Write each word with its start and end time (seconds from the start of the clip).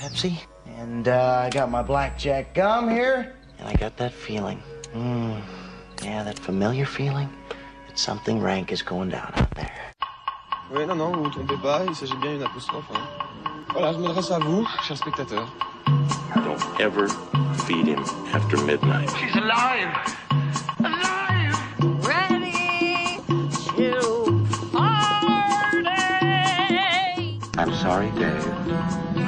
Pepsi, 0.00 0.40
and 0.78 1.08
uh, 1.08 1.42
I 1.44 1.50
got 1.50 1.70
my 1.70 1.82
blackjack 1.82 2.54
gum 2.54 2.88
here, 2.88 3.34
and 3.58 3.68
I 3.68 3.74
got 3.74 3.98
that 3.98 4.14
feeling. 4.14 4.62
Mm, 4.94 5.42
yeah, 6.02 6.22
that 6.22 6.38
familiar 6.38 6.86
feeling 6.86 7.28
that 7.86 7.98
something 7.98 8.40
rank 8.40 8.72
is 8.72 8.80
going 8.80 9.10
down 9.10 9.30
out 9.36 9.50
there. 9.50 9.92
Oui, 10.72 10.86
non, 10.86 10.96
non, 10.96 11.12
vous 11.12 11.24
vous 11.24 11.30
trompez 11.30 11.58
pas, 11.60 11.84
il 11.86 11.94
s'agit 11.94 12.16
bien 12.16 12.32
d'une 12.32 12.44
apostrophe. 12.44 12.86
Hein. 12.94 13.02
Voilà, 13.72 13.92
je 13.92 13.98
m'adresse 13.98 14.30
à 14.30 14.38
vous, 14.38 14.66
chers 14.84 14.96
spectateurs. 14.96 15.52
Don't 16.34 16.80
ever 16.80 17.06
feed 17.66 17.86
him 17.86 18.02
after 18.32 18.56
midnight. 18.64 19.10
She's 19.18 19.36
alive! 19.36 19.92
Alive! 20.78 21.58
Ready 22.06 23.18
to 23.76 24.46
party. 24.72 25.90
I'm 27.58 27.74
sorry, 27.74 28.10
Dave. 28.12 29.09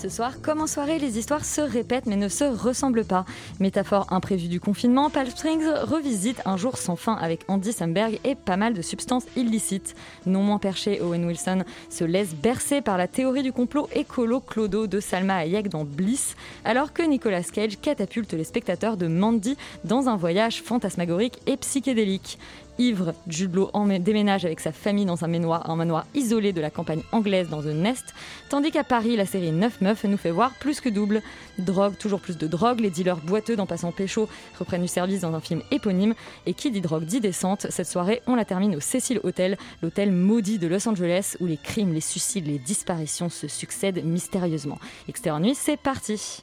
Ce 0.00 0.08
soir, 0.08 0.40
comme 0.40 0.60
en 0.60 0.68
soirée, 0.68 1.00
les 1.00 1.18
histoires 1.18 1.44
se 1.44 1.60
répètent 1.60 2.06
mais 2.06 2.14
ne 2.14 2.28
se 2.28 2.44
ressemblent 2.44 3.04
pas. 3.04 3.24
Métaphore 3.58 4.06
imprévue 4.10 4.46
du 4.46 4.60
confinement, 4.60 5.10
Palm 5.10 5.28
Springs 5.28 5.66
revisite 5.82 6.40
un 6.44 6.56
jour 6.56 6.78
sans 6.78 6.94
fin 6.94 7.14
avec 7.14 7.40
Andy 7.48 7.72
Samberg 7.72 8.20
et 8.22 8.36
pas 8.36 8.56
mal 8.56 8.74
de 8.74 8.82
substances 8.82 9.24
illicites. 9.34 9.96
Non 10.24 10.44
moins 10.44 10.58
perché, 10.58 11.00
Owen 11.00 11.24
Wilson 11.24 11.64
se 11.90 12.04
laisse 12.04 12.36
bercer 12.36 12.80
par 12.80 12.96
la 12.96 13.08
théorie 13.08 13.42
du 13.42 13.52
complot 13.52 13.88
écolo-clodo 13.92 14.86
de 14.86 15.00
Salma 15.00 15.34
Hayek 15.38 15.68
dans 15.68 15.84
Bliss, 15.84 16.36
alors 16.64 16.92
que 16.92 17.02
Nicolas 17.02 17.42
Cage 17.42 17.80
catapulte 17.80 18.34
les 18.34 18.44
spectateurs 18.44 18.98
de 18.98 19.08
Mandy 19.08 19.56
dans 19.82 20.08
un 20.08 20.16
voyage 20.16 20.62
fantasmagorique 20.62 21.40
et 21.48 21.56
psychédélique. 21.56 22.38
Ivre, 22.78 23.14
Jude 23.26 23.54
Law 23.54 23.70
déménage 23.98 24.44
avec 24.44 24.60
sa 24.60 24.72
famille 24.72 25.04
dans 25.04 25.24
un 25.24 25.28
manoir, 25.28 26.06
isolé 26.14 26.52
de 26.52 26.60
la 26.60 26.70
campagne 26.70 27.02
anglaise 27.12 27.48
dans 27.48 27.62
The 27.62 27.66
Nest, 27.66 28.14
tandis 28.48 28.70
qu'à 28.70 28.84
Paris, 28.84 29.16
la 29.16 29.26
série 29.26 29.50
9 29.50 29.80
Meufs 29.80 30.04
nous 30.04 30.16
fait 30.16 30.30
voir 30.30 30.52
plus 30.54 30.80
que 30.80 30.88
double. 30.88 31.22
Drogue, 31.58 31.96
toujours 31.98 32.20
plus 32.20 32.38
de 32.38 32.46
drogue, 32.46 32.80
les 32.80 32.90
dealers 32.90 33.16
boiteux 33.16 33.56
d'en 33.56 33.66
passant 33.66 33.92
pécho 33.92 34.28
reprennent 34.58 34.82
du 34.82 34.88
service 34.88 35.20
dans 35.20 35.34
un 35.34 35.40
film 35.40 35.62
éponyme, 35.70 36.14
et 36.46 36.54
qui 36.54 36.70
dit 36.70 36.80
drogue 36.80 37.04
dit 37.04 37.20
descente, 37.20 37.66
cette 37.70 37.88
soirée 37.88 38.22
on 38.26 38.34
la 38.34 38.44
termine 38.44 38.76
au 38.76 38.80
Cecil 38.80 39.20
Hotel, 39.24 39.58
l'hôtel 39.82 40.12
maudit 40.12 40.58
de 40.58 40.66
Los 40.66 40.88
Angeles 40.88 41.36
où 41.40 41.46
les 41.46 41.56
crimes, 41.56 41.92
les 41.92 42.00
suicides, 42.00 42.46
les 42.46 42.58
disparitions 42.58 43.28
se 43.28 43.48
succèdent 43.48 44.04
mystérieusement. 44.04 44.78
Extérieur 45.08 45.40
nuit, 45.40 45.54
c'est 45.54 45.76
parti. 45.76 46.40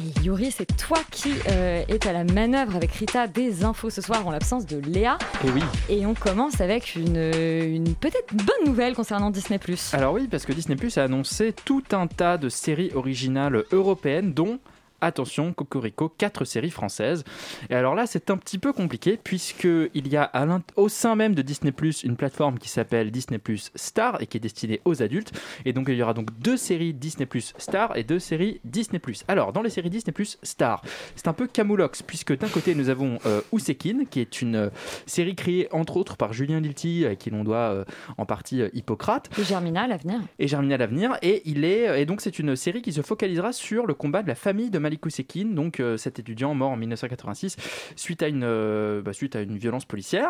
Et 0.00 0.24
Yuri, 0.24 0.50
c'est 0.50 0.76
toi 0.76 0.98
qui 1.10 1.32
euh, 1.48 1.84
est 1.88 2.06
à 2.06 2.12
la 2.12 2.24
manœuvre 2.24 2.76
avec 2.76 2.92
Rita 2.92 3.26
des 3.26 3.64
infos 3.64 3.90
ce 3.90 4.00
soir 4.00 4.26
en 4.26 4.30
l'absence 4.30 4.64
de 4.66 4.78
Léa. 4.78 5.18
Et 5.44 5.50
oui. 5.50 5.62
Et 5.88 6.06
on 6.06 6.14
commence 6.14 6.60
avec 6.60 6.94
une, 6.94 7.16
une 7.16 7.94
peut-être 7.94 8.34
bonne 8.34 8.66
nouvelle 8.66 8.94
concernant 8.94 9.30
Disney+. 9.30 9.60
Alors 9.92 10.14
oui, 10.14 10.28
parce 10.30 10.46
que 10.46 10.52
Disney 10.52 10.76
a 10.96 11.02
annoncé 11.02 11.54
tout 11.64 11.84
un 11.92 12.06
tas 12.06 12.38
de 12.38 12.48
séries 12.48 12.90
originales 12.94 13.64
européennes, 13.72 14.32
dont 14.32 14.58
Attention, 15.02 15.52
Cocorico, 15.52 16.08
quatre 16.08 16.44
séries 16.44 16.70
françaises. 16.70 17.24
Et 17.68 17.74
alors 17.74 17.94
là, 17.94 18.06
c'est 18.06 18.30
un 18.30 18.36
petit 18.36 18.58
peu 18.58 18.72
compliqué 18.72 19.18
puisqu'il 19.22 20.08
y 20.08 20.16
a 20.16 20.22
à 20.22 20.42
au 20.76 20.88
sein 20.88 21.14
même 21.14 21.34
de 21.34 21.42
Disney 21.42 21.72
Plus 21.72 22.02
une 22.02 22.16
plateforme 22.16 22.58
qui 22.58 22.68
s'appelle 22.68 23.10
Disney 23.10 23.38
Plus 23.38 23.70
Star 23.74 24.20
et 24.20 24.26
qui 24.26 24.36
est 24.36 24.40
destinée 24.40 24.80
aux 24.84 25.02
adultes. 25.02 25.32
Et 25.64 25.72
donc 25.72 25.86
il 25.88 25.94
y 25.94 26.02
aura 26.02 26.14
donc 26.14 26.36
deux 26.38 26.56
séries 26.56 26.92
Disney 26.94 27.26
Plus 27.26 27.54
Star 27.58 27.96
et 27.96 28.04
deux 28.04 28.18
séries 28.18 28.60
Disney 28.64 28.98
Plus. 28.98 29.24
Alors 29.28 29.52
dans 29.52 29.62
les 29.62 29.70
séries 29.70 29.90
Disney 29.90 30.12
Plus 30.12 30.38
Star, 30.42 30.82
c'est 31.16 31.28
un 31.28 31.32
peu 31.32 31.46
camoulox 31.46 32.02
puisque 32.02 32.36
d'un 32.36 32.48
côté 32.48 32.74
nous 32.74 32.88
avons 32.88 33.18
euh, 33.26 33.40
Ousekine 33.52 34.06
qui 34.10 34.20
est 34.20 34.42
une 34.42 34.56
euh, 34.56 34.70
série 35.06 35.34
créée 35.34 35.68
entre 35.72 35.96
autres 35.96 36.16
par 36.16 36.32
Julien 36.32 36.60
Lilti 36.60 37.06
à 37.06 37.16
qui 37.16 37.30
l'on 37.30 37.44
doit 37.44 37.56
euh, 37.56 37.84
en 38.18 38.26
partie 38.26 38.62
euh, 38.62 38.68
Hippocrate 38.74 39.30
Et 39.38 39.44
Germinal 39.44 39.92
à 39.92 39.96
venir. 39.96 40.20
et 40.38 40.48
Germinal 40.48 40.82
Avenir 40.82 41.16
et 41.22 41.42
il 41.44 41.64
est 41.64 42.00
et 42.00 42.06
donc 42.06 42.20
c'est 42.20 42.38
une 42.38 42.56
série 42.56 42.82
qui 42.82 42.92
se 42.92 43.02
focalisera 43.02 43.52
sur 43.52 43.86
le 43.86 43.94
combat 43.94 44.22
de 44.22 44.28
la 44.28 44.34
famille 44.34 44.70
de 44.70 44.78
Malik 44.92 45.06
Ousekine 45.06 45.54
donc 45.54 45.80
euh, 45.80 45.96
cet 45.96 46.18
étudiant 46.18 46.52
mort 46.54 46.70
en 46.70 46.76
1986 46.76 47.56
suite 47.96 48.22
à 48.22 48.28
une 48.28 48.44
euh, 48.44 49.00
bah, 49.00 49.14
suite 49.14 49.36
à 49.36 49.40
une 49.40 49.56
violence 49.56 49.86
policière. 49.86 50.28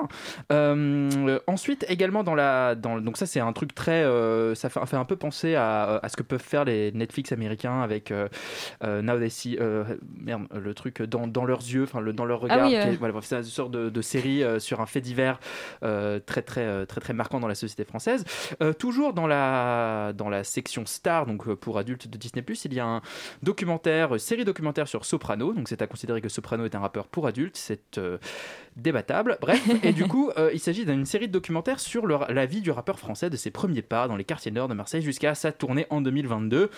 Euh, 0.53 1.41
ensuite 1.49 1.85
également 1.89 2.23
dans 2.23 2.37
la 2.37 2.77
dans 2.77 3.01
donc 3.01 3.17
ça 3.17 3.27
c'est 3.27 3.41
un 3.41 3.53
truc 3.53 3.75
très 3.75 4.03
ça 4.55 4.69
fait, 4.69 4.87
fait 4.87 4.97
un 4.97 5.05
peu 5.05 5.17
penser 5.17 5.57
à, 5.57 5.97
à 6.01 6.09
ce 6.09 6.17
que 6.17 6.23
peuvent 6.23 6.41
faire 6.41 6.65
les 6.65 6.93
Netflix 6.93 7.33
américains 7.33 7.83
avec 7.83 8.13
Now 8.83 9.19
They 9.19 9.31
See 9.31 9.59
merde 10.17 10.47
le 10.55 10.75
truc 10.75 11.03
dans, 11.03 11.27
dans 11.27 11.45
leurs 11.45 11.61
yeux 11.61 11.83
enfin 11.83 12.01
le 12.01 12.13
dans 12.13 12.25
leur 12.25 12.41
regard 12.41 12.59
Ah 12.63 12.89
oui, 12.89 12.97
voilà, 12.97 13.15
c'est 13.23 13.37
une 13.37 13.43
sorte 13.43 13.73
de, 13.73 13.91
de 13.91 14.03
série 14.03 14.43
sur 14.59 14.81
un 14.81 14.87
fait 14.87 15.01
divers 15.01 15.41
très 15.81 16.43
très 16.43 16.87
très 16.87 17.01
très 17.01 17.13
marquant 17.13 17.41
dans 17.41 17.49
la 17.49 17.57
société 17.57 17.85
française. 17.85 18.25
Toujours 18.79 19.13
dans 19.13 19.27
la, 19.27 20.13
dans 20.15 20.29
la 20.29 20.45
section 20.45 20.87
star, 20.87 21.27
donc 21.27 21.53
pour 21.55 21.79
adultes 21.79 22.09
de 22.09 22.17
Disney+, 22.17 22.45
il 22.65 22.75
y 22.75 22.81
a 22.81 22.87
un 22.87 23.03
documentaire, 23.43 24.21
série 24.21 24.45
documentaire 24.45 24.52
sur 24.87 25.05
Soprano. 25.05 25.53
Donc 25.53 25.69
c'est 25.69 25.83
à 25.83 25.87
considérer 25.87 26.21
que 26.21 26.29
Soprano 26.29 26.65
est 26.65 26.75
un 26.75 26.81
rappeur 26.81 27.07
pour 27.09 27.27
adultes, 27.27 27.57
c'est 27.57 27.99
euh, 27.99 28.19
débattable. 28.77 29.39
Bref, 29.41 29.63
et 29.83 29.93
du 29.93 30.05
coup, 30.07 30.31
euh, 30.39 30.51
il 30.53 30.61
s'agit 30.61 30.85
d'une 30.85 31.05
série 31.07 31.29
de 31.29 31.33
documentaires 31.33 31.81
sur 31.81 32.07
le- 32.07 32.19
la 32.29 32.47
vie 32.47 32.61
du 32.61 32.71
rappeur 32.71 32.99
français, 32.99 33.31
de 33.31 33.37
ses 33.37 33.51
premiers 33.51 33.83
pas 33.83 34.09
dans 34.09 34.17
les 34.17 34.25
quartiers 34.25 34.51
nord 34.53 34.69
de 34.69 34.75
Marseille 34.75 35.03
jusqu'à 35.03 35.35
sa 35.35 35.53
tournée 35.53 35.87
en 35.91 36.01
2022. 36.01 36.71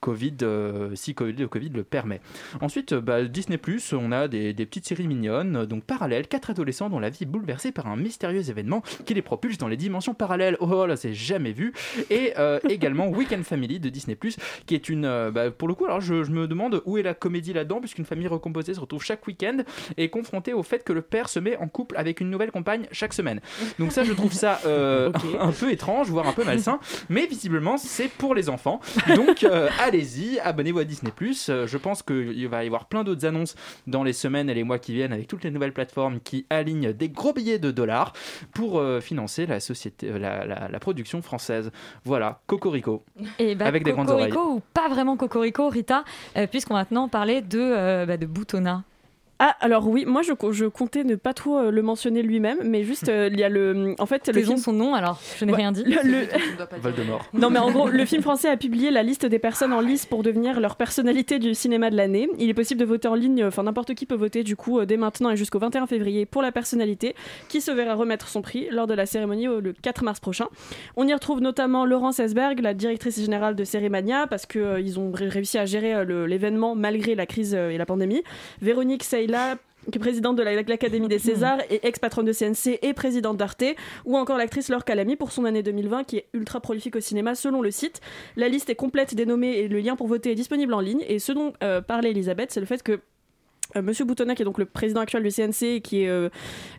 Covid, 0.00 0.34
euh, 0.42 0.94
si 0.94 1.14
Covid, 1.14 1.32
le 1.32 1.48
Covid 1.48 1.70
le 1.70 1.82
permet. 1.82 2.20
Ensuite, 2.60 2.92
euh, 2.92 3.00
bah, 3.00 3.24
Disney+, 3.24 3.58
on 3.92 4.12
a 4.12 4.28
des, 4.28 4.52
des 4.52 4.66
petites 4.66 4.86
séries 4.86 5.08
mignonnes, 5.08 5.64
donc 5.64 5.84
parallèles, 5.84 6.28
quatre 6.28 6.50
adolescents 6.50 6.90
dont 6.90 6.98
la 6.98 7.08
vie 7.08 7.22
est 7.22 7.26
bouleversée 7.26 7.72
par 7.72 7.86
un 7.86 7.96
mystérieux 7.96 8.48
événement 8.50 8.82
qui 9.06 9.14
les 9.14 9.22
propulse 9.22 9.56
dans 9.56 9.68
les 9.68 9.78
dimensions 9.78 10.12
parallèles. 10.12 10.58
Oh 10.60 10.84
là, 10.84 10.96
c'est 10.96 11.14
jamais 11.14 11.52
vu. 11.52 11.72
Et 12.10 12.34
également 12.68 13.08
Weekend 13.08 13.42
Family 13.44 13.80
de 13.80 13.88
Disney+, 13.88 14.18
qui 14.66 14.74
est 14.74 14.88
une... 14.90 15.30
bah, 15.30 15.50
pour 15.50 15.66
le 15.66 15.74
coup, 15.74 15.86
alors 15.86 16.02
je, 16.02 16.24
je 16.24 16.30
me 16.30 16.46
demande 16.46 16.82
où 16.84 16.98
est 16.98 17.02
la 17.02 17.14
comédie 17.18 17.52
là-dedans, 17.52 17.80
puisqu'une 17.80 18.04
famille 18.04 18.28
recomposée 18.28 18.74
se 18.74 18.80
retrouve 18.80 19.02
chaque 19.04 19.26
week-end 19.26 19.58
et 19.96 20.04
est 20.04 20.08
confrontée 20.08 20.52
au 20.52 20.62
fait 20.62 20.84
que 20.84 20.92
le 20.92 21.02
père 21.02 21.28
se 21.28 21.38
met 21.38 21.56
en 21.56 21.68
couple 21.68 21.96
avec 21.96 22.20
une 22.20 22.30
nouvelle 22.30 22.50
compagne 22.52 22.86
chaque 22.92 23.12
semaine. 23.12 23.40
Donc 23.78 23.92
ça, 23.92 24.04
je 24.04 24.12
trouve 24.12 24.32
ça 24.32 24.60
euh, 24.66 25.10
un 25.40 25.52
peu 25.52 25.70
étrange, 25.70 26.08
voire 26.10 26.26
un 26.28 26.32
peu 26.32 26.44
malsain, 26.44 26.78
mais 27.08 27.26
visiblement, 27.26 27.76
c'est 27.76 28.08
pour 28.08 28.34
les 28.34 28.48
enfants. 28.48 28.80
Donc 29.14 29.44
euh, 29.44 29.68
allez-y, 29.80 30.38
abonnez-vous 30.40 30.78
à 30.80 30.84
Disney+. 30.84 31.12
Euh, 31.48 31.66
je 31.66 31.76
pense 31.78 32.02
qu'il 32.02 32.48
va 32.48 32.62
y 32.64 32.66
avoir 32.66 32.86
plein 32.86 33.04
d'autres 33.04 33.24
annonces 33.26 33.54
dans 33.86 34.02
les 34.02 34.12
semaines 34.12 34.48
et 34.50 34.54
les 34.54 34.64
mois 34.64 34.78
qui 34.78 34.92
viennent 34.92 35.12
avec 35.12 35.26
toutes 35.28 35.44
les 35.44 35.50
nouvelles 35.50 35.72
plateformes 35.72 36.20
qui 36.20 36.46
alignent 36.50 36.92
des 36.92 37.08
gros 37.08 37.32
billets 37.32 37.58
de 37.58 37.70
dollars 37.70 38.12
pour 38.54 38.78
euh, 38.78 39.00
financer 39.00 39.46
la, 39.46 39.60
société, 39.60 40.10
euh, 40.10 40.18
la, 40.18 40.44
la- 40.46 40.68
la 40.68 40.78
production 40.80 41.22
française. 41.22 41.70
Voilà, 42.04 42.40
Cocorico. 42.46 43.04
Et 43.38 43.54
bah, 43.54 43.66
Avec 43.66 43.84
des 43.84 43.92
grandes 43.92 44.06
Cocorico 44.08 44.40
ou 44.54 44.62
pas 44.72 44.88
vraiment 44.88 45.16
Cocorico, 45.16 45.68
Rita, 45.68 46.04
euh, 46.36 46.46
puisqu'on 46.46 46.74
va 46.74 46.80
maintenant 46.80 46.95
parler 47.08 47.42
de, 47.42 47.60
euh, 47.60 48.06
bah, 48.06 48.16
de 48.16 48.26
Boutonna. 48.26 48.82
Ah, 49.38 49.54
alors 49.60 49.86
oui, 49.86 50.04
moi 50.06 50.22
je, 50.22 50.32
co- 50.32 50.52
je 50.52 50.64
comptais 50.64 51.04
ne 51.04 51.14
pas 51.14 51.34
trop 51.34 51.58
euh, 51.58 51.70
le 51.70 51.82
mentionner 51.82 52.22
lui-même, 52.22 52.58
mais 52.64 52.84
juste 52.84 53.10
euh, 53.10 53.28
il 53.30 53.38
y 53.38 53.44
a 53.44 53.50
le. 53.50 53.94
En 53.98 54.06
fait, 54.06 54.28
le 54.28 54.42
film. 54.42 54.56
son 54.56 54.72
nom 54.72 54.94
alors, 54.94 55.20
je 55.38 55.44
n'ai 55.44 55.52
Ouais, 55.52 55.58
rien 55.58 55.72
dit. 55.72 55.84
le- 55.84 55.98
le- 56.02 56.26
Voldemort. 56.80 57.26
Non, 57.34 57.50
mais 57.50 57.58
en 57.58 57.70
gros, 57.70 57.88
le 57.88 58.04
film 58.06 58.22
français 58.22 58.48
a 58.48 58.56
publié 58.56 58.90
la 58.90 59.02
liste 59.02 59.26
des 59.26 59.38
personnes 59.38 59.74
en 59.74 59.80
lice 59.80 60.06
pour 60.06 60.22
devenir 60.22 60.58
leur 60.58 60.76
personnalité 60.76 61.38
du 61.38 61.54
cinéma 61.54 61.90
de 61.90 61.96
l'année. 61.96 62.30
Il 62.38 62.48
est 62.48 62.54
possible 62.54 62.80
de 62.80 62.86
voter 62.86 63.08
en 63.08 63.14
ligne, 63.14 63.44
enfin 63.44 63.62
n'importe 63.64 63.94
qui 63.94 64.06
peut 64.06 64.14
voter 64.14 64.42
du 64.42 64.56
coup 64.56 64.80
euh, 64.80 64.86
dès 64.86 64.96
maintenant 64.96 65.30
et 65.30 65.36
jusqu'au 65.36 65.58
21 65.58 65.86
février 65.86 66.24
pour 66.24 66.40
la 66.40 66.50
personnalité 66.52 67.14
qui 67.48 67.60
se 67.60 67.70
verra 67.70 67.94
remettre 67.94 68.28
son 68.28 68.40
prix 68.40 68.68
lors 68.70 68.86
de 68.86 68.94
la 68.94 69.04
cérémonie 69.04 69.46
le 69.46 69.74
4 69.82 70.02
mars 70.02 70.18
prochain. 70.20 70.46
On 70.96 71.06
y 71.06 71.12
retrouve 71.12 71.40
notamment 71.40 71.84
Laurence 71.84 72.20
Esberg, 72.20 72.60
la 72.60 72.72
directrice 72.72 73.20
générale 73.20 73.54
de 73.54 73.64
Cérémania, 73.64 74.26
parce 74.28 74.46
qu'ils 74.46 74.98
ont 74.98 75.12
ré- 75.12 75.28
réussi 75.28 75.58
à 75.58 75.66
gérer 75.66 75.94
euh, 75.94 76.26
l'événement 76.26 76.74
malgré 76.74 77.14
la 77.14 77.26
crise 77.26 77.54
euh, 77.54 77.68
et 77.68 77.76
la 77.76 77.84
pandémie. 77.86 78.22
Véronique 78.62 79.04
Qui 79.92 79.98
est 79.98 80.00
présidente 80.00 80.34
de 80.34 80.42
la- 80.42 80.60
l'Académie 80.62 81.06
des 81.06 81.20
Césars 81.20 81.58
et 81.70 81.86
ex-patronne 81.86 82.26
de 82.26 82.32
CNC 82.32 82.80
et 82.82 82.92
présidente 82.92 83.36
d'Arte, 83.36 83.62
ou 84.04 84.16
encore 84.16 84.36
l'actrice 84.36 84.68
Laure 84.68 84.84
Calamy 84.84 85.14
pour 85.14 85.30
son 85.30 85.44
année 85.44 85.62
2020 85.62 86.02
qui 86.02 86.16
est 86.16 86.26
ultra 86.32 86.58
prolifique 86.60 86.96
au 86.96 87.00
cinéma 87.00 87.36
selon 87.36 87.62
le 87.62 87.70
site. 87.70 88.00
La 88.34 88.48
liste 88.48 88.68
est 88.68 88.74
complète 88.74 89.14
des 89.14 89.26
nommés 89.26 89.58
et 89.58 89.68
le 89.68 89.78
lien 89.78 89.94
pour 89.94 90.08
voter 90.08 90.32
est 90.32 90.34
disponible 90.34 90.74
en 90.74 90.80
ligne. 90.80 91.04
Et 91.06 91.20
ce 91.20 91.30
dont 91.30 91.52
euh, 91.62 91.80
parlait 91.82 92.10
Elisabeth, 92.10 92.50
c'est 92.50 92.58
le 92.58 92.66
fait 92.66 92.82
que 92.82 92.98
Monsieur 93.74 94.04
Boutonnat, 94.04 94.34
qui 94.34 94.42
est 94.42 94.44
donc 94.44 94.58
le 94.58 94.64
président 94.64 95.00
actuel 95.00 95.22
du 95.22 95.30
CNC, 95.30 95.62
et 95.64 95.80
qui 95.80 96.02
est 96.02 96.08
euh, 96.08 96.28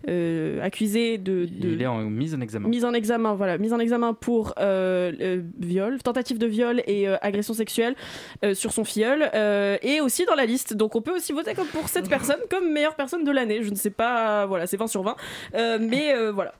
euh, 0.09 0.61
accusé 0.63 1.17
de, 1.17 1.45
de- 1.45 1.69
Il 1.69 1.81
est 1.81 1.85
en 1.87 1.99
mise 2.03 2.33
en 2.33 2.41
examen. 2.41 2.67
mise 2.69 2.85
en 2.85 2.93
examen, 2.93 3.33
voilà, 3.35 3.57
mise 3.57 3.73
en 3.73 3.79
examen 3.79 4.13
pour 4.13 4.53
euh, 4.59 5.11
euh, 5.19 5.41
viol, 5.59 6.01
tentative 6.01 6.37
de 6.37 6.47
viol 6.47 6.81
et 6.87 7.07
euh, 7.07 7.17
agression 7.21 7.53
sexuelle 7.53 7.95
euh, 8.43 8.53
sur 8.53 8.71
son 8.71 8.83
filleul, 8.83 9.29
euh, 9.33 9.77
et 9.81 10.01
aussi 10.01 10.25
dans 10.25 10.35
la 10.35 10.45
liste. 10.45 10.75
Donc 10.75 10.95
on 10.95 11.01
peut 11.01 11.15
aussi 11.15 11.33
voter 11.33 11.53
comme 11.53 11.67
pour 11.67 11.89
cette 11.89 12.09
personne 12.09 12.37
comme 12.49 12.71
meilleure 12.71 12.95
personne 12.95 13.23
de 13.23 13.31
l'année. 13.31 13.63
Je 13.63 13.69
ne 13.69 13.75
sais 13.75 13.89
pas, 13.89 14.45
voilà, 14.45 14.65
c'est 14.67 14.77
20 14.77 14.87
sur 14.87 15.03
20, 15.03 15.15
Euh, 15.55 15.77
mais 15.81 16.13
euh, 16.15 16.31
voilà. 16.31 16.53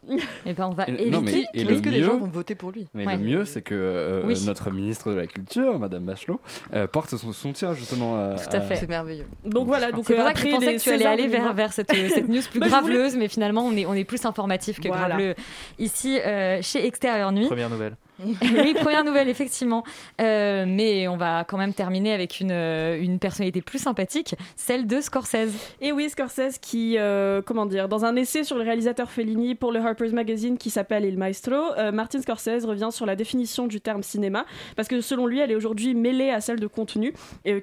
Et 0.45 0.53
ben 0.53 0.68
on 0.68 0.73
va 0.73 0.88
Et- 0.89 1.09
non, 1.09 1.21
mais- 1.21 1.31
et 1.53 1.62
Est-ce 1.62 1.69
le 1.71 1.80
que 1.81 1.89
les 1.89 2.03
gens 2.03 2.13
mieux- 2.13 2.19
vont 2.19 2.27
voter 2.27 2.56
pour 2.56 2.71
lui 2.71 2.88
Mais 2.94 3.06
Ouais. 3.06 3.18
le 3.18 3.23
mieux, 3.23 3.45
c'est 3.45 3.62
que 3.62 3.73
euh, 3.75 4.21
Oui. 4.25 4.35
notre 4.45 4.71
ministre 4.71 5.12
de 5.12 5.15
la 5.15 5.27
Culture, 5.27 5.80
Madame 5.80 6.03
Bachelot, 6.03 6.39
euh, 6.73 6.88
porte 6.88 7.15
son 7.15 7.31
soutien 7.31 7.73
justement 7.73 8.15
à, 8.18 8.35
Tout 8.35 8.56
à 8.56 8.62
fait. 8.62 8.75
C'est 8.75 8.89
merveilleux. 8.89 9.25
Donc 9.45 9.68
voilà, 9.68 9.91
donc 9.91 10.09
pour 10.18 10.25
euh, 10.25 10.28
ça 10.28 10.34
que 10.34 10.40
je 10.40 10.48
pensais 10.56 10.75
que 10.75 10.81
tu 10.81 10.90
allais 10.90 11.06
aller 11.06 11.28
vers, 11.28 11.42
2020. 11.42 11.54
vers 11.54 11.74
cette, 11.74 11.92
cette 11.96 12.28
news 12.30 12.42
plus 12.50 12.60
Bah, 12.60 12.68
voulais- 12.68 12.69
graveleuse, 12.69 13.16
mais 13.16 13.28
finalement 13.28 13.66
on 13.66 13.75
est, 13.75 13.86
on 13.86 13.94
est 13.94 14.04
plus 14.04 14.25
informatif 14.25 14.80
que 14.80 14.88
Voilà. 14.88 15.08
graveleux 15.10 15.36
ici 15.80 16.19
euh, 16.19 16.60
chez 16.62 16.86
Extérieur 16.86 17.31
Nuit. 17.31 17.48
Première 17.48 17.69
nouvelle. 17.69 17.96
oui, 18.42 18.74
première 18.74 19.04
nouvelle, 19.04 19.30
effectivement. 19.30 19.84
Euh, 20.19 20.66
mais 20.68 21.08
on 21.08 21.18
va 21.18 21.44
quand 21.44 21.58
même 21.58 21.74
terminer 21.74 22.14
avec 22.14 22.40
une, 22.40 22.52
euh, 22.52 23.00
une 23.00 23.19
personnalité 23.19 23.62
plus 23.62 23.80
sympathique, 23.80 24.36
celle 24.56 24.88
de 24.88 25.02
Scorsese. 25.02 25.54
Et 25.81 25.92
oui, 25.92 26.10
Scorsese 26.10 26.58
qui, 26.60 26.96
euh, 26.98 27.42
comment 27.46 27.66
dire, 27.66 27.88
dans 27.88 28.06
un 28.06 28.16
essai 28.16 28.44
sur 28.44 28.58
le 28.58 28.64
réalisateur 28.64 29.12
Fellini 29.12 29.54
pour 29.56 29.72
le 29.72 29.80
Harper's 29.80 30.14
Magazine 30.14 30.58
qui 30.58 30.69
s'appelle 30.69 31.06
Il 31.06 31.18
Maestro, 31.18 31.56
Martin 31.94 32.22
Scorsese 32.22 32.66
revient 32.66 32.90
sur 32.92 33.06
la 33.06 33.16
définition 33.16 33.68
du 33.68 33.81
terme 33.81 34.02
cinéma, 34.04 34.46
parce 34.75 34.88
que 34.88 35.02
selon 35.02 35.28
lui, 35.28 35.40
elle 35.40 35.52
est 35.52 35.56
aujourd'hui 35.56 35.94
mêlée 35.94 36.30
à 36.30 36.42
celle 36.42 36.60
de 36.60 36.68
contenu, 36.68 37.14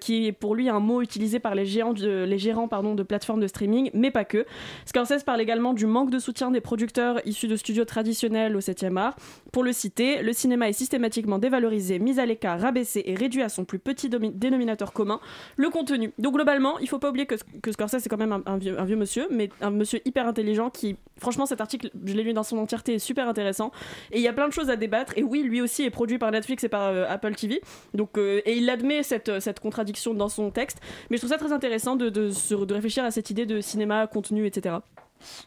qui 0.01 0.27
est 0.27 0.33
pour 0.33 0.55
lui 0.55 0.69
un 0.69 0.81
mot 0.81 1.03
utilisé 1.03 1.39
par 1.41 1.55
les, 1.55 1.67
géants 1.67 1.93
de- 1.93 2.25
les 2.25 2.39
gérants 2.39 2.69
pardon, 2.69 2.95
de 2.95 3.03
plateformes 3.03 3.41
de 3.41 3.47
streaming, 3.47 3.91
mais 3.95 4.11
pas 4.11 4.25
que. 4.25 4.47
Scorsese 4.87 5.25
parle 5.25 5.41
également 5.41 5.73
du 5.75 5.87
manque 5.87 6.11
de 6.11 6.19
soutien 6.19 6.51
des 6.51 6.61
producteurs 6.61 7.21
issus 7.27 7.49
de 7.49 7.57
studios 7.57 7.85
traditionnels 7.85 8.57
au 8.57 8.61
7e 8.61 8.97
art. 8.97 9.17
Pour 9.53 9.65
le 9.65 9.73
citer, 9.73 10.23
le 10.23 10.33
cinéma 10.33 10.44
est 10.53 10.73
systématiquement 10.73 11.39
dévalorisé, 11.39 11.99
mis 11.99 12.21
à 12.21 12.27
l'écart, 12.27 12.61
rabaissé 12.61 13.03
et 13.07 13.15
réduit 13.15 13.43
à 13.43 13.49
son 13.49 13.65
plus 13.65 13.79
petit 13.79 14.09
dénominateur 14.09 14.93
commun, 14.93 15.21
le 15.57 15.71
contenu. 15.71 16.13
Donc 16.19 16.35
globalement, 16.35 16.79
il 16.79 16.89
faut 16.89 16.99
pas 16.99 17.11
oublier 17.11 17.27
que, 17.27 17.37
que 17.63 17.73
Scorsese 17.73 17.99
c'est 18.01 18.09
quand 18.09 18.17
même 18.17 18.43
un, 18.47 18.57
vieux, 18.59 18.97
monsieur, 18.97 19.27
mais 19.31 19.51
un 19.61 19.71
monsieur 19.71 20.01
hyper 20.05 20.27
intelligent 20.27 20.71
qui, 20.71 20.97
franchement, 21.19 21.47
cet 21.47 21.61
article, 21.61 21.91
je 22.05 22.15
l'ai 22.15 22.23
lu 22.23 22.33
dans 22.33 22.43
son 22.43 22.59
entièreté, 22.59 22.95
est 22.95 22.99
super 22.99 23.29
intéressant. 23.29 23.73
Et 24.13 24.19
il 24.19 24.23
y 24.23 24.29
a 24.29 24.33
plein 24.33 24.49
de 24.49 24.53
choses 24.53 24.71
à 24.71 24.77
débattre. 24.77 25.13
Et 25.17 25.23
oui, 25.23 25.43
lui 25.43 25.61
aussi 25.61 25.85
est 25.85 25.91
produit 25.91 26.19
par 26.19 26.31
Netflix 26.31 26.65
et 26.65 26.69
par 26.69 26.89
euh, 26.89 27.07
Apple 27.09 27.35
TV. 27.35 27.61
Donc, 27.95 28.19
euh, 28.19 28.41
et 28.45 28.57
il 28.57 28.69
admet 28.71 29.03
cette, 29.03 29.41
cette 29.41 29.61
contradiction 29.61 30.15
dans 30.15 30.29
son 30.29 30.51
texte. 30.51 30.79
Mais 31.11 31.17
je 31.17 31.23
trouve 31.23 31.31
ça 31.31 31.39
très 31.39 31.53
intéressant 31.53 31.97
de 31.97 32.75
réfléchir 32.75 33.05
à 33.05 33.11
cette 33.11 33.31
idée 33.31 33.47
de 33.47 33.61
cinéma, 33.61 34.07
contenu, 34.07 34.47
etc. 34.47 34.77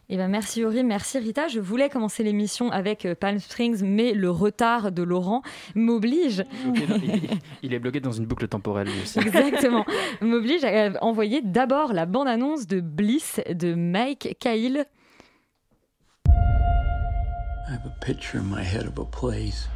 Eh 0.08 0.16
ben 0.16 0.28
merci 0.28 0.60
Yuri, 0.60 0.84
merci 0.84 1.18
Rita. 1.18 1.48
Je 1.48 1.60
voulais 1.60 1.88
commencer 1.88 2.22
l'émission 2.22 2.70
avec 2.70 3.04
euh, 3.04 3.14
Palm 3.14 3.38
Springs, 3.38 3.82
mais 3.82 4.12
le 4.12 4.30
retard 4.30 4.92
de 4.92 5.02
Laurent 5.02 5.42
m'oblige. 5.74 6.44
Il, 6.74 7.38
il 7.62 7.74
est 7.74 7.78
bloqué 7.78 8.00
dans 8.00 8.12
une 8.12 8.26
boucle 8.26 8.48
temporelle 8.48 8.88
lui 8.88 9.02
aussi. 9.02 9.18
Exactement. 9.18 9.84
M'oblige 10.20 10.64
à 10.64 10.68
euh, 10.68 10.92
envoyer 11.00 11.42
d'abord 11.42 11.92
la 11.92 12.06
bande-annonce 12.06 12.66
de 12.66 12.80
Bliss 12.80 13.40
de 13.50 13.74
Mike 13.74 14.36
Cahill. 14.40 14.84
I 17.68 17.72
have 17.72 17.84
a 17.84 18.04
picture 18.04 18.38
in 18.38 18.48
my 18.48 18.62
head 18.62 18.86
of 18.86 18.98
a 18.98 19.04
place. 19.04 19.68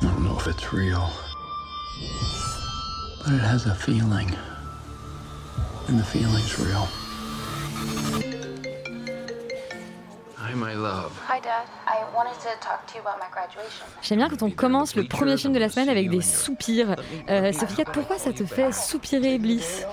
I 0.00 0.04
don't 0.04 0.22
know 0.22 0.36
if 0.38 0.46
it's 0.46 0.72
real, 0.72 1.10
but 3.24 3.34
it 3.34 3.40
has 3.40 3.66
a 3.66 3.74
feeling. 3.74 4.30
And 5.88 5.98
the 5.98 6.04
feeling's 6.04 6.56
real. 6.60 6.86
Hi, 10.36 10.54
my 10.54 10.74
love. 10.74 11.12
Hi, 11.28 11.40
Dad. 11.40 11.66
I 11.86 11.98
wanted 12.14 12.34
to 12.40 12.48
talk 12.60 12.86
to 12.86 12.94
you 12.94 13.00
about 13.00 13.18
my 13.20 13.28
graduation. 13.30 13.84
J'aime 14.02 14.18
bien 14.18 14.28
quand 14.28 14.42
on 14.42 14.50
commence 14.50 14.94
le 14.96 15.04
premier 15.04 15.36
film 15.36 15.52
de 15.52 15.58
la 15.58 15.68
semaine 15.68 15.88
avec 15.88 16.08
des 16.10 16.22
soupirs. 16.22 16.96
Euh, 17.28 17.52
Sophia, 17.52 17.84
pourquoi 17.84 18.18
ça 18.18 18.32
te 18.32 18.44
fait 18.44 18.72
soupirer 18.72 19.38
Bliss? 19.38 19.84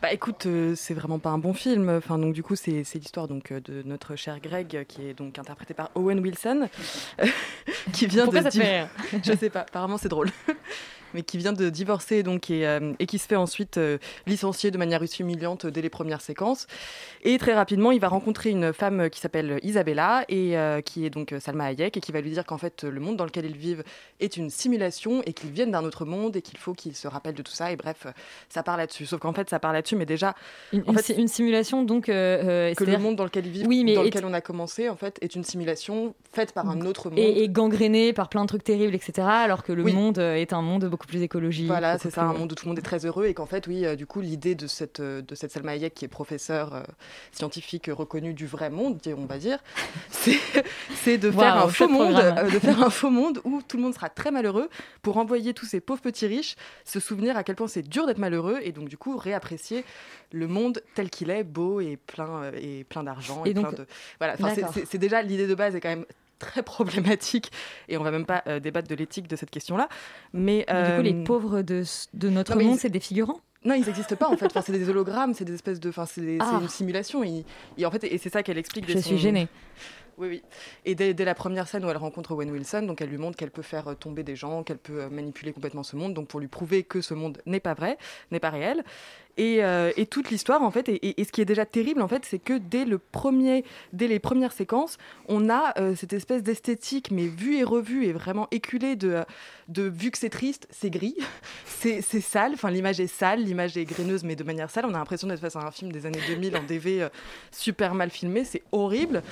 Bah 0.00 0.12
écoute, 0.12 0.46
euh, 0.46 0.74
c'est 0.76 0.94
vraiment 0.94 1.18
pas 1.18 1.30
un 1.30 1.38
bon 1.38 1.52
film. 1.54 1.88
Enfin 1.98 2.18
donc 2.18 2.32
du 2.32 2.42
coup 2.44 2.54
c'est 2.54 2.84
c'est 2.84 2.98
l'histoire 3.00 3.26
donc 3.26 3.50
euh, 3.50 3.60
de 3.60 3.82
notre 3.84 4.14
cher 4.14 4.38
Greg 4.40 4.76
euh, 4.76 4.84
qui 4.84 5.08
est 5.08 5.14
donc 5.14 5.36
interprété 5.40 5.74
par 5.74 5.90
Owen 5.96 6.20
Wilson, 6.20 6.68
euh, 7.20 7.26
qui 7.92 8.06
vient 8.06 8.22
Pourquoi 8.24 8.42
de 8.42 8.44
ça 8.44 8.50
te 8.52 8.56
div- 8.58 8.62
fait 8.62 8.80
rire? 8.82 8.88
Je 9.24 9.32
sais 9.36 9.50
pas. 9.50 9.60
Apparemment 9.62 9.98
c'est 9.98 10.08
drôle. 10.08 10.30
Mais 11.14 11.22
qui 11.22 11.38
vient 11.38 11.52
de 11.52 11.68
divorcer 11.70 12.22
donc 12.22 12.50
et, 12.50 12.66
euh, 12.66 12.92
et 12.98 13.06
qui 13.06 13.18
se 13.18 13.26
fait 13.26 13.36
ensuite 13.36 13.78
euh, 13.78 13.98
licencier 14.26 14.70
de 14.70 14.78
manière 14.78 15.02
humiliante 15.18 15.66
dès 15.66 15.80
les 15.82 15.88
premières 15.90 16.20
séquences. 16.20 16.66
Et 17.24 17.38
très 17.38 17.54
rapidement, 17.54 17.92
il 17.92 18.00
va 18.00 18.08
rencontrer 18.08 18.50
une 18.50 18.72
femme 18.72 19.08
qui 19.10 19.20
s'appelle 19.20 19.58
Isabella 19.62 20.24
et 20.28 20.56
euh, 20.58 20.80
qui 20.80 21.04
est 21.06 21.10
donc 21.10 21.34
Salma 21.40 21.64
Hayek 21.64 21.96
et 21.96 22.00
qui 22.00 22.12
va 22.12 22.20
lui 22.20 22.30
dire 22.30 22.44
qu'en 22.44 22.58
fait 22.58 22.84
le 22.84 23.00
monde 23.00 23.16
dans 23.16 23.24
lequel 23.24 23.46
ils 23.46 23.56
vivent 23.56 23.84
est 24.20 24.36
une 24.36 24.50
simulation 24.50 25.22
et 25.26 25.32
qu'ils 25.32 25.50
viennent 25.50 25.70
d'un 25.70 25.84
autre 25.84 26.04
monde 26.04 26.36
et 26.36 26.42
qu'il 26.42 26.58
faut 26.58 26.74
qu'ils 26.74 26.96
se 26.96 27.08
rappellent 27.08 27.34
de 27.34 27.42
tout 27.42 27.52
ça. 27.52 27.72
Et 27.72 27.76
bref, 27.76 28.06
ça 28.48 28.62
part 28.62 28.76
là-dessus. 28.76 29.06
Sauf 29.06 29.20
qu'en 29.20 29.32
fait, 29.32 29.48
ça 29.48 29.58
part 29.58 29.72
là-dessus, 29.72 29.96
mais 29.96 30.06
déjà 30.06 30.34
une, 30.72 30.82
en 30.86 30.92
fait, 30.92 31.14
une 31.16 31.28
simulation, 31.28 31.82
donc. 31.84 32.08
euh, 32.08 32.70
euh, 32.70 32.74
que 32.74 32.84
le 32.84 32.98
monde 32.98 33.16
dans 33.16 33.24
lequel 33.24 33.46
ils 33.46 33.52
vivent, 33.52 33.66
Oui, 33.66 33.84
mais 33.84 33.94
dans 33.94 34.02
lequel 34.02 34.24
on 34.24 34.32
a 34.34 34.40
commencé, 34.40 34.88
en 34.88 34.96
fait, 34.96 35.18
est 35.20 35.34
une 35.34 35.44
simulation 35.44 36.14
faite 36.32 36.52
par 36.52 36.68
un 36.68 36.80
autre 36.82 37.10
monde. 37.10 37.18
et, 37.18 37.42
et 37.42 37.48
gangréné 37.48 38.12
par 38.12 38.28
plein 38.28 38.42
de 38.42 38.48
trucs 38.48 38.64
terribles, 38.64 38.94
etc. 38.94 39.26
Alors 39.28 39.62
que 39.62 39.72
le 39.72 39.82
Oui. 39.82 39.92
monde 39.92 40.18
euh, 40.18 40.34
est 40.34 40.52
un 40.52 40.62
monde 40.62 40.84
beaucoup 40.86 40.97
plus 41.06 41.22
écologique. 41.22 41.66
Voilà, 41.66 41.98
c'est 41.98 42.10
ça, 42.10 42.22
un 42.22 42.32
monde 42.32 42.52
où 42.52 42.54
tout 42.54 42.64
le 42.66 42.70
monde 42.70 42.78
est 42.78 42.82
très 42.82 43.06
heureux 43.06 43.26
et 43.26 43.34
qu'en 43.34 43.46
fait, 43.46 43.66
oui, 43.66 43.84
euh, 43.86 43.96
du 43.96 44.06
coup, 44.06 44.20
l'idée 44.20 44.54
de 44.54 44.66
cette, 44.66 45.00
euh, 45.00 45.22
de 45.22 45.34
cette 45.34 45.52
Salma 45.52 45.72
Hayek 45.72 45.94
qui 45.94 46.04
est 46.04 46.08
professeure 46.08 46.74
euh, 46.74 46.82
scientifique 47.32 47.90
reconnue 47.92 48.34
du 48.34 48.46
vrai 48.46 48.70
monde, 48.70 49.00
on 49.16 49.26
va 49.26 49.38
dire, 49.38 49.58
c'est 50.10 51.18
de 51.18 51.30
faire 51.30 51.56
un 51.56 51.68
faux 51.68 51.88
monde, 51.88 52.14
euh, 52.16 52.44
de 52.50 52.58
faire 52.58 52.82
un 52.82 52.90
faux 52.90 53.10
monde 53.10 53.40
où 53.44 53.62
tout 53.66 53.76
le 53.76 53.82
monde 53.82 53.94
sera 53.94 54.08
très 54.08 54.30
malheureux 54.30 54.68
pour 55.02 55.16
envoyer 55.16 55.54
tous 55.54 55.66
ces 55.66 55.80
pauvres 55.80 56.00
petits 56.02 56.26
riches 56.26 56.56
se 56.84 57.00
souvenir 57.00 57.36
à 57.36 57.44
quel 57.44 57.56
point 57.56 57.68
c'est 57.68 57.86
dur 57.86 58.06
d'être 58.06 58.18
malheureux 58.18 58.58
et 58.62 58.72
donc 58.72 58.88
du 58.88 58.96
coup 58.96 59.16
réapprécier 59.16 59.84
le 60.32 60.46
monde 60.46 60.82
tel 60.94 61.10
qu'il 61.10 61.30
est, 61.30 61.44
beau 61.44 61.80
et 61.80 61.96
plein 61.96 62.50
et 62.60 62.84
plein 62.84 63.04
d'argent 63.04 63.44
et, 63.44 63.50
Et 63.50 63.54
donc- 63.54 63.68
plein 63.68 63.84
de 63.84 63.86
voilà. 64.20 64.36
C'est 64.86 64.98
déjà 64.98 65.22
l'idée 65.22 65.46
de 65.46 65.54
base 65.54 65.74
est 65.74 65.80
quand 65.80 65.88
même 65.88 66.04
très 66.38 66.62
problématique 66.62 67.50
et 67.88 67.96
on 67.98 68.02
va 68.02 68.10
même 68.10 68.26
pas 68.26 68.42
euh, 68.46 68.60
débattre 68.60 68.88
de 68.88 68.94
l'éthique 68.94 69.28
de 69.28 69.36
cette 69.36 69.50
question-là. 69.50 69.88
Mais, 70.32 70.64
Mais 70.68 70.84
Du 70.84 70.96
coup, 70.96 71.02
les 71.02 71.14
euh, 71.14 71.24
pauvres 71.24 71.62
de, 71.62 71.82
de 72.14 72.28
notre 72.30 72.54
non, 72.56 72.64
monde, 72.64 72.74
ils- 72.76 72.78
c'est 72.80 72.90
des 72.90 73.00
figurants? 73.00 73.40
Non, 73.64 73.74
ils 73.74 73.84
n'existent 73.84 74.14
pas 74.16 74.28
en 74.28 74.36
fait. 74.36 74.46
Enfin, 74.46 74.62
c'est 74.62 74.72
des 74.72 74.88
hologrammes, 74.88 75.34
c'est 75.34 75.44
des 75.44 75.54
espèces 75.54 75.80
de. 75.80 75.88
Enfin, 75.88 76.06
c'est 76.06 76.38
Ah. 76.40 76.58
une 76.62 76.68
simulation. 76.68 77.24
Et, 77.24 77.44
et 77.76 77.84
en 77.86 77.90
fait, 77.90 78.04
et 78.04 78.16
c'est 78.18 78.30
ça 78.30 78.42
qu'elle 78.44 78.56
explique. 78.58 78.88
Je 78.88 78.94
son- 78.98 79.02
suis 79.02 79.18
gênée. 79.18 79.48
Oui, 80.16 80.28
oui. 80.28 80.42
Et 80.84 80.94
dès, 80.96 81.14
dès 81.14 81.24
la 81.24 81.34
première 81.34 81.68
scène 81.68 81.84
où 81.84 81.90
elle 81.90 81.96
rencontre 81.96 82.32
Owen 82.32 82.50
Wilson, 82.50 82.82
donc 82.82 83.00
elle 83.00 83.08
lui 83.08 83.18
montre 83.18 83.36
qu'elle 83.36 83.52
peut 83.52 83.62
faire 83.62 83.86
euh, 83.88 83.94
tomber 83.94 84.24
des 84.24 84.34
gens, 84.34 84.64
qu'elle 84.64 84.78
peut 84.78 85.08
manipuler 85.08 85.52
complètement 85.52 85.84
ce 85.84 85.94
monde, 85.94 86.12
donc 86.14 86.26
pour 86.28 86.40
lui 86.40 86.48
prouver 86.48 86.82
que 86.82 87.00
ce 87.00 87.14
monde 87.14 87.38
n'est 87.46 87.60
pas 87.60 87.74
vrai, 87.74 87.98
n'est 88.32 88.40
pas 88.40 88.50
réel. 88.50 88.82
Et, 89.38 89.64
euh, 89.64 89.92
et 89.96 90.04
toute 90.06 90.30
l'histoire, 90.30 90.62
en 90.62 90.70
fait, 90.70 90.88
et, 90.88 91.14
ce 91.24 91.30
qui 91.32 91.40
est 91.40 91.44
déjà 91.46 91.64
terrible, 91.64 92.02
en 92.02 92.08
fait, 92.08 92.24
c'est 92.26 92.38
que 92.40 92.58
dès 92.58 92.84
le 92.84 92.98
premier, 92.98 93.64
dès 93.92 94.08
les 94.08 94.18
premières 94.18 94.52
séquences, 94.52 94.98
on 95.28 95.48
a 95.48 95.72
euh, 95.78 95.94
cette 95.96 96.12
espèce 96.12 96.42
d'esthétique, 96.42 97.10
mais 97.12 97.26
vue 97.28 97.56
et 97.56 97.62
revue, 97.64 98.04
et 98.06 98.12
vraiment 98.12 98.48
éculée 98.50 98.96
de, 98.96 99.22
de 99.68 99.82
vu 99.84 100.10
que 100.10 100.18
c'est 100.18 100.28
triste, 100.28 100.66
c'est 100.70 100.90
gris, 100.90 101.14
c'est 101.64 102.02
c'est 102.02 102.20
sale. 102.20 102.52
Enfin, 102.54 102.70
l'image 102.70 102.98
est 103.00 103.06
sale, 103.06 103.40
l'image 103.44 103.76
est 103.76 103.84
graineuse, 103.84 104.24
mais 104.24 104.34
de 104.34 104.42
manière 104.44 104.70
sale. 104.70 104.84
On 104.86 104.94
a 104.94 104.98
l'impression 104.98 105.28
d'être 105.28 105.40
face 105.40 105.54
à 105.56 105.60
un 105.60 105.70
film 105.70 105.92
des 105.92 106.04
années 106.04 106.18
2000 106.26 106.56
en 106.56 106.62
DV 106.64 107.02
euh, 107.02 107.08
super 107.52 107.94
mal 107.94 108.10
filmé. 108.10 108.44
C'est 108.44 108.62
horrible. 108.72 109.22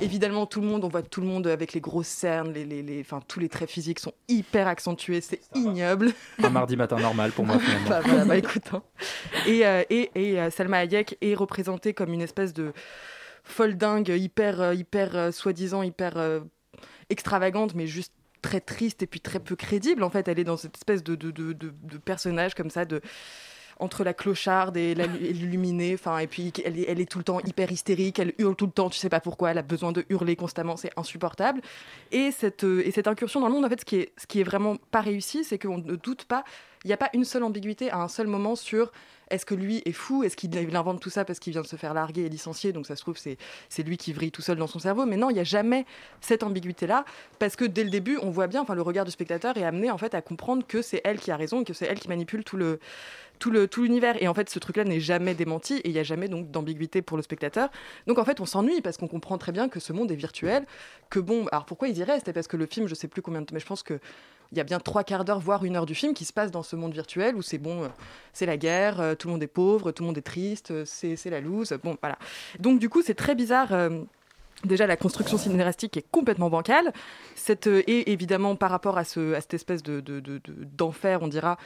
Évidemment, 0.00 0.46
tout 0.46 0.60
le 0.60 0.68
monde, 0.68 0.84
on 0.84 0.88
voit 0.88 1.02
tout 1.02 1.20
le 1.20 1.26
monde 1.26 1.48
avec 1.48 1.72
les 1.72 1.80
grosses 1.80 2.06
cernes, 2.06 2.52
les, 2.52 2.64
les, 2.64 2.82
les- 2.82 3.00
enfin, 3.00 3.20
tous 3.26 3.40
les 3.40 3.48
traits 3.48 3.68
physiques 3.70 3.98
sont 3.98 4.12
hyper 4.28 4.68
accentués. 4.68 5.20
C'est 5.20 5.40
ignoble. 5.56 6.12
Un 6.42 6.50
mardi 6.50 6.76
matin 6.76 6.98
normal 7.00 7.32
pour 7.32 7.44
moi 7.44 7.58
finalement. 7.60 7.88
Bah, 7.88 8.00
voilà, 8.04 8.24
bah, 8.24 8.36
écoute. 8.36 8.62
hein. 8.72 8.82
Et, 9.46 9.55
euh, 9.64 9.82
et, 9.90 10.10
et 10.14 10.40
euh, 10.40 10.50
Salma 10.50 10.78
Hayek 10.78 11.16
est 11.20 11.34
représentée 11.34 11.94
comme 11.94 12.12
une 12.12 12.20
espèce 12.22 12.52
de 12.52 12.72
folle 13.44 13.76
dingue, 13.76 14.08
hyper, 14.08 14.60
euh, 14.60 14.74
euh, 15.14 15.32
soi-disant, 15.32 15.82
hyper 15.82 16.16
euh, 16.16 16.40
extravagante, 17.10 17.74
mais 17.74 17.86
juste 17.86 18.12
très 18.42 18.60
triste 18.60 19.02
et 19.02 19.06
puis 19.06 19.20
très 19.20 19.38
peu 19.40 19.56
crédible. 19.56 20.02
En 20.02 20.10
fait, 20.10 20.28
elle 20.28 20.38
est 20.38 20.44
dans 20.44 20.56
cette 20.56 20.76
espèce 20.76 21.02
de- 21.02 21.14
de 21.72 21.98
personnage 21.98 22.54
comme 22.54 22.70
ça, 22.70 22.84
de 22.84 23.00
entre 23.78 24.04
la 24.04 24.14
clocharde 24.14 24.76
et 24.76 24.94
l'illuminée, 24.94 25.94
enfin, 25.94 26.18
et 26.18 26.26
puis 26.26 26.52
elle 26.64 26.78
est, 26.78 27.10
tout 27.10 27.18
le 27.18 27.24
temps 27.24 27.40
hyper 27.40 27.70
hystérique, 27.70 28.18
elle 28.18 28.32
hurle 28.38 28.56
tout 28.56 28.66
le 28.66 28.72
temps, 28.72 28.88
tu 28.88 28.98
sais 28.98 29.08
pas 29.08 29.20
pourquoi, 29.20 29.50
elle 29.50 29.58
a 29.58 29.62
besoin 29.62 29.92
de 29.92 30.04
hurler 30.08 30.36
constamment, 30.36 30.76
c'est 30.76 30.92
insupportable. 30.96 31.60
Et 32.10 32.30
cette, 32.30 32.64
euh, 32.64 32.90
incursion 33.06 33.40
dans 33.40 33.48
le 33.48 33.52
monde, 33.52 33.64
en 33.64 33.68
fait, 33.68 33.80
ce 33.80 34.26
qui 34.26 34.40
est, 34.40 34.44
vraiment 34.44 34.76
pas 34.90 35.00
réussi, 35.00 35.44
c'est 35.44 35.58
qu'on 35.58 35.78
ne 35.78 35.96
doute 35.96 36.24
pas, 36.24 36.44
il 36.84 36.88
n'y 36.88 36.94
a 36.94 36.96
pas 36.96 37.10
une 37.14 37.24
seule 37.24 37.42
ambiguïté 37.42 37.90
à 37.90 37.98
un 37.98 38.08
seul 38.08 38.26
moment 38.26 38.54
sur 38.54 38.92
est-ce 39.28 39.44
que 39.44 39.54
lui 39.54 39.82
est 39.84 39.92
fou, 39.92 40.22
est-ce 40.22 40.36
qu'il 40.36 40.54
il 40.54 40.76
invente 40.76 41.00
tout 41.00 41.10
ça 41.10 41.24
parce 41.24 41.40
qu'il 41.40 41.52
vient 41.52 41.62
de 41.62 41.66
se 41.66 41.74
faire 41.74 41.94
larguer 41.94 42.26
et 42.26 42.28
licencier, 42.28 42.72
donc 42.72 42.86
ça 42.86 42.94
se 42.94 43.02
trouve 43.02 43.16
c'est 43.18 43.82
lui 43.82 43.96
qui 43.96 44.12
vrille 44.12 44.30
tout 44.30 44.42
seul 44.42 44.56
dans 44.56 44.68
son 44.68 44.78
cerveau, 44.78 45.04
mais 45.04 45.16
non, 45.16 45.30
il 45.30 45.34
n'y 45.34 45.40
a 45.40 45.44
jamais 45.44 45.84
cette 46.20 46.44
ambiguïté-là, 46.44 47.04
parce 47.40 47.56
que 47.56 47.64
dès 47.64 47.82
le 47.82 47.90
début, 47.90 48.18
on 48.22 48.30
voit 48.30 48.46
bien, 48.46 48.62
enfin 48.62 48.76
le 48.76 48.82
regard 48.82 49.04
du 49.04 49.10
spectateur 49.10 49.56
est 49.56 49.64
amené 49.64 49.90
en 49.90 49.98
fait 49.98 50.14
à 50.14 50.22
comprendre 50.22 50.64
que 50.64 50.80
c'est 50.80 51.00
elle 51.02 51.18
qui 51.18 51.32
a 51.32 51.36
raison 51.36 51.64
que 51.64 51.72
c'est 51.72 51.86
elle 51.86 51.98
qui 51.98 52.08
manipule 52.08 52.44
tout 52.44 52.56
le, 52.56 52.78
tout 53.38 53.82
l'univers. 53.82 54.20
Et 54.22 54.28
en 54.28 54.34
fait, 54.34 54.50
ce 54.50 54.58
truc-là 54.58 54.84
n'est 54.84 55.00
jamais 55.00 55.34
démenti 55.34 55.74
et 55.78 55.88
il 55.88 55.92
n'y 55.92 55.98
a 55.98 56.02
jamais 56.02 56.28
donc 56.28 56.50
d'ambiguïté 56.50 57.02
pour 57.02 57.16
le 57.16 57.22
spectateur. 57.22 57.70
Donc 58.06 58.18
en 58.18 58.24
fait, 58.24 58.40
on 58.40 58.46
s'ennuie 58.46 58.80
parce 58.80 58.96
qu'on 58.96 59.08
comprend 59.08 59.38
très 59.38 59.52
bien 59.52 59.68
que 59.68 59.80
ce 59.80 59.92
monde 59.92 60.10
est 60.10 60.16
virtuel. 60.16 60.66
Que 61.10 61.20
bon, 61.20 61.46
alors 61.52 61.66
pourquoi 61.66 61.88
ils 61.88 61.98
y 61.98 62.04
restent? 62.04 62.32
Parce 62.32 62.48
que 62.48 62.56
le 62.56 62.66
film, 62.66 62.86
je 62.86 62.94
sais 62.94 63.08
plus 63.08 63.22
combien 63.22 63.40
de 63.40 63.46
temps, 63.46 63.54
mais 63.54 63.60
je 63.60 63.66
pense 63.66 63.82
que 63.82 63.98
il 64.52 64.58
y 64.58 64.60
a 64.60 64.64
bien 64.64 64.78
trois 64.78 65.02
quarts 65.02 65.24
d'heure, 65.24 65.40
voire 65.40 65.64
une 65.64 65.74
heure 65.74 65.86
du 65.86 65.96
film 65.96 66.14
qui 66.14 66.24
se 66.24 66.32
passe 66.32 66.52
dans 66.52 66.62
ce 66.62 66.76
monde 66.76 66.92
virtuel 66.92 67.34
où 67.34 67.42
c'est 67.42 67.58
bon, 67.58 67.82
euh, 67.82 67.88
c'est 68.32 68.46
la 68.46 68.56
guerre, 68.56 69.00
euh, 69.00 69.14
tout 69.16 69.26
le 69.26 69.32
monde 69.32 69.42
est 69.42 69.48
pauvre, 69.48 69.90
tout 69.90 70.04
le 70.04 70.06
monde 70.06 70.18
est 70.18 70.22
triste, 70.22 70.70
euh, 70.70 70.84
c'est 70.86 71.30
la 71.30 71.40
loose. 71.40 71.76
Bon, 71.82 71.96
voilà. 72.00 72.16
Donc 72.60 72.78
du 72.78 72.88
coup, 72.88 73.02
c'est 73.02 73.14
très 73.14 73.34
bizarre. 73.34 73.74
Déjà, 74.64 74.86
la 74.86 74.96
construction 74.96 75.36
scénaristique 75.36 75.96
est 75.96 76.06
complètement 76.10 76.48
bancale. 76.48 76.92
Et 77.66 78.12
évidemment, 78.12 78.56
par 78.56 78.70
rapport 78.70 78.96
à, 78.98 79.04
ce, 79.04 79.34
à 79.34 79.40
cette 79.40 79.54
espèce 79.54 79.82
de, 79.82 80.00
de- 80.00 80.40
d'enfer, 80.78 81.18
on 81.22 81.28
dira, 81.28 81.58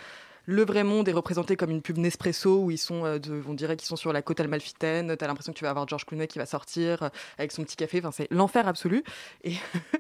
le 0.47 0.65
vrai 0.65 0.85
monde 0.85 1.09
est 1.09 1.13
représenté 1.13 1.57
comme 1.57 1.71
une 1.71 1.83
pub 1.83 1.99
Nespresso 1.99 2.65
où 2.65 2.71
ils 2.71 2.79
sont, 2.79 3.05
euh, 3.05 3.19
on 3.47 3.55
dirait 3.55 3.77
qu'ils 3.77 3.89
sont 3.89 3.97
sur 3.97 4.13
la 4.13 4.23
côte 4.23 4.41
amalfitaine. 4.41 5.17
T'as 5.17 5.27
l'impression 5.27 5.53
que 5.53 5.59
tu 5.59 5.65
vas 5.65 5.71
avoir 5.71 5.87
George 5.87 6.07
Clooney 6.07 6.27
qui 6.27 6.39
va 6.39 6.47
sortir 6.47 7.03
euh, 7.03 7.09
avec 7.39 7.53
son 7.53 7.63
petit 7.63 7.77
café. 7.77 7.99
Enfin, 7.99 8.11
c'est 8.11 8.29
l'enfer 8.31 8.67
absolu. 8.67 9.05
Et 9.45 9.55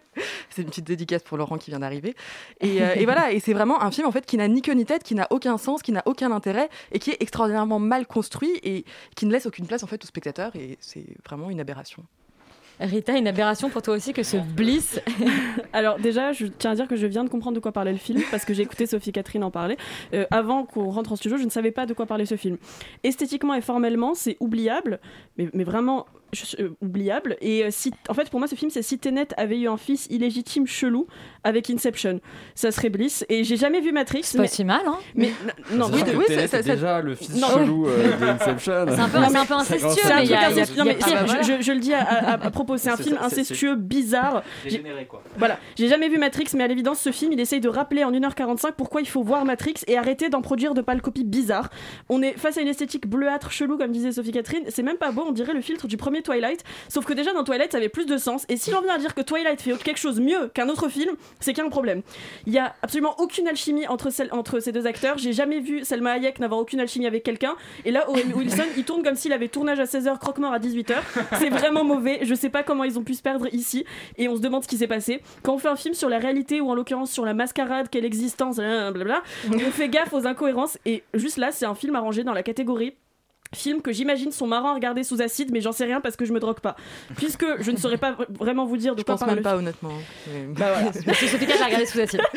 c'est 0.50 0.62
une 0.62 0.68
petite 0.68 0.86
dédicace 0.86 1.22
pour 1.22 1.36
Laurent 1.36 1.58
qui 1.58 1.70
vient 1.70 1.80
d'arriver. 1.80 2.14
Et, 2.60 2.82
euh, 2.82 2.94
et 2.94 3.04
voilà. 3.04 3.32
Et 3.32 3.40
c'est 3.40 3.52
vraiment 3.52 3.82
un 3.82 3.90
film 3.90 4.06
en 4.06 4.12
fait 4.12 4.26
qui 4.26 4.36
n'a 4.36 4.48
ni 4.48 4.62
queue 4.62 4.72
ni 4.72 4.84
tête, 4.84 5.02
qui 5.02 5.14
n'a 5.14 5.26
aucun 5.30 5.58
sens, 5.58 5.82
qui 5.82 5.92
n'a 5.92 6.02
aucun 6.06 6.32
intérêt 6.32 6.68
et 6.92 6.98
qui 6.98 7.10
est 7.10 7.18
extraordinairement 7.20 7.78
mal 7.78 8.06
construit 8.06 8.58
et 8.62 8.84
qui 9.16 9.26
ne 9.26 9.32
laisse 9.32 9.46
aucune 9.46 9.66
place 9.66 9.82
en 9.82 9.86
fait 9.86 10.02
au 10.02 10.06
spectateur. 10.06 10.54
Et 10.56 10.78
c'est 10.80 11.06
vraiment 11.24 11.50
une 11.50 11.60
aberration. 11.60 12.04
Rita, 12.80 13.16
une 13.16 13.28
aberration 13.28 13.68
pour 13.68 13.82
toi 13.82 13.94
aussi 13.94 14.12
que 14.12 14.22
ce 14.22 14.38
Bliss. 14.38 15.00
Alors 15.72 15.98
déjà, 15.98 16.32
je 16.32 16.46
tiens 16.46 16.70
à 16.70 16.74
dire 16.74 16.88
que 16.88 16.96
je 16.96 17.06
viens 17.06 17.24
de 17.24 17.28
comprendre 17.28 17.54
de 17.54 17.60
quoi 17.60 17.72
parlait 17.72 17.92
le 17.92 17.98
film 17.98 18.22
parce 18.30 18.44
que 18.44 18.54
j'ai 18.54 18.62
écouté 18.62 18.86
Sophie 18.86 19.12
Catherine 19.12 19.44
en 19.44 19.50
parler. 19.50 19.76
Euh, 20.14 20.24
avant 20.30 20.64
qu'on 20.64 20.90
rentre 20.90 21.12
en 21.12 21.16
studio, 21.16 21.36
je 21.36 21.44
ne 21.44 21.50
savais 21.50 21.72
pas 21.72 21.84
de 21.84 21.92
quoi 21.92 22.06
parlait 22.06 22.26
ce 22.26 22.36
film. 22.36 22.56
Esthétiquement 23.04 23.54
et 23.54 23.60
formellement, 23.60 24.14
c'est 24.14 24.38
oubliable, 24.40 24.98
mais, 25.36 25.64
vraiment 25.64 26.06
euh, 26.58 26.70
oubliable. 26.80 27.36
Et 27.40 27.64
euh, 27.64 27.68
si, 27.70 27.92
en 28.08 28.14
fait, 28.14 28.30
pour 28.30 28.38
moi, 28.40 28.48
ce 28.48 28.54
film, 28.54 28.70
c'est 28.70 28.82
si 28.82 28.98
Tenet 28.98 29.28
avait 29.36 29.58
eu 29.58 29.68
un 29.68 29.76
fils 29.76 30.06
illégitime 30.10 30.66
chelou 30.66 31.06
avec 31.44 31.70
Inception, 31.70 32.20
ça 32.54 32.70
serait 32.70 32.88
Bliss. 32.90 33.24
Et 33.28 33.44
j'ai 33.44 33.56
jamais 33.56 33.80
vu 33.80 33.92
Matrix. 33.92 34.22
C'est 34.24 34.38
pas 34.38 34.46
si 34.46 34.64
mal, 34.64 34.82
hein 34.86 34.98
Mais 35.14 35.30
non, 35.72 35.86
C'est-à-dire 35.86 36.04
oui, 36.06 36.12
que 36.12 36.18
oui, 36.18 36.24
Tenet 36.26 36.46
ça- 36.48 36.58
est 36.58 36.62
ça- 36.62 36.74
déjà 36.74 37.00
le 37.00 37.14
fils 37.14 37.34
Non. 37.40 37.48
chelou 37.48 37.86
euh, 37.88 38.16
de 38.20 38.24
Inception. 38.26 38.86
C'est 38.88 39.00
un 39.00 39.08
peu- 39.08 39.18
c'est 39.30 39.36
un 39.36 39.46
peu 39.46 39.54
incestueux, 39.54 39.88
C'est 40.02 40.12
un 40.12 40.16
mais 40.16 40.22
il 40.24 40.30
y 40.30 40.34
truc 40.34 40.44
incestueux. 40.44 40.78
Non, 40.78 40.84
mais 40.84 41.62
je- 41.62 41.72
le 41.72 41.78
dis 41.80 41.94
à, 41.94 42.00
à- 42.02 42.32
à 42.46 42.50
propos, 42.50 42.76
c'est 42.76 42.90
un 42.90 42.96
C'est 42.96 43.02
film 43.04 43.16
ça, 43.20 43.28
c'est- 43.30 43.40
incestueux, 43.40 43.74
bizarre. 43.76 44.42
Dégénéré, 44.64 45.06
quoi. 45.06 45.22
Voilà, 45.38 45.58
j'ai 45.76 45.88
jamais 45.88 46.08
vu 46.08 46.18
Matrix, 46.18 46.46
mais 46.54 46.64
à 46.64 46.66
l'évidence, 46.68 47.00
ce 47.00 47.10
film, 47.12 47.32
il 47.32 47.40
essaye 47.40 47.60
de 47.60 47.68
rappeler 47.68 48.04
en 48.04 48.12
1h45 48.12 48.72
pourquoi 48.76 49.00
il 49.00 49.08
faut 49.08 49.22
voir 49.22 49.44
Matrix 49.44 49.74
et 49.86 49.96
arrêter 49.96 50.28
d'en 50.28 50.42
produire 50.42 50.74
de 50.74 50.80
pâles 50.82 51.00
copies 51.02 51.24
bizarres. 51.24 51.70
On 52.08 52.22
est 52.22 52.32
face 52.38 52.58
à 52.58 52.60
une 52.62 52.68
esthétique 52.68 53.06
bleuâtre, 53.08 53.50
chelou, 53.50 53.76
comme 53.78 53.92
disait 53.92 54.12
Sophie 54.12 54.32
Catherine. 54.32 54.64
C'est 54.68 54.82
même 54.82 54.96
pas 54.98 55.12
beau, 55.12 55.24
on 55.26 55.32
dirait 55.32 55.54
le 55.54 55.60
filtre 55.60 55.86
du 55.86 55.96
premier 55.96 56.19
Twilight. 56.22 56.64
Sauf 56.88 57.04
que 57.04 57.12
déjà 57.12 57.32
dans 57.32 57.44
Twilight, 57.44 57.72
ça 57.72 57.78
avait 57.78 57.88
plus 57.88 58.06
de 58.06 58.16
sens. 58.16 58.44
Et 58.48 58.56
si 58.56 58.70
l'on 58.70 58.80
vient 58.80 58.94
à 58.94 58.98
dire 58.98 59.14
que 59.14 59.20
Twilight 59.20 59.60
fait 59.60 59.76
quelque 59.82 59.98
chose 59.98 60.20
mieux 60.20 60.48
qu'un 60.54 60.68
autre 60.68 60.88
film, 60.88 61.16
c'est 61.40 61.52
qu'il 61.52 61.62
y 61.62 61.64
a 61.64 61.66
un 61.66 61.70
problème. 61.70 62.02
Il 62.46 62.52
y 62.52 62.58
a 62.58 62.74
absolument 62.82 63.14
aucune 63.18 63.48
alchimie 63.48 63.86
entre, 63.86 64.10
entre 64.32 64.60
ces 64.60 64.72
deux 64.72 64.86
acteurs. 64.86 65.18
J'ai 65.18 65.32
jamais 65.32 65.60
vu 65.60 65.84
Selma 65.84 66.12
Hayek 66.12 66.38
n'avoir 66.38 66.60
aucune 66.60 66.80
alchimie 66.80 67.06
avec 67.06 67.22
quelqu'un. 67.22 67.54
Et 67.84 67.90
là, 67.90 68.08
Owen 68.10 68.32
Wilson, 68.34 68.64
il 68.76 68.84
tourne 68.84 69.02
comme 69.02 69.16
s'il 69.16 69.32
avait 69.32 69.48
tournage 69.48 69.80
à 69.80 69.84
16h, 69.84 70.18
croque-mort 70.18 70.52
à 70.52 70.58
18h. 70.58 70.96
C'est 71.38 71.50
vraiment 71.50 71.84
mauvais. 71.84 72.20
Je 72.22 72.34
sais 72.34 72.50
pas 72.50 72.62
comment 72.62 72.84
ils 72.84 72.98
ont 72.98 73.04
pu 73.04 73.14
se 73.14 73.22
perdre 73.22 73.46
ici. 73.52 73.84
Et 74.16 74.28
on 74.28 74.36
se 74.36 74.40
demande 74.40 74.62
ce 74.62 74.68
qui 74.68 74.76
s'est 74.76 74.86
passé. 74.86 75.22
Quand 75.42 75.54
on 75.54 75.58
fait 75.58 75.68
un 75.68 75.76
film 75.76 75.94
sur 75.94 76.08
la 76.08 76.18
réalité 76.18 76.60
ou 76.60 76.70
en 76.70 76.74
l'occurrence 76.74 77.10
sur 77.10 77.24
la 77.24 77.34
mascarade, 77.34 77.88
quelle 77.90 78.04
existence, 78.04 78.58
hein, 78.58 78.92
blablabla, 78.92 79.22
on 79.52 79.70
fait 79.70 79.88
gaffe 79.88 80.12
aux 80.12 80.26
incohérences. 80.26 80.78
Et 80.86 81.02
juste 81.14 81.36
là, 81.36 81.52
c'est 81.52 81.66
un 81.66 81.74
film 81.74 81.94
arrangé 81.94 82.24
dans 82.24 82.34
la 82.34 82.42
catégorie 82.42 82.94
Film 83.52 83.82
que 83.82 83.90
j'imagine 83.90 84.30
sont 84.30 84.46
marrants 84.46 84.70
à 84.70 84.74
regarder 84.74 85.02
sous 85.02 85.20
acide, 85.20 85.50
mais 85.52 85.60
j'en 85.60 85.72
sais 85.72 85.84
rien 85.84 86.00
parce 86.00 86.14
que 86.14 86.24
je 86.24 86.32
me 86.32 86.38
drogue 86.38 86.60
pas. 86.60 86.76
Puisque 87.16 87.44
je 87.60 87.72
ne 87.72 87.76
saurais 87.78 87.96
pas 87.98 88.12
vra- 88.12 88.26
vraiment 88.30 88.64
vous 88.64 88.76
dire 88.76 88.94
de 88.94 89.00
Je 89.00 89.04
quoi 89.04 89.14
pense 89.14 89.20
parle 89.20 89.30
même 89.32 89.38
le 89.38 89.42
pas 89.42 89.50
film. 89.56 89.62
honnêtement. 89.62 89.90
Mais- 90.28 90.46
Bah 90.54 90.72
voilà. 90.72 90.92
Sophie 90.92 91.46
Cat 91.46 91.58
l'a 91.58 91.64
regardé 91.66 91.86
sous 91.86 91.98
acide. 91.98 92.20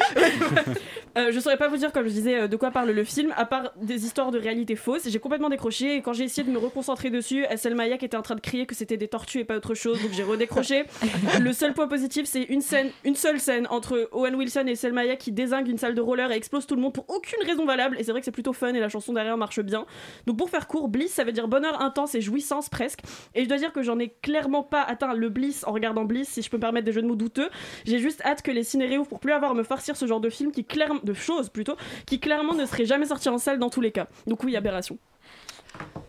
Euh, 1.15 1.31
je 1.31 1.39
saurais 1.39 1.57
pas 1.57 1.67
vous 1.67 1.77
dire, 1.77 1.91
comme 1.91 2.05
je 2.05 2.09
disais, 2.11 2.39
euh, 2.39 2.47
de 2.47 2.55
quoi 2.55 2.71
parle 2.71 2.89
le 2.89 3.03
film, 3.03 3.31
à 3.37 3.45
part 3.45 3.71
des 3.79 4.03
histoires 4.03 4.31
de 4.31 4.39
réalité 4.39 4.75
fausses. 4.75 5.07
J'ai 5.07 5.19
complètement 5.19 5.49
décroché 5.49 5.97
et 5.97 6.01
quand 6.01 6.11
j'ai 6.11 6.23
essayé 6.23 6.41
de 6.43 6.51
me 6.51 6.57
reconcentrer 6.57 7.11
dessus, 7.11 7.45
Selma 7.55 7.83
Hayek 7.83 8.01
était 8.01 8.17
en 8.17 8.23
train 8.23 8.33
de 8.33 8.39
crier 8.41 8.65
que 8.65 8.73
c'était 8.73 8.97
des 8.97 9.07
tortues 9.07 9.37
et 9.41 9.43
pas 9.43 9.57
autre 9.57 9.75
chose, 9.75 10.01
donc 10.01 10.09
j'ai 10.11 10.23
redécroché. 10.23 10.85
le 11.39 11.53
seul 11.53 11.75
point 11.75 11.87
positif, 11.87 12.25
c'est 12.25 12.41
une 12.41 12.61
scène, 12.61 12.89
une 13.03 13.13
seule 13.13 13.39
scène 13.39 13.67
entre 13.69 14.09
Owen 14.11 14.33
Wilson 14.33 14.63
et 14.65 14.73
Selma 14.75 15.01
Hayek 15.01 15.19
qui 15.19 15.31
désingue 15.31 15.67
une 15.67 15.77
salle 15.77 15.93
de 15.93 16.01
roller 16.01 16.31
et 16.31 16.35
explose 16.35 16.65
tout 16.65 16.73
le 16.75 16.81
monde 16.81 16.93
pour 16.93 17.05
aucune 17.09 17.43
raison 17.45 17.63
valable. 17.63 17.95
Et 17.99 18.03
c'est 18.03 18.09
vrai 18.11 18.21
que 18.21 18.25
c'est 18.25 18.31
plutôt 18.31 18.53
fun 18.53 18.73
et 18.73 18.79
la 18.79 18.89
chanson 18.89 19.13
derrière 19.13 19.37
marche 19.37 19.59
bien. 19.59 19.85
Donc 20.25 20.37
pour 20.37 20.49
faire 20.49 20.65
court, 20.67 20.87
Bliss, 21.03 21.13
ça 21.13 21.23
veut 21.23 21.31
dire 21.31 21.47
bonheur 21.47 21.81
intense 21.81 22.15
et 22.15 22.21
jouissance 22.21 22.69
presque. 22.69 22.99
Et 23.35 23.43
je 23.43 23.49
dois 23.49 23.57
dire 23.57 23.73
que 23.73 23.83
j'en 23.83 23.99
ai 23.99 24.09
clairement 24.21 24.63
pas 24.63 24.81
atteint 24.81 25.13
le 25.13 25.29
Bliss 25.29 25.65
en 25.67 25.73
regardant 25.73 26.05
Bliss, 26.05 26.29
si 26.29 26.41
je 26.41 26.49
peux 26.49 26.57
me 26.57 26.61
permettre 26.61 26.85
des 26.85 26.93
jeux 26.93 27.01
de 27.01 27.07
mots 27.07 27.15
douteux. 27.15 27.49
J'ai 27.85 27.99
juste 27.99 28.21
hâte 28.21 28.41
que 28.41 28.51
les 28.51 28.63
ciné 28.63 28.85
réouvrent 28.85 29.09
pour 29.09 29.19
plus 29.19 29.33
avoir 29.33 29.51
à 29.51 29.53
me 29.53 29.63
farcir 29.63 29.97
ce 29.97 30.07
genre 30.07 30.21
de 30.21 30.29
film 30.29 30.51
qui 30.51 30.63
clairement, 30.63 31.01
de 31.03 31.13
choses 31.13 31.49
plutôt, 31.49 31.75
qui 32.05 32.19
clairement 32.19 32.53
ne 32.53 32.65
seraient 32.65 32.85
jamais 32.85 33.07
sortis 33.07 33.29
en 33.29 33.37
salle 33.37 33.59
dans 33.59 33.69
tous 33.69 33.81
les 33.81 33.91
cas. 33.91 34.07
Donc 34.27 34.43
oui, 34.43 34.55
aberration. 34.55 34.97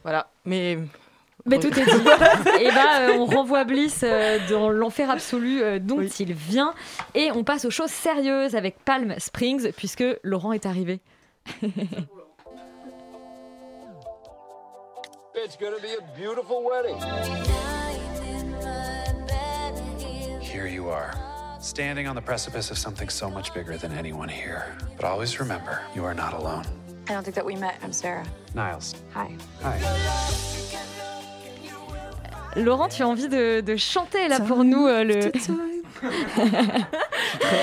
Voilà, 0.02 0.30
mais. 0.44 0.78
Mais 1.46 1.58
tout 1.58 1.68
est 1.68 1.84
dit. 1.84 1.90
Et 2.60 2.70
bah, 2.70 3.00
euh, 3.00 3.16
on 3.18 3.26
renvoie 3.26 3.64
Bliss 3.64 4.00
euh, 4.02 4.38
dans 4.48 4.70
l'enfer 4.70 5.10
absolu 5.10 5.62
euh, 5.62 5.78
dont 5.78 6.00
il 6.00 6.32
vient. 6.32 6.72
Et 7.14 7.30
on 7.32 7.44
passe 7.44 7.64
aux 7.64 7.70
choses 7.70 7.90
sérieuses 7.90 8.54
avec 8.54 8.76
Palm 8.84 9.14
Springs, 9.18 9.72
puisque 9.72 10.04
Laurent 10.22 10.52
est 10.52 10.66
arrivé. 10.66 11.00
It's 15.44 15.56
gonna 15.56 15.78
be 15.78 15.92
a 15.92 16.00
beautiful 16.16 16.64
wedding. 16.64 16.98
Here 20.40 20.66
you 20.66 20.88
are, 20.88 21.14
standing 21.60 22.08
on 22.08 22.14
the 22.14 22.22
precipice 22.22 22.70
of 22.70 22.78
something 22.78 23.10
so 23.10 23.28
much 23.28 23.52
bigger 23.52 23.76
than 23.76 23.92
anyone 23.92 24.30
here. 24.30 24.74
But 24.96 25.04
always 25.04 25.38
remember, 25.38 25.82
you 25.94 26.02
are 26.02 26.14
not 26.14 26.32
alone. 26.32 26.64
I 27.10 27.12
don't 27.12 27.24
think 27.24 27.34
that 27.34 27.44
we 27.44 27.56
met. 27.56 27.74
I'm 27.82 27.92
Sarah. 27.92 28.24
Niles. 28.54 28.94
Hi. 29.12 29.36
Hi. 29.62 29.78
Laurent, 32.56 32.88
tu 32.88 33.02
as 33.02 33.06
envie 33.06 33.28
de, 33.28 33.60
de 33.60 33.76
chanter 33.76 34.28
là 34.28 34.40
pour 34.40 34.64
nous 34.64 34.86
euh, 34.86 35.04
le. 35.04 35.30
Très 35.30 35.52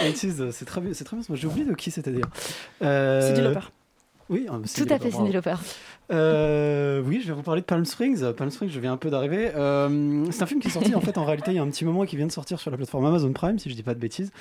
80s, 0.12 0.52
c'est 0.52 0.66
très 0.66 0.82
bien, 0.82 0.94
c'est 0.94 1.04
très 1.04 1.18
bien. 1.18 1.26
Moi, 1.28 1.36
j'ai 1.36 1.48
oublié 1.48 1.66
de 1.66 1.74
qui 1.74 1.90
c'était 1.90 2.12
dire. 2.12 2.28
Euh... 2.84 3.42
Lauper. 3.42 3.66
Oui, 4.30 4.46
Cyndi 4.66 4.88
Tout 4.88 4.94
à 4.94 5.00
fait. 5.00 5.10
Cindy 5.12 5.32
Lauper. 5.34 5.56
Euh, 6.12 7.02
oui, 7.06 7.22
je 7.24 7.28
vais 7.28 7.34
vous 7.34 7.42
parler 7.42 7.62
de 7.62 7.66
Palm 7.66 7.86
Springs. 7.86 8.34
Palm 8.34 8.50
Springs, 8.50 8.70
je 8.70 8.80
viens 8.80 8.94
un 8.94 8.98
peu 8.98 9.10
d'arriver. 9.10 9.52
Euh, 9.56 10.26
c'est 10.32 10.44
un 10.44 10.46
film 10.46 10.60
qui 10.60 10.68
est 10.68 10.72
sorti 10.72 10.94
en 10.96 11.02
fait 11.02 11.18
en 11.18 11.26
réalité 11.26 11.52
il 11.52 11.56
y 11.56 11.60
a 11.60 11.64
un 11.64 11.70
petit 11.70 11.86
moment 11.86 12.04
et 12.04 12.08
qui 12.08 12.18
vient 12.18 12.28
de 12.28 12.32
sortir 12.32 12.60
sur 12.60 12.70
la 12.72 12.78
plateforme 12.78 13.06
Amazon 13.06 13.32
Prime, 13.34 13.58
si 13.60 13.70
je 13.70 13.76
dis 13.76 13.84
pas 13.84 13.94
de 13.94 14.00
bêtises. 14.00 14.32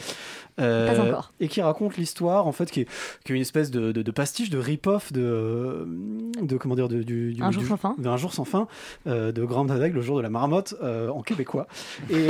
Euh, 0.61 0.95
Pas 0.95 1.01
encore. 1.01 1.33
Et 1.41 1.49
qui 1.49 1.61
raconte 1.63 1.97
l'histoire 1.97 2.47
en 2.47 2.53
fait 2.53 2.71
qui 2.71 2.81
est, 2.83 2.89
qui 3.25 3.33
est 3.33 3.37
une 3.37 3.43
espèce 3.43 3.71
de, 3.71 3.93
de- 3.93 4.03
de 4.03 4.11
pastiche, 4.11 4.51
de 4.51 4.59
rip-off 4.59 5.13
de, 5.13 5.87
de 6.43 6.57
comment 6.57 6.75
dire 6.75 6.89
de, 6.89 7.03
du, 7.03 7.33
du- 7.35 7.43
Un 7.43 7.51
jour 7.51 7.63
du- 7.63 7.69
sans 7.69 7.77
fin. 7.77 7.95
d'un 7.99 8.17
jour 8.17 8.33
sans 8.35 8.45
fin 8.45 8.67
de 9.07 9.45
Grand 9.45 9.71
Hadeg, 9.71 9.95
le 9.95 10.03
jour 10.03 10.17
de 10.17 10.23
la 10.23 10.31
marmotte 10.31 10.75
en 10.83 11.23
québécois. 11.23 11.67
Et, 12.11 12.27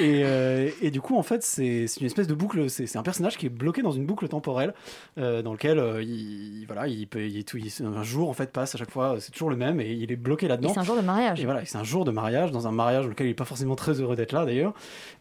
et, 0.00 0.74
et 0.82 0.90
du 0.90 1.00
coup, 1.00 1.16
en 1.16 1.22
fait, 1.22 1.42
c'est 1.42 1.86
une 2.00 2.06
espèce 2.06 2.26
de 2.26 2.34
boucle. 2.34 2.68
C'est 2.70 2.96
un 2.96 3.02
personnage 3.02 3.36
qui 3.36 3.46
est 3.46 3.50
bloqué 3.50 3.82
dans 3.82 3.90
une 3.92 4.04
boucle 4.06 4.28
temporelle 4.28 4.74
dans 5.16 5.52
lequel 5.52 5.80
il, 6.02 6.64
voilà, 6.66 6.86
il 6.88 7.06
peut, 7.06 7.26
il, 7.26 7.44
tout- 7.44 7.58
il- 7.58 7.70
un 8.00 8.02
jour 8.02 8.28
en 8.28 8.32
fait 8.32 8.50
passe 8.52 8.74
à 8.74 8.78
chaque 8.78 8.90
fois. 8.90 9.16
C'est 9.20 9.30
toujours 9.30 9.50
le 9.50 9.56
même 9.56 9.80
et 9.80 9.90
il 9.92 10.10
est 10.10 10.16
bloqué 10.16 10.48
là-dedans. 10.48 10.72
C'est 10.72 10.80
un 10.80 10.84
jour 10.84 10.96
de 10.96 11.02
mariage. 11.02 11.40
Et 11.40 11.44
voilà, 11.44 11.64
c'est 11.64 11.78
un 11.78 11.84
jour 11.84 12.04
de 12.04 12.10
mariage 12.10 12.50
dans 12.50 12.66
un 12.66 12.72
mariage 12.72 13.04
dans 13.04 13.10
lequel 13.10 13.26
il 13.26 13.30
est 13.30 13.34
pas 13.34 13.44
forcément 13.44 13.76
très 13.76 14.00
heureux 14.00 14.16
d'être 14.16 14.32
là 14.32 14.44
d'ailleurs. 14.44 14.74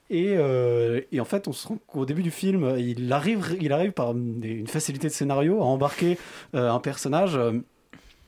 Et, 0.10 0.36
euh, 0.38 1.02
et 1.12 1.20
en 1.20 1.26
fait, 1.26 1.48
on 1.48 1.52
se 1.52 1.68
rend 1.68 1.78
qu'au 1.88 2.06
début 2.06 2.24
du 2.24 2.32
film, 2.32 2.76
il 2.78 3.12
arrive, 3.14 3.58
il 3.62 3.72
arrive 3.72 3.92
par 3.92 4.12
une 4.12 4.68
facilité 4.68 5.08
de 5.08 5.14
scénario 5.14 5.62
à 5.62 5.66
embarquer 5.66 6.18
euh, 6.56 6.72
un 6.72 6.80
personnage. 6.80 7.40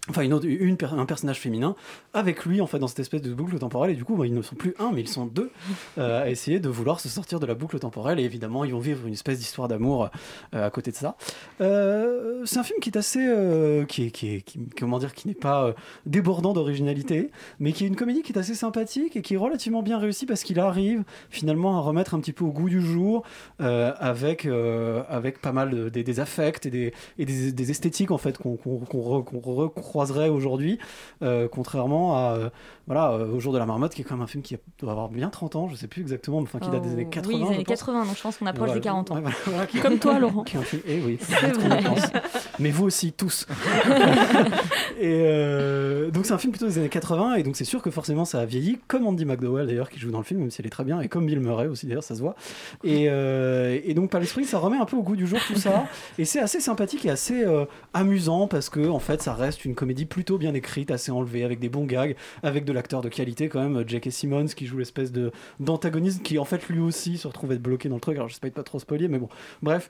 Enfin, 0.09 0.23
une 0.23 0.77
un 0.81 1.05
personnage 1.05 1.39
féminin 1.39 1.75
avec 2.13 2.43
lui 2.45 2.59
en 2.59 2.65
fait 2.65 2.79
dans 2.79 2.87
cette 2.87 2.99
espèce 2.99 3.21
de 3.21 3.31
boucle 3.35 3.59
temporelle 3.59 3.91
et 3.91 3.95
du 3.95 4.03
coup 4.03 4.15
bah, 4.17 4.25
ils 4.25 4.33
ne 4.33 4.41
sont 4.41 4.55
plus 4.55 4.73
un 4.79 4.91
mais 4.91 5.01
ils 5.01 5.07
sont 5.07 5.27
deux 5.27 5.51
euh, 5.99 6.23
à 6.23 6.29
essayer 6.31 6.59
de 6.59 6.69
vouloir 6.69 6.99
se 6.99 7.07
sortir 7.07 7.39
de 7.39 7.45
la 7.45 7.53
boucle 7.53 7.77
temporelle 7.77 8.19
et 8.19 8.23
évidemment 8.23 8.65
ils 8.65 8.71
vont 8.71 8.79
vivre 8.79 9.05
une 9.05 9.13
espèce 9.13 9.37
d'histoire 9.37 9.67
d'amour 9.67 10.09
euh, 10.55 10.65
à 10.65 10.71
côté 10.71 10.89
de 10.89 10.95
ça. 10.95 11.15
Euh, 11.61 12.41
c'est 12.45 12.57
un 12.57 12.63
film 12.63 12.79
qui 12.79 12.89
est 12.89 12.97
assez 12.97 13.19
qui 13.87 14.05
est, 14.07 14.11
qui 14.11 14.27
est- 14.37 14.43
comment 14.77 14.97
dire 14.97 15.13
qui 15.13 15.27
n'est 15.27 15.35
pas 15.35 15.75
débordant 16.07 16.53
d'originalité 16.53 17.29
mais 17.59 17.71
qui 17.71 17.83
est 17.83 17.87
une 17.87 17.95
comédie 17.95 18.23
qui 18.23 18.33
est 18.33 18.39
assez 18.39 18.55
sympathique 18.55 19.15
et 19.15 19.21
qui 19.21 19.35
est 19.35 19.37
relativement 19.37 19.83
bien 19.83 19.99
réussie 19.99 20.25
parce 20.25 20.41
qu'il 20.41 20.59
arrive 20.59 21.03
finalement 21.29 21.77
à 21.77 21.81
remettre 21.81 22.15
un 22.15 22.19
petit 22.21 22.33
peu 22.33 22.43
au 22.43 22.51
goût 22.51 22.69
du 22.69 22.81
jour 22.81 23.21
avec 23.59 24.47
avec 24.47 25.41
pas 25.41 25.51
mal 25.51 25.69
de- 25.69 25.89
des, 25.89 26.19
affects 26.19 26.65
et 26.65 26.71
des, 26.71 26.93
et 27.19 27.25
des, 27.25 27.51
des 27.51 27.69
esthétiques 27.71 28.09
en 28.09 28.17
fait 28.17 28.37
qu'on 28.39 28.55
qu'on 28.57 28.79
qu'on 28.79 29.90
croiserait 29.91 30.29
aujourd'hui, 30.29 30.79
euh, 31.21 31.49
contrairement 31.51 32.15
à 32.15 32.31
euh, 32.37 32.49
voilà, 32.87 33.11
euh, 33.11 33.27
Au 33.35 33.39
jour 33.39 33.51
de 33.53 33.57
la 33.57 33.65
marmotte, 33.65 33.93
qui 33.93 34.01
est 34.01 34.03
quand 34.05 34.15
même 34.15 34.23
un 34.23 34.27
film 34.27 34.41
qui 34.41 34.57
doit 34.79 34.91
avoir 34.91 35.09
bien 35.09 35.29
30 35.29 35.55
ans, 35.57 35.67
je 35.69 35.75
sais 35.75 35.87
plus 35.87 36.01
exactement, 36.01 36.39
mais 36.41 36.47
enfin 36.47 36.59
qui 36.59 36.69
date 36.69 36.81
des 36.81 36.91
années 36.93 37.07
80. 37.09 37.31
Oh, 37.33 37.37
Oui, 37.37 37.47
des 37.49 37.53
années 37.55 37.63
pense. 37.65 37.77
80, 37.79 38.05
donc 38.05 38.17
je 38.17 38.21
pense 38.21 38.37
qu'on 38.37 38.45
approche 38.47 38.67
Voilà. 38.67 38.79
des 38.79 38.83
40 38.83 39.11
ans. 39.11 39.15
Ouais, 39.15 39.21
voilà, 39.21 39.35
voilà, 39.45 39.65
qui- 39.67 39.79
Comme 39.79 39.99
toi, 39.99 40.17
Laurent. 40.19 40.43
qui 40.43 40.55
est 40.55 40.59
un 40.59 40.63
film- 40.63 40.81
Eh 40.87 40.99
oui, 41.01 41.17
C'est 41.21 41.35
vrai. 41.35 42.21
Mais 42.59 42.69
vous 42.71 42.85
aussi, 42.85 43.11
tous. 43.11 43.45
et 44.99 46.09
donc 46.11 46.25
c'est 46.25 46.33
un 46.33 46.37
film 46.37 46.51
plutôt 46.51 46.67
des 46.67 46.77
années 46.77 46.89
80, 46.89 47.35
et 47.35 47.43
donc 47.43 47.55
c'est 47.55 47.65
sûr 47.65 47.81
que 47.81 47.91
forcément 47.91 48.25
ça 48.25 48.39
a 48.39 48.45
vieilli, 48.45 48.79
comme 48.87 49.05
Andy 49.07 49.25
McDowell 49.25 49.67
d'ailleurs, 49.67 49.89
qui 49.89 49.99
joue 49.99 50.11
dans 50.11 50.17
le 50.19 50.23
film, 50.23 50.39
même 50.41 50.51
si 50.51 50.61
elle 50.61 50.67
est 50.67 50.71
très 50.71 50.83
bien, 50.83 51.01
et 51.01 51.07
comme 51.07 51.25
Bill 51.25 51.39
Murray 51.39 51.67
aussi 51.67 51.85
d'ailleurs, 51.85 52.03
ça 52.03 52.15
se 52.15 52.21
voit. 52.21 52.35
Et, 52.83 53.03
et 53.05 53.93
donc 53.93 54.09
Palm 54.09 54.23
Springs, 54.25 54.45
ça 54.45 54.57
remet 54.59 54.77
un 54.77 54.85
peu 54.85 54.95
au 54.97 55.03
goût 55.03 55.15
du 55.15 55.27
jour 55.27 55.39
tout 55.47 55.55
ça, 55.55 55.85
et 56.17 56.25
c'est 56.25 56.39
assez 56.39 56.59
sympathique 56.59 57.05
et 57.05 57.09
assez 57.09 57.45
amusant, 57.93 58.47
parce 58.47 58.69
que 58.69 58.87
en 58.89 58.99
fait 58.99 59.21
ça 59.21 59.33
reste 59.33 59.65
une 59.65 59.75
comédie 59.81 60.05
plutôt 60.05 60.37
bien 60.37 60.53
écrite, 60.53 60.91
assez 60.91 61.11
enlevée, 61.11 61.43
avec 61.43 61.59
des 61.59 61.67
bons 61.67 61.85
gags, 61.85 62.15
avec 62.43 62.65
de 62.65 62.71
l'acteur 62.71 63.01
de 63.01 63.09
qualité 63.09 63.49
quand 63.49 63.67
même, 63.67 63.83
J.K. 63.87 64.11
Simmons 64.11 64.45
qui 64.45 64.67
joue 64.67 64.77
l'espèce 64.77 65.11
d'antagoniste, 65.59 66.21
qui 66.21 66.37
en 66.37 66.45
fait 66.45 66.69
lui 66.69 66.79
aussi 66.79 67.17
se 67.17 67.27
retrouve 67.27 67.51
être 67.53 67.63
bloqué 67.63 67.89
dans 67.89 67.95
le 67.95 68.01
truc, 68.01 68.15
alors 68.17 68.29
j'espère 68.29 68.51
pas 68.51 68.61
trop 68.61 68.77
spoiler, 68.77 69.07
mais 69.07 69.17
bon, 69.17 69.29
bref. 69.63 69.89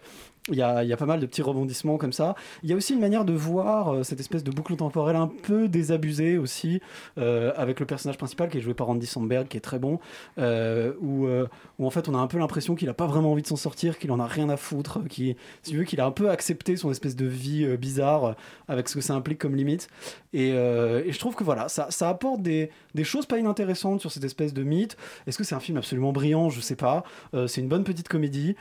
Il 0.50 0.56
y, 0.56 0.64
a, 0.64 0.84
il 0.84 0.90
y 0.90 0.94
a 0.94 0.98
pas 0.98 1.06
mal 1.06 1.20
de 1.20 1.28
petits 1.28 1.44
rebondissements 1.44 1.98
comme 1.98 2.14
ça. 2.14 2.34
Il 2.64 2.70
y 2.72 2.74
a 2.74 2.76
aussi 2.76 2.94
une 2.94 3.00
manière 3.00 3.26
de 3.26 3.34
voir 3.34 3.94
euh, 3.94 4.04
cette 4.04 4.20
espèce 4.20 4.44
de 4.44 4.50
boucle 4.50 4.76
temporelle 4.76 5.16
un 5.16 5.28
peu 5.28 5.68
désabusée 5.68 6.40
aussi, 6.40 6.82
euh, 7.20 7.54
avec 7.56 7.80
le 7.80 7.86
personnage 7.86 8.18
principal 8.18 8.50
qui 8.50 8.58
est 8.58 8.62
joué 8.62 8.74
par 8.74 8.90
Andy 8.90 9.06
Samberg, 9.06 9.48
qui 9.48 9.58
est 9.58 9.62
très 9.62 9.78
bon, 9.78 10.00
euh, 10.40 10.94
où, 11.00 11.28
où 11.28 11.86
en 11.86 11.90
fait 11.92 12.10
on 12.10 12.16
a 12.16 12.18
un 12.18 12.26
peu 12.26 12.40
l'impression 12.40 12.74
qu'il 12.74 12.90
a 12.90 12.96
pas 12.96 13.06
vraiment 13.06 13.32
envie 13.32 13.44
de 13.44 13.48
s'en 13.48 13.56
sortir, 13.56 14.00
qu'il 14.00 14.12
en 14.12 14.20
a 14.20 14.26
rien 14.26 14.50
à 14.50 14.58
foutre, 14.58 15.08
qui, 15.08 15.36
si 15.62 15.86
qu'il 15.86 16.02
a 16.02 16.08
un 16.08 16.12
peu 16.12 16.32
accepté 16.32 16.76
son 16.76 16.90
espèce 16.90 17.16
de 17.16 17.28
vie 17.28 17.78
bizarre 17.78 18.36
avec 18.68 18.90
ce 18.90 18.96
que 18.96 19.02
ça 19.02 19.14
implique 19.14 19.38
comme 19.38 19.56
limite. 19.56 19.90
Et, 20.34 20.50
et 20.50 21.12
je 21.12 21.20
trouve 21.20 21.36
que 21.36 21.44
voilà, 21.44 21.70
ça, 21.70 21.92
ça 21.92 22.10
apporte 22.10 22.42
des, 22.42 22.72
des 22.96 23.04
choses 23.04 23.28
pas 23.28 23.38
inintéressantes 23.38 24.02
sur 24.02 24.12
cette 24.12 24.24
espèce 24.24 24.56
de 24.56 24.64
mythe. 24.64 24.98
Est-ce 25.28 25.38
que 25.38 25.44
c'est 25.44 25.56
un 25.56 25.60
film 25.60 25.78
absolument 25.78 26.12
brillant? 26.12 26.50
Je 26.50 26.62
sais 26.62 26.76
pas. 26.76 27.04
C'est 27.48 27.62
une 27.62 27.68
bonne 27.68 27.84
petite 27.84 28.08
comédie. 28.08 28.56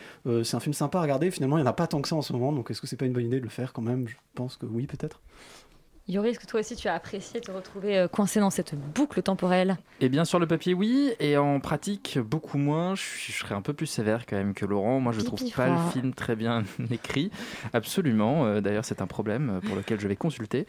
C'est 0.44 0.56
un 0.56 0.60
film 0.60 0.75
sympa 0.75 0.99
à 0.99 1.02
regarder. 1.02 1.30
Finalement, 1.30 1.56
il 1.56 1.62
n'y 1.62 1.66
en 1.66 1.69
a 1.69 1.69
pas 1.72 1.86
tant 1.86 2.00
que 2.02 2.08
ça 2.08 2.16
en 2.16 2.22
ce 2.22 2.32
moment. 2.32 2.52
Donc, 2.52 2.70
est-ce 2.70 2.80
que 2.80 2.86
c'est 2.86 2.96
pas 2.96 3.06
une 3.06 3.12
bonne 3.12 3.26
idée 3.26 3.38
de 3.38 3.44
le 3.44 3.50
faire 3.50 3.72
quand 3.72 3.82
même? 3.82 4.08
Je 4.08 4.16
pense 4.34 4.56
que 4.56 4.66
oui, 4.66 4.86
peut-être. 4.86 5.20
Yuri, 6.09 6.30
est-ce 6.30 6.40
que 6.40 6.47
toi 6.47 6.59
aussi 6.59 6.75
tu 6.75 6.88
as 6.88 6.95
apprécié 6.95 7.40
te 7.40 7.52
retrouver 7.52 7.97
euh, 7.97 8.09
coincé 8.09 8.40
dans 8.40 8.50
cette 8.50 8.75
boucle 8.75 9.23
temporelle 9.23 9.76
Et 10.00 10.09
bien 10.09 10.25
sur 10.25 10.40
le 10.40 10.47
papier, 10.49 10.75
oui, 10.75 11.12
et 11.21 11.37
en 11.37 11.61
pratique, 11.61 12.19
beaucoup 12.19 12.59
moins. 12.59 12.97
Je, 12.97 13.30
serais 13.30 13.54
un 13.54 13.62
peu 13.62 13.75
plus 13.75 13.87
sévère 13.87 14.26
quand 14.26 14.35
même 14.37 14.52
que 14.52 14.66
Laurent. 14.66 14.99
Moi, 14.99 15.12
je 15.12 15.21
trouve 15.21 15.38
Pipi 15.38 15.52
pas 15.52 15.69
le 15.69 15.90
film 15.92 16.12
très 16.12 16.35
bien 16.35 16.64
écrit. 16.90 17.30
Absolument. 17.73 18.45
Euh, 18.45 18.61
D'ailleurs, 18.61 18.85
c'est 18.85 19.02
un 19.02 19.07
problème 19.07 19.50
euh, 19.50 19.61
pour 19.61 19.76
lequel 19.76 20.00
je 20.00 20.09
vais 20.09 20.16
consulter. 20.16 20.66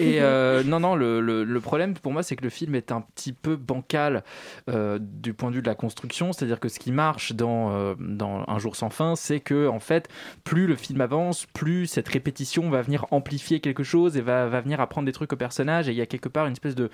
Et 0.00 0.20
euh, 0.22 0.62
non, 0.66 0.80
non, 0.80 0.96
le, 0.96 1.20
le- 1.20 1.44
le 1.44 1.60
problème 1.60 1.94
pour 1.94 2.10
moi, 2.12 2.24
c'est 2.24 2.34
que 2.34 2.42
le 2.42 2.50
film 2.50 2.74
est 2.74 2.90
un 2.90 3.00
petit 3.02 3.32
peu 3.32 3.54
bancal 3.54 4.24
euh, 4.68 4.98
du 5.00 5.34
point 5.34 5.50
de 5.50 5.54
vue 5.56 5.62
de 5.62 5.68
la 5.68 5.76
construction. 5.76 6.32
C'est-à-dire 6.32 6.58
que 6.58 6.68
ce 6.68 6.80
qui 6.80 6.90
marche 6.90 7.32
dans, 7.32 7.70
euh, 7.76 7.94
dans 8.00 8.44
Un 8.48 8.58
jour 8.58 8.74
sans 8.74 8.90
fin, 8.90 9.14
c'est 9.14 9.38
que 9.38 9.68
en 9.68 9.78
fait, 9.78 10.08
plus 10.42 10.66
le 10.66 10.74
film 10.74 11.00
avance, 11.00 11.46
plus 11.46 11.86
cette 11.86 12.08
répétition 12.08 12.68
va 12.70 12.82
venir 12.82 13.06
amplifier 13.12 13.60
quelque 13.60 13.84
chose 13.84 14.16
et 14.16 14.20
va, 14.20 14.46
va 14.48 14.60
venir 14.60 14.79
apprendre 14.80 15.06
des 15.06 15.12
trucs 15.12 15.32
au 15.32 15.36
personnage. 15.36 15.88
Et 15.88 15.92
il 15.92 15.98
y 15.98 16.02
a 16.02 16.06
quelque 16.06 16.28
part 16.28 16.46
une 16.46 16.52
espèce 16.52 16.74
de, 16.74 16.90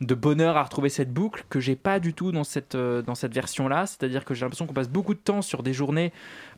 de 0.00 0.14
bonheur 0.14 0.56
à 0.56 0.62
retrouver 0.62 0.88
cette 0.88 1.12
boucle 1.12 1.44
que 1.48 1.60
j'ai 1.60 1.76
pas 1.76 2.00
du 2.00 2.14
tout 2.14 2.32
dans 2.32 2.44
cette, 2.44 2.74
euh, 2.74 3.02
dans 3.02 3.14
cette 3.14 3.34
version-là. 3.34 3.86
C'est-à-dire 3.86 4.24
que 4.24 4.34
j'ai 4.34 4.44
l'impression 4.44 4.66
qu'on 4.66 4.74
passe 4.74 4.88
beaucoup 4.88 5.14
de 5.14 5.20
temps 5.20 5.42
sur 5.42 5.62
des 5.62 5.72
journées 5.72 6.12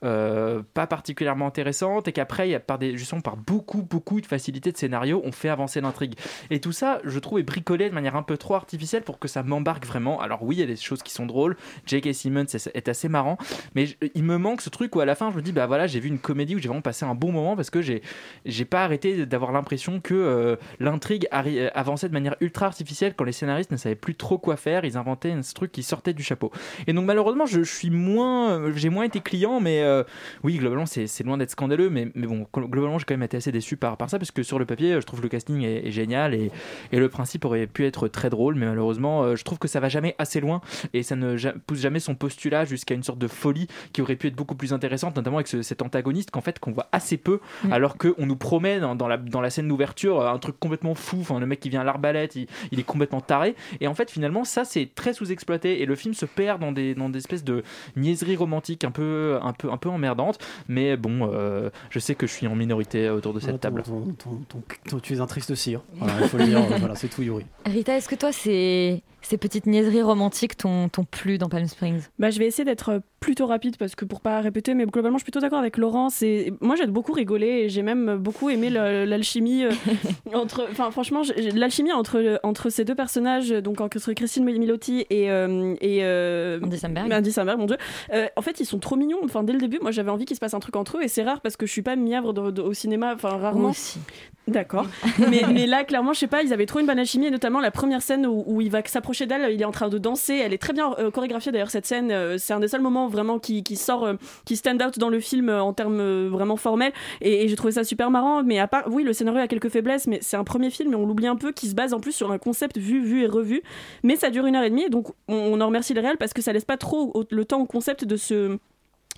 euh, 0.05 0.63
pas 0.75 0.87
particulièrement 0.87 1.47
intéressantes 1.47 2.09
et 2.09 2.13
qu'après, 2.13 2.49
il 2.49 2.53
y 2.53 2.55
a 2.55 2.61
par 2.61 2.79
des, 2.79 2.97
justement 2.97 3.21
par 3.21 3.37
beaucoup, 3.37 3.83
beaucoup 3.83 4.21
de 4.21 4.27
facilité 4.27 4.73
de 4.73 4.77
scénario, 4.77 5.23
on 5.25 5.33
fait 5.33 5.49
avancer 5.49 5.81
l'intrigue. 5.81 6.15
Et 6.51 6.61
tout 6.61 6.73
ça, 6.73 7.01
je 7.05 7.19
trouve, 7.19 7.39
est 7.39 7.45
bricolé 7.45 7.89
de 7.89 7.95
manière 7.95 8.17
un 8.17 8.23
peu 8.23 8.37
trop 8.37 8.55
artificielle 8.55 9.03
pour 9.03 9.19
que 9.19 9.29
ça 9.29 9.43
m'embarque 9.43 9.87
vraiment. 9.87 10.21
Alors 10.21 10.43
oui, 10.43 10.57
il 10.57 10.59
y 10.61 10.63
a 10.63 10.67
des 10.67 10.77
choses 10.77 11.03
qui 11.03 11.13
sont 11.13 11.27
drôles. 11.27 11.57
J.K. 11.87 12.15
Simmons 12.15 12.45
est, 12.45 12.89
assez 12.89 13.09
marrant, 13.09 13.37
mais 13.75 13.89
il 14.15 14.23
me 14.23 14.39
manque 14.39 14.61
ce 14.61 14.71
truc 14.71 14.95
où 14.95 15.01
à 15.01 15.05
la 15.05 15.15
fin, 15.15 15.31
je 15.31 15.37
me 15.37 15.43
dis, 15.43 15.53
bah 15.53 15.67
voilà, 15.67 15.87
j'ai 15.87 16.01
vu 16.01 16.09
une 16.09 16.19
comédie 16.19 16.55
où 16.55 16.59
j'ai 16.59 16.69
vraiment 16.69 16.83
passé 16.83 17.05
un 17.05 17.15
bon 17.15 17.33
moment 17.33 17.57
parce 17.57 17.71
que 17.71 17.83
j'ai, 17.83 18.03
j'ai 18.45 18.65
pas 18.65 18.85
arrêté 18.85 19.27
d'avoir 19.27 19.53
l'impression 19.53 20.01
que 20.01 20.15
euh, 20.15 20.56
l'intrigue 20.81 21.27
euh, 21.33 21.69
avançait 21.75 22.09
de 22.09 22.13
manière 22.13 22.37
ultra 22.41 22.67
artificielle 22.67 23.15
quand 23.17 23.25
les 23.25 23.33
scénaristes 23.33 23.71
ne 23.71 23.77
savaient 23.77 23.95
plus 23.95 24.15
trop 24.15 24.39
quoi 24.39 24.57
faire. 24.57 24.85
Ils 24.85 24.97
inventaient 24.97 25.33
un 25.33 25.41
truc 25.55 25.73
qui 25.73 25.83
sortait 25.83 26.13
du 26.15 26.23
chapeau. 26.23 26.51
Et 26.87 26.93
donc 26.93 27.05
malheureusement, 27.05 27.47
je, 27.47 27.63
je 27.63 27.73
suis 27.75 27.91
moins, 27.91 28.51
euh, 28.53 28.73
j'ai 28.75 28.89
moins 28.89 29.05
été 29.05 29.21
client, 29.21 29.61
mais 29.61 29.83
euh, 29.83 30.03
oui, 30.43 30.57
globalement, 30.59 30.87
c'est 30.87 31.23
loin 31.25 31.39
d'être 31.39 31.51
scandaleux, 31.51 31.91
mais, 31.91 32.09
mais 32.15 32.27
bon, 32.27 32.47
glo- 32.53 32.69
globalement, 32.69 32.99
j'ai 32.99 33.05
quand 33.05 33.15
même 33.15 33.23
été 33.23 33.37
assez 33.37 33.53
déçu 33.53 33.77
par, 33.77 33.97
par 33.97 34.11
ça 34.11 34.19
parce 34.19 34.31
que 34.31 34.43
sur 34.43 34.59
le 34.59 34.67
papier, 34.67 34.95
je 35.01 35.07
trouve 35.07 35.23
le 35.23 35.29
casting 35.29 35.63
est, 35.63 35.87
est 35.87 35.91
génial 35.91 36.35
et, 36.35 36.51
et 36.93 36.99
le 36.99 37.09
principe 37.09 37.45
aurait 37.45 37.67
pu 37.67 37.85
être 37.87 38.09
très 38.09 38.31
drôle, 38.31 38.55
mais 38.55 38.67
malheureusement, 38.67 39.35
je 39.35 39.43
trouve 39.43 39.59
que 39.59 39.69
ça 39.69 39.81
va 39.81 39.89
jamais 39.89 40.15
assez 40.19 40.41
loin 40.41 40.61
et 40.93 41.03
ça 41.03 41.17
ne 41.17 41.37
pousse 41.67 41.81
jamais 41.81 42.01
son 42.01 42.15
postulat 42.15 42.65
jusqu'à 42.65 42.95
une 42.95 43.03
sorte 43.03 43.19
de 43.19 43.27
folie 43.29 43.67
qui 43.93 44.03
aurait 44.03 44.17
pu 44.17 44.29
être 44.29 44.37
beaucoup 44.37 44.55
plus 44.55 44.73
intéressante, 44.73 45.17
notamment 45.17 45.39
avec 45.39 45.49
ce- 45.49 45.63
cet 45.63 45.83
antagoniste 45.83 46.31
qu'en 46.31 46.41
fait 46.41 46.59
qu'on 46.59 46.73
voit 46.73 46.89
assez 46.93 47.17
peu, 47.17 47.41
alors 47.71 47.97
qu'on 47.97 48.27
nous 48.27 48.37
promet 48.37 48.79
dans, 48.81 48.95
dans 48.95 49.09
la, 49.09 49.17
dans 49.17 49.41
la 49.41 49.51
scène 49.51 49.67
d'ouverture 49.69 50.27
un 50.27 50.39
truc 50.39 50.46
complètement 50.53 50.95
fou, 50.95 51.19
enfin 51.21 51.39
le 51.41 51.47
mec 51.47 51.61
qui 51.61 51.69
vient 51.69 51.81
à 51.81 51.85
l'arbalète, 51.85 52.37
il, 52.37 52.47
il 52.73 52.81
est 52.81 52.85
complètement 52.85 53.21
taré, 53.21 53.55
et 53.81 53.87
en 53.89 53.95
fait 53.95 54.11
finalement 54.11 54.45
ça 54.45 54.65
c'est 54.65 54.89
très 54.95 55.13
sous-exploité 55.13 55.83
et 55.83 55.87
le 55.87 55.95
film 55.95 56.15
se 56.15 56.27
perd 56.27 56.61
dans 56.61 56.73
des, 56.73 56.95
dans 56.95 57.09
des 57.09 57.19
espèces 57.19 57.45
de 57.45 57.63
niaiseries 57.97 58.37
romantiques 58.37 58.85
un 58.85 58.91
peu, 58.91 59.39
un 59.43 59.53
peu, 59.53 59.71
un 59.71 59.77
peu 59.77 59.89
emmerdantes, 59.89 60.39
mais 60.69 60.97
bon, 60.97 61.31
euh, 61.33 61.71
je 61.91 61.99
sais 61.99 62.15
que 62.15 62.27
je 62.27 62.33
suis 62.33 62.47
en 62.47 62.55
minorité 62.55 63.09
autour 63.11 63.33
de 63.35 63.41
cette 63.41 63.53
Ton- 63.53 63.59
table. 63.59 63.83
ton- 63.83 64.13
ton- 64.19 64.37
ton- 64.49 64.63
ton- 64.89 65.01
tu 65.01 65.15
es 65.15 65.21
un 65.21 65.27
triste 65.27 65.55
cire. 65.55 65.81
Voilà, 65.95 66.15
il 66.23 66.29
faut 66.29 66.39
le 66.39 66.45
dire. 66.45 66.61
voilà, 66.79 66.95
c'est 66.95 67.09
tout, 67.09 67.23
Yuri. 67.23 67.45
Rita, 67.65 67.97
est-ce 67.97 68.09
que 68.09 68.15
toi 68.15 68.33
ces, 68.33 69.03
ces 69.29 69.39
petites 69.39 69.67
niaiseries 69.67 70.03
romantiques 70.03 70.57
t'ont 70.57 70.89
plu 71.11 71.39
dans 71.39 71.49
Palm 71.49 71.67
Springs? 71.67 72.03
Bah, 72.19 72.31
je 72.31 72.39
vais 72.39 72.47
essayer 72.47 72.65
d'être 72.65 73.01
plutôt 73.21 73.47
rapide 73.47 73.77
parce 73.77 73.95
que 73.97 74.05
pour 74.05 74.21
pas 74.21 74.41
répéter, 74.41 74.75
mais 74.75 74.87
globalement, 74.87 75.19
je 75.19 75.23
suis 75.23 75.31
plutôt 75.33 75.41
d'accord 75.41 75.59
avec 75.59 75.77
Laurent. 75.79 76.11
C'est 76.11 76.53
moi, 76.61 76.77
j'ai 76.77 76.87
beaucoup 76.87 77.13
rigolé 77.13 77.47
et 77.47 77.69
j'ai 77.69 77.83
même 77.83 78.17
beaucoup 78.17 78.51
aimé 78.51 78.71
l'alchimie 78.71 79.65
euh, 79.65 79.71
entre. 80.35 80.67
Enfin, 80.71 80.91
franchement, 80.91 81.23
l'alchimie 81.55 81.93
entre 81.93 82.39
entre 82.43 82.71
ces 82.71 82.85
deux 82.85 82.95
personnages, 82.95 83.51
donc 83.51 83.81
entre 83.81 84.13
Christine 84.13 84.45
Milotti 84.45 85.07
et 85.11 85.31
euh, 85.31 85.75
et 85.81 86.05
euh, 86.05 86.61
Andy 86.63 86.79
Samberg. 86.79 87.13
Andy 87.13 87.33
Samberg, 87.33 87.59
mon 87.59 87.67
dieu. 87.67 87.77
Euh, 88.13 88.27
en 88.37 88.43
fait, 88.43 88.61
ils 88.61 88.67
sont 88.67 88.79
trop 88.79 88.97
mignons. 88.97 89.19
Enfin, 89.25 89.43
dès 89.43 89.53
le 89.53 89.59
début, 89.59 89.79
moi, 89.83 89.91
j'avais 89.91 90.11
envie 90.11 90.25
qu'il 90.25 90.37
se 90.37 90.41
passe 90.41 90.55
un 90.55 90.61
truc 90.61 90.77
entre 90.77 90.99
eux 90.99 91.03
et 91.03 91.09
c'est 91.09 91.25
rare 91.25 91.41
parce 91.41 91.57
que 91.57 91.67
je 91.67 91.73
suis 91.73 91.83
pas 91.83 91.97
mièvre 91.97 92.33
de- 92.33 92.51
de- 92.51 92.63
au 92.63 92.75
cinéma. 92.75 93.15
Enfin, 93.15 93.31
rarement. 93.31 93.71
Aussi. 93.71 93.99
D'accord. 94.47 94.87
mais, 95.19 95.43
mais 95.53 95.67
là, 95.67 95.83
clairement, 95.83 96.13
je 96.13 96.21
sais 96.21 96.27
pas, 96.29 96.43
ils 96.45 96.53
avaient 96.53 96.67
trop 96.67 96.79
une 96.79 96.87
bonne 96.87 97.01
alchimie, 97.01 97.27
et 97.27 97.31
notamment 97.33 97.61
la 97.61 97.73
première 97.73 98.01
scène 98.03 98.27
où, 98.27 98.45
où 98.47 98.61
il 98.61 98.71
va 98.71 98.81
s'approcher 98.85 99.16
d'elle, 99.25 99.51
il 99.51 99.63
est 99.63 99.65
en 99.65 99.71
train 99.71 99.89
de 99.89 99.97
danser. 99.97 100.35
Elle 100.35 100.53
est 100.53 100.59
très 100.59 100.75
bien 100.75 100.95
euh, 100.99 101.11
chorégraphiée 101.11 101.53
d'ailleurs, 101.53 101.71
cette 101.71 101.87
scène. 101.87 102.11
euh, 102.11 102.37
c'est 102.39 102.53
un 102.53 102.61
des 102.61 102.69
seuls 102.69 102.83
moments 102.83 103.09
vraiment 103.09 103.39
qui, 103.39 103.63
sort, 103.77 104.05
euh, 104.05 104.15
qui 104.45 104.57
stand 104.57 104.83
out 104.83 104.99
dans 104.99 105.09
le 105.09 105.21
film 105.21 105.49
en 105.49 105.73
termes 105.73 106.27
vraiment 106.27 106.57
formels. 106.57 106.93
Et, 107.23 107.49
j'ai 107.49 107.57
trouvé 107.57 107.73
ça 107.73 107.85
super 107.85 108.11
marrant. 108.11 108.43
Mais 108.43 108.59
à 108.59 108.69
part, 108.69 108.85
oui, 108.89 109.05
le 109.05 109.15
scénario 109.15 109.41
a 109.41 109.49
quelques 109.49 109.71
faiblesses, 109.71 110.07
mais 110.07 110.19
c'est 110.21 110.37
un 110.37 110.45
premier 110.45 110.69
film 110.71 110.93
et 110.93 110.97
on 110.97 111.07
l'oublie 111.07 111.29
un 111.29 111.37
peu 111.37 111.53
qui 111.53 111.69
se 111.69 111.75
base 111.75 111.95
en 111.95 112.01
plus 112.01 112.13
sur 112.13 112.33
un 112.33 112.39
concept 112.39 112.77
vu, 112.77 113.03
vu 113.03 113.23
et 113.23 113.27
revu. 113.27 113.63
Mais 114.03 114.17
ça 114.17 114.29
dure 114.29 114.45
une 114.45 114.57
heure 114.57 114.65
et 114.65 114.71
demie, 114.71 114.91
donc 114.91 115.09
on, 115.29 115.61
en 115.61 115.67
remercie 115.67 115.95
le 115.95 116.03
réel 116.03 116.17
parce 116.19 116.35
que 116.35 116.43
ça 116.43 116.53
laisse 116.53 116.65
pas 116.67 116.77
trop 116.77 117.25
le 117.31 117.45
temps 117.45 117.61
au 117.61 117.67
concept 117.67 118.05
de 118.05 118.17
se 118.17 118.59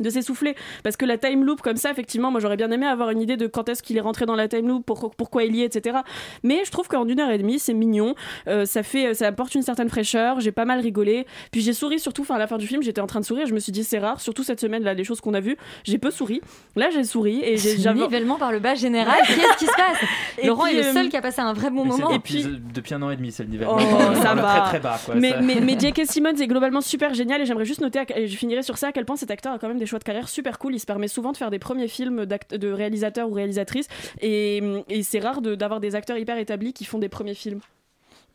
de 0.01 0.11
s'essouffler 0.11 0.55
parce 0.83 0.97
que 0.97 1.05
la 1.05 1.19
time 1.19 1.45
loop 1.45 1.61
comme 1.63 1.77
ça 1.77 1.91
effectivement 1.91 2.31
moi 2.31 2.41
j'aurais 2.41 2.57
bien 2.57 2.71
aimé 2.71 2.87
avoir 2.87 3.11
une 3.11 3.21
idée 3.21 3.37
de 3.37 3.47
quand 3.47 3.69
est-ce 3.69 3.83
qu'il 3.83 3.97
est 3.97 4.01
rentré 4.01 4.27
dans 4.27 4.35
la 4.37 4.49
time 4.49 4.69
loop 4.69 4.85
pour- 4.87 5.11
pourquoi 5.17 5.45
il 5.45 5.55
y 5.57 5.63
est 5.63 5.77
etc 5.77 5.99
mais 6.43 6.63
je 6.65 6.71
trouve 6.71 6.89
qu'en 6.89 7.07
une 7.07 7.21
heure 7.21 7.31
et 7.31 7.39
demie 7.39 7.59
c'est 7.59 7.75
mignon 7.75 8.15
euh, 8.47 8.65
ça 8.65 8.83
fait 8.83 9.15
ça 9.15 9.27
apporte 9.27 9.55
une 9.55 9.63
certaine 9.63 9.89
fraîcheur 9.89 10.41
j'ai 10.41 10.53
pas 10.53 10.65
mal 10.65 10.81
rigolé 10.81 11.27
puis 11.51 11.61
j'ai 11.61 11.73
souri 11.73 11.99
surtout 11.99 12.23
enfin 12.23 12.37
à 12.37 12.39
la 12.39 12.47
fin 12.47 12.59
du 12.59 12.67
film 12.67 12.83
j'étais 12.83 13.01
en 13.01 13.07
train 13.07 13.21
de 13.21 13.25
sourire 13.25 13.47
je 13.47 13.55
me 13.55 13.59
suis 13.61 13.73
dit 13.73 13.85
c'est 13.85 13.99
rare 13.99 14.21
surtout 14.21 14.43
cette 14.43 14.61
semaine 14.61 14.83
là 14.83 14.95
les 14.95 15.05
choses 15.05 15.21
qu'on 15.21 15.35
a 15.35 15.41
vues 15.41 15.57
j'ai 15.85 15.99
peu 15.99 16.11
souri 16.11 16.41
là 16.77 16.89
j'ai 16.93 17.05
souri 17.05 17.41
et 17.43 17.57
j'ai 17.57 17.77
Ce 17.77 17.83
j'avais- 17.83 18.01
nivellement 18.01 18.37
par 18.37 18.53
le 18.53 18.59
bas 18.61 18.75
général, 18.75 19.17
qu'est-ce 19.27 19.57
qui 19.59 19.67
se 19.67 19.73
passe? 19.73 19.99
Et 20.39 20.47
Laurent 20.47 20.65
puis, 20.65 20.77
est 20.77 20.83
le 20.83 20.89
euh, 20.89 20.93
seul 20.93 21.09
qui 21.09 21.17
a 21.17 21.21
passé 21.23 21.41
un 21.41 21.53
vrai 21.53 21.71
bon 21.71 21.85
Mais 21.85 21.91
c'est 21.93 22.03
moment. 22.03 22.15
depuis, 22.15 22.47
depuis 22.75 22.95
un 22.95 23.03
an 23.03 23.11
et 23.11 23.17
demi, 23.17 23.33
c'est 23.33 23.43
le 23.43 23.49
niveau. 23.49 23.65
Oh, 23.69 23.79
ça 24.23 24.35
va. 24.35 24.61
Très 24.61 24.69
très 24.69 24.81
bas. 24.81 24.99
Quoi, 25.05 25.15
mais, 25.17 25.31
ça. 25.31 25.41
mais, 25.41 25.57
mais 25.61 25.77
J.K. 25.81 26.03
Simmons 26.07 26.35
est 26.37 26.47
globalement 26.47 26.81
super 26.81 27.15
génial 27.15 27.41
et 27.41 27.47
j'aimerais 27.47 27.65
juste 27.65 27.81
noter, 27.81 27.99
à- 28.01 28.19
et 28.19 28.29
je 28.29 28.37
finirai 28.37 28.63
sur 28.63 28.79
ça, 28.79 28.89
à 28.89 28.93
quel 28.93 29.05
point 29.05 29.17
cet 29.17 29.31
acteur 29.31 29.53
a 29.55 29.59
quand 29.59 29.69
même 29.69 29.79
des 29.79 29.87
choix 29.89 29.99
de 29.99 30.05
carrière 30.05 30.29
super 30.29 30.59
cool. 30.59 30.75
Il 30.75 30.81
se 30.81 30.87
permet 30.87 31.09
souvent 31.09 31.33
de 31.33 31.37
faire 31.37 31.51
des 31.51 31.59
premiers 31.59 31.89
films 31.89 32.27
de 32.27 32.71
réalisateurs 32.71 33.29
ou 33.29 33.33
réalisatrices 33.33 33.89
et, 34.21 34.63
et 34.89 35.03
c'est 35.03 35.21
rare 35.21 35.41
d'avoir 35.43 35.81
des 35.81 35.95
acteurs 35.95 36.19
hyper 36.19 36.39
établis 36.39 36.73
qui 36.73 36.85
font 36.85 36.99
des 36.99 37.09
premiers 37.09 37.35
films. 37.35 37.61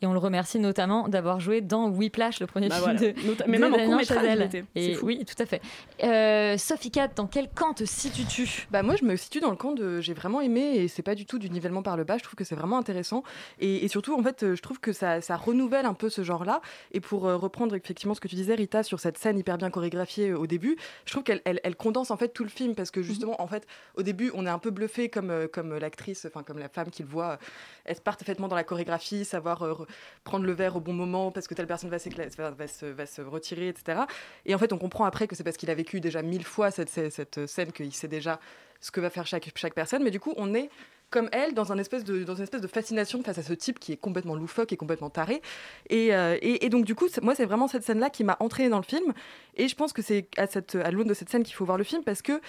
Et 0.03 0.05
on 0.05 0.11
le 0.11 0.19
remercie 0.19 0.59
notamment 0.59 1.07
d'avoir 1.07 1.39
joué 1.39 1.61
dans 1.61 1.87
Whiplash, 1.89 2.41
le 2.41 2.45
premier 2.45 2.67
Bah 2.67 2.75
film 2.75 2.97
voilà. 2.97 3.13
de, 3.13 3.25
Nota- 3.25 3.45
mais 3.47 3.55
de 3.57 3.61
même 3.63 3.73
en 3.73 3.77
Damien 3.77 3.87
court-métrage, 3.91 4.17
Chazelle. 4.17 4.65
Et 4.75 4.87
C'est 4.89 4.93
fou. 4.95 5.05
oui, 5.05 5.23
tout 5.25 5.41
à 5.41 5.45
fait. 5.45 5.61
Euh, 6.03 6.57
Sophie 6.57 6.91
Cat, 6.91 7.07
dans 7.15 7.25
quel 7.25 7.49
camp 7.49 7.73
te 7.73 7.85
situes-tu? 7.85 8.67
Bah 8.69 8.83
moi 8.83 8.95
je 8.97 9.05
me 9.05 9.15
situe 9.15 9.39
dans 9.39 9.49
le 9.49 9.55
camp 9.55 9.71
de 9.71 10.01
j'ai 10.01 10.13
vraiment 10.13 10.41
aimé 10.41 10.75
et 10.75 10.87
c'est 10.89 11.03
pas 11.03 11.15
du 11.15 11.25
tout 11.25 11.39
du 11.39 11.49
nivellement 11.49 11.83
par 11.83 11.95
le 11.95 12.03
bas, 12.03 12.17
je 12.17 12.23
trouve 12.23 12.35
que 12.35 12.43
c'est 12.43 12.55
vraiment 12.55 12.77
intéressant 12.77 13.23
et, 13.61 13.85
et 13.85 13.87
surtout 13.87 14.13
en 14.19 14.21
fait 14.21 14.43
euh, 14.43 14.55
je 14.57 14.61
trouve 14.61 14.81
que 14.81 14.91
ça, 14.91 15.21
ça 15.21 15.37
renouvelle 15.37 15.85
un 15.85 15.93
peu 15.93 16.09
ce 16.09 16.21
genre 16.21 16.43
là 16.43 16.59
et 16.91 16.99
pour 16.99 17.25
euh, 17.25 17.37
reprendre 17.37 17.73
effectivement 17.73 18.13
ce 18.13 18.19
que 18.19 18.27
tu 18.27 18.35
disais 18.35 18.55
Rita 18.55 18.83
sur 18.83 18.99
cette 18.99 19.17
scène 19.17 19.37
hyper 19.37 19.57
bien 19.57 19.69
chorégraphiée 19.69 20.31
euh, 20.31 20.37
au 20.37 20.47
début, 20.47 20.75
je 21.05 21.11
trouve 21.11 21.23
qu'elle 21.23 21.41
elle, 21.45 21.61
elle 21.63 21.77
condense 21.77 22.11
en 22.11 22.17
fait 22.17 22.27
tout 22.27 22.43
le 22.43 22.49
film 22.49 22.75
parce 22.75 22.91
que 22.91 23.01
justement 23.01 23.41
en 23.41 23.47
fait 23.47 23.65
au 23.95 24.03
début 24.03 24.31
on 24.35 24.45
est 24.45 24.49
un 24.49 24.59
peu 24.59 24.69
bluffé 24.69 25.07
comme, 25.07 25.29
euh, 25.31 25.47
comme 25.47 25.77
l'actrice, 25.77 26.25
enfin 26.27 26.43
comme 26.43 26.59
la 26.59 26.67
femme 26.67 26.89
qui 26.89 27.03
le 27.03 27.07
voit 27.09 27.37
être 27.85 28.01
parfaitement 28.01 28.47
dans 28.47 28.55
la 28.55 28.63
chorégraphie, 28.63 29.25
savoir 29.25 29.61
euh, 29.63 29.73
re- 29.73 29.87
prendre 30.23 30.45
le 30.45 30.53
verre 30.53 30.75
au 30.75 30.79
bon 30.79 30.93
moment 30.93 31.31
parce 31.31 31.47
que 31.47 31.53
telle 31.53 31.67
personne 31.67 31.89
va, 31.89 31.99
se, 31.99 33.21
retirer, 33.21 33.69
etc. 33.69 34.01
Et 34.45 34.55
en 34.55 34.57
fait, 34.57 34.73
on 34.73 34.77
comprend 34.77 35.05
après 35.05 35.27
que 35.27 35.35
c'est 35.35 35.43
parce 35.43 35.57
qu'il 35.57 35.69
a 35.69 35.75
vécu 35.75 35.99
déjà 35.99 36.21
mille 36.21 36.45
fois 36.45 36.71
cette, 36.71 36.89
scène 36.89 37.71
qu'il 37.71 37.93
sait 37.93 38.07
déjà 38.07 38.39
ce 38.81 38.91
que 38.91 38.99
va 38.99 39.09
faire 39.09 39.25
chaque, 39.25 39.73
personne. 39.73 40.03
Mais 40.03 40.11
du 40.11 40.19
coup, 40.19 40.33
on 40.37 40.53
est 40.53 40.69
comme 41.09 41.29
elle 41.31 41.53
dans, 41.53 41.71
une 41.71 41.79
espèce 41.79 42.03
de 42.03 42.67
fascination 42.67 43.21
face 43.21 43.37
à 43.37 43.43
ce 43.43 43.53
type 43.53 43.79
qui 43.79 43.91
est 43.91 43.97
complètement 43.97 44.35
loufoque 44.35 44.73
et 44.73 44.77
complètement 44.77 45.11
taré. 45.11 45.41
Et, 45.89 46.13
euh, 46.13 46.37
donc, 46.69 46.85
du 46.85 46.95
coup, 46.95 47.07
moi, 47.21 47.35
c'est 47.35 47.45
vraiment 47.45 47.67
cette 47.67 47.83
scène-là 47.83 48.09
qui 48.09 48.23
m'a 48.23 48.35
entraînée 48.39 48.69
dans 48.69 48.79
le 48.79 48.83
film. 48.83 49.13
Et 49.55 49.67
je 49.67 49.75
pense 49.75 49.93
que 49.93 50.01
c'est 50.01 50.27
à 50.37 50.91
l'aune 50.91 51.07
de 51.07 51.13
cette 51.13 51.29
scène 51.29 51.43
qu'il 51.43 51.55
faut 51.55 51.65
voir 51.65 51.77
le 51.77 51.83
film 51.83 52.03
parce 52.03 52.21
que 52.21 52.41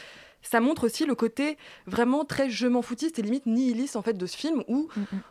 ça 0.45 0.61
montre 0.61 0.85
aussi 0.85 1.05
le 1.07 1.15
côté 1.17 1.59
vraiment 1.87 2.25
très 2.25 2.49
je 2.51 2.67
m'en 2.69 2.83
foutiste 2.83 3.19
et 3.19 3.23
limite 3.23 3.47
nihiliste 3.47 3.97
en 3.97 4.03
fait 4.03 4.13
de 4.17 4.27
ce 4.27 4.37
film 4.37 4.63
où 4.69 4.89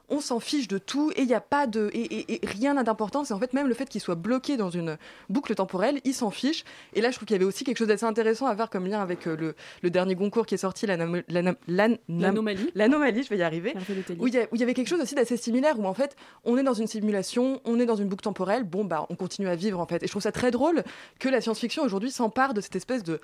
on 0.10 0.20
s'en 0.20 0.40
fiche 0.42 0.68
de 0.68 0.78
tout 0.80 1.12
et 1.16 1.22
il 1.22 1.28
n'y 1.28 1.34
a 1.34 1.40
pas 1.40 1.68
de 1.68 1.90
et, 1.94 2.02
et- 2.02 2.34
et 2.44 2.46
rien 2.48 2.74
n'a 2.74 2.84
d'importance. 2.84 3.30
Et 3.32 3.34
en 3.34 3.40
fait 3.40 3.54
même 3.54 3.68
le 3.68 3.74
fait 3.74 3.88
qu'il 3.88 4.02
soit 4.02 4.16
bloqué 4.16 4.58
dans 4.58 4.70
une 4.72 4.98
boucle 5.30 5.56
temporelle 5.56 6.02
il 6.04 6.14
s'en 6.14 6.32
fiche. 6.32 6.66
Et 6.94 7.02
là 7.02 7.12
je 7.12 7.16
trouve 7.16 7.28
qu'il 7.28 7.36
y 7.36 7.38
avait 7.38 7.46
aussi 7.46 7.64
quelque 7.64 7.78
chose 7.78 7.88
d'assez 7.88 8.06
intéressant 8.06 8.48
à 8.48 8.54
voir 8.56 8.70
comme 8.70 8.88
lien 8.88 9.02
avec 9.02 9.28
euh, 9.28 9.38
le, 9.38 9.56
le 9.84 9.90
dernier 9.90 10.16
Goncourt 10.16 10.46
qui 10.46 10.56
est 10.56 10.58
sorti 10.58 10.86
L'anomalie. 10.88 12.70
l'anomalie 12.76 13.24
je 13.24 13.30
vais 13.30 13.38
y 13.38 13.44
arriver. 13.44 13.74
Où 14.20 14.28
il 14.28 14.34
y, 14.34 14.40
a- 14.40 14.44
où 14.52 14.56
il 14.56 14.60
y 14.60 14.64
avait 14.64 14.74
quelque 14.74 14.88
chose 14.90 15.02
aussi 15.02 15.16
d'assez 15.16 15.38
similaire 15.38 15.80
où 15.80 15.86
en 15.86 15.94
fait 15.94 16.16
on 16.44 16.58
est 16.58 16.64
dans 16.64 16.74
une 16.74 16.88
simulation 16.88 17.62
on 17.66 17.80
est 17.80 17.86
dans 17.86 17.96
une 17.96 18.08
boucle 18.08 18.24
temporelle. 18.24 18.64
Bon 18.64 18.84
bah 18.86 19.06
on 19.10 19.16
continue 19.16 19.48
à 19.48 19.56
vivre 19.56 19.80
en 19.80 19.86
fait. 19.86 20.02
Et 20.04 20.08
je 20.08 20.12
trouve 20.12 20.22
ça 20.24 20.32
très 20.32 20.52
drôle 20.52 20.84
que 21.20 21.30
la 21.30 21.40
science-fiction 21.42 21.84
aujourd'hui 21.84 22.12
s'empare 22.12 22.54
de 22.54 22.62
cette 22.62 22.76
espèce 22.76 23.04
de 23.04 23.20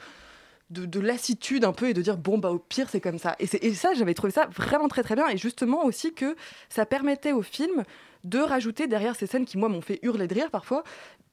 de, 0.69 0.85
de 0.85 0.99
lassitude 0.99 1.65
un 1.65 1.73
peu 1.73 1.89
et 1.89 1.93
de 1.93 2.01
dire 2.01 2.17
bon 2.17 2.37
bah 2.37 2.51
au 2.51 2.59
pire 2.59 2.87
c'est 2.89 3.01
comme 3.01 3.17
ça. 3.19 3.35
Et, 3.39 3.47
et 3.65 3.73
ça 3.73 3.93
j'avais 3.93 4.13
trouvé 4.13 4.31
ça 4.31 4.47
vraiment 4.55 4.87
très 4.87 5.03
très 5.03 5.15
bien. 5.15 5.27
Et 5.29 5.37
justement 5.37 5.83
aussi 5.85 6.13
que 6.13 6.35
ça 6.69 6.85
permettait 6.85 7.31
au 7.31 7.41
film 7.41 7.83
de 8.23 8.39
rajouter 8.39 8.87
derrière 8.87 9.15
ces 9.15 9.27
scènes 9.27 9.45
qui 9.45 9.57
moi 9.57 9.69
m'ont 9.69 9.81
fait 9.81 9.99
hurler 10.03 10.27
de 10.27 10.33
rire 10.35 10.51
parfois 10.51 10.83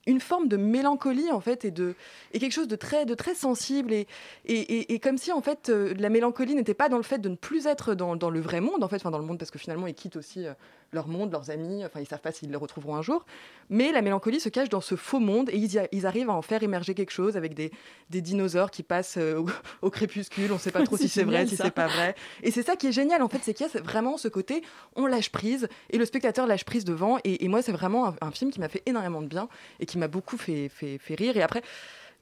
une 0.08 0.20
forme 0.20 0.46
de 0.46 0.56
mélancolie 0.56 1.32
en 1.32 1.40
fait 1.40 1.64
et 1.64 1.72
de 1.72 1.96
et 2.32 2.38
quelque 2.38 2.52
chose 2.52 2.68
de 2.68 2.76
très 2.76 3.04
de 3.06 3.14
très 3.14 3.34
sensible. 3.34 3.92
Et 3.92 4.06
et, 4.44 4.94
et- 4.94 5.00
comme 5.00 5.18
si 5.18 5.32
en 5.32 5.42
fait 5.42 5.68
euh, 5.68 5.94
la 5.98 6.08
mélancolie 6.10 6.54
n'était 6.54 6.74
pas 6.74 6.88
dans 6.88 6.96
le 6.96 7.02
fait 7.02 7.18
de 7.18 7.28
ne 7.28 7.34
plus 7.34 7.66
être 7.66 7.94
dans, 7.96 8.14
dans 8.14 8.30
le 8.30 8.40
vrai 8.40 8.60
monde 8.60 8.84
en 8.84 8.88
fait 8.88 8.96
enfin 8.96 9.10
dans 9.10 9.18
le 9.18 9.24
monde 9.24 9.38
parce 9.38 9.50
que 9.50 9.58
finalement 9.58 9.88
ils 9.88 9.94
quittent 9.94 10.14
aussi 10.16 10.46
euh, 10.46 10.52
leur 10.92 11.08
monde 11.08 11.32
leurs 11.32 11.50
amis 11.50 11.84
enfin 11.84 12.00
ils 12.00 12.06
savent 12.06 12.20
pas 12.20 12.32
s'ils 12.32 12.50
les 12.50 12.56
retrouveront 12.56 12.96
un 12.96 13.02
jour. 13.02 13.24
Mais 13.70 13.90
la 13.92 14.02
mélancolie 14.02 14.38
se 14.40 14.48
cache 14.48 14.68
dans 14.68 14.80
ce 14.80 14.94
faux 14.94 15.18
monde 15.18 15.50
et 15.50 15.56
ils, 15.56 15.78
a- 15.78 15.88
ils 15.92 16.06
arrivent 16.06 16.30
à 16.30 16.34
en 16.34 16.42
faire 16.42 16.62
émerger 16.62 16.94
quelque 16.94 17.10
chose 17.10 17.36
avec 17.36 17.54
des, 17.54 17.72
des 18.10 18.20
dinosaures 18.20 18.70
qui 18.70 18.82
passent 18.82 19.16
euh, 19.18 19.38
au, 19.40 19.46
au 19.82 19.90
crépuscule. 19.90 20.52
On 20.52 20.58
sait 20.58 20.70
pas 20.70 20.82
trop 20.84 20.96
si 20.96 21.08
c'est 21.08 21.24
vrai 21.24 21.46
si 21.46 21.56
c'est 21.56 21.70
pas 21.70 21.88
vrai. 21.88 22.14
Et 22.42 22.50
c'est 22.50 22.62
ça 22.62 22.76
qui 22.76 22.86
est 22.86 22.92
génial 22.92 23.22
en 23.22 23.28
fait 23.28 23.40
c'est 23.42 23.52
qu'il 23.54 23.66
y 23.66 23.76
a 23.76 23.80
vraiment 23.80 24.16
ce 24.16 24.28
côté 24.28 24.62
on 24.94 25.06
lâche 25.06 25.30
prise 25.30 25.68
et 25.90 25.98
le 25.98 26.04
spectateur 26.04 26.46
lâche 26.46 26.64
prise 26.64 26.84
devant. 26.84 27.18
Et, 27.24 27.44
et 27.44 27.48
moi 27.48 27.62
c'est 27.62 27.72
vraiment 27.72 28.08
un, 28.08 28.14
un 28.20 28.30
film 28.30 28.50
qui 28.50 28.60
m'a 28.60 28.68
fait 28.68 28.82
énormément 28.86 29.22
de 29.22 29.26
bien 29.26 29.48
et 29.80 29.86
qui 29.86 29.98
m'a 29.98 30.08
beaucoup 30.08 30.36
fait, 30.38 30.68
fait, 30.68 30.98
fait 30.98 31.14
rire. 31.14 31.36
Et 31.36 31.42
après 31.42 31.62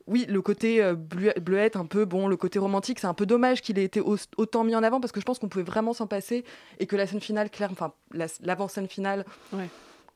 oui, 0.07 0.27
le 0.29 0.43
côté 0.43 0.83
euh, 0.83 0.95
bleu- 0.95 1.33
bleuette, 1.41 1.77
un 1.77 1.87
peu, 1.87 2.05
bon, 2.05 2.27
le 2.29 2.37
côté 2.37 2.59
romantique, 2.59 2.99
c'est 2.99 3.07
un 3.07 3.15
peu 3.15 3.27
dommage 3.27 3.63
qu'il 3.63 3.79
ait 3.79 3.85
été 3.85 4.01
au- 4.01 4.17
autant 4.37 4.65
mis 4.65 4.75
en 4.77 4.83
avant 4.83 5.01
parce 5.01 5.13
que 5.13 5.21
je 5.21 5.25
pense 5.25 5.39
qu'on 5.39 5.49
pouvait 5.49 5.65
vraiment 5.65 5.93
s'en 5.95 6.07
passer 6.07 6.45
et 6.79 6.87
que 6.87 6.97
la 6.97 7.07
scène 7.07 7.21
finale, 7.21 7.49
claire, 7.51 7.71
enfin, 7.73 7.93
la- 8.13 8.27
l'avant-scène 8.43 8.89
finale, 8.89 9.25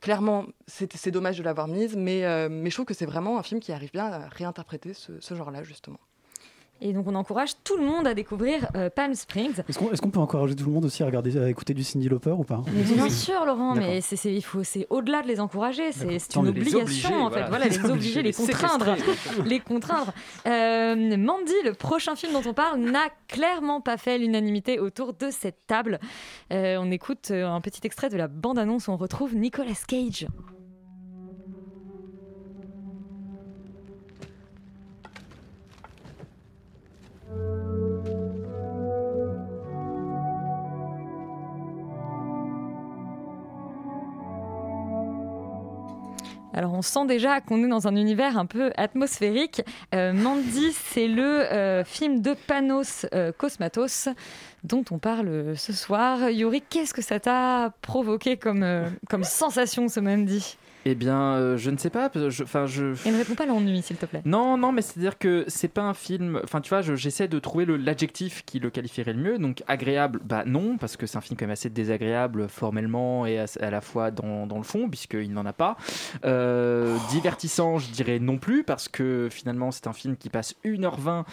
clairement, 0.01 0.45
c'est 0.67 0.95
c'est 0.95 1.11
dommage 1.11 1.37
de 1.37 1.43
l'avoir 1.43 1.67
mise, 1.67 1.95
mais, 1.95 2.23
euh, 2.25 2.49
mais 2.51 2.69
je 2.69 2.75
trouve 2.75 2.85
que 2.85 2.93
c'est 2.93 3.05
vraiment 3.05 3.37
un 3.39 3.43
film 3.43 3.59
qui 3.59 3.71
arrive 3.71 3.91
bien 3.91 4.05
à 4.05 4.27
réinterpréter 4.29 4.93
ce, 4.93 5.19
ce 5.19 5.33
genre-là, 5.35 5.63
justement. 5.63 5.99
Et 6.81 6.93
donc 6.93 7.07
on 7.07 7.15
encourage 7.15 7.51
tout 7.63 7.75
le 7.77 7.85
monde 7.85 8.07
à 8.07 8.13
découvrir 8.13 8.67
euh, 8.75 8.89
Palm 8.89 9.13
Springs. 9.13 9.61
Est-ce 9.67 10.01
qu'on 10.01 10.09
peut 10.09 10.19
encourager 10.19 10.55
tout 10.55 10.65
le 10.65 10.71
monde 10.71 10.85
aussi 10.85 11.03
à 11.03 11.05
regarder, 11.05 11.37
à 11.37 11.49
écouter 11.49 11.73
du 11.73 11.83
Cindy 11.83 12.07
Lauper 12.09 12.31
ou 12.31 12.43
pas? 12.43 12.63
Mais 12.73 12.83
bien 12.83 13.09
sûr, 13.09 13.45
Laurent, 13.45 13.75
mais 13.75 14.01
c'est 14.01 14.15
c'est- 14.15 14.33
il 14.33 14.41
faut- 14.43 14.63
c'est 14.63 14.87
au-delà 14.89 15.21
de 15.21 15.27
les 15.27 15.39
encourager, 15.39 15.91
c'est 15.91 16.35
une 16.35 16.47
obligation 16.47 16.79
obliger, 16.81 17.07
en 17.15 17.29
fait. 17.29 17.33
voilà. 17.41 17.49
Voilà, 17.49 17.65
Les 17.67 17.77
les 17.77 17.89
obliger, 17.89 18.21
les 18.23 18.29
les 18.29 18.33
contraindre, 18.33 18.95
les 19.45 19.59
contraindre. 19.59 20.13
Euh, 20.47 21.17
Mandy, 21.17 21.53
le 21.65 21.73
prochain 21.73 22.15
film 22.15 22.33
dont 22.33 22.43
on 22.49 22.53
parle, 22.53 22.79
n'a 22.79 23.07
clairement 23.27 23.81
pas 23.81 23.97
fait 23.97 24.17
l'unanimité 24.17 24.79
autour 24.79 25.13
de 25.13 25.29
cette 25.31 25.67
table. 25.67 25.99
Euh, 26.53 26.77
on 26.79 26.89
écoute 26.91 27.31
un 27.31 27.59
petit 27.61 27.81
extrait 27.85 28.09
de 28.09 28.17
la 28.17 28.27
bande-annonce 28.27 28.87
où 28.87 28.91
on 28.91 28.97
retrouve 28.97 29.35
Nicolas 29.35 29.73
Cage. 29.87 30.27
Alors 46.59 46.73
on 46.73 46.81
sent 46.81 47.05
déjà 47.05 47.39
qu'on 47.39 47.63
est 47.63 47.69
dans 47.69 47.87
un 47.87 47.95
univers 47.95 48.37
un 48.37 48.45
peu 48.45 48.73
atmosphérique. 48.75 49.61
Euh, 49.95 50.11
Mandy, 50.11 50.73
c'est 50.73 51.07
le 51.07 51.23
euh, 51.23 51.85
film 51.85 52.21
de 52.21 52.33
Panos 52.33 53.05
euh, 53.13 53.31
Cosmatos 53.31 54.09
dont 54.65 54.83
on 54.91 54.97
parle 54.97 55.55
ce 55.55 55.71
soir. 55.71 56.29
Yuri, 56.29 56.61
qu'est-ce 56.69 56.93
que 56.93 57.01
ça 57.01 57.21
t'a 57.21 57.71
provoqué 57.81 58.35
comme, 58.35 58.91
comme 59.09 59.23
sensation 59.23 59.87
ce 59.87 60.01
Mandy? 60.01 60.57
Eh 60.85 60.95
bien, 60.95 61.19
euh, 61.33 61.57
je 61.57 61.69
ne 61.71 61.77
sais 61.77 61.89
pas. 61.89 62.09
je- 62.13 62.43
Enfin, 62.43 62.65
je. 62.65 62.93
Et 63.07 63.11
ne 63.11 63.17
réponds 63.17 63.35
pas 63.35 63.43
à 63.43 63.47
l'ennui, 63.47 63.81
s'il 63.81 63.97
te 63.97 64.05
plaît. 64.05 64.21
Non, 64.25 64.57
non, 64.57 64.71
mais 64.71 64.81
c'est-à-dire 64.81 65.17
que 65.17 65.43
c'est 65.47 65.67
pas 65.67 65.81
un 65.83 65.93
film. 65.93 66.39
Enfin, 66.43 66.61
tu 66.61 66.69
vois, 66.69 66.81
je- 66.81 66.95
j'essaie 66.95 67.27
de 67.27 67.37
trouver 67.39 67.65
l'adjectif 67.65 68.43
qui 68.45 68.59
le 68.59 68.69
qualifierait 68.69 69.13
le 69.13 69.21
mieux. 69.21 69.37
Donc, 69.37 69.61
agréable, 69.67 70.19
bah 70.23 70.43
non, 70.45 70.77
parce 70.77 70.95
que 70.97 71.05
c'est 71.05 71.17
un 71.17 71.21
film 71.21 71.37
quand 71.37 71.45
même 71.45 71.51
assez 71.51 71.69
désagréable 71.69 72.47
formellement 72.47 73.25
et 73.25 73.39
à, 73.39 73.45
à 73.59 73.69
la 73.69 73.81
fois 73.81 74.09
dans, 74.11 74.47
dans 74.47 74.57
le 74.57 74.63
fond, 74.63 74.89
puisqu'il 74.89 75.33
n'en 75.33 75.45
a 75.45 75.53
pas. 75.53 75.75
Euh, 76.25 76.97
divertissant, 77.09 77.77
je 77.77 77.91
dirais 77.91 78.19
non 78.19 78.37
plus, 78.37 78.63
parce 78.63 78.87
que 78.87 79.27
finalement, 79.31 79.71
c'est 79.71 79.87
un 79.87 79.93
film 79.93 80.15
qui 80.15 80.29
passe 80.29 80.55
1h20 80.63 81.25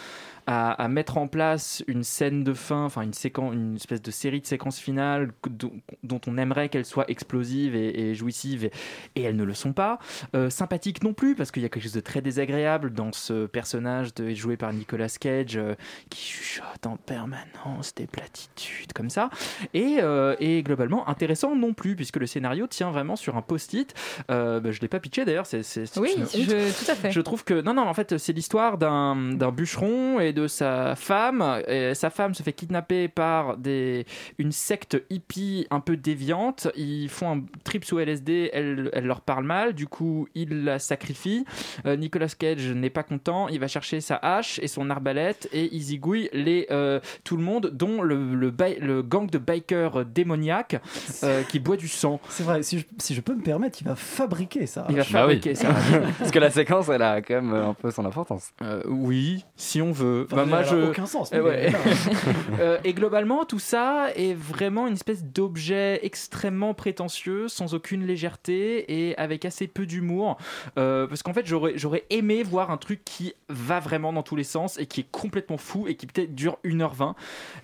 à, 0.49 0.71
à 0.71 0.87
mettre 0.87 1.17
en 1.17 1.27
place 1.27 1.83
une 1.87 2.03
scène 2.03 2.43
de 2.43 2.53
fin, 2.53 2.85
enfin 2.85 3.01
une 3.01 3.13
séquence, 3.13 3.53
une 3.53 3.75
espèce 3.75 4.01
de 4.01 4.11
série 4.11 4.39
de 4.41 4.45
séquences 4.45 4.79
finales 4.79 5.31
dont, 5.49 5.73
dont 6.03 6.21
on 6.27 6.37
aimerait 6.37 6.69
qu'elles 6.69 6.85
soient 6.85 7.09
explosives 7.09 7.75
et, 7.75 8.11
et 8.11 8.15
jouissives, 8.15 8.63
et, 8.65 8.71
et 9.15 9.23
elles 9.23 9.35
ne 9.37 9.43
le 9.43 9.53
sont 9.53 9.73
pas. 9.73 9.99
Euh, 10.35 10.49
sympathique 10.49 11.03
non 11.03 11.13
plus, 11.13 11.35
parce 11.35 11.51
qu'il 11.51 11.63
y 11.63 11.65
a 11.65 11.69
quelque 11.69 11.83
chose 11.83 11.93
de 11.93 11.99
très 12.01 12.21
désagréable 12.21 12.91
dans 12.93 13.11
ce 13.13 13.45
personnage 13.45 14.13
de, 14.15 14.33
joué 14.33 14.57
par 14.57 14.73
Nicolas 14.73 15.07
Cage 15.19 15.55
euh, 15.57 15.75
qui 16.09 16.21
chuchote 16.25 16.85
en 16.85 16.97
permanence 16.97 17.93
des 17.95 18.07
platitudes 18.07 18.93
comme 18.93 19.09
ça. 19.09 19.29
Et, 19.73 19.97
euh, 20.01 20.35
et 20.39 20.63
globalement 20.63 21.07
intéressant 21.07 21.55
non 21.55 21.73
plus, 21.73 21.95
puisque 21.95 22.17
le 22.17 22.25
scénario 22.27 22.67
tient 22.67 22.91
vraiment 22.91 23.15
sur 23.15 23.37
un 23.37 23.41
post-it. 23.41 23.93
Euh, 24.31 24.59
bah, 24.59 24.71
je 24.71 24.81
l'ai 24.81 24.87
pas 24.87 24.99
pitché 24.99 25.23
d'ailleurs, 25.25 25.45
c'est 25.45 25.61
Oui, 25.97 26.15
je- 26.33 26.85
tout 26.85 26.91
à 26.91 26.95
fait. 26.95 27.11
Je 27.11 27.21
trouve 27.21 27.43
que 27.43 27.61
non, 27.61 27.73
non, 27.73 27.83
en 27.83 27.93
fait, 27.93 28.17
c'est 28.17 28.33
l'histoire 28.33 28.77
d'un 28.77 29.15
d'un 29.33 29.51
bûcheron 29.51 30.19
et 30.19 30.33
de 30.33 30.47
sa 30.47 30.95
femme. 30.95 31.61
Et 31.67 31.93
sa 31.93 32.09
femme 32.09 32.33
se 32.33 32.43
fait 32.43 32.53
kidnapper 32.53 33.07
par 33.07 33.57
des, 33.57 34.05
une 34.37 34.51
secte 34.51 34.97
hippie 35.09 35.67
un 35.69 35.79
peu 35.79 35.95
déviante. 35.97 36.67
Ils 36.75 37.09
font 37.09 37.37
un 37.37 37.41
trip 37.63 37.85
sous 37.85 37.99
LSD, 37.99 38.49
elle, 38.53 38.89
elle 38.93 39.05
leur 39.05 39.21
parle 39.27 39.43
mal, 39.45 39.73
du 39.73 39.85
coup, 39.87 40.27
il 40.33 40.63
la 40.63 40.79
sacrifie. 40.79 41.45
Euh, 41.85 41.95
Nicolas 41.97 42.29
Cage 42.29 42.67
n'est 42.71 42.89
pas 42.89 43.03
content, 43.03 43.47
il 43.49 43.59
va 43.59 43.67
chercher 43.67 44.01
sa 44.01 44.15
hache 44.15 44.57
et 44.63 44.67
son 44.67 44.89
arbalète 44.89 45.47
et 45.51 45.69
il 45.75 45.81
zigouille 45.81 46.29
les, 46.33 46.65
euh, 46.71 46.99
tout 47.25 47.35
le 47.37 47.43
monde, 47.43 47.69
dont 47.73 48.01
le, 48.01 48.33
le, 48.33 49.01
gang 49.03 49.29
de 49.29 49.37
bikers 49.37 50.05
démoniaques 50.05 50.77
euh, 51.23 51.43
qui 51.43 51.59
boit 51.59 51.75
du 51.77 51.87
sang. 51.89 52.19
C'est 52.29 52.43
vrai, 52.43 52.63
si 52.63 52.79
je, 52.79 52.85
si 52.97 53.13
je 53.13 53.21
peux 53.21 53.35
me 53.35 53.43
permettre, 53.43 53.77
il 53.81 53.85
va 53.85 53.95
fabriquer 53.95 54.65
ça. 54.65 54.87
Il 54.89 54.95
va 54.95 55.01
Bah 55.03 55.25
oui. 55.27 55.35
fabriquer 55.35 55.55
ça. 55.55 55.67
Parce 56.19 56.31
que 56.31 56.39
la 56.39 56.49
séquence, 56.49 56.87
elle 56.89 57.01
a 57.01 57.21
quand 57.21 57.35
même 57.41 57.53
un 57.53 57.73
peu 57.73 57.91
son 57.91 58.05
importance. 58.05 58.51
Euh, 58.61 58.81
oui, 58.87 59.43
si 59.57 59.81
on 59.81 59.91
veut. 59.91 60.25
Enfin, 60.31 60.37
Bah, 60.37 60.45
moi, 60.45 60.63
je... 60.63 60.89
aucun 60.89 61.05
sens, 61.05 61.29
Eh 61.33 61.35
mais 61.35 61.41
ouais. 61.41 61.69
voilà. 61.69 61.85
Euh, 62.59 62.77
et 62.85 62.93
globalement, 62.93 63.45
tout 63.45 63.59
ça 63.59 64.07
est 64.15 64.33
vraiment 64.33 64.87
une 64.87 64.93
espèce 64.93 65.23
d'objet 65.23 65.99
extrêmement 66.03 66.73
prétentieux, 66.73 67.47
sans 67.49 67.73
aucune 67.73 68.05
légèreté 68.05 69.07
et 69.09 69.16
avec 69.17 69.45
assez 69.45 69.67
peu 69.67 69.85
d'humour. 69.85 70.37
Euh, 70.77 71.07
parce 71.07 71.23
qu'en 71.23 71.33
fait, 71.33 71.45
j'aurais 71.45 72.05
aimé 72.09 72.43
voir 72.43 72.71
un 72.71 72.77
truc 72.77 73.03
qui 73.03 73.33
va 73.49 73.79
vraiment 73.79 74.13
dans 74.13 74.23
tous 74.23 74.35
les 74.35 74.43
sens 74.43 74.79
et 74.79 74.85
qui 74.85 75.01
est 75.01 75.11
complètement 75.11 75.57
fou 75.57 75.87
et 75.87 75.95
qui 75.95 76.07
peut-être 76.07 76.35
dure 76.35 76.57
1h20. 76.63 77.13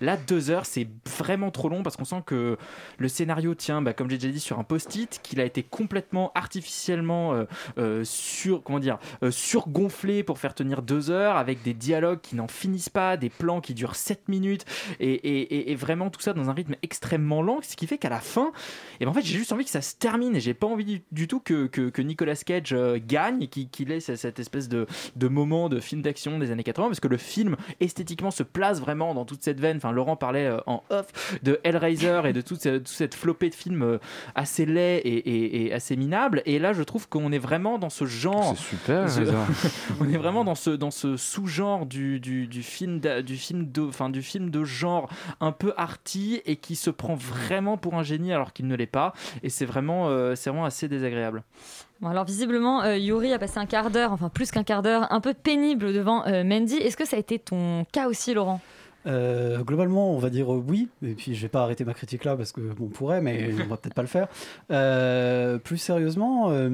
Là, 0.00 0.16
2 0.16 0.50
heures, 0.50 0.66
c'est 0.66 0.88
vraiment 1.18 1.50
trop 1.50 1.68
long 1.68 1.82
parce 1.82 1.96
qu'on 1.96 2.04
sent 2.04 2.22
que 2.26 2.56
le 2.98 3.08
scénario 3.08 3.54
tient, 3.54 3.82
bah, 3.82 3.92
comme 3.92 4.10
j'ai 4.10 4.18
déjà 4.18 4.32
dit, 4.32 4.40
sur 4.40 4.58
un 4.58 4.64
post-it, 4.64 5.20
qu'il 5.22 5.40
a 5.40 5.44
été 5.44 5.62
complètement 5.62 6.32
artificiellement 6.34 7.34
euh, 7.34 7.44
euh, 7.78 8.04
sur, 8.04 8.62
comment 8.62 8.78
dire, 8.78 8.98
surgonflé 9.30 10.22
pour 10.22 10.38
faire 10.38 10.54
tenir 10.54 10.82
2 10.82 11.10
heures 11.10 11.36
avec 11.36 11.62
des 11.62 11.74
dialogues 11.74 12.20
qui 12.20 12.36
n'en 12.36 12.48
finissent 12.48 12.88
pas, 12.88 13.16
des 13.16 13.30
plans 13.30 13.60
qui 13.60 13.74
durent 13.74 13.96
7 13.96 14.28
minutes 14.28 14.64
et, 15.00 15.74
vraiment 15.74 16.08
tout 16.08 16.20
ça 16.20 16.32
dans 16.32 16.48
un 16.48 16.52
rythme 16.52 16.76
extrêmement 16.82 17.42
lent, 17.42 17.58
ce 17.62 17.76
qui 17.76 17.86
fait 17.86 17.98
qu'à 17.98 18.08
la 18.08 18.20
fin, 18.20 18.52
et 19.00 19.04
ben 19.04 19.10
en 19.10 19.14
fait, 19.14 19.22
j'ai 19.22 19.36
juste 19.36 19.52
envie 19.52 19.64
que 19.64 19.70
ça 19.70 19.82
se 19.82 19.96
termine 19.96 20.36
et 20.36 20.40
j'ai 20.40 20.54
pas 20.54 20.66
envie 20.66 21.02
du 21.12 21.28
tout 21.28 21.40
que, 21.44 21.66
que, 21.66 21.90
que 21.90 22.02
Nicolas 22.02 22.34
Cage 22.36 22.72
euh, 22.72 22.98
gagne 23.04 23.42
et 23.42 23.46
qu'il 23.48 23.68
qu'il 23.68 23.90
ait 23.92 24.00
cette 24.00 24.38
espèce 24.38 24.68
de, 24.68 24.86
de 25.16 25.28
moment 25.28 25.68
de 25.68 25.80
film 25.80 26.02
d'action 26.02 26.38
des 26.38 26.50
années 26.50 26.62
80 26.64 26.88
parce 26.88 27.00
que 27.00 27.08
le 27.08 27.16
film 27.16 27.56
esthétiquement 27.80 28.30
se 28.30 28.42
place 28.42 28.80
vraiment 28.80 29.14
dans 29.14 29.24
toute 29.24 29.42
cette 29.42 29.60
veine. 29.60 29.76
Enfin, 29.78 29.92
Laurent 29.92 30.16
parlait 30.16 30.46
euh, 30.46 30.58
en 30.66 30.82
off 30.90 31.38
de 31.42 31.60
Hellraiser 31.64 32.22
et 32.26 32.32
de 32.32 32.40
toute 32.40 32.60
cette, 32.60 32.84
toute 32.84 32.88
cette 32.88 33.14
flopée 33.14 33.50
de 33.50 33.54
films 33.54 33.82
euh, 33.82 33.98
assez 34.34 34.66
laids 34.66 34.98
et, 34.98 35.14
et- 35.16 35.66
et 35.66 35.72
assez 35.72 35.96
minables. 35.96 36.42
Et 36.46 36.58
là, 36.58 36.72
je 36.72 36.82
trouve 36.82 37.08
qu'on 37.08 37.32
est 37.32 37.38
vraiment 37.38 37.78
dans 37.78 37.90
ce 37.90 38.04
genre. 38.06 38.54
C'est 38.56 38.62
super, 38.76 39.08
Ce- 39.10 39.20
on 40.00 40.08
est 40.08 40.16
vraiment 40.16 40.44
dans 40.44 40.54
ce, 40.54 40.70
dans 40.70 40.90
ce 40.90 41.16
sous-genre 41.16 41.86
du, 41.86 42.20
du, 42.20 42.46
du 42.46 42.62
film 42.62 43.00
du 43.00 43.34
de, 43.52 43.82
enfin, 43.82 44.08
du 44.10 44.22
film 44.22 44.50
de 44.50 44.64
genre 44.64 45.08
un 45.40 45.52
peu 45.52 45.72
arty 45.76 46.40
et 46.46 46.56
qui 46.56 46.76
se 46.76 46.90
prend 46.90 47.14
vraiment 47.14 47.76
pour 47.76 47.94
un 47.94 48.02
génie 48.02 48.32
alors 48.32 48.52
qu'il 48.52 48.66
ne 48.66 48.74
l'est 48.76 48.86
pas. 48.86 49.12
Et 49.42 49.50
c'est 49.50 49.64
vraiment, 49.66 50.08
euh, 50.08 50.34
c'est 50.34 50.50
vraiment 50.50 50.64
assez 50.64 50.88
désagréable. 50.88 51.33
Bon, 52.00 52.08
alors 52.08 52.24
visiblement, 52.24 52.82
euh, 52.82 52.96
Yuri 52.96 53.32
a 53.32 53.38
passé 53.38 53.58
un 53.58 53.66
quart 53.66 53.90
d'heure, 53.90 54.12
enfin 54.12 54.28
plus 54.28 54.50
qu'un 54.50 54.64
quart 54.64 54.82
d'heure, 54.82 55.12
un 55.12 55.20
peu 55.20 55.34
pénible 55.34 55.92
devant 55.92 56.26
euh, 56.26 56.44
Mandy. 56.44 56.76
Est-ce 56.76 56.96
que 56.96 57.06
ça 57.06 57.16
a 57.16 57.18
été 57.18 57.38
ton 57.38 57.84
cas 57.92 58.08
aussi, 58.08 58.34
Laurent? 58.34 58.60
Euh, 59.06 59.62
globalement, 59.62 60.12
on 60.12 60.18
va 60.18 60.30
dire 60.30 60.52
euh, 60.52 60.64
oui, 60.66 60.88
et 61.02 61.14
puis 61.14 61.34
je 61.34 61.42
vais 61.42 61.48
pas 61.48 61.62
arrêter 61.62 61.84
ma 61.84 61.92
critique 61.92 62.24
là 62.24 62.36
parce 62.36 62.52
que 62.52 62.60
bon, 62.60 62.86
on 62.86 62.88
pourrait, 62.88 63.20
mais 63.20 63.50
on 63.64 63.66
va 63.66 63.76
peut-être 63.76 63.94
pas 63.94 64.02
le 64.02 64.08
faire. 64.08 64.28
Euh, 64.70 65.58
plus 65.58 65.76
sérieusement, 65.78 66.50
euh, 66.50 66.70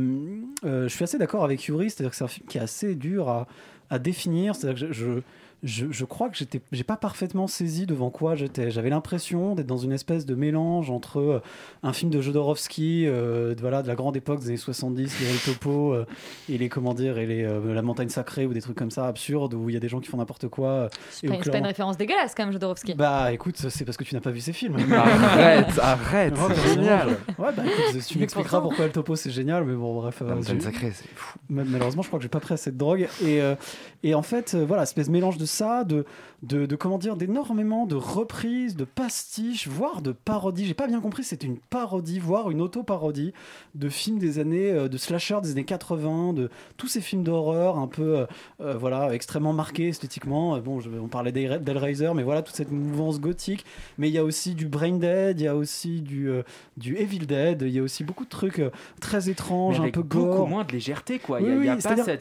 euh, 0.65 0.85
je 0.85 0.95
suis 0.95 1.03
assez 1.03 1.19
d'accord 1.19 1.45
avec 1.45 1.65
Yuri, 1.65 1.91
c'est-à-dire 1.91 2.11
que 2.11 2.17
c'est 2.17 2.25
un 2.25 2.29
film 2.29 2.47
qui 2.47 2.59
est 2.59 2.61
assez 2.61 2.95
dur 2.95 3.29
à, 3.29 3.49
à 3.91 3.99
définir. 3.99 4.55
C'est-à-dire 4.55 4.89
que 4.89 4.93
je, 4.93 5.05
je, 5.05 5.21
je, 5.63 5.87
je 5.91 6.05
crois 6.05 6.29
que 6.31 6.37
j'étais, 6.37 6.61
j'ai 6.73 6.85
pas 6.85 6.97
parfaitement 6.97 7.47
saisi 7.47 7.87
devant 7.87 8.11
quoi 8.11 8.35
j'étais. 8.35 8.71
J'avais 8.71 8.91
l'impression 8.91 9.55
d'être 9.55 9.67
dans 9.67 9.77
une 9.77 9.93
espèce 9.93 10.25
de 10.27 10.35
mélange 10.35 10.91
entre 10.91 11.21
euh, 11.21 11.43
un 11.83 11.93
film 11.93 12.11
de 12.11 12.21
Jodorowsky, 12.21 13.05
euh, 13.07 13.55
de, 13.55 13.61
voilà, 13.61 13.83
de 13.83 13.89
la 13.89 13.95
grande 13.95 14.17
époque 14.17 14.41
des 14.41 14.49
années 14.49 14.57
70, 14.57 15.21
les 15.21 15.31
El 15.31 15.37
Topo 15.39 15.93
euh, 15.95 16.07
et 16.49 16.57
les 16.59 16.69
comment 16.69 16.95
dire 16.95 17.19
et 17.19 17.27
les 17.27 17.45
euh, 17.45 17.75
la 17.75 17.83
montagne 17.83 18.09
sacrée 18.09 18.47
ou 18.47 18.55
des 18.55 18.63
trucs 18.63 18.77
comme 18.77 18.91
ça 18.91 19.07
absurdes 19.07 19.55
où 19.55 19.69
il 19.69 19.75
y 19.75 19.77
a 19.77 19.81
des 19.81 19.89
gens 19.89 20.01
qui 20.01 20.09
font 20.09 20.17
n'importe 20.17 20.49
quoi. 20.49 20.89
C'est 21.11 21.27
pas, 21.29 21.59
une 21.59 21.67
référence 21.67 21.97
dégueulasse 21.97 22.35
quand 22.35 22.45
même, 22.45 22.53
Jodorowsky. 22.53 22.95
bah 22.95 23.33
écoute, 23.33 23.57
c'est 23.69 23.85
parce 23.85 23.97
que 23.97 24.05
tu 24.05 24.15
n'as 24.15 24.21
pas 24.21 24.31
vu 24.31 24.41
ces 24.41 24.53
films. 24.53 24.77
Arrête, 24.93 25.79
arrête, 25.81 26.35
Ouais, 26.35 26.55
c'est 26.55 26.63
bah, 26.63 26.75
génial. 26.75 27.09
Ouais, 27.39 27.53
bah 27.57 27.63
écoute, 27.67 28.03
tu 28.07 28.19
m'expliqueras 28.21 28.61
pourquoi 28.61 28.85
El 28.87 28.93
Topo 28.93 29.17
c'est 29.17 29.31
génial, 29.31 29.65
mais 29.65 29.75
bon, 29.75 29.95
bref. 30.01 30.23
La 30.27 30.35
montagne 30.35 30.61
sacrée, 30.61 30.93
c'est 30.95 31.09
fou. 31.15 31.39
Ma- 31.49 31.65
Malheureusement, 31.65 32.03
je 32.03 32.09
crois 32.09 32.19
que 32.19 32.23
j'ai 32.23 32.29
pas 32.29 32.41
pris 32.41 32.55
assez 32.55 32.71
de 32.73 32.79
drogue. 32.79 33.09
Et, 33.23 33.41
euh, 33.41 33.55
et 34.03 34.15
en 34.15 34.23
fait, 34.23 34.55
euh, 34.55 34.65
voilà, 34.67 34.83
espèce 34.85 35.07
de 35.09 35.13
mélange 35.13 35.39
de 35.39 35.45
ça, 35.51 35.85
de, 35.85 36.05
de, 36.43 36.65
de 36.65 36.77
comment 36.77 36.97
dire, 36.99 37.17
d'énormément 37.17 37.85
de 37.87 37.97
reprises, 37.97 38.77
de 38.77 38.85
pastiches, 38.85 39.69
voire 39.69 40.01
de 40.01 40.13
parodies. 40.13 40.65
J'ai 40.67 40.75
pas 40.75 40.87
bien 40.87 41.01
compris, 41.01 41.25
c'était 41.25 41.47
une 41.47 41.59
parodie, 41.59 42.19
voire 42.19 42.51
une 42.51 42.61
auto-parodie 42.63 43.33
de 43.75 43.89
films 43.89 44.19
des 44.19 44.39
années, 44.39 44.71
euh, 44.71 44.89
de 44.89 44.97
slasher 44.97 45.39
des 45.43 45.51
années 45.53 45.65
80, 45.65 46.33
de 46.33 46.49
tous 46.77 46.89
ces 46.89 47.01
films 47.01 47.23
d'horreur 47.25 47.79
un 47.79 47.87
peu, 47.89 48.19
euh, 48.21 48.27
euh, 48.61 48.75
voilà, 48.79 49.13
extrêmement 49.15 49.53
marqués 49.53 49.89
esthétiquement. 49.89 50.59
Bon, 50.59 50.81
je- 50.81 50.89
on 50.91 51.09
parlait 51.09 51.33
d'Hell- 51.33 51.63
d'Hellraiser, 51.63 52.13
mais 52.15 52.23
voilà, 52.23 52.43
toute 52.43 52.55
cette 52.57 52.71
mouvance 52.71 53.21
gothique. 53.21 53.65
Mais 53.99 54.09
il 54.09 54.15
y 54.15 54.19
a 54.19 54.25
aussi 54.25 54.55
du 54.55 54.67
Brain 54.67 54.99
Dead, 54.99 55.39
il 55.41 55.45
y 55.45 55.49
a 55.49 55.57
aussi 55.57 56.01
du, 56.01 56.29
euh, 56.31 56.43
du 56.77 56.97
Evil 56.97 57.27
Dead, 57.27 57.63
il 57.63 57.71
y 57.71 57.79
a 57.79 57.83
aussi 57.83 58.05
beaucoup 58.05 58.25
de 58.25 58.31
trucs 58.31 58.61
euh, 58.61 58.71
très 59.01 59.29
étranges, 59.29 59.75
Mais 59.75 59.79
un 59.81 59.83
avec 59.83 59.95
peu 59.95 60.03
beaucoup 60.03 60.25
gore. 60.27 60.49
moins 60.49 60.65
de 60.65 60.73
légèreté, 60.73 61.19
quoi. 61.19 61.41
Il 61.41 61.45
Oui, 61.45 61.51
n'y 61.51 61.55
a, 61.57 61.57
a 61.57 61.61
oui, 61.61 61.67
y 61.67 61.71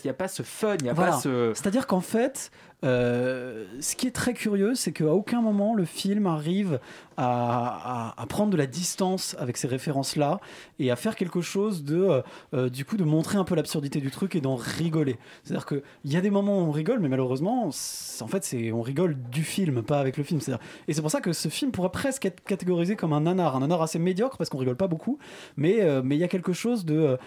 a 0.10 0.14
pas 0.14 0.28
ce 0.28 0.44
fun, 0.44 0.76
il 0.80 0.84
n'y 0.84 0.90
a 0.90 0.94
Voilà. 0.94 1.12
pas 1.12 1.18
ce. 1.20 1.52
C'est-à-dire 1.54 1.88
qu'en 1.88 2.02
fait, 2.02 2.52
ce 2.84 3.96
qui 3.96 4.08
est 4.08 4.16
très 4.16 4.34
curieux, 4.34 4.76
c'est 4.76 4.92
qu'à 4.92 5.14
aucun 5.14 5.42
moment 5.42 5.74
le 5.74 5.86
film 5.86 6.28
arrive 6.28 6.80
à, 7.22 8.26
prendre 8.30 8.52
de 8.52 8.58
la 8.58 8.66
distance 8.66 9.36
avec 9.40 9.58
ces 9.58 9.68
références-là 9.68 10.40
et 10.78 10.90
à 10.90 10.96
faire 10.96 11.16
quelque 11.16 11.42
chose 11.42 11.84
de, 11.84 11.98
euh, 11.98 12.22
euh, 12.54 12.70
du 12.70 12.86
coup, 12.86 12.96
de 12.96 13.04
montrer 13.04 13.38
un 13.38 13.44
peu 13.44 13.56
l'absurdité 13.56 14.00
du 14.00 14.10
truc 14.10 14.36
et 14.36 14.42
d'en 14.42 14.56
rigoler. 14.56 15.18
C'est-à-dire 15.44 15.66
qu'il 15.66 15.82
y 16.06 16.16
a 16.16 16.22
des 16.22 16.30
moments 16.30 16.60
où 16.60 16.62
on 16.62 16.72
rigole, 16.72 17.00
mais 17.00 17.10
malheureusement, 17.10 17.66
en 17.68 18.28
fait, 18.28 18.44
c'est 18.46 18.72
on 18.72 18.82
rigole 18.82 19.18
du 19.32 19.44
film, 19.44 19.84
pas 19.84 20.00
avec 20.00 20.16
le 20.16 20.24
film. 20.24 20.40
Et 20.88 20.94
c'est 20.94 21.02
pour 21.02 21.12
ça 21.12 21.20
que 21.20 21.34
ce 21.34 21.50
film 21.50 21.72
pourrait 21.72 21.92
presque 21.92 22.26
être 22.26 22.42
catégorisé 22.44 22.96
comme 22.96 23.12
un 23.12 23.22
nanar, 23.22 23.56
un 23.56 23.60
nanar 23.60 23.82
assez 23.82 24.00
médiocre 24.00 24.38
parce 24.38 24.50
qu'on 24.50 24.58
rigole 24.58 24.78
pas 24.78 24.88
beaucoup, 24.88 25.18
mais 25.58 25.82
euh, 25.82 26.02
mais 26.04 26.16
il 26.16 26.20
y 26.20 26.24
a 26.24 26.30
quelque 26.30 26.54
chose 26.54 26.86
de, 26.86 27.18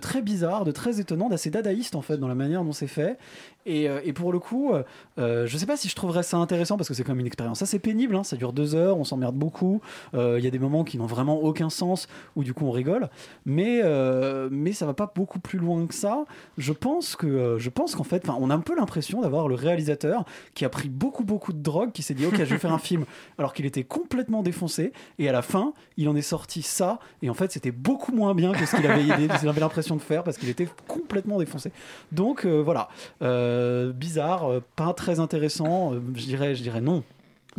très 0.00 0.20
bizarre, 0.20 0.64
de 0.64 0.72
très 0.72 1.00
étonnant, 1.00 1.28
d'assez 1.28 1.50
dadaïste 1.50 1.94
en 1.94 2.02
fait 2.02 2.18
dans 2.18 2.28
la 2.28 2.34
manière 2.34 2.62
dont 2.64 2.72
c'est 2.72 2.86
fait. 2.86 3.18
Et, 3.66 3.88
pour 4.14 4.32
le 4.32 4.38
coup, 4.38 4.72
je 5.16 5.56
sais 5.56 5.66
pas 5.66 5.76
si 5.76 5.88
je 5.88 5.94
trouverais 5.94 6.22
ça 6.22 6.36
intéressant 6.36 6.76
parce 6.76 6.88
que 6.88 6.94
c'est 6.94 7.04
quand 7.04 7.12
même 7.12 7.20
une 7.20 7.26
expérience 7.26 7.62
assez 7.62 7.78
pénible. 7.78 8.16
hein, 8.16 8.24
ça 8.24 8.36
dure 8.36 8.52
deux 8.52 8.74
heures, 8.74 8.98
on 8.98 9.04
s'emmerde 9.04 9.29
beaucoup. 9.30 9.80
Euh, 10.14 10.36
Il 10.38 10.44
y 10.44 10.48
a 10.48 10.50
des 10.50 10.58
moments 10.58 10.84
qui 10.84 10.98
n'ont 10.98 11.06
vraiment 11.06 11.38
aucun 11.38 11.70
sens 11.70 12.08
où 12.36 12.44
du 12.44 12.54
coup 12.54 12.66
on 12.66 12.70
rigole, 12.70 13.08
mais 13.44 13.80
euh, 13.82 14.48
mais 14.50 14.72
ça 14.72 14.86
va 14.86 14.94
pas 14.94 15.10
beaucoup 15.14 15.38
plus 15.40 15.58
loin 15.58 15.86
que 15.86 15.94
ça. 15.94 16.24
Je 16.58 16.72
pense 16.72 17.16
que 17.16 17.26
euh, 17.26 17.58
je 17.58 17.70
pense 17.70 17.94
qu'en 17.94 18.04
fait, 18.04 18.28
on 18.28 18.50
a 18.50 18.54
un 18.54 18.60
peu 18.60 18.76
l'impression 18.76 19.20
d'avoir 19.20 19.48
le 19.48 19.54
réalisateur 19.54 20.24
qui 20.54 20.64
a 20.64 20.68
pris 20.68 20.88
beaucoup 20.88 21.24
beaucoup 21.24 21.52
de 21.52 21.62
drogue, 21.62 21.92
qui 21.92 22.02
s'est 22.02 22.14
dit 22.14 22.26
ok, 22.26 22.36
je 22.36 22.44
vais 22.44 22.58
faire 22.58 22.72
un 22.72 22.78
film 22.78 23.04
alors 23.38 23.52
qu'il 23.52 23.66
était 23.66 23.84
complètement 23.84 24.42
défoncé, 24.42 24.92
et 25.18 25.28
à 25.28 25.32
la 25.32 25.42
fin, 25.42 25.72
il 25.96 26.08
en 26.08 26.16
est 26.16 26.22
sorti 26.22 26.62
ça, 26.62 26.98
et 27.22 27.30
en 27.30 27.34
fait, 27.34 27.52
c'était 27.52 27.70
beaucoup 27.72 28.12
moins 28.12 28.34
bien 28.34 28.52
que 28.52 28.66
ce 28.66 28.76
qu'il 28.76 28.86
avait, 28.86 29.60
l'impression 29.60 29.96
de 29.96 30.00
faire 30.00 30.22
parce 30.22 30.38
qu'il 30.38 30.48
était 30.48 30.68
complètement 30.88 31.38
défoncé. 31.38 31.72
Donc 32.12 32.44
euh, 32.44 32.62
voilà, 32.62 32.88
Euh, 33.22 33.92
bizarre, 33.92 34.48
pas 34.76 34.92
très 34.94 35.20
intéressant, 35.20 35.94
je 36.14 36.24
dirais, 36.24 36.54
je 36.54 36.62
dirais 36.62 36.80
non. 36.80 37.02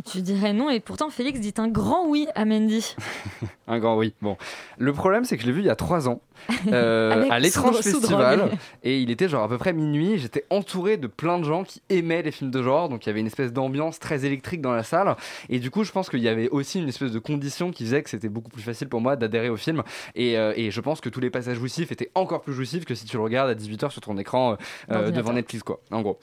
Tu 0.04 0.22
dirais 0.22 0.52
non, 0.52 0.70
et 0.70 0.80
pourtant 0.80 1.10
Félix 1.10 1.38
dit 1.38 1.52
un 1.58 1.68
grand 1.68 2.06
oui 2.06 2.26
à 2.34 2.44
Mandy. 2.44 2.96
Un 3.68 3.78
grand 3.78 3.96
oui. 3.96 4.12
Bon, 4.20 4.36
le 4.76 4.92
problème 4.92 5.24
c'est 5.24 5.36
que 5.36 5.42
je 5.42 5.46
l'ai 5.46 5.52
vu 5.52 5.60
il 5.60 5.66
y 5.66 5.70
a 5.70 5.76
trois 5.76 6.08
ans 6.08 6.20
euh, 6.66 7.26
à 7.30 7.38
l'étrange 7.38 7.76
festival 7.76 8.50
et 8.82 8.98
il 8.98 9.10
était 9.10 9.28
genre 9.28 9.44
à 9.44 9.48
peu 9.48 9.58
près 9.58 9.72
minuit. 9.72 10.18
J'étais 10.18 10.44
entouré 10.50 10.96
de 10.96 11.06
plein 11.06 11.38
de 11.38 11.44
gens 11.44 11.62
qui 11.62 11.80
aimaient 11.88 12.22
les 12.22 12.32
films 12.32 12.50
de 12.50 12.62
genre, 12.62 12.88
donc 12.88 13.06
il 13.06 13.08
y 13.08 13.10
avait 13.10 13.20
une 13.20 13.26
espèce 13.26 13.52
d'ambiance 13.52 13.98
très 13.98 14.24
électrique 14.24 14.60
dans 14.60 14.72
la 14.72 14.82
salle. 14.82 15.14
Et 15.48 15.58
du 15.60 15.70
coup, 15.70 15.84
je 15.84 15.92
pense 15.92 16.10
qu'il 16.10 16.20
y 16.20 16.28
avait 16.28 16.48
aussi 16.48 16.80
une 16.80 16.88
espèce 16.88 17.12
de 17.12 17.18
condition 17.18 17.70
qui 17.70 17.84
faisait 17.84 18.02
que 18.02 18.10
c'était 18.10 18.28
beaucoup 18.28 18.50
plus 18.50 18.62
facile 18.62 18.88
pour 18.88 19.00
moi 19.00 19.14
d'adhérer 19.16 19.48
au 19.48 19.56
film. 19.56 19.82
Et, 20.14 20.36
euh, 20.36 20.52
et 20.56 20.70
je 20.70 20.80
pense 20.80 21.00
que 21.00 21.08
tous 21.08 21.20
les 21.20 21.30
passages 21.30 21.56
jouissifs 21.56 21.92
étaient 21.92 22.10
encore 22.14 22.42
plus 22.42 22.52
jouissifs 22.54 22.84
que 22.84 22.94
si 22.94 23.04
tu 23.06 23.16
le 23.16 23.22
regardes 23.22 23.48
à 23.50 23.54
18h 23.54 23.90
sur 23.90 24.00
ton 24.00 24.18
écran 24.18 24.56
euh, 24.90 25.10
devant 25.10 25.32
Netflix, 25.32 25.62
quoi. 25.62 25.80
En 25.90 26.02
gros. 26.02 26.18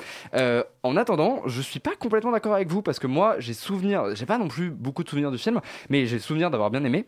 En 0.84 0.96
attendant, 0.98 1.42
je 1.46 1.62
suis 1.62 1.80
pas 1.80 1.96
complètement 1.98 2.32
d'accord 2.32 2.54
avec 2.54 2.70
vous 2.70 2.82
parce 2.82 3.00
que 3.00 3.08
moi, 3.08 3.36
j'ai 3.40 3.54
souvenir, 3.60 4.16
j'ai 4.16 4.26
pas 4.26 4.38
non 4.38 4.48
plus 4.48 4.72
beaucoup 4.72 5.04
de 5.04 5.10
souvenirs 5.10 5.32
du 5.32 5.38
film, 5.38 5.62
mais 5.90 6.06
j'ai 6.06 6.20
souvenir 6.20 6.50
d'avoir 6.52 6.72
bien 6.72 6.84
aimé. 6.84 7.08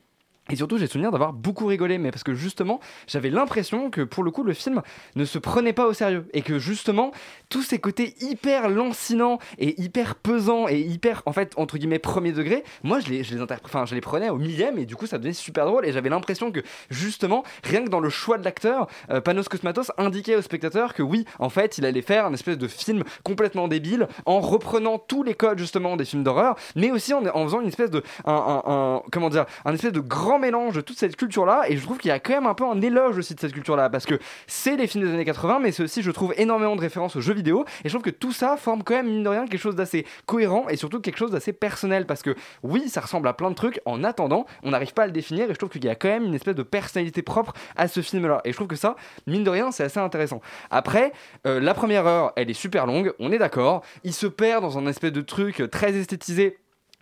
Et 0.50 0.56
surtout, 0.56 0.78
j'ai 0.78 0.88
souvenir 0.88 1.12
d'avoir 1.12 1.34
beaucoup 1.34 1.68
rigolé, 1.68 2.00
mais 2.00 2.10
parce 2.10 2.24
que 2.24 2.34
justement, 2.34 2.80
j'avais 3.08 3.30
l'impression 3.30 3.92
que 3.92 4.02
pour 4.02 4.24
le 4.24 4.32
coup, 4.32 4.44
le 4.44 4.54
film 4.54 4.82
ne 5.16 5.24
se 5.24 5.38
prenait 5.38 5.72
pas 5.72 5.86
au 5.86 5.94
sérieux. 5.94 6.26
Et 6.34 6.42
que 6.42 6.58
justement, 6.58 7.12
tous 7.50 7.62
ces 7.62 7.80
côtés 7.80 8.16
hyper 8.22 8.68
lancinants 8.68 9.38
et 9.60 9.80
hyper 9.80 10.16
pesants 10.16 10.68
et 10.68 10.80
hyper, 10.80 11.22
en 11.26 11.32
fait, 11.32 11.54
entre 11.58 11.78
guillemets, 11.78 12.00
premier 12.00 12.32
degré, 12.32 12.64
moi, 12.84 13.00
je 13.00 13.10
les, 13.10 13.24
je 13.24 13.36
les, 13.36 13.42
enfin, 13.42 13.86
je 13.86 13.94
les 13.94 14.02
prenais 14.02 14.30
au 14.30 14.38
millième 14.38 14.80
et 14.80 14.86
du 14.86 14.96
coup, 14.96 15.06
ça 15.06 15.20
devenait 15.20 15.34
super 15.34 15.68
drôle. 15.68 15.86
Et 15.86 15.94
j'avais 15.94 16.10
l'impression 16.10 16.52
que 16.52 16.62
justement, 16.90 17.44
rien 17.64 17.84
que 17.84 17.90
dans 17.90 18.00
le 18.00 18.10
choix 18.10 18.40
de 18.40 18.44
l'acteur, 18.44 18.88
euh, 19.12 19.22
Panos 19.22 19.48
Cosmatos 19.48 19.92
indiquait 19.98 20.36
au 20.36 20.42
spectateur 20.42 20.96
que 20.96 21.04
oui, 21.04 21.24
en 21.38 21.50
fait, 21.50 21.78
il 21.78 21.86
allait 21.86 22.02
faire 22.02 22.26
un 22.26 22.34
espèce 22.34 22.58
de 22.58 22.68
film 22.68 23.04
complètement 23.24 23.68
débile 23.68 24.08
en 24.26 24.40
reprenant 24.40 24.98
tous 24.98 25.22
les 25.22 25.36
codes 25.36 25.60
justement 25.60 25.96
des 25.98 26.06
films 26.06 26.24
d'horreur, 26.24 26.56
mais 26.76 26.92
aussi 26.92 27.14
en, 27.14 27.22
faisant 27.46 27.62
une 27.62 27.68
espèce 27.68 27.92
de, 27.92 28.04
comment 28.26 29.30
dire, 29.30 29.46
un 29.66 29.74
espèce 29.74 29.94
de 29.94 30.00
grand 30.00 30.31
mélange 30.40 30.76
de 30.76 30.82
toute 30.82 30.98
cette 30.98 31.16
culture-là. 31.16 31.64
Et 31.70 31.78
je 31.78 31.84
trouve 31.84 31.98
qu'il 31.98 32.10
y 32.10 32.12
a 32.12 32.20
quand 32.20 32.34
même 32.34 32.48
un 32.48 32.54
peu 32.54 32.66
un 32.66 32.82
éloge 32.82 33.18
aussi 33.18 33.36
de 33.36 33.40
cette 33.40 33.54
culture-là, 33.54 33.90
parce 33.90 34.06
que 34.06 34.20
c'est 34.48 34.76
les 34.76 34.88
films 34.88 35.06
des 35.06 35.14
années 35.14 35.26
80, 35.26 35.60
mais 35.60 35.72
c'est 35.72 35.84
aussi, 35.84 36.02
je 36.02 36.12
trouve, 36.12 36.34
énormément 36.38 36.76
de 36.76 36.82
références 36.82 37.16
aux 37.16 37.22
jeux 37.22 37.34
vidéo. 37.34 37.66
Et 37.84 37.90
je 37.90 37.94
trouve 37.94 38.04
que 38.04 38.10
tout 38.10 38.32
ça 38.32 38.58
forme 38.58 38.84
quand 38.84 38.96
même, 38.96 39.08
mine 39.08 39.24
de 39.24 39.30
rien, 39.30 39.46
quelque 39.48 39.62
chose 39.62 39.76
d'assez 39.76 40.06
cohérent 40.26 40.68
et 40.70 40.76
surtout 40.76 41.00
quelque 41.00 41.18
chose 41.18 41.32
d'assez 41.32 41.54
personnel, 41.54 42.06
parce 42.06 42.22
que 42.22 42.36
oui, 42.64 42.90
ça 42.90 43.02
ressemble 43.02 43.28
à 43.28 43.34
plein 43.34 43.50
de 43.50 43.56
trucs. 43.56 43.82
En 43.86 44.04
attendant, 44.04 44.46
on 44.64 44.72
n'arrive 44.72 44.94
pas 44.94 45.04
à 45.04 45.06
le 45.08 45.12
définir, 45.12 45.50
et 45.50 45.54
je 45.54 45.58
trouve 45.58 45.70
qu'il 45.70 45.84
y 45.86 45.90
a 45.90 45.96
quand 45.96 46.10
même 46.10 46.26
une 46.26 46.36
espèce 46.36 46.56
de 46.56 46.64
personnalité 46.64 47.22
propre 47.22 47.54
à 47.76 47.88
ce 47.88 48.02
film-là. 48.02 48.42
Et 48.46 48.52
je 48.52 48.56
trouve 48.56 48.68
que 48.68 48.76
ça, 48.76 48.96
mine 49.28 49.44
de 49.44 49.50
rien, 49.50 49.72
c'est 49.72 49.84
assez 49.84 50.00
intéressant. 50.00 50.42
Après, 50.70 51.12
euh, 51.48 51.60
la 51.60 51.74
première 51.74 52.06
heure, 52.08 52.34
elle 52.36 52.50
est 52.50 52.54
super 52.56 52.86
longue, 52.86 53.14
on 53.20 53.32
est 53.32 53.38
d'accord. 53.38 53.84
Il 54.04 54.14
se 54.14 54.28
perd 54.28 54.62
dans 54.62 54.78
un 54.78 54.88
espèce 54.88 55.12
de 55.12 55.22
truc 55.22 55.64
très 55.72 55.94
esthétisé 55.96 56.58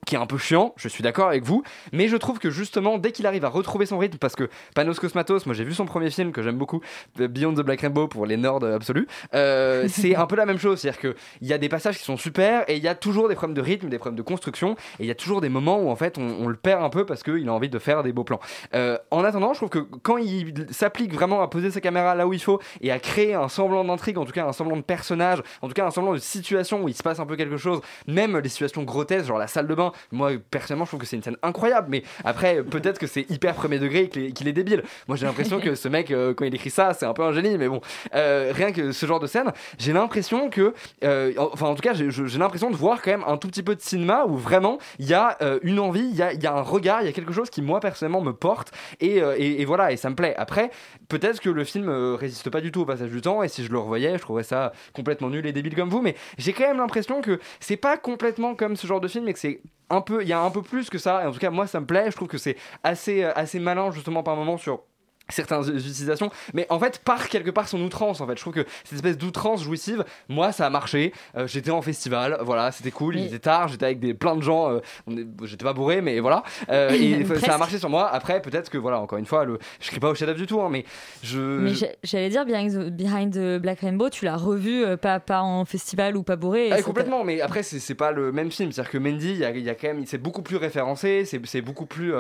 qui 0.05 0.15
est 0.15 0.17
un 0.17 0.25
peu 0.25 0.37
chiant, 0.37 0.73
je 0.77 0.87
suis 0.87 1.03
d'accord 1.03 1.27
avec 1.27 1.43
vous, 1.43 1.63
mais 1.91 2.07
je 2.07 2.17
trouve 2.17 2.39
que 2.39 2.49
justement, 2.49 2.97
dès 2.97 3.11
qu'il 3.11 3.25
arrive 3.27 3.45
à 3.45 3.49
retrouver 3.49 3.85
son 3.85 3.97
rythme, 3.97 4.17
parce 4.17 4.35
que 4.35 4.49
Panos 4.75 4.99
Cosmatos, 4.99 5.45
moi 5.45 5.53
j'ai 5.53 5.63
vu 5.63 5.73
son 5.73 5.85
premier 5.85 6.09
film 6.09 6.31
que 6.31 6.41
j'aime 6.41 6.57
beaucoup, 6.57 6.81
Beyond 7.17 7.53
the 7.53 7.61
Black 7.61 7.81
Rainbow 7.81 8.07
pour 8.07 8.25
les 8.25 8.37
nerds 8.37 8.63
absolus, 8.63 9.07
euh, 9.33 9.87
c'est 9.89 10.15
un 10.15 10.25
peu 10.25 10.35
la 10.35 10.45
même 10.45 10.59
chose, 10.59 10.79
c'est-à-dire 10.79 10.99
qu'il 10.99 11.47
y 11.47 11.53
a 11.53 11.57
des 11.57 11.69
passages 11.69 11.97
qui 11.97 12.03
sont 12.03 12.17
super, 12.17 12.63
et 12.69 12.77
il 12.77 12.83
y 12.83 12.87
a 12.87 12.95
toujours 12.95 13.29
des 13.29 13.35
problèmes 13.35 13.55
de 13.55 13.61
rythme, 13.61 13.89
des 13.89 13.99
problèmes 13.99 14.17
de 14.17 14.23
construction, 14.23 14.75
et 14.99 15.03
il 15.03 15.05
y 15.05 15.11
a 15.11 15.15
toujours 15.15 15.41
des 15.41 15.49
moments 15.49 15.79
où 15.79 15.89
en 15.89 15.95
fait 15.95 16.17
on, 16.17 16.29
on 16.39 16.47
le 16.47 16.55
perd 16.55 16.83
un 16.83 16.89
peu 16.89 17.05
parce 17.05 17.23
qu'il 17.23 17.47
a 17.47 17.53
envie 17.53 17.69
de 17.69 17.79
faire 17.79 18.03
des 18.03 18.13
beaux 18.13 18.23
plans. 18.23 18.39
Euh, 18.73 18.97
en 19.11 19.23
attendant, 19.23 19.53
je 19.53 19.59
trouve 19.59 19.69
que 19.69 19.79
quand 19.79 20.17
il 20.17 20.65
s'applique 20.71 21.13
vraiment 21.13 21.41
à 21.41 21.47
poser 21.47 21.71
sa 21.71 21.81
caméra 21.81 22.15
là 22.15 22.27
où 22.27 22.33
il 22.33 22.41
faut, 22.41 22.59
et 22.81 22.91
à 22.91 22.99
créer 22.99 23.33
un 23.33 23.49
semblant 23.49 23.83
d'intrigue, 23.83 24.17
en 24.17 24.25
tout 24.25 24.31
cas 24.31 24.45
un 24.45 24.53
semblant 24.53 24.77
de 24.77 24.81
personnage, 24.81 25.41
en 25.61 25.67
tout 25.67 25.73
cas 25.73 25.85
un 25.85 25.91
semblant 25.91 26.13
de 26.13 26.19
situation 26.19 26.83
où 26.83 26.89
il 26.89 26.95
se 26.95 27.03
passe 27.03 27.19
un 27.19 27.25
peu 27.25 27.35
quelque 27.35 27.57
chose, 27.57 27.81
même 28.07 28.37
les 28.37 28.49
situations 28.49 28.83
grotesques, 28.83 29.27
genre 29.27 29.37
la 29.37 29.47
salle 29.47 29.67
de 29.67 29.75
bain, 29.75 29.88
Moi, 30.11 30.31
personnellement, 30.51 30.85
je 30.85 30.89
trouve 30.91 30.99
que 31.01 31.05
c'est 31.05 31.15
une 31.15 31.23
scène 31.23 31.37
incroyable. 31.43 31.87
Mais 31.89 32.03
après, 32.23 32.63
peut-être 32.63 32.99
que 32.99 33.07
c'est 33.07 33.29
hyper 33.29 33.53
premier 33.55 33.79
degré 33.79 34.09
et 34.13 34.31
qu'il 34.31 34.47
est, 34.47 34.53
débile. 34.53 34.83
Moi, 35.07 35.17
j'ai 35.17 35.25
l'impression 35.25 35.59
que 35.61 35.75
ce 35.75 35.87
mec, 35.87 36.11
euh, 36.11 36.33
quand 36.33 36.45
il 36.45 36.53
écrit 36.55 36.69
ça, 36.69 36.93
c'est 36.93 37.05
un 37.05 37.13
peu 37.13 37.23
un 37.23 37.31
génie. 37.33 37.57
Mais 37.57 37.67
bon, 37.67 37.81
euh, 38.15 38.51
rien 38.53 38.71
que 38.71 38.91
ce 38.91 39.05
genre 39.05 39.19
de 39.19 39.27
scène, 39.27 39.51
j'ai 39.77 39.93
l'impression 39.93 40.49
que, 40.49 40.73
euh, 41.03 41.33
enfin, 41.37 41.67
en 41.67 41.75
tout 41.75 41.81
cas, 41.81 41.93
j'ai- 41.93 42.09
l'impression 42.39 42.69
de 42.71 42.75
voir 42.75 43.01
quand 43.01 43.11
même 43.11 43.23
un 43.27 43.37
tout 43.37 43.47
petit 43.47 43.63
peu 43.63 43.75
de 43.75 43.81
cinéma 43.81 44.25
où 44.25 44.35
vraiment 44.37 44.77
il 44.97 45.07
y 45.07 45.13
a 45.13 45.37
une 45.63 45.79
envie, 45.79 46.07
il 46.09 46.15
y 46.15 46.21
a, 46.21 46.33
y 46.33 46.45
a 46.47 46.53
un 46.53 46.61
regard, 46.61 47.01
il 47.01 47.05
y 47.05 47.09
a 47.09 47.11
quelque 47.11 47.33
chose 47.33 47.49
qui, 47.49 47.61
moi, 47.61 47.79
personnellement, 47.79 48.21
me 48.21 48.33
porte. 48.33 48.71
Et, 49.01 49.17
et- 49.17 49.61
et 49.61 49.65
voilà, 49.65 49.91
et 49.91 49.97
ça 49.97 50.09
me 50.09 50.15
plaît. 50.15 50.33
Après, 50.37 50.71
peut-être 51.09 51.39
que 51.41 51.49
le 51.49 51.63
film 51.63 51.89
résiste 52.15 52.49
pas 52.49 52.61
du 52.61 52.71
tout 52.71 52.81
au 52.81 52.85
passage 52.85 53.09
du 53.09 53.21
temps. 53.21 53.43
Et 53.43 53.47
si 53.47 53.63
je 53.65 53.71
le 53.71 53.79
revoyais, 53.79 54.13
je 54.17 54.21
trouverais 54.21 54.43
ça 54.43 54.71
complètement 54.93 55.29
nul 55.29 55.45
et 55.45 55.51
débile 55.51 55.75
comme 55.75 55.89
vous. 55.89 56.01
Mais 56.01 56.15
j'ai 56.37 56.53
quand 56.53 56.67
même 56.67 56.77
l'impression 56.77 57.21
que 57.21 57.39
c'est 57.59 57.77
pas 57.77 57.97
complètement 57.97 58.55
comme 58.55 58.75
ce 58.75 58.87
genre 58.87 59.01
de 59.01 59.07
film 59.07 59.27
et 59.27 59.33
que 59.33 59.39
c'est 59.39 59.61
un 59.89 60.01
peu, 60.01 60.21
il 60.21 60.27
y 60.27 60.33
a 60.33 60.41
un 60.41 60.51
peu 60.51 60.61
plus 60.61 60.89
que 60.89 60.97
ça. 60.97 61.23
Et 61.23 61.27
en 61.27 61.31
tout 61.31 61.39
cas, 61.39 61.49
moi, 61.49 61.67
ça 61.67 61.79
me 61.79 61.85
plaît. 61.85 62.11
Je 62.11 62.15
trouve 62.15 62.27
que 62.27 62.37
c'est 62.37 62.57
assez, 62.83 63.23
euh, 63.23 63.31
assez 63.35 63.59
malin 63.59 63.91
justement 63.91 64.23
par 64.23 64.35
moment 64.35 64.57
sur 64.57 64.83
certaines 65.29 65.63
utilisations 65.75 66.29
mais 66.53 66.65
en 66.69 66.79
fait 66.79 66.99
par 66.99 67.29
quelque 67.29 67.49
part 67.51 67.67
son 67.67 67.81
outrance 67.81 68.21
en 68.21 68.27
fait 68.27 68.35
je 68.35 68.41
trouve 68.41 68.53
que 68.53 68.65
cette 68.83 68.93
espèce 68.93 69.17
d'outrance 69.17 69.63
jouissive 69.63 70.03
moi 70.27 70.51
ça 70.51 70.65
a 70.65 70.69
marché 70.69 71.13
Euh, 71.37 71.47
j'étais 71.47 71.71
en 71.71 71.81
festival 71.81 72.37
voilà 72.41 72.71
c'était 72.71 72.91
cool 72.91 73.15
il 73.17 73.25
était 73.25 73.39
tard 73.39 73.67
j'étais 73.67 73.85
avec 73.85 73.99
des 73.99 74.13
plein 74.13 74.35
de 74.35 74.41
gens 74.41 74.71
euh, 74.71 74.79
on 75.07 75.15
est- 75.17 75.27
j'étais 75.43 75.63
pas 75.65 75.73
bourré 75.73 76.01
mais 76.01 76.19
voilà 76.19 76.43
Euh, 76.69 76.89
et 76.91 77.25
ça 77.39 77.55
a 77.55 77.57
marché 77.57 77.77
sur 77.79 77.89
moi 77.89 78.09
après 78.09 78.41
peut-être 78.41 78.69
que 78.69 78.77
voilà 78.77 78.99
encore 78.99 79.17
une 79.19 79.25
fois 79.25 79.45
le, 79.45 79.59
je 79.79 79.87
crie 79.89 79.99
pas 79.99 80.09
au 80.09 80.15
chef-d'œuvre 80.15 80.39
du 80.39 80.47
tout 80.47 80.61
hein, 80.61 80.69
mais 80.71 80.85
je 81.23 81.39
Mais 81.39 81.73
j'allais 82.03 82.29
dire, 82.29 82.45
Behind 82.45 83.33
the, 83.33 83.61
Black 83.61 83.79
Rainbow, 83.81 84.09
tu 84.09 84.25
l'as 84.25 84.35
revu 84.37 84.85
pas, 84.97 85.19
pas 85.19 85.41
en 85.41 85.65
festival 85.65 86.15
ou 86.17 86.23
pas 86.23 86.35
bourré. 86.35 86.69
Ah, 86.71 86.81
complètement, 86.81 87.23
mais 87.23 87.41
après, 87.41 87.63
c'est 87.63 87.79
c'est 87.79 87.95
pas 87.95 88.11
le 88.11 88.31
même 88.31 88.51
film. 88.51 88.71
C'est-à-dire 88.71 88.91
que 88.91 88.97
Mendy, 88.97 89.31
il 89.31 89.37
y 89.37 89.45
a, 89.45 89.51
il 89.51 89.63
y 89.63 89.69
a 89.69 89.75
quand 89.75 89.87
même, 89.87 90.05
c'est 90.05 90.17
beaucoup 90.17 90.41
plus 90.41 90.57
référencé, 90.57 91.25
c'est 91.25 91.43
c'est 91.45 91.61
beaucoup 91.61 91.85
plus. 91.85 92.13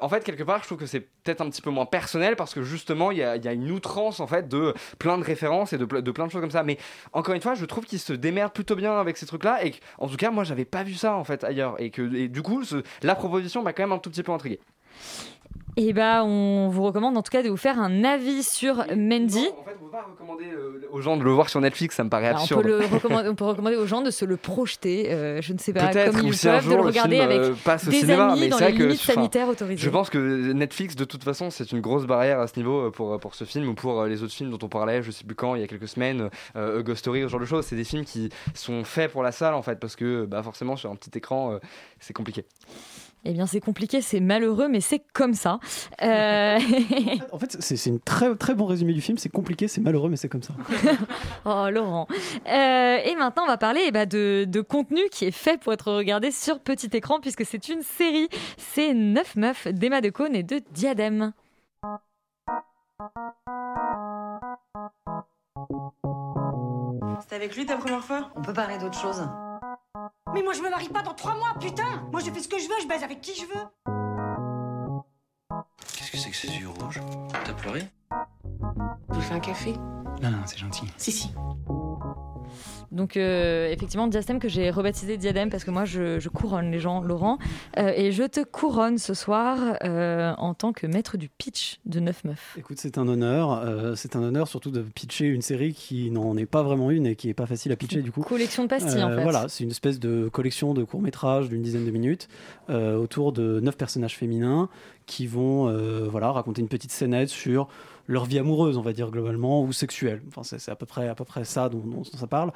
en 0.00 0.08
fait, 0.08 0.24
quelque 0.24 0.42
part, 0.42 0.60
je 0.60 0.66
trouve 0.66 0.78
que 0.78 0.86
c'est 0.86 1.00
peut-être 1.00 1.40
un 1.40 1.50
petit 1.50 1.62
peu 1.62 1.70
moins 1.70 1.86
personnel 1.86 2.36
parce 2.36 2.53
justement, 2.62 3.10
il 3.10 3.18
y 3.18 3.22
a, 3.22 3.52
une 3.52 3.70
outrance 3.70 4.20
en 4.20 4.26
fait 4.26 4.48
de 4.48 4.74
plein 4.98 5.18
de 5.18 5.24
références 5.24 5.72
et 5.72 5.78
de, 5.78 5.86
ple- 5.86 6.02
de 6.02 6.10
plein 6.10 6.26
de 6.26 6.32
choses 6.32 6.40
comme 6.40 6.50
ça. 6.50 6.62
Mais 6.62 6.78
encore 7.12 7.34
une 7.34 7.40
fois, 7.40 7.54
je 7.54 7.64
trouve 7.64 7.84
qu'il 7.84 7.98
se 7.98 8.12
démerde 8.12 8.52
plutôt 8.52 8.76
bien 8.76 8.98
avec 8.98 9.16
ces 9.16 9.26
trucs-là 9.26 9.64
et 9.64 9.74
en 9.98 10.08
tout 10.08 10.16
cas, 10.16 10.30
moi, 10.30 10.44
j'avais 10.44 10.64
pas 10.64 10.82
vu 10.82 10.94
ça 10.94 11.14
en 11.14 11.24
fait 11.24 11.44
ailleurs 11.44 11.80
et 11.80 11.90
que 11.90 12.26
du 12.26 12.42
coup, 12.42 12.62
la 13.02 13.14
proposition 13.14 13.62
m'a 13.62 13.72
quand 13.72 13.82
même 13.82 13.92
un 13.92 13.98
tout 13.98 14.10
petit 14.10 14.22
peu 14.22 14.32
intrigué. 14.32 14.60
Et 15.76 15.92
bah, 15.92 16.24
on 16.24 16.68
vous 16.68 16.84
recommande 16.84 17.16
en 17.16 17.22
tout 17.22 17.30
cas 17.30 17.42
de 17.42 17.48
vous 17.48 17.56
faire 17.56 17.80
un 17.80 18.04
avis 18.04 18.44
sur 18.44 18.84
Mendy. 18.94 19.38
En 19.38 19.64
fait, 19.64 19.76
on 19.80 19.84
peut 19.84 19.90
pas 19.90 20.06
recommander 20.08 20.44
euh, 20.44 20.88
aux 20.92 21.00
gens 21.00 21.16
de 21.16 21.24
le 21.24 21.32
voir 21.32 21.48
sur 21.48 21.60
Netflix, 21.60 21.96
ça 21.96 22.04
me 22.04 22.10
paraît 22.10 22.32
on, 22.32 22.36
absurde. 22.36 22.62
peut 22.62 22.68
le 22.68 22.86
recommander, 22.92 23.28
on 23.28 23.34
peut 23.34 23.44
recommander 23.44 23.76
aux 23.76 23.86
gens 23.86 24.00
de 24.00 24.12
se 24.12 24.24
le 24.24 24.36
projeter, 24.36 25.12
euh, 25.12 25.42
je 25.42 25.52
ne 25.52 25.58
sais 25.58 25.72
pas, 25.72 25.88
comme 25.88 26.28
ils 26.28 26.34
si 26.34 26.46
peuvent, 26.46 26.64
de 26.64 26.70
le 26.70 26.76
le 26.76 26.82
regarder 26.82 27.16
film 27.16 27.28
avec 27.28 27.40
euh, 27.40 27.54
passe 27.64 27.88
au 27.88 27.90
des 27.90 27.98
cinéma, 27.98 28.32
amis 28.32 28.40
mais 28.42 28.48
dans 28.48 28.58
les 28.58 28.72
que 28.72 28.82
limites 28.84 29.00
sanitaires 29.00 29.48
autorisées. 29.48 29.82
Je 29.82 29.90
pense 29.90 30.10
que 30.10 30.52
Netflix, 30.52 30.94
de 30.94 31.04
toute 31.04 31.24
façon, 31.24 31.50
c'est 31.50 31.72
une 31.72 31.80
grosse 31.80 32.06
barrière 32.06 32.38
à 32.38 32.46
ce 32.46 32.56
niveau 32.56 32.92
pour, 32.92 33.18
pour 33.18 33.34
ce 33.34 33.44
film 33.44 33.68
ou 33.68 33.74
pour 33.74 34.04
les 34.04 34.22
autres 34.22 34.34
films 34.34 34.50
dont 34.50 34.64
on 34.64 34.68
parlait, 34.68 35.02
je 35.02 35.10
sais 35.10 35.24
plus 35.24 35.34
quand, 35.34 35.56
il 35.56 35.60
y 35.60 35.64
a 35.64 35.66
quelques 35.66 35.88
semaines, 35.88 36.30
euh, 36.54 36.82
Ghost 36.84 37.00
Story, 37.00 37.22
ce 37.22 37.28
genre 37.28 37.40
de 37.40 37.46
choses. 37.46 37.66
C'est 37.66 37.76
des 37.76 37.84
films 37.84 38.04
qui 38.04 38.28
sont 38.54 38.84
faits 38.84 39.10
pour 39.10 39.24
la 39.24 39.32
salle 39.32 39.54
en 39.54 39.62
fait, 39.62 39.80
parce 39.80 39.96
que 39.96 40.24
bah, 40.24 40.42
forcément 40.44 40.76
sur 40.76 40.90
un 40.92 40.96
petit 40.96 41.18
écran, 41.18 41.58
c'est 41.98 42.12
compliqué. 42.12 42.44
Eh 43.26 43.32
bien, 43.32 43.46
c'est 43.46 43.60
compliqué, 43.60 44.02
c'est 44.02 44.20
malheureux, 44.20 44.68
mais 44.68 44.80
c'est 44.80 45.02
comme 45.12 45.32
ça. 45.34 45.58
Euh, 46.02 46.58
En 47.32 47.38
fait, 47.38 47.56
c'est 47.60 47.76
c'est 47.76 47.90
une 47.90 48.00
très 48.00 48.34
très 48.36 48.54
bon 48.54 48.66
résumé 48.66 48.92
du 48.92 49.00
film. 49.00 49.16
C'est 49.16 49.30
compliqué, 49.30 49.66
c'est 49.66 49.80
malheureux, 49.80 50.10
mais 50.10 50.16
c'est 50.16 50.28
comme 50.28 50.42
ça. 50.42 50.54
oh, 51.46 51.68
Laurent. 51.70 52.06
Euh, 52.46 52.98
et 53.04 53.14
maintenant, 53.16 53.44
on 53.44 53.46
va 53.46 53.56
parler 53.56 53.80
eh 53.86 53.90
ben, 53.90 54.06
de, 54.06 54.44
de 54.46 54.60
contenu 54.60 55.00
qui 55.10 55.24
est 55.24 55.30
fait 55.30 55.58
pour 55.58 55.72
être 55.72 55.90
regardé 55.92 56.30
sur 56.30 56.60
petit 56.60 56.90
écran, 56.92 57.18
puisque 57.20 57.46
c'est 57.46 57.68
une 57.68 57.82
série. 57.82 58.28
C'est 58.58 58.92
9 58.92 59.36
meufs 59.36 59.68
d'Emma 59.68 60.00
Decaune 60.00 60.34
et 60.34 60.42
de 60.42 60.60
Diadème. 60.72 61.32
C'était 67.20 67.36
avec 67.36 67.56
lui 67.56 67.64
ta 67.64 67.76
première 67.76 68.04
fois? 68.04 68.30
On 68.36 68.42
peut 68.42 68.52
parler 68.52 68.76
d'autre 68.78 68.98
chose. 68.98 69.26
Mais 70.32 70.42
moi 70.42 70.52
je 70.52 70.62
me 70.62 70.70
marie 70.70 70.88
pas 70.88 71.02
dans 71.02 71.14
trois 71.14 71.34
mois, 71.34 71.54
putain. 71.60 72.02
Moi 72.12 72.20
je 72.20 72.30
fais 72.30 72.40
ce 72.40 72.48
que 72.48 72.58
je 72.58 72.68
veux, 72.68 72.80
je 72.82 72.88
baise 72.88 73.02
avec 73.02 73.20
qui 73.20 73.34
je 73.34 73.46
veux. 73.46 73.66
Qu'est-ce 75.96 76.10
que 76.10 76.16
c'est 76.18 76.30
que 76.30 76.36
ces 76.36 76.48
yeux 76.48 76.68
rouges? 76.68 77.00
T'as 77.44 77.52
pleuré? 77.54 77.88
Je 79.10 79.14
vous 79.14 79.20
fais 79.20 79.34
un 79.34 79.40
café? 79.40 79.72
Non, 80.22 80.30
non, 80.30 80.42
c'est 80.46 80.58
gentil. 80.58 80.86
Si, 80.96 81.12
si. 81.12 81.34
Donc 82.92 83.16
euh, 83.16 83.68
effectivement, 83.70 84.06
Diastème 84.06 84.38
que 84.38 84.48
j'ai 84.48 84.70
rebaptisé 84.70 85.16
Diadème 85.16 85.50
parce 85.50 85.64
que 85.64 85.70
moi 85.70 85.84
je, 85.84 86.18
je 86.18 86.28
couronne 86.28 86.70
les 86.70 86.78
gens, 86.78 87.00
Laurent. 87.00 87.38
Euh, 87.78 87.92
et 87.96 88.12
je 88.12 88.24
te 88.24 88.44
couronne 88.44 88.98
ce 88.98 89.14
soir 89.14 89.58
euh, 89.82 90.32
en 90.38 90.54
tant 90.54 90.72
que 90.72 90.86
maître 90.86 91.16
du 91.16 91.28
pitch 91.28 91.80
de 91.86 92.00
9 92.00 92.24
meufs. 92.24 92.56
Écoute, 92.58 92.78
c'est 92.78 92.98
un 92.98 93.08
honneur. 93.08 93.96
c'est 93.96 94.16
un 94.16 94.22
honneur 94.22 94.48
surtout 94.48 94.70
de 94.70 94.82
pitcher 94.82 95.26
une 95.26 95.42
série 95.42 95.72
qui 95.74 96.10
n'en 96.10 96.36
est 96.36 96.46
pas 96.46 96.62
vraiment 96.62 96.90
une 96.90 97.06
et 97.06 97.16
qui 97.16 97.28
est 97.28 97.34
pas 97.34 97.46
facile 97.46 97.72
à 97.72 97.76
pitcher 97.76 98.02
du 98.02 98.12
coup. 98.12 98.22
Collection 98.22 98.64
de 98.64 98.68
pastilles 98.68 99.02
en 99.02 99.10
fait. 99.10 99.22
Voilà, 99.22 99.46
c'est 99.48 99.64
une 99.64 99.70
espèce 99.70 99.98
de 99.98 100.28
collection 100.28 100.74
de 100.74 100.84
courts-métrages 100.84 101.48
d'une 101.48 101.62
dizaine 101.62 101.84
de 101.84 101.90
minutes 101.90 102.28
autour 102.68 103.32
de 103.32 103.60
neuf 103.60 103.76
personnages 103.76 104.16
féminins 104.16 104.68
qui 105.06 105.26
vont 105.26 105.72
voilà, 106.08 106.32
raconter 106.32 106.60
une 106.62 106.68
petite 106.68 106.92
scénette 106.92 107.28
sur 107.28 107.68
leur 108.06 108.24
vie 108.24 108.38
amoureuse, 108.38 108.76
on 108.76 108.82
va 108.82 108.92
dire 108.92 109.10
globalement, 109.10 109.62
ou 109.62 109.72
sexuelle. 109.72 110.22
Enfin, 110.28 110.42
c'est 110.42 110.70
à 110.70 110.76
peu 110.76 110.86
près, 110.86 111.08
à 111.08 111.14
peu 111.14 111.24
près 111.24 111.44
ça 111.44 111.68
dont, 111.68 112.04
ça 112.04 112.26
parle. 112.26 112.52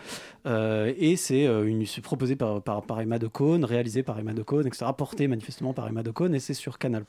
Euh, 0.46 0.92
et 0.96 1.16
c'est 1.16 1.46
euh, 1.46 1.64
une- 1.66 1.84
proposé 2.02 2.36
par, 2.36 2.62
par, 2.62 3.00
Emma 3.00 3.18
Decaune, 3.18 3.64
réalisé 3.64 4.02
par 4.02 4.18
Emma 4.18 4.32
Decaune, 4.34 4.66
etc., 4.66 4.86
porté 4.96 5.28
manifestement 5.28 5.72
par 5.72 5.88
Emma 5.88 6.02
Decaune, 6.02 6.34
et 6.34 6.40
c'est 6.40 6.54
sur 6.54 6.78
Canal+. 6.78 7.04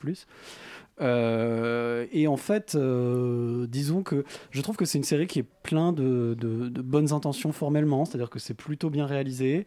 Euh, 1.00 2.06
et 2.12 2.26
en 2.26 2.36
fait, 2.36 2.74
euh, 2.74 3.66
disons 3.68 4.02
que 4.02 4.24
je 4.50 4.60
trouve 4.60 4.76
que 4.76 4.84
c'est 4.84 4.98
une 4.98 5.04
série 5.04 5.26
qui 5.26 5.38
est 5.38 5.46
plein 5.62 5.92
de, 5.92 6.36
bonnes 6.82 7.12
intentions 7.12 7.52
formellement, 7.52 8.04
c'est-à-dire 8.04 8.30
que 8.30 8.38
c'est 8.38 8.54
plutôt 8.54 8.90
bien 8.90 9.06
réalisé, 9.06 9.66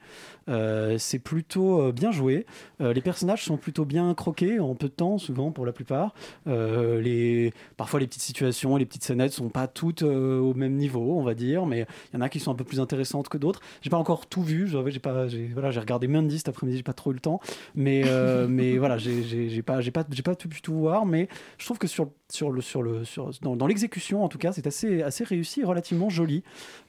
euh, 0.49 0.97
c'est 0.97 1.19
plutôt 1.19 1.91
bien 1.91 2.11
joué, 2.11 2.45
les 2.79 3.01
personnages 3.01 3.43
sont 3.45 3.57
plutôt 3.57 3.85
bien 3.85 4.13
croqués 4.13 4.59
en 4.59 4.75
peu 4.75 4.87
de 4.87 4.93
temps, 4.93 5.17
souvent 5.17 5.51
pour 5.51 5.65
la 5.65 5.71
plupart. 5.71 6.13
Parfois 6.45 7.99
les 7.99 8.07
petites 8.07 8.21
situations, 8.21 8.75
les 8.75 8.85
petites 8.85 9.03
scénettes 9.03 9.33
sont 9.33 9.49
pas 9.49 9.67
toutes 9.67 10.03
au 10.03 10.53
même 10.53 10.75
niveau, 10.75 11.17
on 11.17 11.23
va 11.23 11.33
dire, 11.33 11.65
mais 11.65 11.85
il 12.11 12.15
y 12.15 12.17
en 12.17 12.21
a 12.21 12.29
qui 12.29 12.39
sont 12.39 12.51
un 12.51 12.55
peu 12.55 12.63
plus 12.63 12.79
intéressantes 12.79 13.29
que 13.29 13.37
d'autres. 13.37 13.61
J'ai 13.81 13.89
pas 13.89 13.97
encore 13.97 14.27
tout 14.27 14.43
vu, 14.43 14.67
j'ai 14.67 14.99
pas, 14.99 15.27
voilà, 15.53 15.71
j'ai 15.71 15.79
regardé 15.79 16.07
Mandy 16.07 16.37
cet 16.37 16.49
après-midi, 16.49 16.77
j'ai 16.77 16.83
pas 16.83 16.93
trop 16.93 17.11
eu 17.11 17.15
le 17.15 17.19
temps, 17.19 17.39
mais 17.75 18.03
mais 18.49 18.77
voilà, 18.77 18.97
j'ai 18.97 19.61
pas, 19.61 19.79
pas, 19.81 20.03
pas 20.03 20.35
tout 20.35 20.49
pu 20.49 20.61
tout 20.61 20.73
voir, 20.73 21.05
mais 21.05 21.22
je 21.57 21.65
trouve 21.65 21.77
que 21.77 21.87
dans, 23.41 23.67
l'exécution 23.67 24.23
en 24.23 24.29
tout 24.29 24.37
cas, 24.37 24.51
c'est 24.51 24.67
assez 24.67 25.01
assez 25.01 25.23
réussi, 25.23 25.61
et 25.61 25.63
relativement 25.63 26.09
joli. 26.09 26.43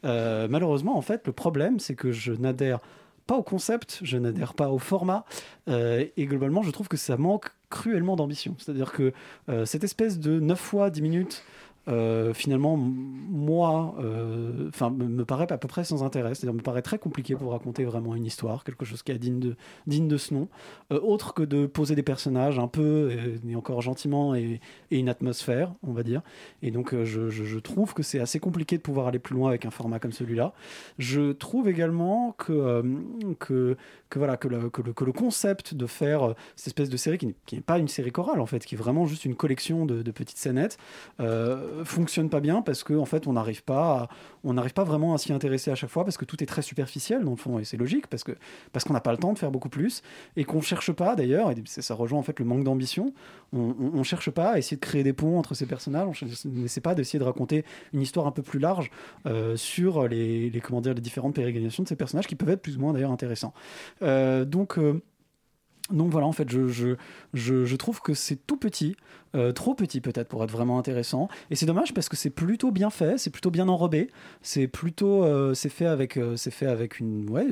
Euh, 0.05 0.49
malheureusement, 0.49 0.97
en 0.97 1.03
fait, 1.03 1.27
le 1.27 1.33
problème, 1.33 1.79
c'est 1.79 1.95
que 1.95 2.13
je 2.13 2.33
n'adhère 2.33 2.81
pas 3.27 3.37
au 3.37 3.43
concept, 3.43 4.01
je 4.03 4.19
n'adhère 4.19 4.55
pas 4.55 4.71
au 4.71 4.79
format, 4.79 5.25
euh, 5.69 6.05
et 6.17 6.27
globalement, 6.27 6.63
je 6.63 6.71
trouve 6.71 6.89
que 6.89 6.97
ça 6.97 7.17
manque 7.17 7.47
cruellement 7.71 8.17
d'ambition. 8.17 8.55
C'est-à-dire 8.59 8.93
que 8.93 9.13
euh, 9.49 9.65
cette 9.65 9.85
espèce 9.85 10.19
de 10.19 10.39
9 10.41 10.59
fois 10.59 10.91
10 10.91 11.03
minutes, 11.03 11.43
euh, 11.89 12.33
finalement, 12.35 12.77
moi, 12.77 13.95
euh, 14.01 14.69
enfin, 14.69 14.91
me, 14.91 15.25
paraît 15.25 15.51
à 15.53 15.59
peu 15.59 15.69
près 15.69 15.85
sans 15.85 16.03
intérêt. 16.03 16.35
C'est-à-dire, 16.35 16.55
me 16.55 16.63
paraît 16.63 16.83
très 16.83 16.99
compliqué 16.99 17.35
pour 17.37 17.53
raconter 17.53 17.85
vraiment 17.85 18.15
une 18.15 18.25
histoire, 18.25 18.65
quelque 18.65 18.85
chose 18.85 19.03
qui 19.03 19.13
est 19.13 19.19
digne 19.19 19.39
de, 19.41 19.57
digne 19.87 20.09
de 20.09 20.17
ce 20.17 20.33
nom, 20.35 20.49
Euh, 20.93 21.01
autre 21.03 21.35
que 21.35 21.43
de 21.43 21.67
poser 21.67 21.95
des 21.95 22.03
personnages 22.03 22.59
un 22.59 22.69
peu, 22.69 23.11
euh, 23.13 23.37
et 23.49 23.57
encore 23.57 23.83
gentiment, 23.83 24.35
et, 24.35 24.61
et 24.91 24.99
une 24.99 25.09
atmosphère, 25.09 25.75
on 25.83 25.93
va 25.93 26.03
dire. 26.03 26.23
Et 26.63 26.71
donc, 26.71 26.95
je, 27.05 27.29
je- 27.31 27.45
je 27.45 27.59
trouve 27.59 27.95
que 27.95 28.03
c'est 28.03 28.21
assez 28.21 28.41
compliqué 28.41 28.77
de 28.77 28.83
pouvoir 28.83 29.07
aller 29.09 29.19
plus 29.19 29.35
loin 29.35 29.49
avec 29.51 29.65
un 29.67 29.71
format 29.71 29.99
comme 29.99 30.13
celui-là. 30.13 30.53
Je 30.99 31.33
trouve 31.33 31.69
également 31.69 32.33
que, 32.39 32.83
que, 33.39 33.77
que, 34.15 34.19
voilà, 34.21 34.37
que, 34.37 34.47
le, 34.47 34.71
que, 34.71 34.81
le, 34.81 34.93
que 34.93 35.05
concept 35.11 35.75
de 35.75 35.87
faire 35.87 36.23
euh, 36.23 36.35
cette 36.55 36.69
espèce 36.69 36.89
de 36.89 36.97
série 36.97 37.19
qui 37.19 37.27
n'est- 37.27 37.61
pas 37.61 37.79
une 37.79 37.89
série 37.89 38.13
chorale, 38.13 38.41
en 38.41 38.47
fait, 38.47 38.65
qui 38.65 38.77
est 38.77 38.79
vraiment 38.79 39.07
juste 39.07 39.25
une 39.25 39.35
collection 39.35 39.87
de, 39.87 40.03
petites 40.13 40.39
scénettes, 40.39 40.79
euh, 41.21 41.85
fonctionne 41.85 42.31
pas 42.31 42.41
bien 42.41 42.63
parce 42.63 42.85
qu'en 42.85 42.99
en 42.99 43.05
fait, 43.07 43.27
on 43.27 43.33
n'arrive 43.33 43.65
pas, 43.65 44.09
on 44.45 44.55
n'arrive 44.55 44.73
pas 44.75 44.85
vraiment 44.85 45.15
à 45.15 45.19
s'y 45.19 45.33
intéresser 45.33 45.73
à 45.73 45.75
chaque 45.75 45.91
fois 45.91 46.05
parce 46.05 46.17
que 46.17 46.25
tout 46.25 46.43
est 46.43 46.47
très 46.47 46.63
superficiel, 46.63 47.25
dans 47.25 47.33
le 47.33 47.37
fond, 47.37 47.59
et 47.59 47.65
c'est 47.65 47.77
logique 47.77 48.07
parce 48.07 48.23
que 48.23 48.33
parce 48.73 48.85
qu'on 48.85 48.93
n'a 48.93 49.01
pas 49.01 49.11
le 49.13 49.19
temps 49.19 49.33
de 49.33 49.39
faire 49.39 49.51
beaucoup 49.51 49.69
plus 49.69 50.03
et 50.37 50.45
qu'on 50.45 50.61
cherche 50.61 50.93
pas 50.93 51.17
d'ailleurs, 51.17 51.51
et 51.51 51.57
ça 51.67 51.95
rejoint 51.95 52.19
en 52.21 52.23
fait 52.23 52.39
le 52.39 52.45
manque 52.45 52.63
d'ambition, 52.63 53.13
on, 53.53 53.75
on, 53.81 53.99
on 53.99 54.03
cherche 54.05 54.31
pas 54.31 54.51
à 54.53 54.59
essayer 54.59 54.77
de 54.77 54.83
créer 54.83 55.03
des 55.03 55.13
ponts 55.13 55.39
entre 55.39 55.55
ces 55.55 55.67
personnages, 55.67 56.23
on 56.45 56.49
n'essaie 56.51 56.81
pas 56.81 56.95
d'essayer 56.95 57.19
de 57.19 57.25
raconter 57.25 57.65
une 57.93 58.03
histoire 58.03 58.27
un 58.29 58.33
peu 58.33 58.43
plus 58.43 58.61
large 58.61 58.91
euh, 59.27 59.57
sur 59.57 60.07
les, 60.07 60.51
les, 60.51 60.61
comment 60.61 60.81
dire, 60.81 60.95
les 60.95 61.01
différentes 61.01 61.35
pérégrinations 61.35 61.83
de 61.83 61.89
ces 61.89 61.97
personnages 61.97 62.27
qui 62.29 62.37
peuvent 62.37 62.51
être 62.51 62.63
plus 62.63 62.77
ou 62.77 62.81
moins 62.81 62.93
d'ailleurs 62.93 63.11
intéressants. 63.13 63.55
Euh, 64.05 64.45
donc, 64.45 64.79
euh, 64.79 65.03
donc 65.91 66.11
voilà, 66.11 66.27
en 66.27 66.33
fait, 66.33 66.49
je, 66.49 66.69
je, 66.69 66.97
je, 67.35 67.77
trouve 67.77 68.01
que 68.01 68.15
c'est 68.15 68.37
tout 68.47 68.57
petit, 68.57 68.97
euh, 69.35 69.53
trop 69.53 69.75
petit 69.75 70.01
peut-être 70.01 70.29
pour 70.29 70.43
être 70.43 70.51
vraiment 70.51 70.79
intéressant. 70.79 71.29
Et 71.51 71.57
c'est 71.57 71.67
dommage 71.67 71.93
parce 71.93 72.09
que 72.09 72.17
c'est 72.17 72.31
plutôt 72.31 72.71
bien 72.71 72.89
fait, 72.89 73.19
c'est 73.19 73.29
plutôt 73.29 73.51
bien 73.51 73.69
enrobé, 73.69 74.09
c'est 74.41 74.67
plutôt, 74.67 75.27
c'est 75.55 75.69
fait 75.69 75.85
avec, 75.85 76.19
c'est 76.37 76.51
fait 76.51 76.65
avec 76.69 77.01
une, 77.01 77.29
ouais, 77.29 77.47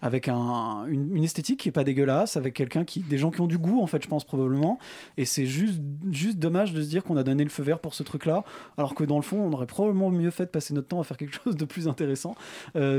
avec 0.00 0.28
un, 0.28 0.86
une, 0.86 1.24
esthétique 1.24 1.58
qui 1.58 1.70
est 1.70 1.72
pas 1.72 1.82
dégueulasse, 1.82 2.36
avec 2.36 2.54
quelqu'un 2.54 2.84
qui, 2.84 3.00
des 3.00 3.18
gens 3.18 3.32
qui 3.32 3.40
ont 3.40 3.48
du 3.48 3.58
goût 3.58 3.82
en 3.82 3.88
fait, 3.88 4.00
je 4.00 4.08
pense 4.08 4.22
probablement. 4.22 4.78
Et 5.16 5.24
c'est 5.24 5.46
juste, 5.46 5.80
juste 6.12 6.38
dommage 6.38 6.72
de 6.74 6.82
se 6.82 6.88
dire 6.88 7.02
qu'on 7.02 7.16
a 7.16 7.24
donné 7.24 7.42
le 7.42 7.50
feu 7.50 7.64
vert 7.64 7.80
pour 7.80 7.94
ce 7.94 8.04
truc-là, 8.04 8.44
alors 8.78 8.94
que 8.94 9.02
dans 9.02 9.16
le 9.16 9.22
fond, 9.22 9.38
on 9.38 9.52
aurait 9.52 9.66
probablement 9.66 10.10
mieux 10.12 10.30
fait 10.30 10.44
de 10.44 10.50
passer 10.50 10.72
notre 10.72 10.86
temps 10.86 11.00
à 11.00 11.04
faire 11.04 11.16
quelque 11.16 11.34
chose 11.44 11.56
de 11.56 11.64
plus 11.64 11.88
intéressant. 11.88 12.36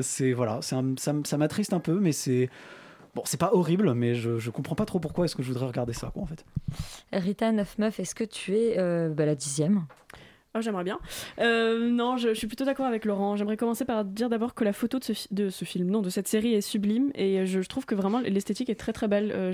C'est 0.01 0.33
voilà, 0.33 0.59
un- 0.73 0.95
ça, 0.97 1.13
ça 1.23 1.37
m'attriste 1.37 1.71
un 1.71 1.79
peu, 1.79 2.01
mais 2.01 2.11
c'est 2.11 2.49
Bon, 3.15 3.21
c'est 3.25 3.39
pas 3.39 3.51
horrible, 3.53 3.93
mais 3.93 4.15
je, 4.15 4.39
je 4.39 4.49
comprends 4.49 4.75
pas 4.75 4.85
trop 4.85 4.99
pourquoi 4.99 5.25
est-ce 5.25 5.35
que 5.35 5.43
je 5.43 5.49
voudrais 5.49 5.67
regarder 5.67 5.93
ça, 5.93 6.09
quoi, 6.11 6.23
en 6.23 6.25
fait. 6.25 6.43
Rita 7.11 7.51
Neuf 7.51 7.77
Meuf, 7.77 7.99
est-ce 7.99 8.15
que 8.15 8.23
tu 8.23 8.57
es 8.57 8.79
euh, 8.79 9.09
bah, 9.09 9.25
la 9.25 9.35
dixième? 9.35 9.85
Ah, 10.55 10.61
j'aimerais 10.61 10.83
bien. 10.83 10.99
Euh, 11.39 11.89
non, 11.89 12.15
je, 12.17 12.31
suis 12.35 12.45
plutôt 12.45 12.63
d'accord 12.63 12.85
avec 12.85 13.05
Laurent. 13.05 13.35
J'aimerais 13.35 13.57
commencer 13.57 13.85
par 13.85 14.05
dire 14.05 14.29
d'abord 14.29 14.53
que 14.53 14.63
la 14.63 14.71
photo 14.71 14.99
de 14.99 15.03
ce, 15.03 15.13
de 15.31 15.49
ce 15.49 15.65
film, 15.65 15.89
non, 15.89 16.01
de 16.01 16.11
cette 16.11 16.27
série 16.27 16.53
est 16.53 16.61
sublime 16.61 17.11
et 17.15 17.47
je, 17.47 17.59
trouve 17.61 17.87
que 17.87 17.95
vraiment 17.95 18.19
l'esthétique 18.19 18.69
est 18.69 18.75
très 18.75 18.93
très 18.93 19.07
belle. 19.07 19.31
Euh, 19.33 19.51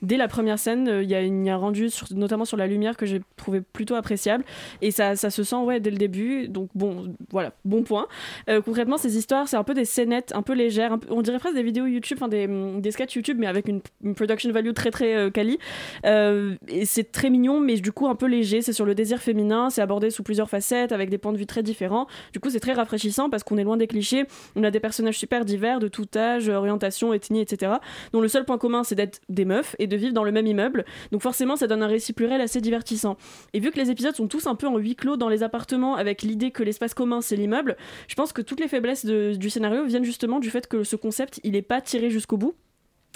Dès 0.00 0.16
la 0.16 0.26
première 0.26 0.58
scène, 0.58 0.88
euh, 0.88 1.02
il 1.02 1.10
y, 1.10 1.14
a, 1.14 1.22
y 1.22 1.50
a 1.50 1.54
un 1.54 1.56
rendu, 1.58 1.90
notamment 2.12 2.46
sur 2.46 2.56
la 2.56 2.66
lumière, 2.66 2.96
que 2.96 3.04
j'ai 3.04 3.20
trouvé 3.36 3.60
plutôt 3.60 3.94
appréciable 3.94 4.42
et 4.80 4.90
ça, 4.90 5.16
ça 5.16 5.28
se 5.28 5.42
sent 5.42 5.56
ouais, 5.56 5.80
dès 5.80 5.90
le 5.90 5.98
début. 5.98 6.48
Donc 6.48 6.70
bon, 6.74 7.14
voilà, 7.30 7.52
bon 7.66 7.82
point. 7.82 8.06
Euh, 8.48 8.62
concrètement, 8.62 8.96
ces 8.96 9.18
histoires, 9.18 9.48
c'est 9.48 9.58
un 9.58 9.64
peu 9.64 9.74
des 9.74 9.84
scénettes 9.84 10.32
un 10.34 10.40
peu 10.40 10.54
légères. 10.54 10.96
on 11.10 11.20
dirait 11.20 11.38
presque 11.38 11.56
des 11.56 11.62
vidéos 11.62 11.84
YouTube, 11.84 12.16
enfin 12.18 12.28
des, 12.28 12.48
des 12.80 12.90
sketchs 12.90 13.16
YouTube, 13.16 13.36
mais 13.38 13.48
avec 13.48 13.68
une, 13.68 13.82
une 14.02 14.14
production 14.14 14.50
value 14.50 14.72
très 14.72 14.90
très 14.90 15.30
quali. 15.30 15.58
Et 16.04 16.86
c'est 16.86 17.12
très 17.12 17.28
mignon, 17.28 17.60
mais 17.60 17.74
du 17.74 17.92
coup 17.92 18.06
un 18.06 18.14
peu 18.14 18.26
léger. 18.26 18.62
C'est 18.62 18.72
sur 18.72 18.86
le 18.86 18.94
désir 18.94 19.18
féminin, 19.18 19.68
c'est 19.68 19.82
abordé 19.82 20.05
sous 20.10 20.22
plusieurs 20.22 20.48
facettes, 20.48 20.92
avec 20.92 21.10
des 21.10 21.18
points 21.18 21.32
de 21.32 21.38
vue 21.38 21.46
très 21.46 21.62
différents. 21.62 22.06
Du 22.32 22.40
coup, 22.40 22.50
c'est 22.50 22.60
très 22.60 22.72
rafraîchissant 22.72 23.30
parce 23.30 23.42
qu'on 23.42 23.58
est 23.58 23.64
loin 23.64 23.76
des 23.76 23.86
clichés. 23.86 24.24
On 24.54 24.64
a 24.64 24.70
des 24.70 24.80
personnages 24.80 25.18
super 25.18 25.44
divers, 25.44 25.80
de 25.80 25.88
tout 25.88 26.06
âge, 26.16 26.48
orientation, 26.48 27.12
ethnie, 27.12 27.40
etc. 27.40 27.72
dont 28.12 28.20
le 28.20 28.28
seul 28.28 28.44
point 28.44 28.58
commun, 28.58 28.84
c'est 28.84 28.94
d'être 28.94 29.20
des 29.28 29.44
meufs 29.44 29.76
et 29.78 29.86
de 29.86 29.96
vivre 29.96 30.12
dans 30.12 30.24
le 30.24 30.32
même 30.32 30.46
immeuble. 30.46 30.84
Donc 31.12 31.22
forcément, 31.22 31.56
ça 31.56 31.66
donne 31.66 31.82
un 31.82 31.88
récit 31.88 32.12
pluriel 32.12 32.40
assez 32.40 32.60
divertissant. 32.60 33.16
Et 33.52 33.60
vu 33.60 33.70
que 33.70 33.78
les 33.78 33.90
épisodes 33.90 34.14
sont 34.14 34.28
tous 34.28 34.46
un 34.46 34.54
peu 34.54 34.66
en 34.66 34.76
huis 34.78 34.96
clos 34.96 35.16
dans 35.16 35.28
les 35.28 35.42
appartements, 35.42 35.96
avec 35.96 36.22
l'idée 36.22 36.50
que 36.50 36.62
l'espace 36.62 36.94
commun, 36.94 37.20
c'est 37.20 37.36
l'immeuble, 37.36 37.76
je 38.08 38.14
pense 38.14 38.32
que 38.32 38.42
toutes 38.42 38.60
les 38.60 38.68
faiblesses 38.68 39.04
du 39.04 39.50
scénario 39.50 39.84
viennent 39.84 40.04
justement 40.04 40.40
du 40.40 40.50
fait 40.50 40.66
que 40.66 40.84
ce 40.84 40.96
concept, 40.96 41.40
il 41.44 41.56
est 41.56 41.62
pas 41.62 41.80
tiré 41.80 42.10
jusqu'au 42.10 42.36
bout. 42.36 42.54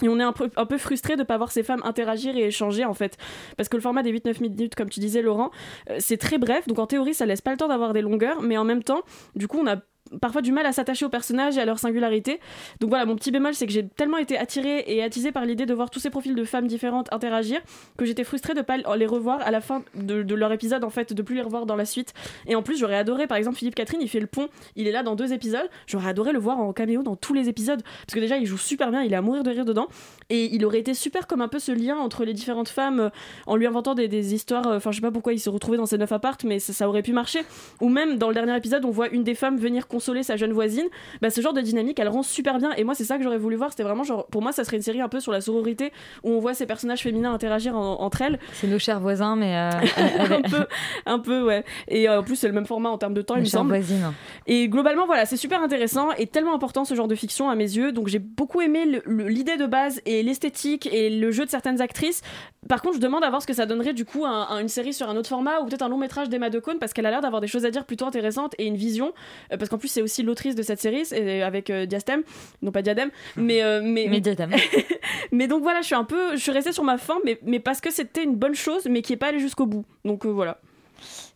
Et 0.02 0.08
on 0.08 0.18
est 0.18 0.22
un 0.22 0.32
peu, 0.32 0.78
frustré 0.78 1.14
de 1.14 1.20
ne 1.20 1.24
pas 1.24 1.36
voir 1.36 1.52
ces 1.52 1.62
femmes 1.62 1.82
interagir 1.84 2.36
et 2.36 2.46
échanger 2.46 2.84
en 2.84 2.94
fait. 2.94 3.16
Parce 3.56 3.68
que 3.68 3.76
le 3.76 3.82
format 3.82 4.02
des 4.02 4.12
8-9 4.12 4.40
minutes, 4.40 4.74
comme 4.74 4.88
tu 4.88 5.00
disais 5.00 5.22
Laurent, 5.22 5.50
euh, 5.90 5.96
c'est 5.98 6.16
très 6.16 6.38
bref. 6.38 6.66
Donc 6.66 6.78
en 6.78 6.86
théorie, 6.86 7.14
ça 7.14 7.26
laisse 7.26 7.40
pas 7.40 7.50
le 7.50 7.56
temps 7.56 7.68
d'avoir 7.68 7.92
des 7.92 8.02
longueurs. 8.02 8.42
Mais 8.42 8.56
en 8.56 8.64
même 8.64 8.82
temps, 8.82 9.02
du 9.34 9.48
coup, 9.48 9.58
on 9.58 9.66
a 9.66 9.76
parfois 10.20 10.42
du 10.42 10.52
mal 10.52 10.66
à 10.66 10.72
s'attacher 10.72 11.04
aux 11.04 11.10
personnages 11.10 11.56
et 11.56 11.60
à 11.60 11.64
leur 11.64 11.78
singularité. 11.78 12.40
Donc 12.80 12.90
voilà, 12.90 13.04
mon 13.06 13.16
petit 13.16 13.30
bémol, 13.30 13.54
c'est 13.54 13.66
que 13.66 13.72
j'ai 13.72 13.86
tellement 13.86 14.18
été 14.18 14.36
attirée 14.36 14.84
et 14.86 15.02
attisée 15.02 15.32
par 15.32 15.44
l'idée 15.44 15.66
de 15.66 15.74
voir 15.74 15.90
tous 15.90 16.00
ces 16.00 16.10
profils 16.10 16.34
de 16.34 16.44
femmes 16.44 16.66
différentes 16.66 17.12
interagir 17.12 17.60
que 17.96 18.04
j'étais 18.04 18.24
frustrée 18.24 18.54
de 18.54 18.62
pas 18.62 18.76
les 18.76 19.06
revoir 19.06 19.40
à 19.42 19.50
la 19.50 19.60
fin 19.60 19.82
de, 19.94 20.34
leur 20.34 20.52
épisode, 20.52 20.84
en 20.84 20.90
fait, 20.90 21.12
de 21.12 21.22
plus 21.22 21.34
les 21.36 21.42
revoir 21.42 21.66
dans 21.66 21.76
la 21.76 21.84
suite. 21.84 22.14
Et 22.46 22.54
en 22.54 22.62
plus, 22.62 22.78
j'aurais 22.78 22.96
adoré, 22.96 23.26
par 23.26 23.36
exemple, 23.36 23.56
Philippe 23.56 23.74
Catherine, 23.74 24.00
il 24.02 24.08
fait 24.08 24.20
le 24.20 24.26
pont, 24.26 24.48
il 24.76 24.86
est 24.86 24.92
là 24.92 25.02
dans 25.02 25.16
deux 25.16 25.32
épisodes. 25.32 25.68
J'aurais 25.86 26.10
adoré 26.10 26.32
le 26.32 26.38
voir 26.38 26.58
en 26.58 26.72
caméo 26.72 27.02
dans 27.02 27.16
tous 27.16 27.34
les 27.34 27.48
épisodes 27.48 27.82
parce 27.82 28.14
que 28.14 28.20
déjà, 28.20 28.38
il 28.38 28.46
joue 28.46 28.58
super 28.58 28.90
bien, 28.90 29.02
il 29.02 29.12
est 29.12 29.16
à 29.16 29.22
mourir 29.22 29.42
de 29.42 29.50
rire 29.50 29.64
dedans. 29.64 29.88
Et 30.28 30.54
il 30.54 30.64
aurait 30.64 30.80
été 30.80 30.94
super 30.94 31.26
comme 31.26 31.40
un 31.40 31.48
peu 31.48 31.58
ce 31.58 31.72
lien 31.72 31.96
entre 31.96 32.24
les 32.24 32.32
différentes 32.32 32.68
femmes 32.68 33.00
euh, 33.00 33.10
en 33.46 33.56
lui 33.56 33.66
inventant 33.66 33.94
des, 33.94 34.34
histoires. 34.34 34.66
euh, 34.66 34.76
Enfin, 34.76 34.90
je 34.90 34.96
sais 34.96 35.02
pas 35.02 35.10
pourquoi 35.10 35.32
il 35.32 35.40
se 35.40 35.50
retrouvait 35.50 35.76
dans 35.76 35.86
ces 35.86 35.98
neuf 35.98 36.12
appartes, 36.12 36.44
mais 36.44 36.58
ça 36.58 36.88
aurait 36.88 37.02
pu 37.02 37.12
marcher. 37.12 37.40
Ou 37.80 37.88
même 37.88 38.16
dans 38.16 38.28
le 38.28 38.34
dernier 38.34 38.56
épisode, 38.56 38.84
on 38.84 38.90
voit 38.90 39.08
une 39.08 39.24
des 39.24 39.34
femmes 39.34 39.56
venir 39.56 39.88
consoler 40.00 40.22
sa 40.22 40.36
jeune 40.36 40.52
voisine. 40.52 40.86
Bah, 41.20 41.28
ce 41.28 41.42
genre 41.42 41.52
de 41.52 41.60
dynamique, 41.60 41.98
elle 42.00 42.08
rend 42.08 42.22
super 42.22 42.56
bien. 42.58 42.70
Et 42.78 42.84
moi, 42.84 42.94
c'est 42.94 43.04
ça 43.04 43.18
que 43.18 43.22
j'aurais 43.22 43.36
voulu 43.38 43.56
voir. 43.56 43.70
C'était 43.70 43.82
vraiment 43.82 44.02
genre, 44.02 44.26
pour 44.28 44.40
moi, 44.40 44.50
ça 44.52 44.64
serait 44.64 44.78
une 44.78 44.82
série 44.82 45.00
un 45.02 45.08
peu 45.10 45.20
sur 45.20 45.30
la 45.32 45.40
sororité 45.42 45.92
où 46.24 46.30
on 46.30 46.40
voit 46.40 46.54
ces 46.54 46.64
personnages 46.66 47.02
féminins 47.02 47.32
interagir 47.34 47.76
en- 47.76 48.00
entre 48.00 48.22
elles. 48.22 48.38
C'est 48.54 48.66
nos 48.66 48.78
chers 48.78 48.98
voisins, 49.00 49.36
mais. 49.36 49.54
euh, 49.56 49.70
un 50.30 50.40
peu, 50.42 50.66
un 51.06 51.18
peu, 51.18 51.42
ouais. 51.42 51.64
Et 51.88 52.08
euh, 52.08 52.20
en 52.20 52.22
plus, 52.22 52.36
c'est 52.36 52.46
le 52.48 52.54
même 52.54 52.64
format 52.66 52.88
en 52.88 52.96
termes 52.98 53.12
de 53.14 53.20
temps, 53.22 53.34
il 53.34 53.38
nos 53.38 53.44
me 53.44 53.48
chères 53.50 53.60
semble. 53.60 53.70
voisines. 53.76 54.12
Et 54.46 54.68
globalement, 54.68 55.04
voilà, 55.06 55.26
c'est 55.26 55.36
super 55.36 55.62
intéressant 55.62 56.12
et 56.12 56.26
tellement 56.26 56.54
important 56.54 56.84
ce 56.86 56.94
genre 56.94 57.08
de 57.08 57.14
fiction 57.14 57.50
à 57.50 57.54
mes 57.56 57.64
yeux. 57.76 57.92
Donc 57.92 58.08
j'ai 58.08 58.18
beaucoup 58.18 58.60
aimé 58.62 59.00
l'idée 59.06 59.56
de 59.58 59.66
base 59.66 60.00
et 60.06 60.22
l'esthétique 60.22 60.88
et 60.90 61.10
le 61.10 61.30
jeu 61.30 61.44
de 61.44 61.50
certaines 61.50 61.80
actrices. 61.82 62.22
Par 62.68 62.80
contre, 62.82 62.96
je 62.96 63.00
demande 63.00 63.24
à 63.24 63.28
voir 63.30 63.42
ce 63.42 63.46
que 63.46 63.52
ça 63.54 63.66
donnerait 63.66 63.92
du 63.94 64.04
coup 64.04 64.24
un- 64.24 64.58
une 64.60 64.68
série 64.68 64.92
sur 64.94 65.08
un 65.08 65.16
autre 65.16 65.28
format 65.28 65.60
ou 65.60 65.66
peut-être 65.66 65.82
un 65.82 65.88
long 65.88 65.98
métrage 65.98 66.28
d'Emma 66.28 66.48
Decaune 66.50 66.78
parce 66.78 66.92
qu'elle 66.92 67.06
a 67.06 67.10
l'air 67.10 67.20
d'avoir 67.20 67.40
des 67.40 67.46
choses 67.48 67.64
à 67.64 67.70
dire 67.70 67.84
plutôt 67.84 68.06
intéressantes 68.06 68.54
et 68.58 68.66
une 68.66 68.76
vision. 68.76 69.12
Euh, 69.52 69.56
parce 69.56 69.68
qu'en 69.68 69.78
plus, 69.78 69.88
c'est 69.90 70.02
aussi 70.02 70.22
l'autrice 70.22 70.54
de 70.54 70.62
cette 70.62 70.80
série 70.80 71.04
c'est 71.04 71.42
avec 71.42 71.70
euh, 71.70 71.86
Diastème, 71.86 72.22
non 72.62 72.72
pas 72.72 72.82
Diadème, 72.82 73.10
mais 73.36 73.62
euh, 73.62 73.80
mais 73.82 74.06
Mais 74.08 74.20
Diadème. 74.20 74.52
mais 75.32 75.46
donc 75.48 75.62
voilà, 75.62 75.80
je 75.80 75.86
suis 75.86 75.94
un 75.94 76.04
peu, 76.04 76.36
je 76.36 76.40
suis 76.40 76.52
restée 76.52 76.72
sur 76.72 76.84
ma 76.84 76.98
fin, 76.98 77.18
mais 77.24 77.38
mais 77.44 77.60
parce 77.60 77.80
que 77.80 77.92
c'était 77.92 78.24
une 78.24 78.36
bonne 78.36 78.54
chose, 78.54 78.86
mais 78.88 79.02
qui 79.02 79.12
est 79.12 79.16
pas 79.16 79.28
allée 79.28 79.40
jusqu'au 79.40 79.66
bout. 79.66 79.84
Donc 80.04 80.24
euh, 80.24 80.30
voilà. 80.30 80.58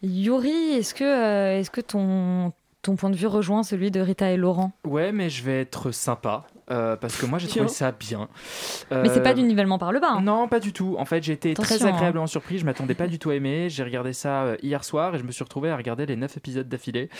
Yuri, 0.02 0.74
est-ce 0.74 0.94
que, 0.94 1.04
euh, 1.04 1.58
est-ce 1.58 1.70
que 1.70 1.80
ton, 1.80 2.52
ton 2.82 2.96
point 2.96 3.10
de 3.10 3.16
vue 3.16 3.26
rejoint 3.26 3.62
celui 3.62 3.90
de 3.90 4.00
Rita 4.00 4.30
et 4.30 4.36
Laurent? 4.36 4.72
Ouais, 4.86 5.12
mais 5.12 5.30
je 5.30 5.42
vais 5.42 5.60
être 5.60 5.90
sympa. 5.90 6.46
Euh, 6.70 6.96
parce 6.96 7.16
que 7.16 7.26
moi 7.26 7.38
j'ai 7.38 7.48
trouvé 7.48 7.68
ça 7.68 7.92
bien. 7.92 8.28
Mais 8.90 9.08
c'est 9.08 9.22
pas 9.22 9.30
Euh, 9.30 9.34
du 9.34 9.42
nivellement 9.42 9.78
par 9.78 9.92
le 9.92 10.00
bas. 10.00 10.12
hein. 10.12 10.20
Non, 10.20 10.48
pas 10.48 10.60
du 10.60 10.72
tout. 10.72 10.96
En 10.98 11.04
fait, 11.04 11.22
j'ai 11.22 11.32
été 11.32 11.54
très 11.54 11.82
hein. 11.82 11.88
agréablement 11.88 12.26
surpris. 12.26 12.58
Je 12.58 12.64
m'attendais 12.64 12.94
pas 12.94 13.06
du 13.06 13.18
tout 13.18 13.30
à 13.30 13.34
aimer. 13.34 13.68
J'ai 13.68 13.82
regardé 13.84 14.12
ça 14.12 14.44
euh, 14.44 14.56
hier 14.62 14.84
soir 14.84 15.14
et 15.14 15.18
je 15.18 15.24
me 15.24 15.32
suis 15.32 15.44
retrouvé 15.44 15.70
à 15.70 15.76
regarder 15.76 16.06
les 16.06 16.16
9 16.16 16.36
épisodes 16.36 16.68
d'affilée. 16.68 17.10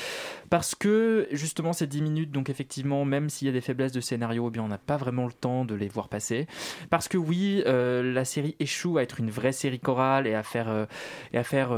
Parce 0.51 0.74
que 0.74 1.26
justement, 1.32 1.72
ces 1.72 1.86
10 1.86 2.03
minutes, 2.03 2.30
donc 2.30 2.49
effectivement, 2.51 3.05
même 3.05 3.28
s'il 3.28 3.47
y 3.47 3.51
a 3.51 3.53
des 3.53 3.61
faiblesses 3.61 3.92
de 3.92 4.01
scénario, 4.01 4.47
eh 4.49 4.51
bien, 4.51 4.62
on 4.62 4.68
n'a 4.68 4.78
pas 4.78 4.97
vraiment 4.97 5.26
le 5.26 5.32
temps 5.32 5.64
de 5.64 5.74
les 5.74 5.88
voir 5.88 6.09
passer. 6.09 6.47
Parce 6.90 7.09
que 7.09 7.18
oui, 7.18 7.62
euh, 7.66 8.12
la 8.12 8.24
série 8.24 8.57
échoue 8.61 8.99
à 8.99 9.03
être 9.03 9.20
une 9.20 9.30
vraie 9.30 9.53
série 9.53 9.80
chorale 9.80 10.26
et 10.26 10.34
à 10.34 10.42
faire, 10.42 10.86
et 11.32 11.38
à 11.38 11.45
faire 11.45 11.76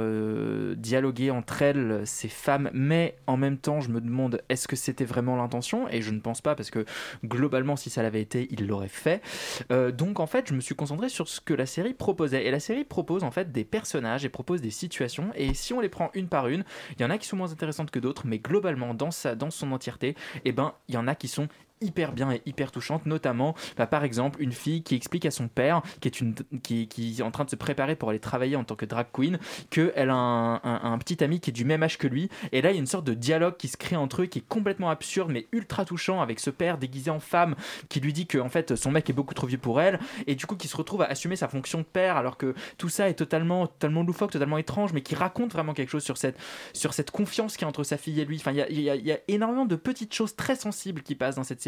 dialoguer 0.77 1.31
entre 1.31 1.63
elles 1.63 2.03
ces 2.05 2.29
femmes. 2.29 2.71
Mais 2.73 3.17
en 3.27 3.37
même 3.37 3.59
temps, 3.59 3.81
je 3.81 3.89
me 3.91 4.01
demande 4.01 4.43
est-ce 4.49 4.69
que 4.69 4.77
c'était 4.77 5.05
vraiment 5.05 5.37
l'intention? 5.37 5.89
Et 5.89 6.03
je 6.03 6.11
ne 6.11 6.21
pense 6.21 6.41
pas 6.41 6.55
parce 6.55 6.71
que 6.71 6.85
globalement, 7.25 7.56
si 7.77 7.91
ça 7.91 8.03
l'avait 8.03 8.21
été, 8.21 8.49
il 8.51 8.67
l'aurait 8.67 8.89
fait. 8.89 9.23
Euh, 9.71 9.91
donc 9.91 10.21
en 10.21 10.27
fait, 10.27 10.49
je 10.49 10.55
me 10.55 10.61
suis 10.61 10.75
concentré 10.75 11.09
sur 11.09 11.29
ce 11.29 11.41
que 11.41 11.55
la 11.55 11.67
série 11.67 11.95
proposait. 11.95 12.47
Et 12.47 12.51
la 12.51 12.61
série 12.61 12.85
propose 12.85 13.25
en 13.25 13.31
fait 13.31 13.53
des 13.53 13.65
personnages 13.65 14.25
et 14.25 14.29
propose 14.29 14.61
des 14.61 14.71
situations. 14.71 15.31
Et 15.35 15.55
si 15.55 15.73
on 15.73 15.81
les 15.81 15.89
prend 15.89 16.11
une 16.15 16.29
par 16.29 16.49
une, 16.49 16.65
il 16.99 17.03
y 17.03 17.05
en 17.05 17.11
a 17.11 17.19
qui 17.19 17.27
sont 17.27 17.37
moins 17.37 17.53
intéressantes 17.53 17.91
que 17.91 17.99
d'autres, 17.99 18.27
mais 18.27 18.39
globalement, 18.39 18.95
dans, 18.95 19.11
sa, 19.11 19.35
dans 19.35 19.51
son 19.51 19.73
entièreté, 19.73 20.15
eh 20.45 20.53
ben, 20.53 20.75
il 20.89 20.95
y 20.95 20.99
en 20.99 21.09
a 21.09 21.15
qui 21.15 21.29
sont 21.29 21.49
hyper 21.81 22.13
bien 22.13 22.33
et 22.33 22.43
hyper 22.47 22.73
touchantes 22.73 23.07
notamment 23.07 23.55
bah, 23.77 23.87
par 23.87 24.05
exemple 24.05 24.43
une 24.43 24.53
fille 24.53 24.83
qui 24.83 24.95
explique 24.95 25.27
à 25.27 25.31
son 25.31 25.49
père 25.49 25.83
qui 26.01 26.09
est 26.09 26.21
une 26.21 26.35
qui, 26.63 27.17
est 27.19 27.23
en 27.23 27.31
train 27.31 27.45
de 27.45 27.51
se 27.51 27.57
préparer 27.57 27.97
pour 27.97 28.11
aller 28.11 28.19
travailler 28.19 28.57
en 28.57 28.65
tant 28.65 28.77
que 28.77 28.87
drag 28.87 29.07
queen 29.13 29.39
qu'elle 29.71 30.11
a 30.11 30.15
un, 30.15 30.99
petit 30.99 31.23
ami 31.23 31.41
qui 31.41 31.51
est 31.51 31.53
du 31.53 31.65
même 31.65 31.83
âge 31.83 31.99
que 31.99 32.07
lui. 32.07 32.31
Et 32.53 32.63
là 32.63 32.71
il 32.71 32.75
y 32.75 32.77
a 32.77 32.81
une 32.81 32.87
sorte 32.87 33.05
de 33.05 33.15
dialogue 33.15 33.57
qui 33.57 33.69
se 33.69 33.77
crée 33.77 33.97
entre 33.97 34.23
eux 34.23 34.27
qui 34.27 34.39
est 34.39 34.49
complètement 34.49 34.91
absurde 34.91 35.31
mais 35.33 35.47
ultra 35.53 35.85
touchant 35.85 36.21
avec 36.21 36.41
ce 36.41 36.51
père 36.51 36.79
déguisé 36.79 37.11
en 37.11 37.21
femme 37.21 37.55
qui 37.89 38.01
lui 38.01 38.13
dit 38.13 38.27
que 38.27 38.39
en 38.39 38.49
fait 38.49 38.77
son 38.77 38.91
mec 38.91 39.09
est 39.11 39.13
beaucoup 39.13 39.35
trop 39.35 39.47
vieux 39.47 39.59
pour 39.59 39.81
elle 39.81 39.99
et 40.27 40.35
du 40.35 40.47
coup 40.47 40.57
qui 40.57 40.69
se 40.69 40.77
retrouve 40.77 41.03
à 41.03 41.07
assumer 41.07 41.37
sa 41.37 41.49
fonction 41.49 41.79
de 41.81 41.85
père 41.85 42.17
alors 42.17 42.37
que 42.37 42.55
tout 42.79 42.89
ça 42.89 43.09
est 43.09 43.15
totalement 43.15 43.67
totalement 43.67 44.03
loufoque 44.03 44.33
totalement 44.33 44.59
étrange 44.59 44.93
mais 44.93 45.03
qui 45.03 45.15
raconte 45.15 45.53
vraiment 45.53 45.75
quelque 45.75 45.91
chose 45.91 46.05
sur 46.05 46.17
cette 46.17 46.39
sur 46.73 46.95
cette 46.95 47.11
confiance 47.11 47.57
qu'il 47.57 47.63
y 47.63 47.65
a 47.67 47.69
entre 47.69 47.85
sa 47.85 47.97
fille 47.97 48.21
et 48.21 48.25
lui. 48.25 48.37
Enfin 48.37 48.53
il 48.53 48.81
y 48.81 48.91
a, 48.91 48.97
y 48.97 49.03
y 49.03 49.13
a 49.13 49.19
énormément 49.29 49.67
de 49.67 49.77
petites 49.77 50.15
choses 50.15 50.37
très 50.37 50.57
sensibles 50.57 51.03
qui 51.03 51.15
passent 51.15 51.37
dans 51.37 51.45
cette 51.45 51.61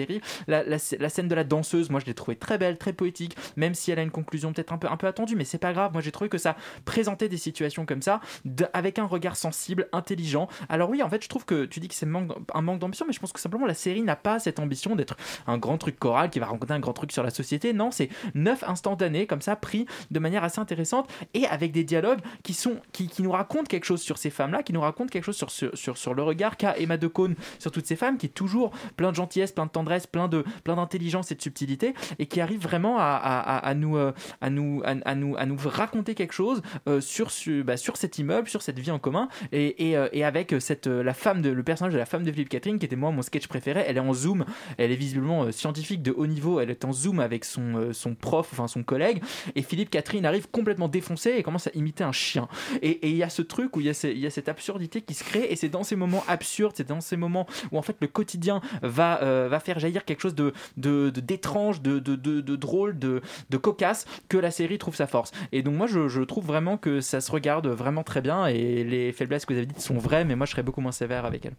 la, 0.46 0.78
scène 0.78 1.28
de 1.28 1.34
la 1.34 1.44
danseuse 1.44 1.90
moi 1.90 2.00
je 2.00 2.06
l'ai 2.06 2.14
trouvée 2.14 2.36
très 2.36 2.58
belle 2.58 2.78
très 2.78 2.92
poétique 2.92 3.36
même 3.56 3.74
si 3.74 3.90
elle 3.90 3.98
a 3.98 4.02
une 4.02 4.10
conclusion 4.10 4.52
peut-être 4.52 4.72
un 4.72 4.78
peu 4.78 5.06
attendue 5.06 5.36
mais 5.36 5.44
c'est 5.44 5.58
pas 5.58 5.72
grave. 5.72 5.92
Moi 5.92 6.02
j'ai 6.02 6.12
trouvé 6.12 6.28
que 6.28 6.38
ça 6.38 6.56
présentait 6.84 7.28
des 7.28 7.36
situations 7.36 7.86
comme 7.86 8.02
ça 8.02 8.20
de- 8.44 8.66
avec 8.72 8.98
un 8.98 9.06
regard 9.06 9.36
sensible 9.36 9.88
intelligent. 9.92 10.48
Alors 10.68 10.90
oui 10.90 11.02
en 11.02 11.08
fait 11.08 11.22
je 11.22 11.28
trouve 11.28 11.44
que 11.44 11.64
tu 11.64 11.80
dis 11.80 11.88
que 11.88 11.94
c'est 11.94 12.06
un 12.06 12.62
manque 12.62 12.78
d'ambition 12.78 13.06
mais 13.06 13.12
je 13.12 13.20
pense 13.20 13.32
que 13.32 13.40
simplement 13.40 13.66
la 13.66 13.74
série 13.74 14.02
n'a 14.02 14.16
pas 14.16 14.38
cette 14.38 14.58
ambition 14.58 14.96
d'être 14.96 15.16
un 15.46 15.58
grand 15.58 15.78
truc 15.78 15.98
choral 15.98 16.30
qui 16.30 16.38
va 16.38 16.46
raconter 16.46 16.72
un 16.72 16.80
grand 16.80 16.92
truc 16.92 17.12
sur 17.12 17.22
la 17.22 17.30
société. 17.30 17.72
Non 17.72 17.90
c'est 17.90 18.08
neuf 18.34 18.62
instantanés 18.64 19.26
comme 19.26 19.42
ça 19.42 19.56
pris 19.56 19.86
de 20.10 20.18
manière 20.18 20.44
assez 20.44 20.60
intéressante 20.60 21.08
et 21.34 21.46
avec 21.46 21.72
des 21.72 21.84
dialogues 21.84 22.20
qui 22.42 22.54
sont 22.54 22.76
qui, 22.92 23.10
nous 23.18 23.32
racontent 23.32 23.64
quelque 23.64 23.84
chose 23.84 24.00
sur 24.00 24.18
ces 24.18 24.30
femmes 24.30 24.52
là 24.52 24.62
qui 24.62 24.72
nous 24.72 24.80
racontent 24.80 25.08
quelque 25.08 25.24
chose 25.24 25.36
sur 25.36 25.50
sur, 25.50 26.14
le 26.14 26.22
regard 26.22 26.56
qu'a 26.56 26.78
Emma 26.78 26.96
Decaune 26.96 27.34
sur 27.58 27.70
toutes 27.70 27.86
ces 27.86 27.96
femmes 27.96 28.16
qui 28.16 28.26
est 28.26 28.30
toujours 28.30 28.70
plein 28.96 29.10
de 29.10 29.16
gentillesse 29.16 29.52
plein 29.52 29.66
de 29.66 29.70
tendresse 29.70 29.87
plein 30.10 30.28
de 30.28 30.44
plein 30.64 30.76
d'intelligence 30.76 31.32
et 31.32 31.34
de 31.34 31.42
subtilité, 31.42 31.94
et 32.18 32.26
qui 32.26 32.40
arrive 32.40 32.60
vraiment 32.60 32.96
à, 32.98 33.04
à 33.04 33.74
nous 33.74 33.96
euh, 33.96 34.12
à 34.40 34.50
nous 34.50 34.82
à, 34.84 35.14
nous 35.14 35.36
à 35.36 35.46
nous 35.46 35.56
raconter 35.64 36.14
quelque 36.14 36.34
chose 36.34 36.62
euh, 36.88 37.00
sur 37.00 37.30
su- 37.30 37.64
bah, 37.64 37.76
sur 37.76 37.96
cet 37.96 38.18
immeuble, 38.18 38.48
sur 38.48 38.62
cette 38.62 38.78
vie 38.78 38.90
en 38.90 38.98
commun, 38.98 39.28
et, 39.52 39.88
et, 39.90 39.96
euh, 39.96 40.08
avec 40.26 40.54
cette 40.60 40.86
euh, 40.86 41.02
la 41.02 41.14
femme 41.14 41.42
le 41.42 41.62
personnage 41.62 41.92
de 41.92 41.98
la 41.98 42.06
femme 42.06 42.24
de 42.24 42.30
Philippe 42.32 42.48
Catherine 42.48 42.78
qui 42.78 42.86
était 42.86 42.96
moi 42.96 43.10
mon 43.10 43.22
sketch 43.22 43.46
préféré. 43.46 43.84
Elle 43.86 43.96
est 43.96 44.00
en 44.00 44.12
zoom, 44.12 44.44
elle 44.76 44.92
est 44.92 44.96
visiblement 44.96 45.44
euh, 45.44 45.52
scientifique 45.52 46.02
de 46.02 46.12
haut 46.12 46.26
niveau. 46.26 46.60
Elle 46.60 46.70
est 46.70 46.84
en 46.84 46.92
zoom 46.92 47.20
avec 47.20 47.44
son 47.44 47.76
euh, 47.76 47.92
son 47.92 48.14
prof, 48.14 48.48
enfin 48.52 48.68
son 48.68 48.82
collègue, 48.82 49.22
et 49.54 49.62
Philippe 49.62 49.90
Catherine 49.90 50.26
arrive 50.26 50.48
complètement 50.50 50.88
défoncé 50.88 51.30
et 51.36 51.42
commence 51.42 51.66
à 51.66 51.70
imiter 51.74 52.04
un 52.04 52.12
chien. 52.12 52.48
Et 52.82 53.08
il 53.08 53.16
y 53.16 53.22
a 53.22 53.30
ce 53.30 53.42
truc 53.42 53.76
où 53.76 53.80
il 53.80 53.86
y 53.86 54.26
a 54.26 54.30
cette 54.30 54.48
absurdité 54.48 55.00
qui 55.02 55.14
se 55.14 55.24
crée, 55.24 55.46
et 55.50 55.56
c'est 55.56 55.68
dans 55.68 55.82
ces 55.82 55.96
moments 55.96 56.24
absurdes, 56.28 56.74
c'est 56.76 56.88
dans 56.88 57.00
ces 57.00 57.16
moments 57.16 57.46
où 57.72 57.78
en 57.78 57.82
fait 57.82 57.96
le 58.00 58.08
quotidien 58.08 58.60
va 58.82 59.22
euh, 59.22 59.48
va 59.48 59.60
faire 59.60 59.77
jaillir 59.78 60.04
quelque 60.04 60.20
chose 60.20 60.34
de 60.34 60.52
d'étrange, 60.76 61.82
de, 61.82 61.98
de, 61.98 62.16
de, 62.16 62.40
de 62.40 62.56
drôle, 62.56 62.98
de 62.98 63.20
de 63.50 63.56
cocasse 63.56 64.06
que 64.28 64.36
la 64.36 64.50
série 64.50 64.78
trouve 64.78 64.94
sa 64.94 65.06
force. 65.06 65.32
Et 65.52 65.62
donc 65.62 65.74
moi 65.74 65.86
je, 65.86 66.08
je 66.08 66.22
trouve 66.22 66.46
vraiment 66.46 66.76
que 66.76 67.00
ça 67.00 67.20
se 67.20 67.30
regarde 67.30 67.66
vraiment 67.66 68.02
très 68.02 68.20
bien 68.20 68.46
et 68.46 68.84
les 68.84 69.12
faiblesses 69.12 69.44
que 69.46 69.52
vous 69.52 69.58
avez 69.58 69.66
dites 69.66 69.80
sont 69.80 69.98
vraies, 69.98 70.24
mais 70.24 70.36
moi 70.36 70.46
je 70.46 70.52
serais 70.52 70.62
beaucoup 70.62 70.80
moins 70.80 70.92
sévère 70.92 71.24
avec 71.24 71.46
elle. 71.46 71.54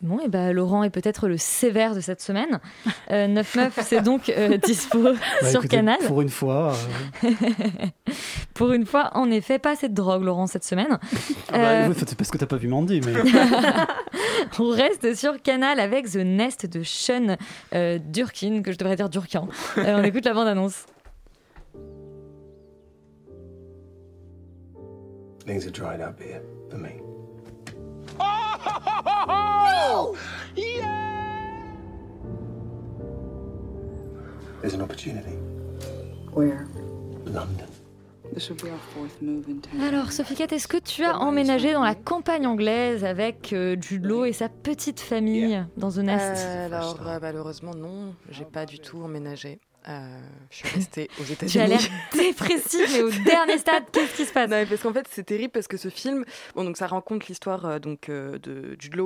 Bon, 0.00 0.20
et 0.20 0.28
ben 0.28 0.52
Laurent 0.52 0.84
est 0.84 0.90
peut-être 0.90 1.26
le 1.26 1.36
sévère 1.36 1.92
de 1.96 2.00
cette 2.00 2.20
semaine. 2.20 2.60
Euh, 3.10 3.26
9-9, 3.26 3.70
c'est 3.82 4.00
donc 4.00 4.28
euh, 4.28 4.56
dispo 4.56 5.02
Bah, 5.02 5.12
sur 5.50 5.58
écoutez, 5.58 5.68
Canal. 5.78 5.98
Pour 6.06 6.20
une 6.22 6.28
fois. 6.28 6.72
euh, 7.24 7.28
Pour 8.54 8.72
une 8.72 8.86
fois, 8.86 9.10
en 9.14 9.28
effet, 9.30 9.58
pas 9.58 9.72
assez 9.72 9.88
de 9.88 9.94
drogue, 9.94 10.22
Laurent, 10.22 10.46
cette 10.46 10.62
semaine. 10.64 10.98
bah, 11.50 11.56
Euh, 11.58 11.88
ouais, 11.88 11.94
c'est 11.96 12.14
parce 12.16 12.30
que 12.30 12.38
t'as 12.38 12.46
pas 12.46 12.56
vu 12.58 12.68
Mandy, 12.68 13.00
mais. 13.04 13.12
on 14.60 14.68
reste 14.70 15.14
sur 15.16 15.42
Canal 15.42 15.80
avec 15.80 16.08
The 16.10 16.16
Nest 16.18 16.66
de 16.66 16.82
Sean 16.84 17.36
euh, 17.74 17.98
Durkin, 17.98 18.62
que 18.62 18.70
je 18.70 18.78
devrais 18.78 18.94
dire 18.96 19.08
Durkin. 19.08 19.48
Euh, 19.78 19.98
on 20.00 20.04
écoute 20.04 20.24
la 20.24 20.32
bande-annonce. 20.34 20.86
Things 25.44 25.66
are 25.66 25.72
dried 25.72 26.00
up 26.00 26.20
here 26.20 26.42
for 26.70 26.78
me. 26.78 27.00
There's 34.68 34.78
an 34.78 34.84
opportunity. 34.84 35.32
Where? 36.34 36.66
London. 37.24 37.66
This 38.34 38.50
will 38.50 38.56
be 38.56 38.68
our 38.68 38.78
fourth 38.92 39.22
move 39.22 39.48
in 39.48 39.62
town. 39.62 39.80
Alors, 39.80 40.12
Sophie 40.12 40.34
Cat, 40.34 40.54
est-ce 40.54 40.68
que 40.68 40.76
tu 40.76 41.04
as 41.04 41.16
emménagé 41.16 41.72
dans 41.72 41.82
la 41.82 41.94
campagne 41.94 42.46
anglaise 42.46 43.02
avec 43.02 43.54
euh, 43.54 43.78
Jude 43.80 44.04
Law 44.04 44.26
et 44.26 44.34
sa 44.34 44.50
petite 44.50 45.00
famille 45.00 45.64
dans 45.78 45.90
The 45.90 46.00
Nest? 46.00 46.44
Euh, 46.46 46.66
alors 46.66 46.98
euh, 47.06 47.18
malheureusement 47.18 47.74
non, 47.74 48.14
j'ai 48.30 48.44
pas 48.44 48.66
du 48.66 48.78
tout 48.78 48.98
emménagé. 48.98 49.58
Euh, 49.88 50.18
je 50.50 50.56
suis 50.56 50.68
restée 50.74 51.10
aux 51.20 51.24
États-Unis. 51.24 51.50
Tu 51.52 51.58
as 51.60 51.66
l'air 51.66 51.80
dépressive, 52.12 52.86
mais 52.92 53.02
au 53.02 53.10
dernier 53.24 53.58
stade, 53.58 53.84
qu'est-ce 53.92 54.16
qui 54.16 54.24
se 54.24 54.32
passe? 54.32 54.50
Non, 54.50 54.64
parce 54.68 54.82
qu'en 54.82 54.92
fait, 54.92 55.06
c'est 55.10 55.24
terrible 55.24 55.50
parce 55.50 55.68
que 55.68 55.76
ce 55.76 55.88
film, 55.88 56.24
bon, 56.54 56.64
donc 56.64 56.76
ça 56.76 56.86
raconte 56.86 57.26
l'histoire 57.28 57.64
euh, 57.64 57.78
donc 57.78 58.08
euh, 58.08 58.38
de 58.38 58.76
Jude 58.78 58.98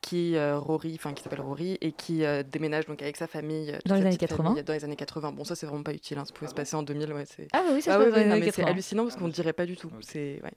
qui 0.00 0.36
euh, 0.36 0.58
Rory, 0.58 0.94
enfin 0.94 1.12
qui 1.12 1.22
s'appelle 1.22 1.40
Rory 1.40 1.78
et 1.80 1.92
qui 1.92 2.24
euh, 2.24 2.42
déménage 2.42 2.86
donc 2.86 3.02
avec 3.02 3.16
sa 3.16 3.26
famille 3.26 3.76
Dans 3.86 3.94
les 3.94 4.02
années 4.02 4.10
petite 4.16 4.28
80. 4.28 4.44
famille, 4.44 4.62
Dans 4.62 4.72
les 4.72 4.84
années 4.84 4.96
80. 4.96 5.32
Bon, 5.32 5.44
ça 5.44 5.54
c'est 5.54 5.66
vraiment 5.66 5.82
pas 5.82 5.92
utile. 5.92 6.18
Hein, 6.18 6.24
ça 6.24 6.32
pouvait 6.32 6.50
se 6.50 6.54
passer 6.54 6.76
en 6.76 6.82
2000. 6.82 7.12
Ouais, 7.12 7.24
c'est. 7.26 7.48
Ah 7.52 7.62
bah 7.62 7.70
oui, 7.74 7.82
ça 7.82 7.94
se 7.94 7.98
ouais, 7.98 8.24
les 8.24 8.24
non, 8.26 8.36
mais 8.36 8.46
c'est 8.46 8.62
80. 8.62 8.66
hallucinant 8.70 9.02
parce 9.04 9.16
qu'on 9.16 9.26
ne 9.28 9.32
dirait 9.32 9.52
pas 9.52 9.66
du 9.66 9.76
tout. 9.76 9.90
C'est 10.00 10.40
ouais. 10.42 10.52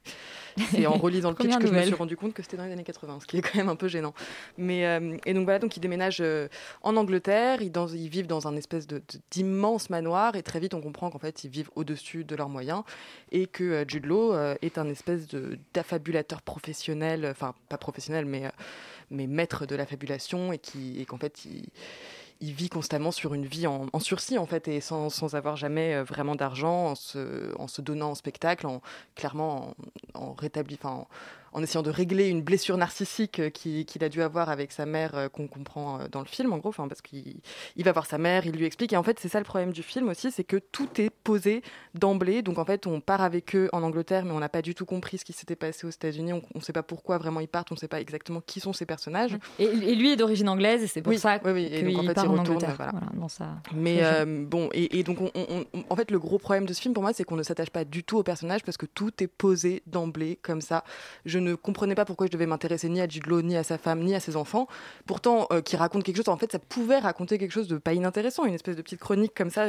C'est 0.72 0.86
en 0.86 0.94
relisant 0.94 1.30
le 1.30 1.36
pitch 1.36 1.58
que 1.58 1.68
je 1.68 1.74
me 1.74 1.82
suis 1.84 1.94
rendu 1.94 2.18
compte 2.18 2.34
que 2.34 2.44
c'était 2.44 2.58
dans 2.58 2.66
les 2.66 2.74
années 2.74 2.84
80, 2.84 3.20
ce 3.22 3.26
qui 3.28 3.38
est 3.38 3.42
quand 3.42 3.58
même 3.58 3.70
un 3.70 3.76
peu 3.76 3.88
gênant. 3.88 4.14
Mais 4.58 4.86
euh, 4.86 5.18
et 5.26 5.34
donc 5.34 5.46
voilà, 5.46 5.60
donc 5.60 5.78
ils 5.78 5.80
déménagent 5.80 6.22
euh, 6.22 6.48
en 6.82 6.98
Angleterre. 6.98 7.62
Ils, 7.62 7.72
dans, 7.72 7.88
ils 7.88 8.10
vivent 8.10 8.28
dans 8.28 8.48
un 8.48 8.56
espèce 8.58 8.88
de 8.88 9.02
d'immense 9.72 9.90
manoir 9.90 10.36
et 10.36 10.44
très 10.44 10.60
vite 10.60 10.74
on 10.74 10.82
comprend 10.82 11.10
qu'en 11.10 11.20
fait 11.20 11.44
ils 11.44 11.50
vivent 11.50 11.70
au-dessus 11.76 12.24
de 12.26 12.36
leurs 12.36 12.50
moyens 12.50 12.84
et 13.32 13.48
que 13.48 13.64
euh, 13.64 13.86
Jude 13.88 14.06
Law 14.06 14.34
euh, 14.34 14.56
est 14.62 14.78
un 14.78 14.90
espèce 14.90 15.28
d'affabulateur 15.74 16.42
professionnel, 16.42 17.26
enfin 17.30 17.54
pas 17.70 17.78
professionnel 17.78 18.26
mais 18.26 18.46
euh, 18.46 18.50
mais 19.10 19.28
maître 19.28 19.66
de 19.66 19.76
la 19.76 19.86
fabulation 19.86 20.52
et 20.52 20.58
qui 20.58 21.00
et 21.00 21.06
qu'en 21.06 21.18
fait 21.18 21.46
il 22.42 22.54
vit 22.54 22.70
constamment 22.70 23.12
sur 23.12 23.34
une 23.34 23.46
vie 23.46 23.68
en, 23.68 23.88
en 23.94 24.00
sursis 24.00 24.38
en 24.38 24.46
fait 24.46 24.68
et 24.68 24.82
sans, 24.82 25.10
sans 25.10 25.36
avoir 25.36 25.56
jamais 25.56 25.96
euh, 25.96 26.04
vraiment 26.04 26.36
d'argent 26.36 26.88
en 26.88 26.96
se, 26.96 27.56
en 27.58 27.68
se 27.68 27.82
donnant 27.82 28.12
en 28.12 28.16
spectacle 28.16 28.68
en 28.68 28.82
clairement 29.16 29.74
en, 30.16 30.26
en 30.26 30.34
rétabli 30.34 30.78
enfin 30.82 31.06
en, 31.54 31.62
essayant 31.64 31.84
de 31.84 31.90
régler 31.90 32.28
une 32.30 32.42
blessure 32.42 32.78
narcissique 32.78 33.40
euh, 33.40 33.50
qui- 33.50 33.86
qu'il 33.86 34.04
a 34.04 34.10
dû 34.10 34.22
avoir 34.22 34.50
avec 34.50 34.72
sa 34.72 34.86
mère 34.86 35.16
euh, 35.16 35.30
qu'on 35.30 35.48
comprend 35.48 36.00
euh, 36.00 36.08
dans 36.12 36.20
le 36.20 36.26
film 36.26 36.54
en 36.54 36.58
gros 36.58 36.70
enfin 36.70 36.88
parce 36.88 37.02
qu'il 37.02 37.42
il 37.76 37.84
va 37.84 37.92
voir 37.92 38.06
sa 38.06 38.18
mère 38.18 38.46
il 38.46 38.54
lui 38.56 38.66
explique 38.66 38.94
et 38.94 38.98
en 38.98 39.04
fait 39.04 39.20
c'est 39.20 39.30
ça 39.30 39.40
le 39.40 39.46
problème 39.46 39.72
du 39.74 39.84
film 39.84 40.10
aussi 40.10 40.32
c'est 40.32 40.44
que 40.44 40.58
tout 40.58 40.90
est 41.00 41.10
posé 41.10 41.62
d'emblée 41.96 42.42
donc 42.42 42.58
en 42.60 42.66
fait 42.66 42.88
on 42.88 43.02
part 43.02 43.22
avec 43.22 43.56
eux 43.56 43.70
en 43.74 43.84
Angleterre 43.84 44.26
mais 44.26 44.32
on 44.32 44.40
n'a 44.40 44.50
pas 44.50 44.62
du 44.62 44.76
tout 44.76 44.86
compris 44.86 45.18
ce 45.18 45.26
qui 45.26 45.34
s'était 45.34 45.56
passé 45.56 45.86
aux 45.86 45.90
États-Unis 45.90 46.34
on 46.34 46.42
ne 46.56 46.62
sait 46.62 46.74
pas 46.74 46.84
pourquoi 46.84 47.18
vraiment 47.18 47.40
ils 47.40 47.48
partent 47.48 47.72
on 47.72 47.76
ne 47.76 47.80
sait 47.80 47.88
pas 47.88 48.02
exactement 48.02 48.42
qui 48.46 48.60
sont 48.60 48.74
ces 48.74 48.86
personnages 48.86 49.38
Et, 49.60 49.66
et 49.66 49.96
lui 49.96 50.12
est 50.12 50.16
d'origine 50.16 50.50
anglaise 50.50 50.84
et 50.84 50.88
c'est 50.88 51.02
pour 51.02 51.12
Oui, 51.12 51.20
ça 51.20 51.40
oui, 51.44 51.52
oui, 51.52 51.70
donc, 51.84 51.96
en 51.96 52.00
qu'il 52.00 52.08
fait, 52.08 52.14
part 52.14 52.26
il 52.26 52.30
en 52.32 52.38
Angleterre. 52.38 52.76
voilà. 52.78 52.92
Voilà, 52.92 53.08
dans 53.16 53.28
sa 53.28 53.56
Mais 53.74 54.00
euh, 54.04 54.46
bon, 54.46 54.70
et, 54.74 55.00
et 55.00 55.04
donc, 55.04 55.22
on- 55.22 55.32
on- 55.36 55.66
on- 55.74 55.84
en 55.90 55.96
fait, 55.96 56.12
le 56.12 56.20
gros 56.20 56.38
problème 56.38 56.66
de 56.66 56.74
ce 56.74 56.82
film 56.82 56.94
pour 56.94 57.04
moi, 57.04 57.14
c'est 57.14 57.24
qu'on 57.24 57.36
ne 57.36 57.44
s'attache 57.44 57.70
pas 57.70 57.86
du 57.86 58.04
tout 58.04 58.18
au 58.18 58.24
personnage 58.24 58.64
parce 58.64 58.78
que 58.78 58.86
tout 58.86 59.12
est 59.24 59.28
posé 59.28 59.82
d'emblée 59.88 60.38
comme 60.42 60.62
ça. 60.62 60.84
Je 61.26 61.40
ne 61.42 61.56
comprenais 61.56 61.96
pas 61.96 62.06
pourquoi 62.06 62.28
je 62.28 62.32
devais 62.32 62.46
m'intéresser 62.46 62.90
ni 62.90 63.02
à 63.02 63.08
Law, 63.28 63.42
ni 63.42 63.58
à 63.58 63.64
sa 63.64 63.78
femme, 63.78 64.02
ni 64.02 64.16
à 64.16 64.20
ses 64.20 64.36
enfants. 64.36 64.68
Pourtant, 65.06 65.48
euh, 65.52 65.62
qui 65.62 65.76
raconte 65.76 66.04
quelque 66.04 66.18
chose, 66.18 66.30
en 66.30 66.38
fait, 66.38 66.52
ça 66.52 66.60
pouvait 66.60 67.00
raconter 67.00 67.38
quelque 67.38 67.52
chose 67.52 67.68
de 67.68 67.78
pas 67.78 67.94
inintéressant, 67.94 68.46
une 68.46 68.54
espèce 68.54 68.76
de 68.76 68.82
petite 68.82 69.00
chronique 69.00 69.34
comme 69.36 69.50
ça, 69.50 69.68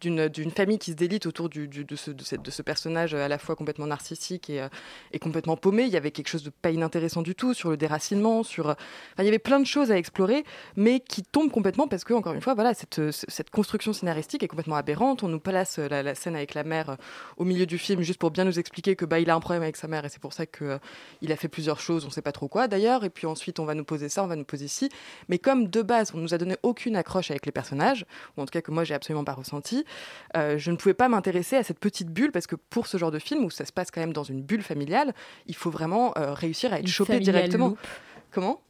d'une 0.00 0.50
famille 0.50 0.78
qui 0.78 0.92
se 0.92 0.96
délite 0.96 1.26
autour 1.26 1.48
de, 1.48 1.68
ce, 1.96 2.10
de, 2.10 2.50
ce 2.50 2.62
personnage 2.62 3.14
à 3.14 3.28
la 3.28 3.38
fois 3.38 3.56
complètement 3.56 3.86
narcissique 3.86 4.50
et, 4.50 4.60
euh, 4.62 4.68
et 5.12 5.18
complètement 5.18 5.56
paumé. 5.56 5.84
Il 5.84 5.90
y 5.92 5.96
avait 5.96 6.10
quelque 6.10 6.28
chose 6.28 6.42
de 6.42 6.50
pas 6.50 6.70
inintéressant 6.70 7.22
du 7.22 7.34
tout 7.34 7.54
sur 7.54 7.70
le 7.70 7.76
déracinement, 7.76 8.42
sur. 8.42 8.68
euh, 8.68 8.74
enfin, 9.12 9.22
il 9.22 9.24
y 9.24 9.28
avait 9.28 9.38
plein 9.38 9.60
de 9.60 9.66
choses 9.66 9.90
à 9.90 9.96
explorer, 9.98 10.44
mais 10.76 11.00
qui 11.00 11.22
tombent 11.22 11.50
complètement 11.50 11.88
parce 11.88 12.04
que, 12.04 12.14
encore 12.14 12.34
une 12.34 12.40
fois, 12.40 12.54
voilà, 12.54 12.74
cette, 12.74 12.98
euh, 12.98 13.10
cette 13.12 13.50
construction 13.50 13.92
scénaristique 13.92 14.42
est 14.42 14.48
complètement 14.48 14.76
aberrante. 14.76 15.22
On 15.22 15.28
nous 15.28 15.40
place 15.40 15.78
euh, 15.78 15.88
la, 15.88 16.02
la 16.02 16.14
scène 16.14 16.36
avec 16.36 16.54
la 16.54 16.64
mère 16.64 16.90
euh, 16.90 16.96
au 17.36 17.44
milieu 17.44 17.66
du 17.66 17.78
film 17.78 18.02
juste 18.02 18.18
pour 18.18 18.30
bien 18.30 18.44
nous 18.44 18.58
expliquer 18.58 18.96
que 18.96 19.04
bah, 19.04 19.18
il 19.20 19.30
a 19.30 19.34
un 19.34 19.40
problème 19.40 19.62
avec 19.62 19.76
sa 19.76 19.88
mère 19.88 20.04
et 20.04 20.08
c'est 20.08 20.20
pour 20.20 20.32
ça 20.32 20.46
que 20.46 20.64
euh, 20.64 20.78
il 21.20 21.32
a 21.32 21.36
fait 21.36 21.48
plusieurs 21.48 21.80
choses, 21.80 22.04
on 22.04 22.10
sait 22.10 22.22
pas 22.22 22.32
trop 22.32 22.48
quoi 22.48 22.68
d'ailleurs. 22.68 23.04
Et 23.04 23.10
puis 23.10 23.26
ensuite, 23.26 23.60
on 23.60 23.64
va 23.64 23.74
nous 23.74 23.84
poser 23.84 24.08
ça, 24.08 24.22
on 24.24 24.26
va 24.26 24.36
nous 24.36 24.44
poser 24.44 24.68
ci. 24.68 24.88
Mais 25.28 25.38
comme 25.38 25.68
de 25.68 25.82
base, 25.82 26.12
on 26.14 26.18
nous 26.18 26.34
a 26.34 26.38
donné 26.38 26.56
aucune 26.62 26.96
accroche 26.96 27.30
avec 27.30 27.46
les 27.46 27.52
personnages, 27.52 28.06
ou 28.36 28.42
en 28.42 28.44
tout 28.44 28.50
cas 28.50 28.60
que 28.60 28.70
moi 28.70 28.84
j'ai 28.84 28.94
absolument 28.94 29.24
pas 29.24 29.34
ressenti, 29.34 29.84
euh, 30.36 30.58
je 30.58 30.70
ne 30.70 30.76
pouvais 30.76 30.94
pas 30.94 31.08
m'intéresser 31.08 31.56
à 31.56 31.62
cette 31.62 31.78
petite 31.78 32.08
bulle 32.08 32.32
parce 32.32 32.46
que 32.46 32.56
pour 32.56 32.86
ce 32.86 32.96
genre 32.96 33.10
de 33.10 33.18
film 33.18 33.44
où 33.44 33.50
ça 33.50 33.64
se 33.64 33.72
passe 33.72 33.90
quand 33.90 34.00
même 34.00 34.12
dans 34.12 34.24
une 34.24 34.42
bulle 34.42 34.62
familiale, 34.62 35.14
il 35.46 35.56
faut 35.56 35.70
vraiment 35.70 36.12
euh, 36.16 36.32
réussir 36.32 36.72
à 36.72 36.76
être 36.76 36.82
Une 36.82 36.88
chopé 36.88 37.20
directement. 37.20 37.76
Comment? 38.30 38.60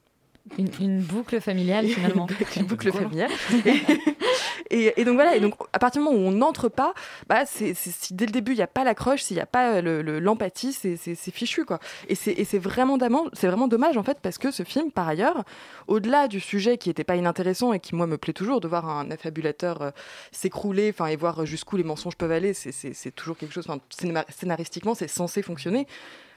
Une, 0.59 0.68
une 0.80 1.01
boucle 1.01 1.40
familiale 1.40 1.86
finalement. 1.86 2.26
une 2.57 2.64
boucle 2.64 2.93
familiale. 2.93 3.30
Et, 4.70 5.05
donc 5.05 5.14
voilà, 5.14 5.36
et 5.36 5.40
donc 5.40 5.55
à 5.74 5.78
partir 5.78 6.01
du 6.01 6.09
moment 6.09 6.18
où 6.18 6.26
on 6.28 6.32
n'entre 6.32 6.70
pas, 6.70 6.95
bah 7.28 7.45
c'est- 7.45 7.74
si 7.74 8.14
dès 8.14 8.24
le 8.24 8.32
début 8.32 8.53
il 8.53 8.57
n'y 8.57 8.62
a 8.62 8.66
pas 8.66 8.84
l'accroche, 8.84 9.22
s'il 9.22 9.36
n'y 9.36 9.43
a 9.43 9.47
pas 9.47 9.74
euh, 9.74 9.82
le- 9.82 10.01
le- 10.01 10.18
l'empathie, 10.18 10.72
c'est, 10.72 10.97
fichu 11.30 11.66
quoi. 11.66 11.78
Et 12.09 12.14
c'est, 12.14 12.59
vraiment 12.59 12.97
vraiment 12.97 13.68
dommage 13.68 13.99
en 13.99 14.03
fait 14.03 14.18
parce 14.22 14.38
que 14.38 14.51
ce 14.51 14.62
film, 14.62 14.90
par 14.90 15.07
ailleurs, 15.09 15.45
au-delà 15.88 16.26
du 16.26 16.40
sujet 16.40 16.78
qui 16.78 16.88
n'était 16.88 17.05
pas 17.05 17.16
inintéressant 17.16 17.74
et 17.74 17.80
qui 17.80 17.95
moi 17.95 18.07
me 18.07 18.16
plaît 18.16 18.32
toujours 18.32 18.61
de 18.61 18.68
voir 18.68 18.88
un 18.88 19.11
affabulateur 19.11 19.82
euh, 19.82 19.90
s'écrouler, 20.30 20.88
enfin 20.90 21.07
et 21.07 21.16
voir 21.16 21.45
jusqu'où 21.45 21.76
les 21.76 21.84
mensonges 21.84 22.16
peuvent 22.16 22.32
aller, 22.32 22.55
c'est, 22.55 23.11
toujours 23.14 23.36
quelque 23.36 23.53
chose. 23.53 23.66
Scénaristiquement, 24.30 24.95
c'est 24.95 25.09
censé 25.09 25.43
fonctionner. 25.43 25.86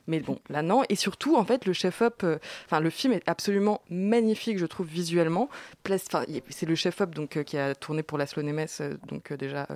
Mais 0.07 0.19
bon, 0.19 0.39
là 0.49 0.61
non. 0.61 0.83
Et 0.89 0.95
surtout, 0.95 1.35
en 1.35 1.43
fait, 1.45 1.65
le 1.65 1.73
chef-op, 1.73 2.23
euh, 2.23 2.37
enfin 2.65 2.79
le 2.79 2.91
film 2.91 3.13
est 3.13 3.27
absolument 3.27 3.81
magnifique, 3.89 4.59
je 4.59 4.65
trouve 4.65 4.87
visuellement. 4.87 5.49
C'est 6.49 6.65
le 6.67 6.75
chef-op 6.75 7.15
donc 7.15 7.37
euh, 7.37 7.43
qui 7.43 7.57
a 7.57 7.73
tourné 7.73 8.03
pour 8.03 8.17
Laszlo 8.17 8.43
Nemes, 8.43 8.67
euh, 8.81 8.95
donc 9.07 9.33
déjà 9.33 9.67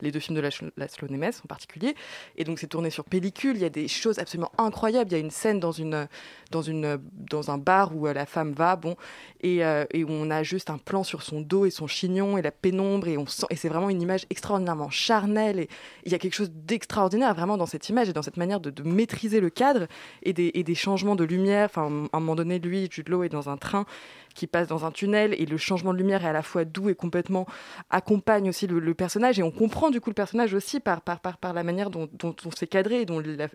les 0.00 0.10
deux 0.10 0.18
films 0.18 0.36
de 0.36 0.40
Laszlo 0.40 0.68
Laszlo 0.76 1.08
Nemes 1.08 1.32
en 1.44 1.46
particulier. 1.46 1.94
Et 2.36 2.44
donc 2.44 2.58
c'est 2.58 2.66
tourné 2.66 2.90
sur 2.90 3.04
pellicule. 3.04 3.56
Il 3.56 3.62
y 3.62 3.64
a 3.64 3.70
des 3.70 3.86
choses 3.86 4.18
absolument 4.18 4.50
incroyables. 4.58 5.10
Il 5.10 5.14
y 5.14 5.16
a 5.16 5.20
une 5.20 5.30
scène 5.30 5.60
dans 5.60 5.72
une 5.72 6.08
dans 6.50 6.62
une 6.62 6.98
dans 7.30 7.50
un 7.50 7.58
bar 7.58 7.94
où 7.94 8.06
la 8.06 8.26
femme 8.26 8.52
va, 8.52 8.76
bon, 8.76 8.96
et, 9.42 9.62
où 9.62 10.10
on 10.10 10.30
a 10.30 10.42
juste 10.42 10.70
un 10.70 10.78
plan 10.78 11.04
sur 11.04 11.22
son 11.22 11.40
dos 11.40 11.64
et 11.64 11.70
son 11.70 11.86
chignon 11.86 12.38
et 12.38 12.42
la 12.42 12.50
pénombre 12.50 13.08
et 13.08 13.18
on 13.18 13.26
sent 13.26 13.46
et 13.50 13.56
c'est 13.56 13.68
vraiment 13.68 13.90
une 13.90 14.02
image 14.02 14.26
extraordinairement 14.30 14.90
charnelle 14.90 15.60
et 15.60 15.68
il 16.04 16.12
y 16.12 16.14
a 16.14 16.18
quelque 16.18 16.34
chose 16.34 16.50
d'extraordinaire 16.50 17.34
vraiment 17.34 17.56
dans 17.56 17.66
cette 17.66 17.88
image 17.88 18.08
et 18.08 18.12
dans 18.12 18.22
cette 18.22 18.36
manière 18.36 18.60
de 18.60 18.82
maîtriser 18.82 19.40
le 19.40 19.50
cadre 19.50 19.75
et 20.22 20.32
des, 20.32 20.50
et 20.54 20.74
changements 20.74 21.16
de 21.16 21.24
lumière. 21.24 21.66
Enfin, 21.66 22.06
à 22.12 22.16
un 22.16 22.20
moment 22.20 22.34
donné, 22.34 22.58
lui, 22.58 22.88
Jude 22.90 23.08
Law 23.08 23.24
est 23.24 23.28
dans 23.28 23.48
un 23.48 23.56
train 23.56 23.86
qui 24.34 24.46
passe 24.46 24.68
dans 24.68 24.84
un 24.84 24.90
tunnel 24.90 25.34
et 25.38 25.46
le 25.46 25.56
changement 25.56 25.92
de 25.92 25.98
lumière 25.98 26.24
est 26.24 26.28
à 26.28 26.32
la 26.32 26.42
fois 26.42 26.64
doux 26.64 26.90
et 26.90 26.94
complètement 26.94 27.46
accompagne 27.90 28.48
aussi 28.50 28.66
le, 28.66 28.94
personnage 28.94 29.38
et 29.38 29.42
on 29.42 29.50
comprend 29.50 29.90
du 29.90 30.00
coup 30.00 30.10
le 30.10 30.14
personnage 30.14 30.52
aussi 30.52 30.78
par, 30.78 31.00
par, 31.00 31.20
par, 31.20 31.38
par 31.38 31.54
la 31.54 31.64
manière 31.64 31.90
dont, 31.90 32.08
dont 32.12 32.36
on 32.44 32.50
s'est 32.50 32.66
cadré, 32.66 33.06
dont 33.06 33.18
la- 33.20 33.48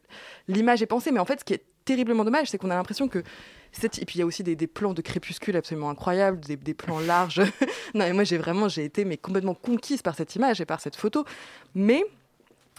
l'image 0.47 0.81
est 0.81 0.87
pensée. 0.87 1.11
Mais 1.11 1.19
en 1.19 1.25
fait, 1.25 1.41
ce 1.41 1.45
qui 1.45 1.53
est 1.53 1.63
terriblement 1.85 2.25
dommage, 2.25 2.49
c'est 2.49 2.57
qu'on 2.57 2.71
a 2.71 2.75
l'impression 2.75 3.07
que 3.07 3.23
et 3.83 4.05
puis 4.05 4.17
il 4.17 4.19
y 4.19 4.21
a 4.21 4.25
aussi 4.25 4.43
des, 4.43 4.55
des 4.55 4.67
plans 4.67 4.93
de 4.93 5.01
crépuscule 5.01 5.55
absolument 5.55 5.89
incroyables, 5.89 6.39
des, 6.41 6.57
des 6.57 6.73
plans 6.73 6.99
larges. 6.99 7.41
non, 7.93 8.05
et 8.05 8.13
moi 8.13 8.23
j'ai 8.23 8.37
vraiment 8.37 8.67
j'ai 8.67 8.83
été 8.83 9.05
mais 9.05 9.17
complètement 9.17 9.55
conquise 9.55 10.01
par 10.01 10.15
cette 10.15 10.35
image 10.35 10.59
et 10.59 10.65
par 10.65 10.81
cette 10.81 10.95
photo. 10.95 11.25
Mais 11.73 12.03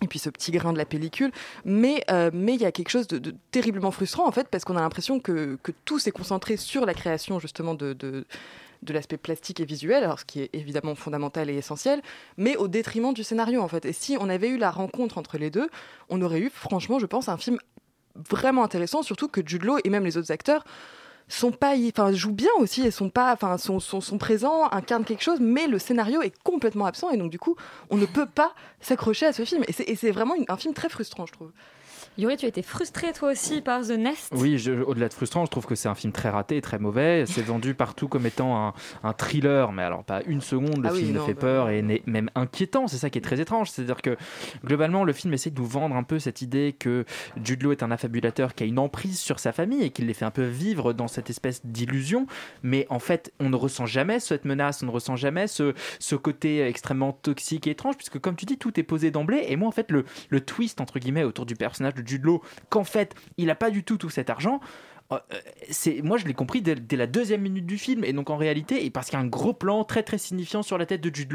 et 0.03 0.09
puis 0.09 0.18
ce 0.18 0.30
petit 0.30 0.50
grain 0.50 0.72
de 0.72 0.78
la 0.78 0.84
pellicule, 0.84 1.30
mais 1.64 2.05
euh, 2.11 2.30
mais 2.32 2.55
il 2.55 2.61
y 2.61 2.64
a 2.64 2.72
quelque 2.72 2.90
chose 2.90 3.07
de, 3.07 3.34
terriblement 3.50 3.90
frustrant 3.90 4.26
en 4.26 4.32
fait 4.32 4.48
parce 4.48 4.64
qu'on 4.64 4.76
a 4.76 4.80
l'impression 4.80 5.20
que, 5.20 5.59
que 5.62 5.72
tout 5.84 5.98
s'est 5.98 6.11
concentré 6.11 6.57
sur 6.57 6.86
la 6.86 6.94
création 6.94 7.38
justement 7.38 7.74
de, 7.74 7.92
de 7.92 8.26
de 8.82 8.92
l'aspect 8.92 9.16
plastique 9.16 9.61
et 9.61 9.64
visuel, 9.64 10.03
alors 10.03 10.18
ce 10.18 10.24
qui 10.24 10.40
est 10.40 10.50
évidemment 10.53 10.96
fondamental 10.96 11.48
et 11.48 11.55
essentiel, 11.55 12.03
mais 12.36 12.57
au 12.57 12.66
détriment 12.66 13.14
du 13.14 13.22
scénario 13.22 13.62
en 13.62 13.68
fait. 13.68 13.84
Et 13.84 13.92
si 13.92 14.16
on 14.18 14.28
avait 14.28 14.48
eu 14.48 14.59
la 14.59 14.72
rencontre 14.72 15.18
entre 15.18 15.38
les 15.38 15.50
deux, 15.50 15.68
on 16.09 16.20
aurait 16.20 16.40
eu 16.40 16.50
franchement, 16.50 16.98
je 16.98 17.07
pense, 17.07 17.28
un 17.28 17.36
film 17.36 17.59
vraiment 18.16 18.64
intéressant, 18.64 19.03
surtout 19.03 19.28
que 19.28 19.40
Jude 19.46 19.62
Law 19.62 19.78
et 19.84 19.90
même 19.90 20.05
les 20.05 20.16
autres 20.16 20.32
acteurs 20.32 20.64
sont 21.33 21.51
pas, 21.53 21.74
enfin 21.89 22.12
jouent 22.12 22.33
bien 22.33 22.51
aussi 22.59 22.83
et 22.87 22.91
sont 22.91 23.09
pas, 23.11 23.33
enfin 23.33 23.57
sont, 23.59 23.80
sont, 23.80 24.01
sont 24.01 24.18
présents, 24.18 24.68
incarnent 24.70 25.05
quelque 25.05 25.22
chose, 25.22 25.39
mais 25.41 25.66
le 25.66 25.78
scénario 25.78 26.20
est 26.22 26.33
complètement 26.43 26.87
absent 26.87 27.11
et 27.11 27.16
donc 27.16 27.30
du 27.30 27.39
coup 27.39 27.57
on 27.91 27.97
ne 27.97 28.07
peut 28.07 28.26
pas 28.26 28.53
s'accrocher 28.80 29.26
à 29.26 29.33
ce 29.33 29.45
film 29.45 29.64
et 29.68 29.72
c'est- 29.72 30.11
vraiment 30.11 30.35
un 30.49 30.57
film 30.57 30.74
très 30.74 30.89
frustrant, 30.89 31.26
je 31.26 31.33
trouve. 31.33 31.51
Yuri, 32.19 32.37
tu 32.37 32.45
as 32.45 32.49
été 32.49 32.61
frustré 32.61 33.13
toi 33.15 33.33
aussi 33.33 33.63
par 33.63 33.81
The 33.83 33.93
Nest? 33.93 34.29
Oui, 34.33 34.63
au-delà 34.87 35.09
de 35.09 35.15
frustrant, 35.15 35.47
je 35.47 35.51
trouve 35.51 35.65
que 35.65 35.75
c'est 35.75 35.89
un 35.89 35.95
film 35.95 36.13
très 36.13 36.29
raté, 36.29 36.61
très 36.61 36.79
mauvais. 36.79 37.25
C'est 37.33 37.41
vendu 37.41 37.73
partout 37.75 38.07
comme 38.07 38.27
étant 38.27 38.55
un, 38.69 38.75
un 39.03 39.13
thriller, 39.15 39.73
mais 39.73 39.83
alors 39.83 40.05
pas 40.05 40.21
une 40.27 40.43
seconde, 40.43 40.83
le 40.83 40.89
Ah 40.89 40.93
oui, 40.93 41.01
film 41.05 41.13
non, 41.15 41.21
ne 41.23 41.27
fait 41.27 41.33
bah- 41.35 41.41
peur 41.41 41.71
et 41.71 41.81
n'est 41.81 42.03
même 42.07 42.29
inquiétant. 42.35 42.87
C'est 42.87 42.99
ça 42.99 43.09
qui 43.09 43.19
est 43.19 43.23
très 43.23 43.41
étrange. 43.41 43.71
C'est-à-dire 43.71 44.03
que 44.03 44.17
globalement, 44.63 45.05
le 45.05 45.15
film 45.15 45.33
essaie 45.33 45.49
de 45.49 45.59
nous 45.59 45.67
vendre 45.67 45.97
un 45.97 46.03
peu 46.03 46.19
cette 46.19 46.43
idée 46.43 46.77
que 46.79 47.07
Jude 47.43 47.63
Law 47.63 47.73
est 47.73 47.83
un 47.83 47.91
affabulateur 47.91 48.55
qui 48.55 48.65
a 48.65 48.67
une 48.67 48.79
emprise 48.79 49.19
sur 49.19 49.39
sa 49.39 49.53
famille 49.53 49.83
et 49.83 49.91
qui 49.91 50.03
les 50.03 50.13
fait 50.13 50.27
un 50.27 50.31
peu 50.31 50.45
vivre 50.45 50.93
dans 50.93 51.09
cette 51.09 51.31
espèce 51.31 51.65
d'illusion. 51.65 52.27
Mais 52.63 52.87
en 52.91 52.99
fait, 52.99 53.33
on 53.41 53.49
ne 53.49 53.57
ressent 53.57 53.87
jamais 53.87 54.21
cette 54.21 54.45
menace, 54.45 54.83
on 54.83 54.87
ne 54.87 54.91
ressent 54.91 55.17
jamais 55.17 55.47
ce, 55.47 55.73
ce 55.99 56.15
côté 56.15 56.61
extrêmement 56.67 57.13
toxique 57.13 57.67
et 57.67 57.71
étrange, 57.71 57.97
puisque 57.97 58.19
comme 58.19 58.37
tu 58.37 58.45
dis, 58.45 58.59
tout 58.59 58.79
est 58.79 58.83
posé 58.83 59.11
d'emblée. 59.11 59.47
Et 59.49 59.57
moi, 59.57 59.69
en 59.69 59.73
fait, 59.73 59.91
le, 59.91 60.05
le 60.29 60.41
twist, 60.43 60.81
entre 60.83 60.99
guillemets, 60.99 61.25
autour 61.25 61.47
du 61.47 61.55
personnage 61.57 61.95
de 61.95 62.01
Jude 62.07 62.24
Law, 62.24 62.42
qu'en 62.68 62.84
fait, 62.84 63.14
il 63.36 63.46
n'a 63.46 63.55
pas 63.55 63.70
du 63.70 63.84
tout 63.84 63.96
tout 63.96 64.11
cet 64.11 64.30
argent, 64.30 64.61
c'est 65.71 66.03
moi 66.03 66.17
je 66.19 66.27
l'ai 66.27 66.35
compris 66.35 66.63
dès, 66.63 66.77
la 66.97 67.07
deuxième 67.07 67.43
minute 67.43 67.67
du 67.67 67.79
film 67.79 68.05
et 68.05 68.13
donc 68.13 68.31
en 68.31 68.37
réalité 68.37 68.85
et 68.85 68.91
parce 68.91 69.09
qu'il 69.09 69.19
y 69.19 69.23
a 69.23 69.25
un 69.25 69.29
gros 69.29 69.53
plan 69.53 69.85
très 69.85 70.03
très 70.03 70.19
signifiant 70.19 70.63
sur 70.63 70.79
la 70.79 70.87
tête 70.87 71.01
de 71.01 71.15
Jude 71.15 71.33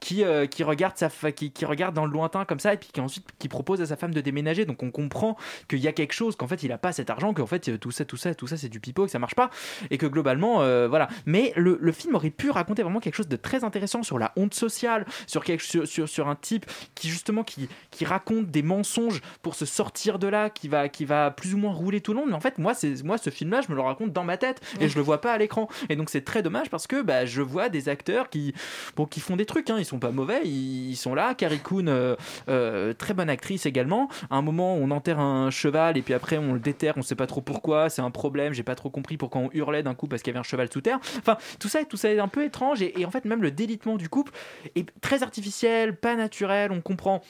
qui, 0.00 0.22
euh, 0.22 0.46
qui 0.46 0.62
regarde 0.62 0.96
sa 0.96 1.10
qui, 1.32 1.50
qui 1.50 1.64
regarde 1.64 1.94
dans 1.94 2.06
le 2.06 2.12
lointain 2.12 2.44
comme 2.44 2.60
ça 2.60 2.74
et 2.74 2.76
puis 2.76 2.90
qui 2.92 3.00
ensuite 3.00 3.26
qui 3.38 3.48
propose 3.48 3.80
à 3.80 3.86
sa 3.86 3.96
femme 3.96 4.12
de 4.12 4.20
déménager. 4.20 4.64
Donc 4.64 4.82
on 4.82 4.90
comprend 4.90 5.36
qu'il 5.68 5.80
y 5.80 5.88
a 5.88 5.92
quelque 5.92 6.12
chose 6.12 6.36
qu'en 6.36 6.46
fait 6.46 6.62
il 6.62 6.72
a 6.72 6.78
pas 6.78 6.92
cet 6.92 7.10
argent 7.10 7.32
qu'en 7.34 7.46
fait 7.46 7.68
euh, 7.68 7.78
tout 7.78 7.90
ça 7.90 8.04
tout 8.04 8.16
ça 8.16 8.34
tout 8.34 8.46
ça 8.46 8.56
c'est 8.56 8.68
du 8.68 8.80
pipeau 8.80 9.04
que 9.04 9.10
ça 9.10 9.18
marche 9.18 9.34
pas 9.34 9.50
et 9.90 9.98
que 9.98 10.06
globalement 10.06 10.62
euh, 10.62 10.88
voilà. 10.88 11.08
Mais 11.26 11.52
le, 11.56 11.78
le 11.80 11.92
film 11.92 12.14
aurait 12.14 12.30
pu 12.30 12.50
raconter 12.50 12.82
vraiment 12.82 13.00
quelque 13.00 13.14
chose 13.14 13.28
de 13.28 13.36
très 13.36 13.64
intéressant 13.64 14.02
sur 14.02 14.18
la 14.18 14.32
honte 14.36 14.54
sociale 14.54 15.06
sur 15.26 15.44
quelque 15.44 15.62
sur, 15.62 15.86
sur, 15.86 16.08
sur 16.08 16.28
un 16.28 16.36
type 16.36 16.66
qui 16.94 17.08
justement 17.08 17.44
qui, 17.44 17.68
qui 17.90 18.04
raconte 18.04 18.50
des 18.50 18.62
mensonges 18.62 19.20
pour 19.42 19.54
se 19.54 19.64
sortir 19.64 20.18
de 20.18 20.28
là 20.28 20.50
qui 20.50 20.68
va 20.68 20.88
qui 20.88 21.04
va 21.04 21.30
plus 21.30 21.54
ou 21.54 21.58
moins 21.58 21.72
rouler 21.72 22.00
tout 22.00 22.12
le 22.12 22.20
monde 22.20 22.28
mais 22.28 22.36
en 22.36 22.40
fait 22.40 22.58
moi 22.58 22.74
c'est 22.74 23.02
moi 23.04 23.18
ce 23.18 23.30
film 23.30 23.50
là 23.50 23.60
je 23.60 23.70
me 23.70 23.76
le 23.76 23.82
raconte 23.82 24.12
dans 24.12 24.24
ma 24.24 24.36
tête 24.36 24.60
et 24.80 24.88
je 24.88 24.96
le 24.96 25.02
vois 25.02 25.20
pas 25.20 25.32
à 25.32 25.38
l'écran. 25.38 25.68
Et 25.88 25.96
donc 25.96 26.10
c'est 26.10 26.24
très 26.24 26.42
dommage 26.42 26.70
parce 26.70 26.86
que 26.86 27.02
bah, 27.02 27.26
je 27.26 27.42
vois 27.42 27.68
des 27.68 27.88
acteurs 27.88 28.30
qui 28.30 28.54
bon 28.96 29.06
qui 29.06 29.20
font 29.20 29.36
des 29.36 29.46
trucs 29.46 29.70
hein, 29.70 29.76
ils 29.78 29.84
sont 29.84 29.98
pas 29.98 30.10
mauvais 30.10 30.40
ils, 30.44 30.90
ils 30.90 30.96
sont 30.96 31.14
là. 31.14 31.34
Carrie 31.34 31.60
Coon 31.60 31.86
euh, 31.86 32.16
euh, 32.48 32.92
très 32.94 33.14
bonne 33.14 33.30
actrice 33.30 33.66
également. 33.66 34.08
À 34.30 34.36
un 34.36 34.42
moment 34.42 34.74
on 34.74 34.90
enterre 34.90 35.20
un 35.20 35.50
cheval 35.50 35.96
et 35.96 36.02
puis 36.02 36.14
après 36.14 36.38
on 36.38 36.54
le 36.54 36.60
déterre 36.60 36.94
on 36.96 37.02
sait 37.02 37.14
pas 37.14 37.26
trop 37.26 37.40
pourquoi 37.40 37.90
c'est 37.90 38.02
un 38.02 38.10
problème 38.10 38.52
j'ai 38.52 38.62
pas 38.62 38.74
trop 38.74 38.90
compris 38.90 39.16
pourquoi 39.16 39.40
on 39.42 39.50
hurlait 39.52 39.82
d'un 39.82 39.94
coup 39.94 40.06
parce 40.06 40.22
qu'il 40.22 40.32
y 40.32 40.34
avait 40.34 40.40
un 40.40 40.48
cheval 40.48 40.70
sous 40.72 40.80
terre. 40.80 40.98
Enfin 41.18 41.36
tout 41.58 41.68
ça 41.68 41.84
tout 41.84 41.96
ça 41.96 42.10
est 42.10 42.18
un 42.18 42.28
peu 42.28 42.44
étrange 42.44 42.82
et, 42.82 43.00
et 43.00 43.04
en 43.06 43.10
fait 43.10 43.24
même 43.24 43.42
le 43.42 43.50
délitement 43.50 43.96
du 43.96 44.08
couple 44.08 44.32
est 44.74 44.88
très 45.00 45.22
artificiel 45.22 45.96
pas 45.96 46.16
naturel 46.16 46.72
on 46.72 46.80
comprend 46.80 47.22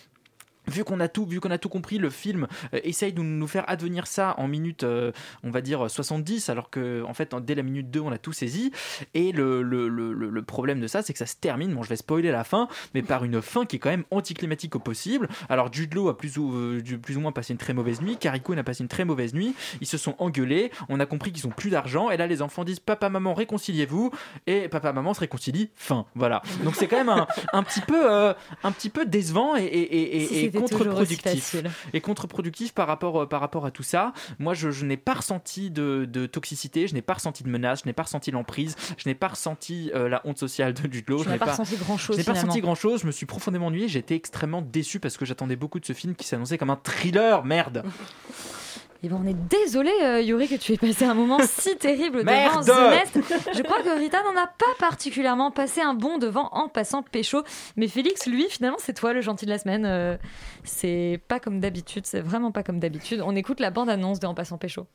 Vu 0.66 0.84
qu'on 0.84 1.00
a 1.00 1.08
tout, 1.08 1.26
vu 1.26 1.40
qu'on 1.40 1.50
a 1.50 1.58
tout 1.58 1.68
compris, 1.68 1.98
le 1.98 2.10
film 2.10 2.46
euh, 2.72 2.80
essaye 2.84 3.12
de 3.12 3.20
nous 3.22 3.46
faire 3.46 3.64
advenir 3.68 4.06
ça 4.06 4.34
en 4.38 4.48
minute, 4.48 4.82
euh, 4.84 5.12
on 5.42 5.50
va 5.50 5.60
dire 5.60 5.90
70, 5.90 6.48
alors 6.48 6.70
que 6.70 7.02
en 7.02 7.14
fait 7.14 7.34
dès 7.44 7.54
la 7.54 7.62
minute 7.62 7.90
2 7.90 8.00
on 8.00 8.12
a 8.12 8.18
tout 8.18 8.32
saisi. 8.32 8.72
Et 9.14 9.32
le, 9.32 9.62
le, 9.62 9.88
le, 9.88 10.12
le- 10.12 10.42
problème 10.42 10.78
de 10.80 10.86
ça, 10.86 11.02
c'est 11.02 11.12
que 11.12 11.18
ça 11.18 11.26
se 11.26 11.36
termine. 11.36 11.74
Bon, 11.74 11.82
je 11.82 11.88
vais 11.88 11.96
spoiler 11.96 12.30
la 12.30 12.44
fin, 12.44 12.68
mais 12.94 13.02
par 13.02 13.24
une 13.24 13.40
fin 13.42 13.64
qui 13.66 13.76
est 13.76 13.78
quand 13.78 13.88
même 13.90 14.04
anticlimatique 14.10 14.76
au 14.76 14.78
possible. 14.78 15.28
Alors 15.48 15.72
Jude 15.72 15.94
Law 15.94 16.08
a 16.08 16.16
plus 16.16 16.36
ou, 16.38 16.54
euh, 16.54 16.82
plus 17.02 17.16
ou 17.16 17.20
moins 17.20 17.32
passé 17.32 17.52
une 17.52 17.58
très 17.58 17.72
mauvaise 17.74 18.00
nuit, 18.02 18.18
Coon 18.42 18.58
a 18.58 18.62
passé 18.62 18.82
une 18.82 18.88
très 18.88 19.04
mauvaise 19.04 19.32
nuit. 19.34 19.54
Ils 19.80 19.86
se 19.86 19.96
sont 19.98 20.14
engueulés. 20.18 20.70
On 20.88 21.00
a 21.00 21.06
compris 21.06 21.32
qu'ils 21.32 21.46
ont 21.46 21.50
plus 21.50 21.70
d'argent. 21.70 22.10
Et 22.10 22.16
là 22.16 22.26
les 22.26 22.42
enfants 22.42 22.64
disent 22.64 22.80
papa 22.80 23.08
maman 23.08 23.32
réconciliez-vous. 23.34 24.10
Et 24.46 24.68
papa 24.68 24.92
maman 24.92 25.14
se 25.14 25.20
réconcilient. 25.20 25.70
Fin. 25.74 26.04
Voilà. 26.14 26.42
Donc 26.62 26.74
c'est 26.76 26.86
quand 26.86 26.98
même 26.98 27.08
un, 27.08 27.26
un 27.52 27.62
petit 27.62 27.80
peu 27.80 28.10
euh, 28.12 28.34
un 28.62 28.72
petit 28.72 28.90
peu 28.90 29.06
décevant 29.06 29.56
et, 29.56 29.62
et, 29.62 29.82
et- 29.82 30.44
et- 30.44 30.50
Contre-productif 30.60 31.56
et 31.92 32.00
contre-productif 32.00 32.72
par 32.72 32.86
rapport, 32.86 33.22
euh, 33.22 33.26
par 33.26 33.40
rapport 33.40 33.66
à 33.66 33.70
tout 33.70 33.82
ça. 33.82 34.12
Moi, 34.38 34.54
je, 34.54 34.70
je 34.70 34.84
n'ai 34.84 34.96
pas 34.96 35.14
ressenti 35.14 35.70
de, 35.70 36.04
de 36.04 36.26
toxicité, 36.26 36.86
je 36.86 36.94
n'ai 36.94 37.02
pas 37.02 37.14
ressenti 37.14 37.42
de 37.42 37.48
menace, 37.48 37.80
je 37.82 37.88
n'ai 37.88 37.92
pas 37.92 38.04
ressenti 38.04 38.30
l'emprise, 38.30 38.76
je 38.96 39.08
n'ai 39.08 39.14
pas 39.14 39.28
ressenti 39.28 39.90
euh, 39.94 40.08
la 40.08 40.22
honte 40.24 40.38
sociale 40.38 40.74
de 40.74 40.92
Jude 40.92 41.08
Law. 41.08 41.24
Je 41.24 41.30
n'ai 41.30 41.38
pas 41.38 41.46
ressenti 41.46 41.76
grand-chose, 41.76 42.16
Je 42.16 42.20
n'ai 42.20 42.24
pas 42.24 42.32
ressenti 42.32 42.60
grand-chose, 42.60 43.02
je 43.02 43.06
me 43.06 43.12
suis 43.12 43.26
profondément 43.26 43.66
ennuyé, 43.66 43.88
été 44.04 44.14
extrêmement 44.14 44.62
déçu 44.62 45.00
parce 45.00 45.16
que 45.16 45.24
j'attendais 45.24 45.56
beaucoup 45.56 45.80
de 45.80 45.86
ce 45.86 45.92
film 45.92 46.14
qui 46.14 46.26
s'annonçait 46.26 46.58
comme 46.58 46.70
un 46.70 46.76
thriller, 46.76 47.44
merde 47.44 47.84
Eh 49.06 49.08
ben, 49.10 49.20
on 49.22 49.26
est 49.26 49.34
désolé, 49.34 49.90
euh, 50.02 50.22
Yuri, 50.22 50.48
que 50.48 50.54
tu 50.54 50.72
aies 50.72 50.78
passé 50.78 51.04
un 51.04 51.12
moment 51.12 51.38
si 51.46 51.76
terrible 51.78 52.24
devant 52.24 52.62
The 52.62 52.90
Nest. 52.90 53.18
Je 53.54 53.60
crois 53.60 53.82
que 53.82 53.98
Rita 53.98 54.22
n'en 54.22 54.34
a 54.40 54.46
pas 54.46 54.64
particulièrement 54.78 55.50
passé 55.50 55.82
un 55.82 55.92
bon 55.92 56.16
devant 56.16 56.48
en 56.52 56.70
passant 56.70 57.02
pécho. 57.02 57.44
Mais 57.76 57.86
Félix, 57.86 58.26
lui, 58.26 58.46
finalement, 58.48 58.78
c'est 58.80 58.94
toi 58.94 59.12
le 59.12 59.20
gentil 59.20 59.44
de 59.44 59.50
la 59.50 59.58
semaine. 59.58 59.84
Euh, 59.84 60.16
c'est 60.62 61.20
pas 61.28 61.38
comme 61.38 61.60
d'habitude, 61.60 62.06
c'est 62.06 62.22
vraiment 62.22 62.50
pas 62.50 62.62
comme 62.62 62.80
d'habitude. 62.80 63.20
On 63.22 63.36
écoute 63.36 63.60
la 63.60 63.70
bande-annonce 63.70 64.20
de 64.20 64.26
En 64.26 64.32
passant 64.32 64.56
pécho. 64.56 64.86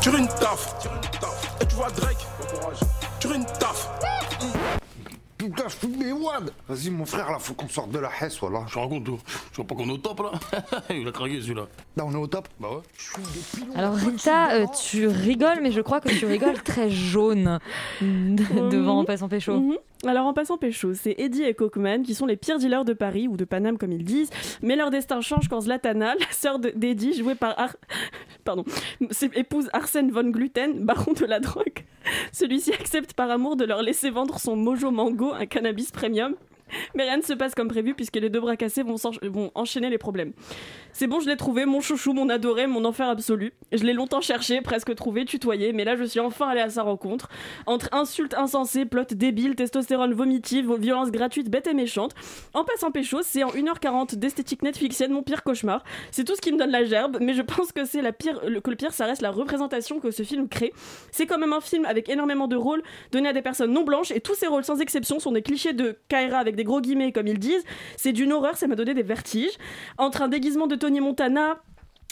Tire 0.00 0.16
une 0.16 0.28
taf. 0.28 0.74
Et 1.60 1.66
tu 1.66 1.74
vois 1.74 1.90
Drake. 1.90 2.26
Tire 3.20 3.32
une 3.34 3.44
taf. 3.44 3.90
Putain, 5.50 5.68
je 5.68 5.74
fume 5.76 5.96
mes 5.96 6.12
wads 6.12 6.50
Vas-y, 6.68 6.90
mon 6.90 7.04
frère, 7.04 7.30
là, 7.30 7.38
faut 7.38 7.54
qu'on 7.54 7.68
sorte 7.68 7.90
de 7.90 7.98
la 7.98 8.10
hesse, 8.20 8.38
voilà. 8.38 8.64
Je 8.68 8.78
raconte 8.78 9.04
tout. 9.04 9.18
Je 9.50 9.56
vois 9.56 9.66
pas 9.66 9.74
qu'on 9.74 9.88
est 9.88 9.92
au 9.92 9.98
top, 9.98 10.20
là 10.20 10.60
Il 10.90 11.06
a 11.08 11.12
craqué, 11.12 11.40
celui-là. 11.40 11.66
Là, 11.96 12.04
on 12.06 12.12
est 12.12 12.16
au 12.16 12.26
top 12.26 12.48
Bah 12.60 12.68
ouais. 12.70 13.74
Alors 13.74 13.94
Rita, 13.94 14.52
euh, 14.52 14.66
tu 14.66 15.08
rigoles, 15.08 15.60
mais 15.62 15.72
je 15.72 15.80
crois 15.80 16.00
que 16.00 16.10
tu 16.10 16.26
rigoles 16.26 16.62
très 16.62 16.90
jaune 16.90 17.58
devant 18.00 19.00
En 19.00 19.04
passant 19.04 19.28
pécho. 19.28 19.80
Alors 20.06 20.26
en 20.26 20.32
passant 20.32 20.58
pécho, 20.58 20.94
c'est 20.94 21.14
Eddie 21.18 21.44
et 21.44 21.54
Cockman 21.54 22.02
qui 22.02 22.14
sont 22.14 22.26
les 22.26 22.36
pires 22.36 22.58
dealers 22.58 22.84
de 22.84 22.92
Paris 22.92 23.28
ou 23.28 23.36
de 23.36 23.44
Paname 23.44 23.78
comme 23.78 23.92
ils 23.92 24.04
disent, 24.04 24.30
mais 24.60 24.74
leur 24.74 24.90
destin 24.90 25.20
change 25.20 25.48
quand 25.48 25.60
Zlatana, 25.60 26.14
la 26.16 26.26
sœur 26.32 26.58
de- 26.58 26.72
d'Eddie, 26.74 27.14
jouée 27.14 27.36
par 27.36 27.56
Ar... 27.58 27.76
pardon, 28.44 28.64
épouse 29.34 29.68
Arsène 29.72 30.10
von 30.10 30.24
Gluten, 30.30 30.84
baron 30.84 31.12
de 31.12 31.24
la 31.24 31.38
drogue. 31.38 31.84
Celui-ci 32.32 32.72
accepte 32.72 33.14
par 33.14 33.30
amour 33.30 33.54
de 33.54 33.64
leur 33.64 33.80
laisser 33.82 34.10
vendre 34.10 34.40
son 34.40 34.56
Mojo 34.56 34.90
Mango, 34.90 35.32
un 35.32 35.46
cannabis 35.46 35.92
premium. 35.92 36.34
Mais 36.94 37.04
rien 37.04 37.16
ne 37.18 37.22
se 37.22 37.32
passe 37.32 37.54
comme 37.54 37.68
prévu 37.68 37.94
puisque 37.94 38.16
les 38.16 38.30
deux 38.30 38.40
bras 38.40 38.56
cassés 38.56 38.82
vont, 38.82 38.96
enchaîner 39.54 39.90
les 39.90 39.98
problèmes. 39.98 40.32
C'est 40.92 41.06
bon, 41.06 41.20
je 41.20 41.28
l'ai 41.28 41.36
trouvé, 41.36 41.64
mon 41.64 41.80
chouchou, 41.80 42.12
mon 42.12 42.28
adoré, 42.28 42.66
mon 42.66 42.84
enfer 42.84 43.08
absolu. 43.08 43.52
Je 43.72 43.82
l'ai 43.84 43.92
longtemps 43.94 44.20
cherché, 44.20 44.60
presque 44.60 44.94
trouvé, 44.94 45.24
tutoyé, 45.24 45.72
mais 45.72 45.84
là 45.84 45.96
je 45.96 46.04
suis 46.04 46.20
enfin 46.20 46.48
allé 46.48 46.60
à 46.60 46.68
sa 46.70 46.82
rencontre. 46.82 47.28
Entre 47.66 47.88
insultes 47.92 48.34
insensées, 48.34 48.84
plots 48.84 49.04
débiles, 49.10 49.54
testostérone 49.54 50.12
vomitive, 50.12 50.72
violence 50.76 51.10
gratuite, 51.10 51.50
bête 51.50 51.66
et 51.66 51.74
méchante. 51.74 52.14
En 52.54 52.64
passant 52.64 52.90
pécho, 52.90 53.20
c'est 53.22 53.42
en 53.42 53.50
1h40 53.50 54.16
d'esthétique 54.16 54.62
Netflixienne 54.62 55.12
mon 55.12 55.22
pire 55.22 55.42
cauchemar. 55.42 55.82
C'est 56.10 56.24
tout 56.24 56.36
ce 56.36 56.40
qui 56.40 56.52
me 56.52 56.58
donne 56.58 56.70
la 56.70 56.84
gerbe, 56.84 57.18
mais 57.20 57.34
je 57.34 57.42
pense 57.42 57.72
que 57.72 57.84
c'est 57.84 58.02
la 58.02 58.12
pire, 58.12 58.40
le- 58.46 58.60
que 58.60 58.70
le 58.70 58.76
pire, 58.76 58.92
ça 58.92 59.06
reste 59.06 59.22
la 59.22 59.30
représentation 59.30 60.00
que 60.00 60.10
ce 60.10 60.22
film 60.22 60.48
crée. 60.48 60.72
C'est 61.10 61.26
quand 61.26 61.38
même 61.38 61.52
un 61.52 61.60
film 61.60 61.84
avec 61.86 62.08
énormément 62.08 62.48
de 62.48 62.56
rôles 62.56 62.82
donnés 63.12 63.28
à 63.28 63.32
des 63.32 63.42
personnes 63.42 63.72
non 63.72 63.84
blanches, 63.84 64.10
et 64.10 64.20
tous 64.20 64.34
ces 64.34 64.46
rôles, 64.46 64.64
sans 64.64 64.80
exception, 64.80 65.18
sont 65.20 65.32
des 65.32 65.42
clichés 65.42 65.72
de 65.72 65.96
Kaira 66.08 66.38
avec 66.38 66.54
des 66.56 66.61
gros 66.64 66.80
guillemets, 66.80 67.12
comme 67.12 67.26
ils 67.26 67.38
disent. 67.38 67.64
C'est 67.96 68.12
d'une 68.12 68.32
horreur, 68.32 68.56
ça 68.56 68.66
m'a 68.66 68.76
donné 68.76 68.94
des 68.94 69.02
vertiges. 69.02 69.56
Entre 69.98 70.22
un 70.22 70.28
déguisement 70.28 70.66
de 70.66 70.76
Tony 70.76 71.00
Montana, 71.00 71.62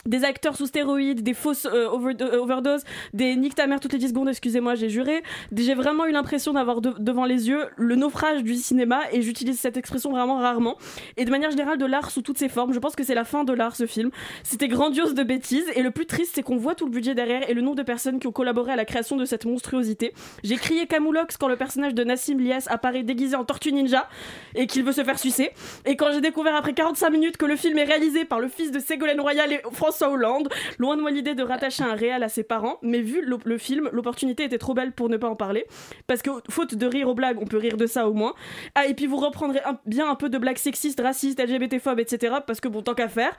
des 0.07 0.25
acteurs 0.25 0.57
sous 0.57 0.67
stéroïdes, 0.67 1.23
des 1.23 1.35
fausses 1.35 1.67
euh, 1.67 1.89
euh, 2.21 2.39
overdoses, 2.39 2.83
des 3.13 3.37
nique 3.37 3.55
ta 3.55 3.67
mère 3.67 3.81
toutes 3.81 3.93
les 3.93 3.99
10 3.99 4.09
secondes, 4.09 4.29
excusez-moi, 4.29 4.75
j'ai 4.75 4.89
juré. 4.89 5.23
J'ai 5.55 5.75
vraiment 5.75 6.07
eu 6.07 6.13
l'impression 6.13 6.53
d'avoir 6.53 6.81
de- 6.81 6.95
devant 6.99 7.25
les 7.27 7.49
yeux 7.49 7.65
le 7.77 7.95
naufrage 7.97 8.43
du 8.43 8.55
cinéma 8.55 9.01
et 9.13 9.21
j'utilise 9.23 9.59
cette 9.61 9.77
expression 9.77 10.11
vraiment 10.11 10.39
rarement. 10.39 10.77
Et 11.17 11.25
de 11.25 11.31
manière 11.31 11.51
générale 11.51 11.77
de 11.79 11.85
l'art 11.85 12.11
sous 12.11 12.23
toutes 12.23 12.39
ses 12.39 12.49
formes, 12.49 12.73
je 12.73 12.79
pense 12.79 12.97
que 12.97 13.05
c'est 13.05 13.15
la 13.15 13.25
fin 13.25 13.45
de 13.45 13.53
l'art 13.53 13.77
ce 13.77 13.87
film. 13.87 14.11
C'était 14.43 14.69
grandiose 14.69 15.15
de 15.15 15.23
bêtises 15.23 15.67
et 15.75 15.83
le 15.83 15.91
plus 15.91 16.07
triste 16.07 16.33
c'est 16.35 16.43
qu'on 16.43 16.57
voit 16.57 16.75
tout 16.75 16.87
le 16.87 16.91
budget 16.93 17.15
derrière 17.15 17.49
et 17.51 17.53
le 17.55 17.61
nombre 17.61 17.77
de 17.77 17.83
personnes 17.83 18.19
qui 18.21 18.27
ont 18.27 18.33
collaboré 18.33 18.73
à 18.73 18.77
la 18.77 18.87
création 18.87 19.17
de 19.17 19.25
cette 19.27 19.45
monstruosité. 19.45 20.15
J'ai 20.45 20.57
crié 20.57 20.87
Camoulox 20.87 21.37
quand 21.37 21.49
le 21.49 21.57
personnage 21.57 21.95
de 21.95 22.05
Nassim 22.05 22.39
Lias 22.41 22.67
apparaît 22.71 23.03
déguisé 23.03 23.37
en 23.37 23.45
tortue 23.45 23.73
ninja 23.73 24.09
et 24.55 24.67
qu'il 24.67 24.83
veut 24.83 24.93
se 24.93 25.05
faire 25.05 25.19
sucer. 25.19 25.51
Et 25.85 25.97
quand 25.97 26.11
j'ai 26.13 26.21
découvert 26.23 26.55
après 26.57 26.73
45 26.73 27.11
minutes 27.11 27.37
que 27.37 27.45
le 27.47 27.57
film 27.57 27.77
est 27.79 27.85
réalisé 27.85 28.25
par 28.25 28.41
le 28.41 28.49
fils 28.49 28.71
de 28.71 28.79
Ségolène 28.81 29.21
Royal 29.21 29.53
et 29.53 29.61
François 29.73 29.90
François 29.91 30.11
Hollande. 30.11 30.49
Loin 30.79 30.97
de 30.97 31.01
moi 31.03 31.11
l'idée 31.11 31.35
de 31.35 31.43
rattacher 31.43 31.83
un 31.83 31.95
réel 31.95 32.23
à 32.23 32.29
ses 32.29 32.45
parents, 32.45 32.79
mais 32.83 33.01
vu 33.01 33.23
le, 33.25 33.37
le 33.45 33.59
film, 33.59 33.89
l'opportunité 33.93 34.45
était 34.45 34.59
trop 34.59 34.73
belle 34.73 34.93
pour 34.93 35.09
ne 35.09 35.17
pas 35.17 35.29
en 35.29 35.35
parler. 35.37 35.67
Parce 36.07 36.23
que, 36.23 36.31
faute 36.49 36.75
de 36.77 36.87
rire 36.87 37.09
aux 37.09 37.15
blagues, 37.15 37.39
on 37.41 37.45
peut 37.47 37.57
rire 37.59 37.77
de 37.77 37.87
ça 37.87 38.09
au 38.09 38.13
moins. 38.13 38.35
Ah, 38.77 38.87
et 38.87 38.95
puis 38.95 39.07
vous 39.07 39.17
reprendrez 39.17 39.61
un- 39.65 39.79
bien 39.87 40.09
un 40.09 40.15
peu 40.15 40.29
de 40.29 40.39
blagues 40.39 40.59
sexistes, 40.59 41.01
racistes, 41.01 41.41
LGBT-phobes, 41.41 41.99
etc. 41.99 42.37
Parce 42.47 42.61
que 42.61 42.69
bon, 42.69 42.83
tant 42.83 42.95
qu'à 42.95 43.09
faire. 43.09 43.33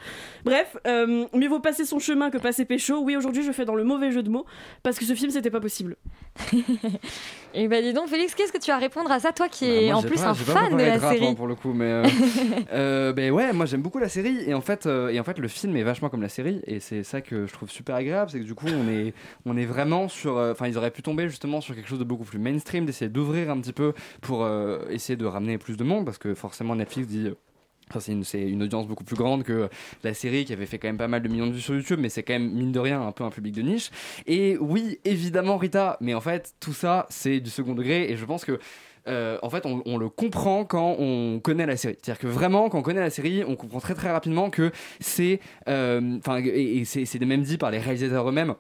Bref, 0.44 0.76
euh, 0.88 1.26
mieux 1.34 1.48
vaut 1.48 1.60
passer 1.62 1.86
son 1.86 2.00
chemin 2.00 2.30
que 2.30 2.38
passer 2.38 2.66
pécho. 2.66 3.00
Oui, 3.02 3.16
aujourd'hui, 3.16 3.44
je 3.44 3.52
fais 3.54 3.64
dans 3.66 3.76
le 3.76 3.84
mauvais 3.86 4.12
jeu 4.12 4.24
de 4.24 4.30
mots, 4.30 4.46
parce 4.84 5.00
que 5.00 5.06
ce 5.06 5.14
film, 5.14 5.32
c'était 5.32 5.50
pas 5.52 5.62
possible. 5.62 5.96
Et 7.54 7.68
bah 7.68 7.82
dis 7.82 7.92
donc, 7.94 8.08
Félix, 8.08 8.34
qu'est-ce 8.34 8.54
que 8.54 8.58
tu 8.60 8.72
as 8.72 8.76
à 8.76 8.80
répondre 8.80 9.12
à 9.12 9.20
ça, 9.20 9.34
toi 9.34 9.50
qui 9.50 9.66
Bah, 9.68 9.74
es 9.74 9.92
en 9.94 10.02
plus 10.02 10.16
pas- 10.22 10.30
un 10.30 10.34
fan 10.34 10.78
de 10.78 10.84
la 10.84 10.94
rap, 10.94 11.04
hein, 11.04 11.14
série? 11.14 11.36
pour 11.36 11.48
le 11.48 11.56
coup, 11.56 11.74
mais 11.74 11.86
euh, 11.86 12.04
euh, 12.74 13.14
ben 13.14 13.32
ouais, 13.32 13.52
moi 13.52 13.66
j'aime 13.66 13.82
beaucoup 13.82 14.00
la 14.00 14.08
série 14.08 14.38
et 14.48 14.54
en 14.54 14.62
fait, 14.62 14.86
euh, 14.86 15.10
et 15.10 15.20
en 15.20 15.24
fait 15.26 15.38
le 15.38 15.50
film 15.50 15.76
est 15.76 15.84
vachement 15.84 16.08
comme 16.10 16.22
la 16.22 16.30
série 16.32 16.62
et 16.66 16.80
c'est 16.80 17.04
ça 17.04 17.22
que 17.22 17.46
je 17.46 17.54
trouve 17.54 17.70
super 17.70 17.96
agréable, 17.96 18.32
c'est 18.32 18.40
que 18.40 18.46
du 18.46 18.56
coup 18.56 18.68
on 18.68 18.88
est 18.90 19.14
on 19.46 19.56
est 19.56 19.66
vraiment 19.66 20.08
sur, 20.08 20.38
euh, 20.38 20.54
enfin 20.54 20.68
ils 20.68 20.78
auraient 20.78 20.92
pu 20.92 21.04
tomber 21.04 21.30
justement 21.30 21.62
sur 21.62 21.76
quelque 21.76 21.88
chose 21.88 22.00
de 22.00 22.04
beaucoup 22.04 22.26
plus 22.26 22.40
mainstream, 22.40 22.86
d'essayer 22.86 23.10
d'ouvrir 23.10 23.52
un 23.52 23.60
petit 23.62 23.74
peu 23.74 23.94
pour 24.22 24.44
euh, 24.44 24.80
essayer 24.90 25.18
de 25.18 25.26
ramener 25.26 25.60
plus 25.60 25.78
de 25.78 25.84
monde 25.84 26.06
parce 26.06 26.18
que 26.18 26.34
forcément 26.34 26.76
Netflix 26.76 27.08
dit 27.08 27.30
c'est 28.00 28.14
une, 28.14 28.24
une 28.34 28.64
audience 28.64 28.88
beaucoup 28.88 29.04
plus 29.04 29.16
grande 29.16 29.44
que 29.44 29.70
la 30.04 30.14
série 30.14 30.46
qui 30.46 30.54
avait 30.54 30.66
fait 30.66 30.80
quand 30.80 30.88
même 30.88 30.98
pas 30.98 31.08
mal 31.08 31.22
de 31.22 31.28
millions 31.28 31.48
de 31.48 31.52
vues 31.52 31.62
sur 31.62 31.76
YouTube, 31.76 32.00
mais 32.02 32.10
c'est 32.10 32.24
quand 32.24 32.34
même, 32.34 32.52
mine 32.52 32.72
de 32.72 32.80
rien, 32.80 33.02
un 33.02 33.12
peu 33.12 33.24
un 33.24 33.30
public 33.30 33.54
de 33.54 33.62
niche. 33.62 33.92
Et 34.28 34.58
oui, 34.60 35.00
évidemment, 35.04 35.58
Rita, 35.58 35.98
mais 36.00 36.14
en 36.14 36.22
fait, 36.22 36.54
tout 36.60 36.74
ça, 36.74 37.08
c'est 37.10 37.40
du 37.40 37.50
second 37.50 37.76
degré, 37.76 38.10
et 38.10 38.16
je 38.16 38.26
pense 38.26 38.46
que. 38.46 38.60
Euh, 39.08 39.38
en 39.42 39.50
fait, 39.50 39.66
on, 39.66 39.82
on 39.86 39.98
le 39.98 40.10
comprend 40.10 40.66
quand 40.66 40.96
on 41.00 41.40
connaît 41.40 41.66
la 41.66 41.78
série. 41.78 41.98
C'est-à-dire 42.02 42.20
que 42.20 42.28
vraiment, 42.28 42.70
quand 42.70 42.80
on 42.80 42.82
connaît 42.82 43.00
la 43.00 43.10
série, 43.10 43.44
on 43.48 43.56
comprend 43.56 43.80
très 43.80 43.96
très 43.96 44.12
rapidement 44.12 44.50
que 44.50 44.72
c'est, 45.00 45.40
euh, 45.68 46.18
enfin, 46.20 46.42
et, 46.44 46.78
et 46.80 46.86
c'est 46.86 47.06
c'est 47.06 47.20
même 47.26 47.44
dit 47.44 47.58
par 47.58 47.72
les 47.72 47.80
réalisateurs 47.80 48.28
eux-mêmes. 48.30 48.56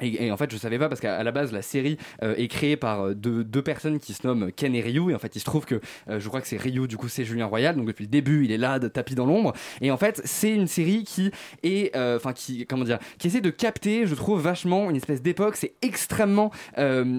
Et, 0.00 0.26
et 0.26 0.32
en 0.32 0.36
fait, 0.36 0.50
je 0.52 0.56
savais 0.56 0.78
pas 0.78 0.88
parce 0.88 1.00
qu'à 1.00 1.22
la 1.22 1.32
base, 1.32 1.52
la 1.52 1.62
série 1.62 1.98
euh, 2.22 2.34
est 2.36 2.48
créée 2.48 2.76
par 2.76 3.00
euh, 3.02 3.14
deux, 3.14 3.44
deux 3.44 3.62
personnes 3.62 3.98
qui 3.98 4.12
se 4.14 4.26
nomment 4.26 4.50
Ken 4.52 4.74
et 4.74 4.80
Ryu. 4.80 5.10
Et 5.10 5.14
en 5.14 5.18
fait, 5.18 5.34
il 5.36 5.40
se 5.40 5.44
trouve 5.44 5.64
que 5.66 5.80
euh, 6.08 6.20
je 6.20 6.28
crois 6.28 6.40
que 6.40 6.46
c'est 6.48 6.56
Ryu, 6.56 6.86
du 6.88 6.96
coup, 6.96 7.08
c'est 7.08 7.24
Julien 7.24 7.46
Royal. 7.46 7.76
Donc 7.76 7.86
depuis 7.86 8.04
le 8.04 8.10
début, 8.10 8.44
il 8.44 8.52
est 8.52 8.58
là, 8.58 8.78
de 8.78 8.88
tapis 8.88 9.14
dans 9.14 9.26
l'ombre. 9.26 9.52
Et 9.80 9.90
en 9.90 9.96
fait, 9.96 10.20
c'est 10.24 10.52
une 10.52 10.66
série 10.66 11.04
qui 11.04 11.30
est, 11.62 11.94
euh, 11.96 12.16
enfin, 12.16 12.32
qui, 12.32 12.66
comment 12.66 12.84
dire, 12.84 12.98
qui 13.18 13.26
essaie 13.28 13.40
de 13.40 13.50
capter, 13.50 14.06
je 14.06 14.14
trouve, 14.14 14.40
vachement 14.40 14.90
une 14.90 14.96
espèce 14.96 15.22
d'époque. 15.22 15.56
C'est 15.56 15.74
extrêmement, 15.82 16.50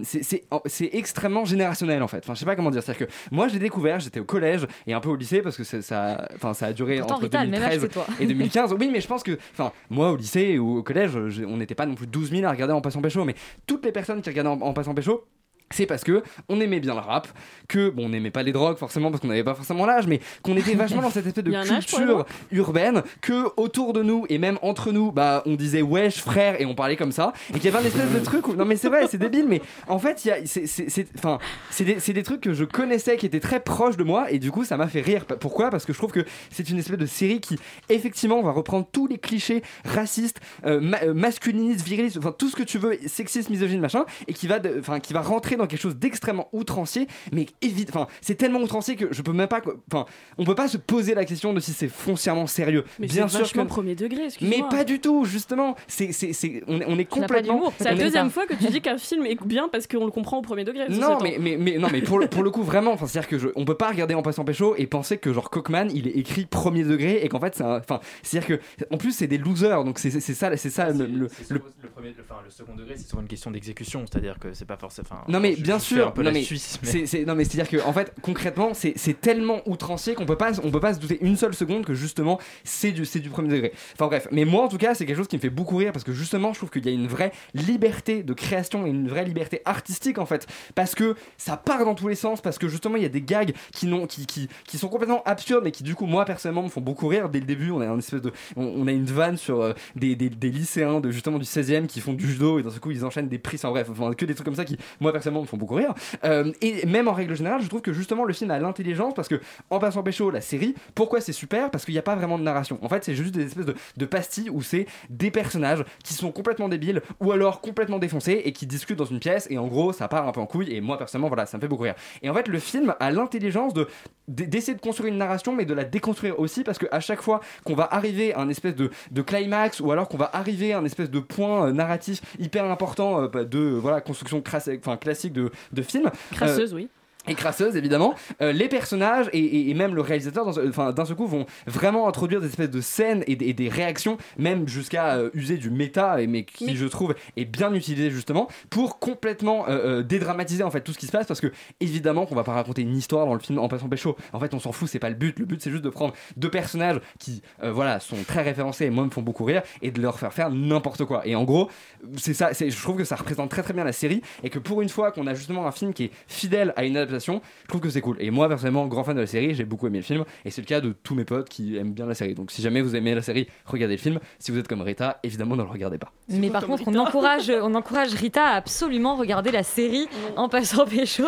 c'est- 0.04 0.90
extrêmement 0.94 1.46
générationnel 1.46 2.02
en 2.04 2.08
fait. 2.08 2.20
Enfin, 2.24 2.34
je 2.34 2.40
sais 2.40 2.46
pas 2.46 2.56
comment 2.56 2.72
dire. 2.72 2.84
C'est-à-dire 2.84 3.08
que 3.08 3.12
moi, 3.32 3.48
j'ai 3.48 3.60
découvert, 3.60 4.00
j'étais 4.00 4.20
au 4.20 4.26
collège 4.26 4.66
et 4.88 4.94
un 4.94 5.00
peu 5.00 5.10
au 5.10 5.16
lycée 5.16 5.42
parce 5.42 5.58
que 5.58 5.64
ça, 5.64 6.28
enfin, 6.36 6.54
ça 6.54 6.68
a 6.68 6.74
duré 6.74 6.98
Pourtant, 7.00 7.16
entre 7.16 7.24
Rita 7.24 7.40
a 7.40 7.46
le 7.46 7.52
même 7.52 7.62
âge 7.64 7.70
2013 7.80 7.90
que 7.90 7.94
toi. 7.94 8.06
et 8.20 8.26
2015. 8.26 8.74
Oui, 8.80 8.90
mais 8.92 9.02
je 9.02 9.08
pense 9.08 9.24
que, 9.24 9.38
enfin, 9.54 9.72
moi 9.90 10.12
au 10.12 10.16
lycée 10.16 10.58
ou 10.60 10.78
au 10.78 10.84
collège, 10.84 11.12
je- 11.30 11.44
on 11.44 11.58
n'était 11.58 11.76
pas 11.76 11.86
non 11.86 11.96
plus 11.96 12.08
12 12.08 12.32
000 12.32 12.46
à 12.46 12.52
regarder 12.52 12.69
en 12.74 12.82
passant 12.82 13.02
pécho, 13.02 13.24
mais 13.26 13.36
toutes 13.68 13.86
les 13.86 13.92
personnes 13.92 14.22
qui 14.22 14.30
regardaient 14.30 14.50
en, 14.50 14.62
en 14.62 14.74
passant 14.74 14.94
pécho. 14.94 15.26
C'est 15.72 15.86
parce 15.86 16.04
que 16.04 16.24
on 16.48 16.60
aimait 16.62 16.80
bien 16.80 16.94
le 16.96 17.00
rap, 17.00 17.28
que 17.68 17.90
bon, 17.90 18.06
on 18.06 18.10
n'aimait 18.10 18.32
pas 18.32 18.44
les 18.44 18.52
drogues 18.52 18.78
forcément 18.78 19.12
parce 19.12 19.22
qu'on 19.22 19.28
n'avait 19.28 19.44
pas 19.44 19.54
forcément 19.54 19.86
l'âge, 19.86 20.08
mais 20.08 20.20
qu'on 20.42 20.58
était 20.58 20.74
vachement 20.74 21.02
dans 21.02 21.12
cette 21.12 21.28
espèce 21.28 21.44
de 21.44 21.52
culture 21.80 22.26
urbaine, 22.52 23.04
que 23.22 23.46
autour 23.58 23.94
de 23.94 24.02
nous 24.04 24.26
et 24.30 24.38
même 24.38 24.58
entre 24.62 24.92
nous, 24.92 25.12
bah 25.12 25.44
on 25.46 25.56
disait 25.56 25.82
wesh 25.82 26.18
frère 26.22 26.60
et 26.60 26.66
on 26.66 26.76
parlait 26.76 26.96
comme 26.96 27.12
ça, 27.12 27.34
et 27.50 27.54
qu'il 27.60 27.66
y 27.66 27.68
avait 27.68 27.78
un 27.84 27.88
espèce 27.88 28.12
de 28.12 28.20
truc 28.20 28.48
où 28.48 28.56
non 28.56 28.66
mais 28.66 28.76
c'est 28.76 28.90
vrai, 28.90 29.06
c'est 29.10 29.18
débile, 29.18 29.46
mais 29.48 29.62
en 29.88 30.00
fait 30.00 30.26
il 30.26 30.28
y 30.30 30.32
a, 30.32 30.38
c'est, 30.46 31.08
enfin, 31.18 31.38
c'est 31.70 31.84
des, 31.86 32.14
des 32.14 32.24
trucs 32.24 32.42
que 32.42 32.54
je 32.54 32.64
connaissais 32.64 33.18
qui 33.18 33.26
étaient 33.26 33.40
très 33.40 33.60
proches 33.60 33.98
de 33.98 34.04
moi 34.04 34.32
et 34.32 34.40
du 34.40 34.52
coup 34.52 34.64
ça 34.64 34.78
m'a 34.78 34.88
fait 34.88 35.02
rire. 35.02 35.26
Pourquoi? 35.26 35.70
Parce 35.70 35.86
que 35.86 35.94
je 35.94 35.98
trouve 35.98 36.12
que 36.12 36.26
c'est 36.52 36.70
une 36.70 36.80
espèce 36.80 36.98
de 36.98 37.06
série 37.06 37.40
qui 37.42 37.60
effectivement 37.90 38.42
va 38.42 38.52
reprendre 38.52 38.88
tous 38.92 39.08
les 39.08 39.18
clichés 39.18 39.62
racistes, 39.86 40.40
euh, 40.66 40.80
ma- 40.82 41.02
euh, 41.04 41.14
masculinistes, 41.14 41.86
virilistes, 41.86 42.18
enfin 42.18 42.34
tout 42.38 42.50
ce 42.50 42.56
que 42.56 42.64
tu 42.64 42.78
veux, 42.78 42.98
sexistes, 43.08 43.50
misogynes, 43.50 43.82
machin, 43.82 44.06
et 44.28 44.34
qui 44.34 44.48
va, 44.48 44.60
enfin 44.80 45.00
qui 45.00 45.14
va 45.14 45.22
rentrer 45.22 45.56
dans 45.60 45.68
quelque 45.68 45.82
chose 45.82 45.96
d'extrêmement 45.98 46.48
outrancier, 46.54 47.08
mais 47.32 47.46
évite, 47.62 47.90
enfin 47.90 48.08
c'est 48.22 48.36
tellement 48.36 48.60
outrancier 48.62 48.96
que 48.96 49.14
je 49.14 49.22
peux 49.22 49.34
même 49.34 49.48
pas, 49.48 49.62
enfin 49.92 50.06
on 50.38 50.44
peut 50.46 50.56
pas 50.56 50.68
se 50.68 50.78
poser 50.78 51.14
la 51.14 51.26
question 51.26 51.54
de 51.54 51.60
si 51.60 51.72
c'est 51.74 51.88
foncièrement 51.88 52.48
sérieux. 52.48 52.84
Mais 53.00 53.08
Bien 53.08 53.28
c'est 53.28 53.44
sûr 53.44 53.52
que 53.52 53.68
premier 53.68 53.96
degré, 53.96 54.28
mais 54.42 54.62
pas 54.70 54.84
du 54.84 55.00
tout, 55.00 55.26
justement. 55.26 55.76
C'est, 55.88 56.12
c'est, 56.12 56.34
c'est, 56.34 56.64
on, 56.68 56.80
est- 56.82 56.86
on 56.88 56.98
complètement. 57.06 57.72
C'est 57.78 57.84
la 57.86 57.96
deuxième 57.96 58.30
fois 58.30 58.46
que 58.48 58.54
tu 58.56 58.66
dis 58.68 58.82
qu'un 58.82 58.98
film 58.98 59.26
est 59.26 59.38
bien 59.46 59.68
parce 59.70 59.86
qu'on 59.88 60.06
le 60.06 60.12
comprend 60.12 60.38
au 60.40 60.42
premier 60.42 60.64
degré. 60.64 60.88
Non 60.90 61.20
mais, 61.22 61.38
mais, 61.40 61.58
mais, 61.58 61.78
non, 61.78 61.88
mais 61.92 62.02
pour, 62.02 62.20
le, 62.20 62.28
pour 62.28 62.44
le 62.44 62.52
coup, 62.52 62.64
vraiment, 62.64 62.92
enfin, 62.94 63.06
c'est-à-dire 63.08 63.30
que 63.30 63.38
je, 63.38 63.48
on 63.56 63.66
peut 63.66 63.76
pas 63.76 63.90
regarder 63.90 64.16
en 64.16 64.22
passant 64.22 64.44
pécho 64.46 64.76
et 64.78 64.88
penser 64.88 65.18
que 65.18 65.34
genre 65.34 65.50
Cockman 65.50 65.88
il 65.94 66.08
est 66.08 66.12
écrit 66.18 66.46
premier 66.46 66.84
degré 66.84 67.20
et 67.24 67.30
qu'en 67.30 67.40
fait 67.40 67.56
c'est 67.56 67.64
un. 67.64 67.78
Enfin, 67.78 68.00
c'est-à-dire 68.24 68.58
que, 68.58 68.86
en 68.94 68.98
plus, 68.98 69.12
c'est 69.12 69.28
des 69.28 69.38
losers 69.38 69.84
donc 69.84 70.00
c'est, 70.00 70.10
ça, 70.12 70.56
c'est 70.58 70.70
ça 70.70 70.90
le. 70.92 71.06
le- 71.06 71.30
C'est 71.30 71.52
le- 71.54 71.60
sur- 71.60 71.66
le, 71.84 71.90
premier, 71.90 72.10
le, 72.10 72.24
enfin, 72.30 72.42
le 72.44 72.50
second 72.50 72.76
degré, 72.76 72.96
c'est 72.98 73.08
sur 73.08 73.20
une 73.20 73.28
question 73.28 73.52
d'exécution, 73.52 74.06
c'est-à-dire 74.10 74.38
que 74.40 74.54
c'est 74.54 74.66
pas 74.66 74.78
forcément. 74.78 75.08
enfin, 75.12 75.24
Non 75.28 75.40
mais 75.40 75.49
je- 75.56 75.62
bien 75.64 75.78
je 75.80 75.84
sûr, 75.84 76.14
non 76.18 76.32
mais 76.32 76.44
Suisse, 76.44 76.80
mais- 76.84 77.06
c'est, 77.06 77.26
non 77.26 77.36
mais 77.36 77.44
c'est-à-dire 77.46 77.70
que 77.70 77.86
en 77.88 77.94
fait 77.94 78.14
concrètement 78.22 78.74
c'est, 78.74 78.94
tellement 79.22 79.62
outrancier 79.68 80.14
qu'on 80.16 80.26
peut 80.26 80.38
pas 80.38 80.52
on 80.64 80.72
peut 80.72 80.80
pas 80.80 80.94
se 80.94 81.00
douter 81.00 81.18
une 81.22 81.36
seule 81.38 81.54
seconde 81.54 81.86
que 81.86 81.94
justement 81.94 82.40
c'est 82.64 82.92
du 82.92 83.06
c'est 83.06 83.20
du 83.20 83.30
premier 83.30 83.50
degré. 83.50 83.74
Enfin 83.94 84.08
bref, 84.08 84.28
mais 84.32 84.46
moi 84.46 84.64
en 84.64 84.68
tout 84.68 84.78
cas 84.78 84.94
c'est 84.96 85.06
quelque 85.06 85.18
chose 85.18 85.28
qui 85.28 85.36
me 85.36 85.42
fait 85.42 85.50
beaucoup 85.50 85.78
rire 85.78 85.92
parce 85.92 86.04
que 86.04 86.14
justement 86.14 86.54
je 86.54 86.60
trouve 86.60 86.70
qu'il 86.70 86.86
y 86.86 86.90
a 86.90 86.92
une 86.92 87.08
vraie 87.08 87.32
liberté 87.54 88.24
de 88.24 88.34
création 88.34 88.86
et 88.86 88.90
une 88.90 89.08
vraie 89.08 89.26
liberté 89.26 89.62
artistique 89.66 90.18
en 90.18 90.26
fait. 90.26 90.48
Parce 90.76 90.96
que 90.96 91.16
ça 91.38 91.58
part 91.58 91.86
dans 91.86 91.96
tous 91.96 92.08
les 92.08 92.16
sens 92.16 92.42
parce 92.42 92.58
que 92.58 92.68
justement 92.68 92.96
il 92.96 93.04
y 93.04 93.06
a 93.06 93.10
des 93.10 93.22
gags 93.22 93.54
qui 93.74 93.88
n'ont 93.88 94.08
qui, 94.08 94.26
qui, 94.26 94.48
qui 94.66 94.78
sont 94.78 94.88
complètement 94.90 95.24
absurdes 95.26 95.64
mais 95.64 95.72
qui 95.72 95.84
du 95.84 95.96
coup 95.96 96.06
moi 96.06 96.26
personnellement 96.26 96.64
me 96.64 96.70
font 96.70 96.82
beaucoup 96.82 97.08
rire. 97.08 97.30
Dès 97.30 97.40
le 97.40 97.46
début 97.46 97.72
on 97.72 97.82
a 97.82 97.86
une 97.86 98.00
espèce 98.00 98.22
de 98.22 98.32
on, 98.56 98.64
on 98.66 98.88
a 98.88 98.92
une 98.92 99.06
vanne 99.06 99.38
sur 99.38 99.62
euh, 99.62 99.74
des, 99.96 100.16
des, 100.16 100.30
des 100.30 100.50
lycéens 100.50 101.00
de 101.00 101.12
justement 101.12 101.38
du 101.38 101.46
16e 101.46 101.88
qui 101.88 102.00
font 102.00 102.14
du 102.14 102.28
judo 102.28 102.60
et 102.60 102.64
dans 102.64 102.70
ce 102.72 102.80
coup 102.80 102.92
ils 102.92 103.06
enchaînent 103.06 103.28
des 103.30 103.40
prix 103.40 103.60
en 103.64 103.72
bref. 103.72 103.88
Enfin 103.92 104.14
que 104.14 104.26
des 104.26 104.34
trucs 104.34 104.46
comme 104.46 104.56
ça 104.56 104.66
qui 104.66 104.78
moi 105.00 105.12
personnellement 105.12 105.39
me 105.42 105.48
font 105.48 105.58
beaucoup 105.58 105.76
rire. 105.76 105.94
Euh, 106.24 106.52
et 106.62 106.86
même 106.86 107.08
en 107.08 107.14
règle 107.14 107.36
générale 107.36 107.62
je 107.62 107.68
trouve 107.68 107.82
que 107.82 107.94
justement 107.94 108.24
le 108.24 108.34
film 108.34 108.52
a 108.52 108.60
l'intelligence 108.60 109.14
parce 109.14 109.28
que 109.28 109.40
en 109.70 109.80
passant 109.80 110.04
pécho 110.04 110.32
la 110.32 110.42
série 110.42 110.76
pourquoi 110.96 111.22
c'est 111.22 111.34
super? 111.34 111.72
Parce 111.72 111.86
qu'il 111.86 111.94
n'y 111.94 112.00
a 112.00 112.04
pas 112.04 112.16
vraiment 112.16 112.38
de 112.38 112.44
narration. 112.44 112.80
En 112.82 112.90
fait 112.90 113.04
c'est 113.04 113.16
juste 113.16 113.34
des 113.34 113.46
espèces 113.46 113.66
de, 113.98 114.06
pastilles 114.06 114.50
où 114.50 114.62
c'est 114.62 114.88
des 115.10 115.30
personnages 115.32 115.84
qui 116.04 116.14
sont 116.14 116.32
complètement 116.32 116.68
débiles 116.68 117.02
ou 117.20 117.32
alors 117.32 117.62
complètement 117.62 118.00
défoncés 118.00 118.42
et 118.44 118.54
qui 118.54 118.66
discutent 118.66 118.98
dans 118.98 119.06
une 119.06 119.20
pièce 119.20 119.48
et 119.50 119.58
en 119.58 119.68
gros 119.68 119.94
ça 119.94 120.08
part 120.08 120.28
un 120.28 120.32
peu 120.32 120.42
en 120.42 120.46
couille 120.46 120.74
et 120.74 120.82
moi 120.82 120.98
personnellement 120.98 121.28
voilà 121.28 121.46
ça 121.46 121.58
me 121.58 121.62
fait 121.62 121.68
beaucoup 121.68 121.84
rire. 121.84 121.96
Et 122.22 122.30
en 122.30 122.34
fait 122.34 122.48
le 122.48 122.60
film 122.60 122.96
a 123.00 123.12
l'intelligence 123.12 123.74
de 123.74 123.88
d'essayer 124.28 124.76
de 124.76 124.82
construire 124.82 125.12
une 125.12 125.18
narration 125.18 125.56
mais 125.56 125.66
de 125.66 125.74
la 125.74 125.84
déconstruire 125.84 126.40
aussi 126.40 126.64
parce 126.64 126.78
que 126.78 126.86
à 126.92 127.00
chaque 127.00 127.22
fois 127.22 127.40
qu'on 127.64 127.76
va 127.76 127.88
arriver 127.92 128.34
à 128.34 128.42
un 128.42 128.50
espèce 128.50 128.76
de, 128.76 128.92
de 129.12 129.22
climax 129.22 129.80
ou 129.80 129.92
alors 129.92 130.08
qu'on 130.08 130.18
va 130.18 130.30
arriver 130.34 130.74
à 130.74 130.80
un 130.80 130.86
espèce 130.86 131.10
de 131.10 131.20
point 131.20 131.68
euh, 131.68 131.72
narratif 131.72 132.22
hyper 132.40 132.66
important 132.66 133.24
euh, 133.24 133.44
de 133.44 133.60
voilà 133.60 134.02
construction 134.02 134.42
classique 134.42 135.29
de, 135.30 135.52
de 135.72 135.82
film 135.82 136.10
Crasseuse, 136.32 136.74
euh, 136.74 136.78
oui. 136.78 136.90
Et 137.30 137.36
crasseuse 137.36 137.76
évidemment 137.76 138.14
euh, 138.42 138.52
les 138.52 138.68
personnages 138.68 139.30
et, 139.34 139.40
et- 139.40 139.70
et 139.70 139.74
même 139.74 139.96
le 139.96 140.02
réalisateur 140.02 140.46
dans 140.46 140.54
ce- 140.54 140.68
enfin, 140.70 140.92
d'un 140.92 141.06
seul 141.06 141.16
coup 141.16 141.28
vont 141.28 141.46
vraiment 141.68 142.08
introduire 142.08 142.42
des 142.42 142.48
espèces 142.48 142.70
de 142.72 142.82
scènes 142.82 143.24
et, 143.28 143.36
des- 143.36 143.46
et 143.48 143.54
des 143.54 143.70
réactions 143.70 144.18
même 144.38 144.68
jusqu'à 144.68 145.16
euh, 145.18 145.30
user 145.34 145.58
du 145.58 145.70
méta 145.70 146.22
et- 146.22 146.28
mais 146.28 146.44
qui 146.44 146.76
je 146.76 146.86
trouve 146.86 147.16
est 147.38 147.46
bien 147.46 147.74
utilisé 147.74 148.12
justement 148.12 148.48
pour 148.70 149.00
complètement 149.00 149.66
euh, 149.70 150.02
dédramatiser 150.04 150.64
en 150.64 150.72
fait 150.72 150.82
tout 150.82 150.94
ce 150.94 150.98
qui 150.98 151.06
se 151.06 151.12
passe 151.12 151.28
parce 151.28 151.42
que 151.42 151.52
évidemment 151.80 152.26
qu'on 152.26 152.36
va 152.36 152.44
pas 152.44 152.54
raconter 152.54 152.82
une 152.82 152.96
histoire 152.96 153.26
dans 153.26 153.34
le 153.34 153.40
film 153.40 153.60
en 153.60 153.68
passant 153.68 153.88
pécho 153.90 154.16
en 154.34 154.40
fait 154.40 154.54
on 154.54 154.60
s'en 154.60 154.72
fout 154.72 154.88
c'est 154.90 155.00
pas 155.00 155.10
le 155.10 155.16
but. 155.16 155.38
Le 155.40 155.46
but 155.46 155.62
c'est 155.62 155.72
juste 155.72 155.84
de 155.84 155.90
prendre 155.90 156.14
deux 156.38 156.50
personnages 156.50 157.00
qui 157.20 157.42
voilà 157.62 158.00
sont 158.00 158.18
très 158.28 158.42
référencés 158.42 158.86
et 158.86 158.90
moi 158.90 159.06
me 159.06 159.10
font 159.12 159.22
beaucoup 159.22 159.44
rire 159.44 159.62
et 159.82 159.92
de 159.92 160.02
leur 160.02 160.20
faire 160.20 160.34
faire 160.34 160.50
n'importe 160.50 161.06
quoi. 161.06 161.26
Et 161.28 161.36
en 161.36 161.44
gros 161.44 161.70
c'est 162.18 162.34
ça 162.34 162.54
c'est 162.54 162.70
je 162.70 162.82
trouve 162.82 162.98
que 162.98 163.04
ça 163.04 163.16
représente 163.16 163.50
très 163.50 163.62
très 163.64 163.74
bien 163.74 163.84
la 163.84 163.92
série 163.94 164.22
et 164.44 164.50
que 164.50 164.60
pour 164.60 164.82
une 164.82 164.90
fois 164.90 165.12
qu'on 165.12 165.28
a 165.28 165.34
justement 165.34 165.68
un 165.68 165.72
film 165.72 165.94
qui 165.94 166.06
est 166.06 166.12
fidèle 166.28 166.74
à 166.76 166.84
une 166.86 166.98
adaptation 166.98 167.19
je 167.20 167.68
trouve 167.68 167.82
que 167.82 167.90
c'est 167.90 168.02
cool 168.02 168.18
et 168.20 168.32
moi 168.32 168.48
personnellement 168.48 168.88
grand 168.88 169.04
fan 169.04 169.16
de 169.16 169.22
la 169.22 169.28
série 169.28 169.54
j'ai 169.56 169.66
beaucoup 169.66 169.88
aimé 169.88 170.00
le 170.00 170.04
film 170.04 170.24
et 170.46 170.52
c'est 170.52 170.62
le 170.62 170.68
cas 170.68 170.82
de 170.82 170.94
tous 171.04 171.16
mes 171.16 171.26
potes 171.26 171.50
qui 171.50 171.78
aiment 171.78 171.94
bien 171.94 172.06
la 172.06 172.16
série 172.16 172.34
donc 172.34 172.52
si 172.52 172.62
jamais 172.62 172.82
vous 172.82 172.96
aimez 172.96 173.16
la 173.16 173.22
série 173.22 173.48
regardez 173.66 173.96
le 173.96 174.02
film 174.02 174.20
si 174.40 174.52
vous 174.52 174.58
êtes 174.58 174.68
comme 174.68 174.82
Rita 174.82 175.20
évidemment 175.24 175.56
ne 175.56 175.64
le 175.64 175.70
regardez 175.70 175.98
pas 175.98 176.12
Mais 176.30 176.50
par 176.50 176.66
contre, 176.66 176.84
on 176.88 176.96
encourage, 176.96 177.52
on 177.62 177.74
encourage 177.76 178.14
Rita 178.14 178.46
à 178.46 178.56
absolument 178.56 179.16
regarder 179.16 179.52
la 179.52 179.64
série 179.64 180.08
en 180.36 180.50
passant 180.50 180.86
pécho 180.86 181.26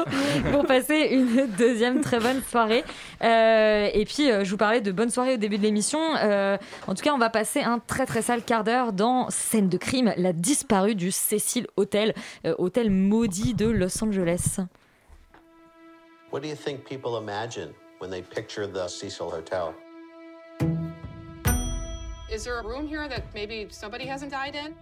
pour 0.52 0.66
passer 0.66 1.10
une 1.12 1.48
deuxième 1.58 2.02
très 2.02 2.20
bonne 2.20 2.42
soirée. 2.50 2.84
Euh, 3.24 3.90
et 3.94 4.06
puis, 4.06 4.30
euh, 4.32 4.44
je 4.44 4.52
vous 4.52 4.58
parlais 4.58 4.82
de 4.82 4.92
bonne 4.92 5.10
soirée 5.10 5.36
au 5.36 5.38
début 5.38 5.58
de 5.58 5.64
l'émission. 5.64 6.00
Euh, 6.24 6.58
en 6.88 6.96
tout 6.96 7.04
cas, 7.04 7.14
on 7.14 7.18
va 7.18 7.30
passer 7.30 7.62
un 7.62 7.80
très 7.80 8.06
très 8.06 8.22
sale 8.22 8.44
quart 8.44 8.64
d'heure 8.64 8.94
dans 8.94 9.30
Scène 9.30 9.70
de 9.70 9.78
crime, 9.78 10.14
la 10.18 10.34
disparue 10.34 10.96
du 10.96 11.12
Cecil 11.12 11.68
Hotel, 11.78 12.14
euh, 12.46 12.56
hôtel 12.58 12.90
maudit 12.90 13.54
de 13.54 13.68
Los 13.68 14.04
Angeles. 14.04 14.60
What 16.32 16.42
do 16.42 16.48
you 16.48 16.56
think 16.56 16.86
people 16.86 17.18
imagine 17.18 17.76
when 17.98 18.10
they 18.10 18.22
picture 18.22 18.66
the 18.66 18.88
Cecil 18.88 19.30
Hotel? 19.30 19.76
Is 22.32 22.46
there 22.46 22.58
a 22.58 22.66
room 22.66 22.88
here 22.88 23.10
that 23.10 23.26
maybe 23.34 23.68
somebody 23.70 24.06
hasn't 24.06 24.32
died 24.32 24.56
in? 24.56 24.74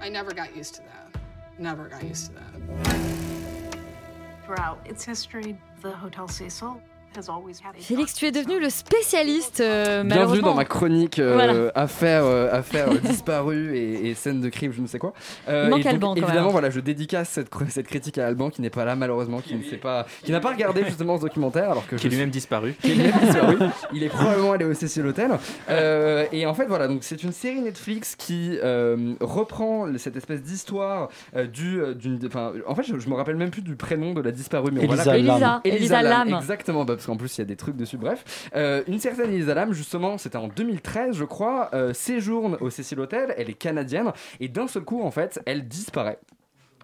I 0.00 0.08
never 0.08 0.32
got 0.32 0.54
used 0.54 0.76
to 0.76 0.82
that. 0.82 1.20
Never 1.58 1.88
got 1.88 2.04
used 2.04 2.26
to 2.26 2.34
that. 2.34 3.78
Throughout 4.44 4.78
its 4.84 5.04
history, 5.04 5.58
the 5.82 5.90
Hotel 5.90 6.28
Cecil 6.28 6.80
Félix, 7.78 8.14
tu 8.14 8.26
es 8.26 8.30
devenu 8.32 8.60
le 8.60 8.68
spécialiste, 8.68 9.60
euh, 9.60 10.02
Bienvenue 10.04 10.42
dans 10.42 10.54
ma 10.54 10.64
chronique 10.64 11.18
euh, 11.18 11.32
Voilà. 11.34 11.72
affaires, 11.74 12.24
euh, 12.24 12.52
affaires 12.52 12.90
euh, 12.90 12.98
disparues 12.98 13.76
et, 13.76 14.08
et 14.10 14.14
scènes 14.14 14.40
de 14.40 14.48
crime, 14.48 14.72
je 14.72 14.80
ne 14.82 14.86
sais 14.86 14.98
quoi. 14.98 15.12
Euh, 15.48 15.64
Il 15.64 15.70
manque 15.70 15.80
et 15.80 15.82
donc, 15.84 15.92
Alban, 15.92 16.08
quand 16.14 16.16
évidemment, 16.22 16.42
même. 16.42 16.52
voilà, 16.52 16.70
je 16.70 16.80
dédicace 16.80 17.30
cette, 17.30 17.50
cr- 17.50 17.68
cette 17.70 17.86
critique 17.86 18.18
à 18.18 18.26
Alban 18.26 18.50
qui 18.50 18.60
n'est 18.60 18.70
pas 18.70 18.84
là 18.84 18.96
malheureusement, 18.96 19.40
qui 19.40 19.54
ne 19.54 19.62
sait 19.62 19.76
pas, 19.78 20.06
qui 20.24 20.32
n'a 20.32 20.40
pas 20.40 20.52
regardé 20.52 20.84
justement 20.84 21.16
ce 21.16 21.22
documentaire, 21.22 21.70
alors 21.70 21.86
que 21.86 21.96
Qui 21.96 22.06
est 22.06 22.10
lui-même 22.10 22.26
suis- 22.26 22.32
disparu. 22.40 22.74
qui 22.82 22.92
est 22.92 22.94
lui-même 22.94 23.20
disparu. 23.20 23.56
Il 23.94 24.02
est 24.02 24.08
probablement 24.08 24.52
allé 24.52 24.64
au 24.66 24.74
Cecil 24.74 25.06
Hotel. 25.06 25.30
Euh, 25.70 26.26
et 26.32 26.44
en 26.46 26.54
fait, 26.54 26.66
voilà, 26.66 26.86
donc 26.88 26.98
c'est 27.02 27.22
une 27.22 27.32
série 27.32 27.60
Netflix 27.60 28.14
qui 28.16 28.58
euh, 28.62 29.14
reprend 29.20 29.86
cette 29.96 30.16
espèce 30.16 30.42
d'histoire 30.42 31.08
euh, 31.34 31.46
du, 31.46 31.80
d'une, 31.94 32.18
enfin, 32.26 32.52
en 32.66 32.74
fait, 32.74 32.82
je, 32.82 32.98
je 32.98 33.08
me 33.08 33.14
rappelle 33.14 33.36
même 33.36 33.50
plus 33.50 33.62
du 33.62 33.76
prénom 33.76 34.12
de 34.12 34.20
la 34.20 34.32
disparue, 34.32 34.70
mais 34.72 34.82
on 34.84 34.92
va 34.92 34.94
Elisa. 35.16 35.16
Elisa, 35.16 35.60
Elisa 35.64 36.02
Lam. 36.02 36.34
Exactement, 36.34 36.84
bah, 36.84 36.96
parce 37.06 37.14
qu'en 37.14 37.16
plus 37.16 37.38
il 37.38 37.40
y 37.40 37.42
a 37.42 37.46
des 37.46 37.56
trucs 37.56 37.76
dessus. 37.76 37.96
Bref, 37.96 38.24
Euh, 38.56 38.82
une 38.88 38.98
certaine 38.98 39.32
Elisa 39.32 39.54
Lam, 39.54 39.72
justement, 39.72 40.18
c'était 40.18 40.38
en 40.38 40.48
2013, 40.48 41.16
je 41.16 41.24
crois, 41.24 41.70
euh, 41.72 41.92
séjourne 41.92 42.56
au 42.60 42.70
Cecil 42.70 42.98
Hotel. 42.98 43.34
Elle 43.36 43.48
est 43.50 43.54
canadienne 43.54 44.12
et 44.40 44.48
d'un 44.48 44.66
seul 44.66 44.82
coup, 44.82 45.02
en 45.02 45.10
fait, 45.10 45.40
elle 45.46 45.68
disparaît. 45.68 46.18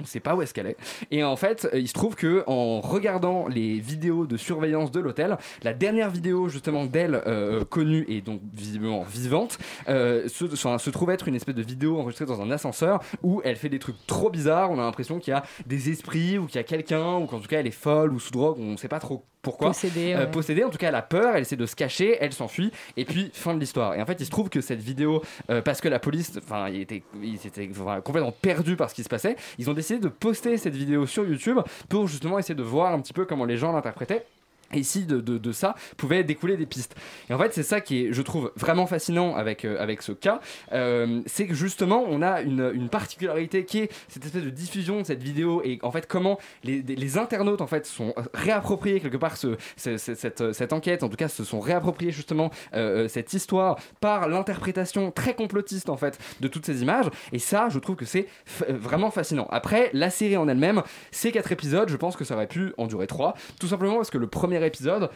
On 0.01 0.05
sait 0.05 0.21
pas 0.21 0.35
où 0.35 0.43
est-ce 0.43 0.55
qu'elle 0.55 0.67
est. 0.69 0.77
Et 1.11 1.23
en 1.23 1.37
fait, 1.37 1.69
euh, 1.73 1.79
il 1.79 1.87
se 1.87 1.93
trouve 1.93 2.15
que 2.15 2.45
en 2.47 2.81
regardant 2.81 3.47
les 3.47 3.79
vidéos 3.79 4.27
de 4.27 4.37
surveillance 4.37 4.91
de 4.91 5.01
l'hôtel, 5.01 5.37
la 5.63 5.75
dernière 5.75 6.11
vidéo 6.11 6.49
justement 6.49 6.87
d'elle 6.87 7.21
connue 7.69 8.05
et 8.09 8.21
donc 8.21 8.41
visiblement 8.53 9.03
vivante, 9.03 9.59
euh, 9.89 10.29
se, 10.29 10.47
se 10.55 10.91
trouve 10.91 11.11
être 11.11 11.29
une 11.29 11.35
espèce 11.35 11.55
de 11.55 11.63
vidéo 11.63 11.99
enregistrée 11.99 12.27
dans 12.27 12.41
un 12.41 12.51
ascenseur 12.51 13.01
où 13.23 13.43
elle 13.45 13.57
fait 13.57 13.69
des 13.69 13.79
trucs 13.79 14.07
trop 14.07 14.31
bizarres. 14.31 14.71
On 14.71 14.79
a 14.79 14.83
l'impression 14.83 15.19
qu'il 15.19 15.33
y 15.33 15.37
a 15.37 15.43
des 15.67 15.91
esprits 15.91 16.39
ou 16.39 16.47
qu'il 16.47 16.57
y 16.57 16.61
a 16.61 16.65
quelqu'un 16.65 17.17
ou 17.17 17.27
qu'en 17.27 17.41
tout 17.41 17.49
cas 17.49 17.61
elle 17.61 17.67
est 17.67 17.71
folle 17.71 18.13
ou 18.13 18.19
sous 18.21 18.31
drogue. 18.33 18.59
On 18.59 18.77
sait 18.77 18.89
pas 18.89 19.01
trop 19.01 19.25
pourquoi. 19.43 19.69
Possédée, 19.69 20.15
Euh, 20.15 20.21
ouais. 20.21 20.31
possédée, 20.31 20.65
en 20.65 20.71
tout 20.71 20.79
cas 20.79 20.89
elle 20.89 20.95
a 20.95 21.03
peur, 21.03 21.35
elle 21.35 21.43
essaie 21.43 21.57
de 21.57 21.67
se 21.67 21.75
cacher, 21.77 22.17
elle 22.21 22.33
s'enfuit 22.33 22.71
et 22.97 23.05
puis 23.05 23.31
fin 23.35 23.55
de 23.55 23.61
l'histoire. 23.61 23.95
Et 23.95 24.01
en 24.01 24.07
fait, 24.07 24.17
il 24.21 24.25
se 24.25 24.31
trouve 24.31 24.49
que 24.49 24.61
cette 24.61 24.81
vidéo, 24.81 25.23
euh, 25.51 25.61
parce 25.61 25.81
que 25.81 25.89
la 25.89 25.99
police, 25.99 26.39
enfin, 26.43 26.69
ils 26.69 26.81
étaient, 26.83 27.03
ils 27.23 27.45
étaient 27.47 27.69
enfin, 27.73 28.01
complètement 28.01 28.33
perdus 28.33 28.77
par 28.77 28.89
ce 28.89 28.95
qui 28.95 29.03
se 29.03 29.09
passait, 29.09 29.37
ils 29.59 29.69
ont 29.69 29.75
décidé 29.75 29.99
de 29.99 30.09
poster 30.09 30.57
cette 30.57 30.75
vidéo 30.77 31.07
sur 31.07 31.25
YouTube 31.27 31.59
pour 31.89 32.07
justement 32.07 32.39
essayer 32.39 32.55
de 32.55 32.63
voir 32.63 32.93
un 32.93 33.01
petit 33.01 33.13
peu 33.13 33.25
comment 33.25 33.45
les 33.45 33.57
gens 33.57 33.73
l'interprétaient. 33.73 34.25
Ici, 34.73 35.05
de, 35.05 35.53
ça, 35.53 35.75
pouvaient 35.97 36.25
découler 36.25 36.57
des 36.57 36.67
pistes. 36.67 36.95
Et 37.29 37.35
en 37.35 37.39
fait, 37.39 37.53
c'est 37.53 37.63
ça 37.63 37.81
qui 37.81 38.07
est, 38.07 38.13
je 38.13 38.23
trouve, 38.23 38.53
vraiment 38.57 38.87
fascinant 38.87 39.35
avec, 39.35 39.65
euh, 39.65 39.77
avec 39.81 40.03
ce 40.03 40.13
cas. 40.13 40.41
Euh, 40.73 41.21
c'est 41.27 41.47
que 41.47 41.55
justement, 41.55 42.05
on 42.09 42.23
a 42.23 42.41
une, 42.43 42.71
une 42.75 42.89
particularité 42.89 43.65
qui 43.65 43.81
est 43.81 43.93
cette 44.09 44.25
espèce 44.25 44.43
de 44.45 44.51
diffusion 44.51 45.01
de 45.01 45.05
cette 45.07 45.23
vidéo 45.23 45.61
et 45.65 45.79
en 45.83 45.91
fait, 45.91 46.07
comment 46.07 46.39
les, 46.65 47.19
internautes, 47.19 47.61
en 47.61 47.67
fait, 47.67 47.87
sont 47.87 48.15
réappropriés 48.35 49.01
quelque 49.01 49.17
part 49.19 49.37
ce, 49.37 49.57
ce- 49.77 49.97
ce- 49.99 50.15
cette, 50.15 50.53
cette 50.53 50.73
enquête, 50.73 51.03
en 51.03 51.09
tout 51.09 51.17
cas, 51.17 51.29
se 51.29 51.45
sont 51.45 51.61
réappropriés 51.61 52.11
justement 52.13 52.51
euh, 52.75 53.05
euh, 53.05 53.09
cette 53.09 53.33
histoire 53.33 53.79
par 54.01 54.29
l'interprétation 54.29 55.11
très 55.11 55.35
complotiste, 55.35 55.89
en 55.89 55.97
fait, 55.97 56.19
de 56.41 56.49
toutes 56.49 56.67
ces 56.67 56.83
images. 56.83 57.07
Et 57.33 57.39
ça, 57.39 57.69
je 57.71 57.79
trouve 57.79 57.97
que 57.97 58.05
c'est 58.05 58.27
euh, 58.69 58.77
vraiment 58.77 59.11
fascinant. 59.11 59.47
Après, 59.51 59.91
la 59.93 60.11
série 60.11 60.37
en 60.37 60.49
elle-même, 60.49 60.83
ces 61.11 61.33
quatre 61.33 61.53
épisodes, 61.53 61.89
je 61.89 61.97
pense 61.97 62.17
que 62.17 62.25
ça 62.25 62.35
aurait 62.35 62.47
pu 62.47 62.73
en 62.79 62.87
durer 62.87 63.07
trois, 63.07 63.35
tout 63.61 63.67
simplement 63.69 63.97
parce 63.97 64.11
que 64.11 64.19
le 64.19 64.27
premier 64.27 64.62
épisode, 64.65 65.11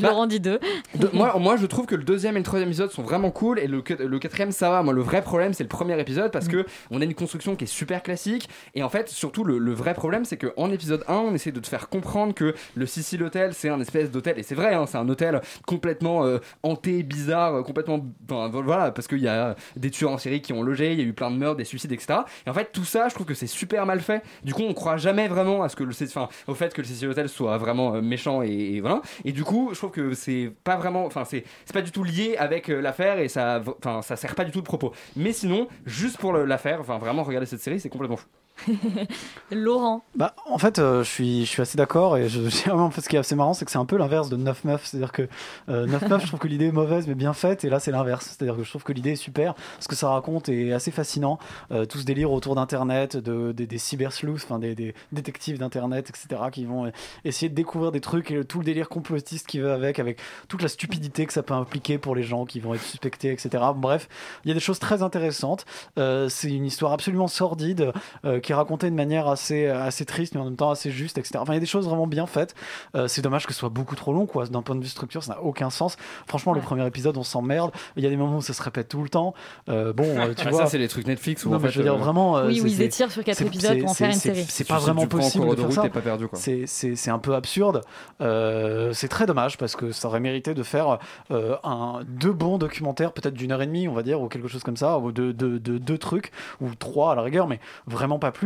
Laurent 0.00 0.26
dit 0.26 0.40
deux. 0.40 0.58
de- 0.94 1.10
moi, 1.12 1.36
moi, 1.38 1.56
je 1.56 1.66
trouve 1.66 1.86
que 1.86 1.94
le 1.94 2.04
deuxième 2.04 2.36
et 2.36 2.40
le 2.40 2.44
troisième 2.44 2.68
épisode 2.68 2.90
sont 2.90 3.02
vraiment 3.02 3.30
cool 3.30 3.58
et 3.58 3.66
le, 3.66 3.80
quatrième, 3.82 4.52
ça 4.52 4.70
va. 4.70 4.82
Moi, 4.82 4.92
le 4.94 5.02
vrai 5.02 5.22
problème, 5.22 5.52
c'est 5.54 5.64
le 5.64 5.68
premier 5.68 5.98
épisode 6.00 6.30
parce 6.30 6.48
que 6.48 6.64
on 6.90 7.00
a 7.00 7.04
une 7.04 7.14
construction 7.14 7.56
qui 7.56 7.64
est 7.64 7.68
super 7.68 8.02
classique 8.02 8.48
et 8.74 8.82
en 8.82 8.88
fait, 8.88 9.08
surtout, 9.08 9.44
le, 9.44 9.58
le 9.58 9.72
vrai 9.72 9.94
problème, 9.94 10.24
c'est 10.24 10.36
qu'en 10.36 10.70
épisode 10.70 11.04
1, 11.08 11.14
on 11.14 11.34
essaie 11.34 11.52
de 11.52 11.60
te 11.60 11.68
faire 11.68 11.88
comprendre 11.88 12.34
que 12.34 12.54
le 12.74 12.86
Sicile 12.86 13.22
Hotel, 13.22 13.54
c'est 13.54 13.68
un 13.68 13.80
espèce 13.80 14.10
d'hôtel 14.10 14.38
et 14.38 14.42
c'est 14.42 14.54
vrai, 14.54 14.74
hein, 14.74 14.86
c'est 14.86 14.98
un 14.98 15.08
hôtel 15.08 15.40
complètement 15.66 16.24
euh, 16.24 16.38
hanté, 16.62 17.02
bizarre, 17.02 17.54
euh, 17.56 17.62
complètement. 17.62 18.04
voilà, 18.28 18.90
parce 18.90 19.06
qu'il 19.08 19.20
y 19.20 19.28
a 19.28 19.56
des 19.76 19.90
tueurs 19.90 20.12
en 20.12 20.18
série 20.18 20.40
qui 20.42 20.52
ont 20.52 20.62
logé, 20.62 20.92
il 20.92 20.98
y 20.98 21.02
a 21.02 21.04
eu 21.04 21.12
plein 21.12 21.30
de 21.30 21.36
meurtres, 21.36 21.56
des 21.58 21.64
suicides, 21.64 21.92
etc. 21.92 22.20
Et 22.46 22.50
en 22.50 22.54
fait, 22.54 22.70
tout 22.72 22.84
ça, 22.84 23.08
je 23.08 23.14
trouve 23.14 23.26
que 23.26 23.34
c'est 23.34 23.46
super 23.46 23.86
mal 23.86 24.00
fait. 24.00 24.22
Du 24.44 24.54
coup, 24.54 24.62
on 24.62 24.74
croit 24.74 24.96
jamais 24.96 25.28
vraiment 25.28 25.62
à 25.62 25.68
ce 25.68 25.76
que 25.76 25.84
le, 25.84 25.92
enfin, 26.04 26.28
au 26.46 26.54
fait 26.54 26.72
que 26.74 26.80
le 26.80 26.86
Cecil 26.86 27.08
Hotel 27.08 27.28
soit 27.28 27.58
vraiment 27.58 27.94
euh, 27.94 28.00
méchant 28.02 28.42
et, 28.42 28.48
et 28.48 28.80
voilà. 28.80 29.02
Et 29.24 29.32
du 29.32 29.44
coup, 29.44 29.70
je 29.72 29.80
trouve 29.86 29.90
que 29.92 30.14
c'est 30.14 30.52
pas 30.64 30.76
vraiment, 30.76 31.04
enfin, 31.06 31.24
c'est 31.24 31.44
pas 31.72 31.82
du 31.82 31.90
tout 31.92 32.04
lié 32.04 32.36
avec 32.38 32.68
euh, 32.68 32.80
l'affaire 32.80 33.18
et 33.18 33.28
ça, 33.28 33.62
enfin, 33.78 34.02
ça 34.02 34.16
sert 34.16 34.34
pas 34.34 34.44
du 34.44 34.50
tout 34.50 34.60
de 34.60 34.66
propos. 34.66 34.92
Mais 35.16 35.32
sinon, 35.32 35.68
juste 35.86 36.18
pour 36.18 36.32
l'affaire, 36.32 36.80
enfin, 36.80 36.98
vraiment 36.98 37.22
regarder 37.22 37.46
cette 37.46 37.60
série, 37.60 37.80
c'est 37.80 37.88
complètement 37.88 38.16
fou. 38.16 38.26
Laurent. 39.50 40.04
Bah, 40.14 40.34
en 40.46 40.58
fait, 40.58 40.78
euh, 40.78 41.02
je, 41.02 41.08
suis, 41.08 41.60
assez 41.60 41.76
d'accord 41.76 42.16
et 42.16 42.28
je, 42.28 42.40
en 42.70 42.90
ce 42.90 43.08
qui 43.08 43.16
est 43.16 43.18
assez 43.18 43.34
marrant, 43.34 43.54
c'est 43.54 43.64
que 43.64 43.70
c'est 43.70 43.78
un 43.78 43.84
peu 43.84 43.96
l'inverse 43.96 44.28
de 44.28 44.36
9 44.36 44.64
meufs. 44.64 44.86
C'est-à-dire 44.86 45.12
que 45.12 45.28
euh, 45.68 45.86
9 45.86 46.08
meufs, 46.08 46.22
je 46.22 46.26
trouve 46.28 46.40
que 46.40 46.48
l'idée 46.48 46.66
est 46.66 46.72
mauvaise 46.72 47.06
mais 47.06 47.14
bien 47.14 47.32
faite 47.32 47.64
et 47.64 47.70
là, 47.70 47.80
c'est 47.80 47.90
l'inverse. 47.90 48.26
C'est-à-dire 48.26 48.56
que 48.56 48.64
je 48.64 48.70
trouve 48.70 48.84
que 48.84 48.92
l'idée 48.92 49.12
est 49.12 49.16
super. 49.16 49.54
Ce 49.80 49.88
que 49.88 49.96
ça 49.96 50.08
raconte 50.08 50.48
est 50.48 50.72
assez 50.72 50.90
fascinant. 50.90 51.38
Euh, 51.70 51.84
tout 51.84 51.98
ce 51.98 52.04
délire 52.04 52.32
autour 52.32 52.54
d'Internet, 52.54 53.16
de, 53.16 53.52
des, 53.52 53.66
des 53.66 53.78
cyber-sleuths, 53.78 54.44
enfin 54.44 54.58
des, 54.58 54.74
des 54.74 54.94
détectives 55.12 55.58
d'Internet, 55.58 56.10
etc., 56.10 56.42
qui 56.50 56.64
vont 56.64 56.90
essayer 57.24 57.48
de 57.48 57.54
découvrir 57.54 57.92
des 57.92 58.00
trucs 58.00 58.30
et 58.30 58.44
tout 58.44 58.58
le 58.58 58.64
délire 58.64 58.88
complotiste 58.88 59.46
qui 59.46 59.58
va 59.58 59.74
avec, 59.74 59.98
avec 59.98 60.18
toute 60.48 60.62
la 60.62 60.68
stupidité 60.68 61.26
que 61.26 61.32
ça 61.32 61.42
peut 61.42 61.54
impliquer 61.54 61.98
pour 61.98 62.14
les 62.14 62.22
gens 62.22 62.44
qui 62.44 62.60
vont 62.60 62.74
être 62.74 62.82
suspectés, 62.82 63.32
etc. 63.32 63.64
Bref, 63.74 64.08
il 64.44 64.48
y 64.48 64.50
a 64.50 64.54
des 64.54 64.60
choses 64.60 64.78
très 64.78 65.02
intéressantes. 65.02 65.64
Euh, 65.98 66.28
c'est 66.28 66.50
une 66.50 66.64
histoire 66.64 66.92
absolument 66.92 67.28
sordide 67.28 67.92
euh, 68.24 68.40
qui 68.52 68.54
est 68.54 68.58
racontée 68.58 68.90
de 68.90 68.94
manière 68.94 69.28
assez, 69.28 69.66
assez 69.66 70.04
triste, 70.04 70.34
mais 70.34 70.40
en 70.40 70.44
même 70.44 70.56
temps 70.56 70.70
assez 70.70 70.90
juste, 70.90 71.16
etc. 71.16 71.38
Enfin, 71.38 71.52
il 71.54 71.56
y 71.56 71.58
a 71.58 71.60
des 71.60 71.66
choses 71.66 71.86
vraiment 71.88 72.06
bien 72.06 72.26
faites. 72.26 72.54
Euh, 72.94 73.08
c'est 73.08 73.22
dommage 73.22 73.46
que 73.46 73.54
ce 73.54 73.58
soit 73.60 73.70
beaucoup 73.70 73.94
trop 73.96 74.12
long, 74.12 74.26
quoi. 74.26 74.46
D'un 74.46 74.60
point 74.60 74.74
de 74.76 74.82
vue 74.82 74.88
structure, 74.88 75.22
ça 75.24 75.34
n'a 75.34 75.40
aucun 75.42 75.70
sens. 75.70 75.96
Franchement, 76.26 76.52
le 76.52 76.60
premier 76.60 76.86
épisode, 76.86 77.16
on 77.16 77.22
s'emmerde. 77.22 77.70
Il 77.96 78.04
y 78.04 78.06
a 78.06 78.10
des 78.10 78.16
moments 78.18 78.36
où 78.36 78.42
ça 78.42 78.52
se 78.52 78.62
répète 78.62 78.88
tout 78.88 79.02
le 79.02 79.08
temps. 79.08 79.32
Euh, 79.70 79.94
bon, 79.94 80.04
euh, 80.04 80.34
tu 80.34 80.46
Ah, 80.46 80.50
vois. 80.50 80.58
ça, 80.60 80.66
c'est 80.66 80.76
les 80.78 80.88
trucs 80.88 81.06
Netflix 81.06 81.46
où, 81.46 81.50
Non, 81.50 81.56
en 81.56 81.60
fait, 81.60 81.70
je 81.70 81.78
veux 81.78 81.84
dire 81.84 81.94
euh, 81.94 81.98
vraiment. 81.98 82.36
euh, 82.36 82.48
Oui, 82.48 82.60
où 82.60 82.66
ils 82.66 82.82
étirent 82.82 83.10
sur 83.10 83.24
quatre 83.24 83.38
c'est- 83.38 83.46
épisodes 83.46 83.78
pour 83.80 83.90
en 83.90 83.94
c'est- 83.94 84.04
faire 84.04 84.12
une 84.12 84.20
série. 84.20 84.44
C'est 84.48 84.68
pas 84.68 84.78
vraiment 84.78 85.06
possible 85.06 85.48
de 85.48 85.56
faire 85.56 85.72
ça. 85.72 85.88
pas 85.88 86.00
perdu, 86.02 86.28
quoi. 86.28 86.38
C'est- 86.38 86.66
C'est 86.66 86.94
c'est 86.96 87.10
un 87.10 87.18
peu 87.18 87.34
absurde. 87.34 87.80
Euh, 88.20 88.92
c'est 88.92 89.08
très 89.08 89.24
dommage 89.26 89.56
parce 89.58 89.76
que 89.76 89.92
ça 89.92 90.08
aurait 90.08 90.20
mérité 90.20 90.52
de 90.54 90.62
faire 90.62 90.98
euh, 91.30 91.56
un, 91.64 92.00
deux 92.06 92.32
bons 92.32 92.58
documentaires, 92.58 93.12
peut-être 93.12 93.34
d'une 93.34 93.52
heure 93.52 93.62
et 93.62 93.66
demie, 93.66 93.88
on 93.88 93.94
va 93.94 94.02
dire, 94.02 94.20
ou 94.20 94.28
quelque 94.28 94.48
chose 94.48 94.62
comme 94.62 94.76
ça, 94.76 94.98
ou 94.98 95.12
de, 95.12 95.32
de- 95.32 95.58
de- 95.58 95.78
deux 95.78 95.98
trucs, 95.98 96.32
ou 96.60 96.74
trois 96.74 97.12
à 97.12 97.14
la 97.14 97.22
rigueur, 97.22 97.46
mais 97.48 97.60
vraiment 97.86 98.18
pas 98.18 98.30
plus. 98.32 98.41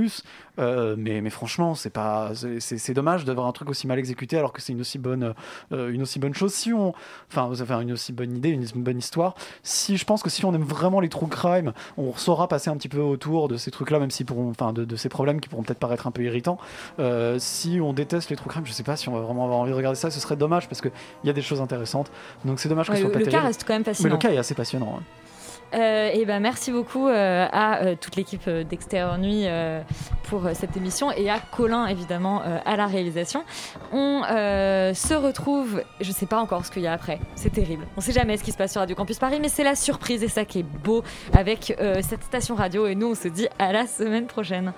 Euh, 0.58 0.94
mais, 0.98 1.20
mais 1.20 1.28
franchement, 1.30 1.74
c'est 1.74 1.90
pas, 1.90 2.32
c'est- 2.58 2.94
dommage 2.94 3.24
d'avoir 3.26 3.46
un 3.46 3.52
truc 3.52 3.68
aussi 3.68 3.86
mal 3.86 3.98
exécuté 3.98 4.38
alors 4.38 4.52
que 4.54 4.62
c'est 4.62 4.72
une 4.72 4.80
aussi 4.80 4.98
bonne, 4.98 5.34
euh, 5.72 5.90
une 5.92 6.00
aussi 6.02 6.18
bonne 6.18 6.32
chose. 6.34 6.52
Si 6.54 6.72
on, 6.72 6.94
enfin, 7.30 7.50
une 7.80 7.92
aussi 7.92 8.12
bonne 8.12 8.34
idée, 8.36 8.48
une, 8.48 8.62
une 8.74 8.82
bonne 8.82 8.98
histoire. 8.98 9.34
Si 9.62 9.96
je 9.98 10.04
pense 10.06 10.22
que 10.22 10.30
si 10.30 10.44
on 10.46 10.54
aime 10.54 10.62
vraiment 10.62 11.00
les 11.00 11.08
true 11.10 11.26
crime, 11.28 11.72
on 11.98 12.14
saura 12.14 12.48
passer 12.48 12.70
un 12.70 12.76
petit 12.76 12.88
peu 12.88 13.00
autour 13.00 13.48
de 13.48 13.56
ces 13.58 13.70
trucs-là, 13.70 13.98
même 13.98 14.10
si 14.10 14.24
pourront, 14.24 14.48
enfin, 14.50 14.72
de, 14.72 14.84
de 14.84 14.96
ces 14.96 15.08
problèmes 15.10 15.40
qui 15.40 15.48
pourront 15.50 15.62
peut-être 15.62 15.78
paraître 15.78 16.06
un 16.06 16.10
peu 16.10 16.22
irritants. 16.22 16.58
Euh, 17.00 17.36
si 17.38 17.78
on 17.82 17.92
déteste 17.92 18.30
les 18.30 18.36
true 18.36 18.48
crime, 18.48 18.64
je 18.66 18.72
sais 18.72 18.82
pas 18.82 18.96
si 18.96 19.08
on 19.08 19.12
va 19.12 19.20
vraiment 19.20 19.44
avoir 19.44 19.58
envie 19.58 19.70
de 19.72 19.76
regarder 19.76 19.98
ça. 19.98 20.10
Ce 20.10 20.20
serait 20.20 20.36
dommage 20.36 20.68
parce 20.68 20.80
que 20.80 20.88
il 21.22 21.26
y 21.26 21.30
a 21.30 21.34
des 21.34 21.42
choses 21.42 21.60
intéressantes. 21.60 22.10
Donc 22.46 22.60
c'est 22.60 22.68
dommage 22.70 22.86
que 22.86 22.92
Ouais, 22.92 22.96
ce 22.98 23.02
soit 23.02 23.08
le- 23.08 23.12
pas 23.24 23.24
le 23.24 23.30
cas 23.30 23.40
reste 23.42 23.64
quand 23.66 23.74
même 23.74 23.82
Mais 23.82 23.92
fascinant. 23.92 24.14
le 24.14 24.18
cas 24.18 24.30
est 24.30 24.38
assez 24.38 24.54
passionnant. 24.54 24.98
hein. 24.98 25.02
Euh, 25.74 26.10
et 26.12 26.24
ben 26.24 26.40
merci 26.40 26.70
beaucoup 26.70 27.08
euh, 27.08 27.46
à 27.50 27.82
euh, 27.82 27.96
toute 28.00 28.16
l'équipe 28.16 28.48
d'Extérieur 28.48 29.18
Nuit 29.18 29.46
pour 30.24 30.48
cette 30.54 30.76
émission 30.76 31.10
et 31.12 31.30
à 31.30 31.38
Colin 31.38 31.86
évidemment 31.86 32.42
à 32.64 32.76
la 32.76 32.86
réalisation. 32.86 33.44
On 33.92 34.22
se 34.22 35.14
retrouve, 35.14 35.82
je 36.00 36.12
sais 36.12 36.26
pas 36.26 36.40
encore 36.40 36.64
ce 36.64 36.70
qu'il 36.70 36.82
y 36.82 36.86
a 36.86 36.92
après, 36.92 37.20
c'est 37.34 37.52
terrible. 37.52 37.86
On 37.96 38.00
sait 38.00 38.12
jamais 38.12 38.36
ce 38.36 38.44
qui 38.44 38.52
se 38.52 38.56
passe 38.56 38.72
sur 38.72 38.80
Radio 38.80 38.96
Campus 38.96 39.18
Paris, 39.18 39.38
mais 39.40 39.48
c'est 39.48 39.64
la 39.64 39.74
surprise 39.74 40.22
et 40.22 40.28
ça 40.28 40.44
qui 40.44 40.60
est 40.60 40.66
beau 40.84 41.02
avec 41.32 41.76
cette 42.02 42.22
station 42.24 42.54
radio. 42.54 42.86
Et 42.86 42.94
nous 42.94 43.08
on 43.08 43.14
se 43.14 43.28
dit 43.28 43.48
à 43.58 43.72
la 43.72 43.86
semaine 43.86 44.26
prochaine. 44.26 44.72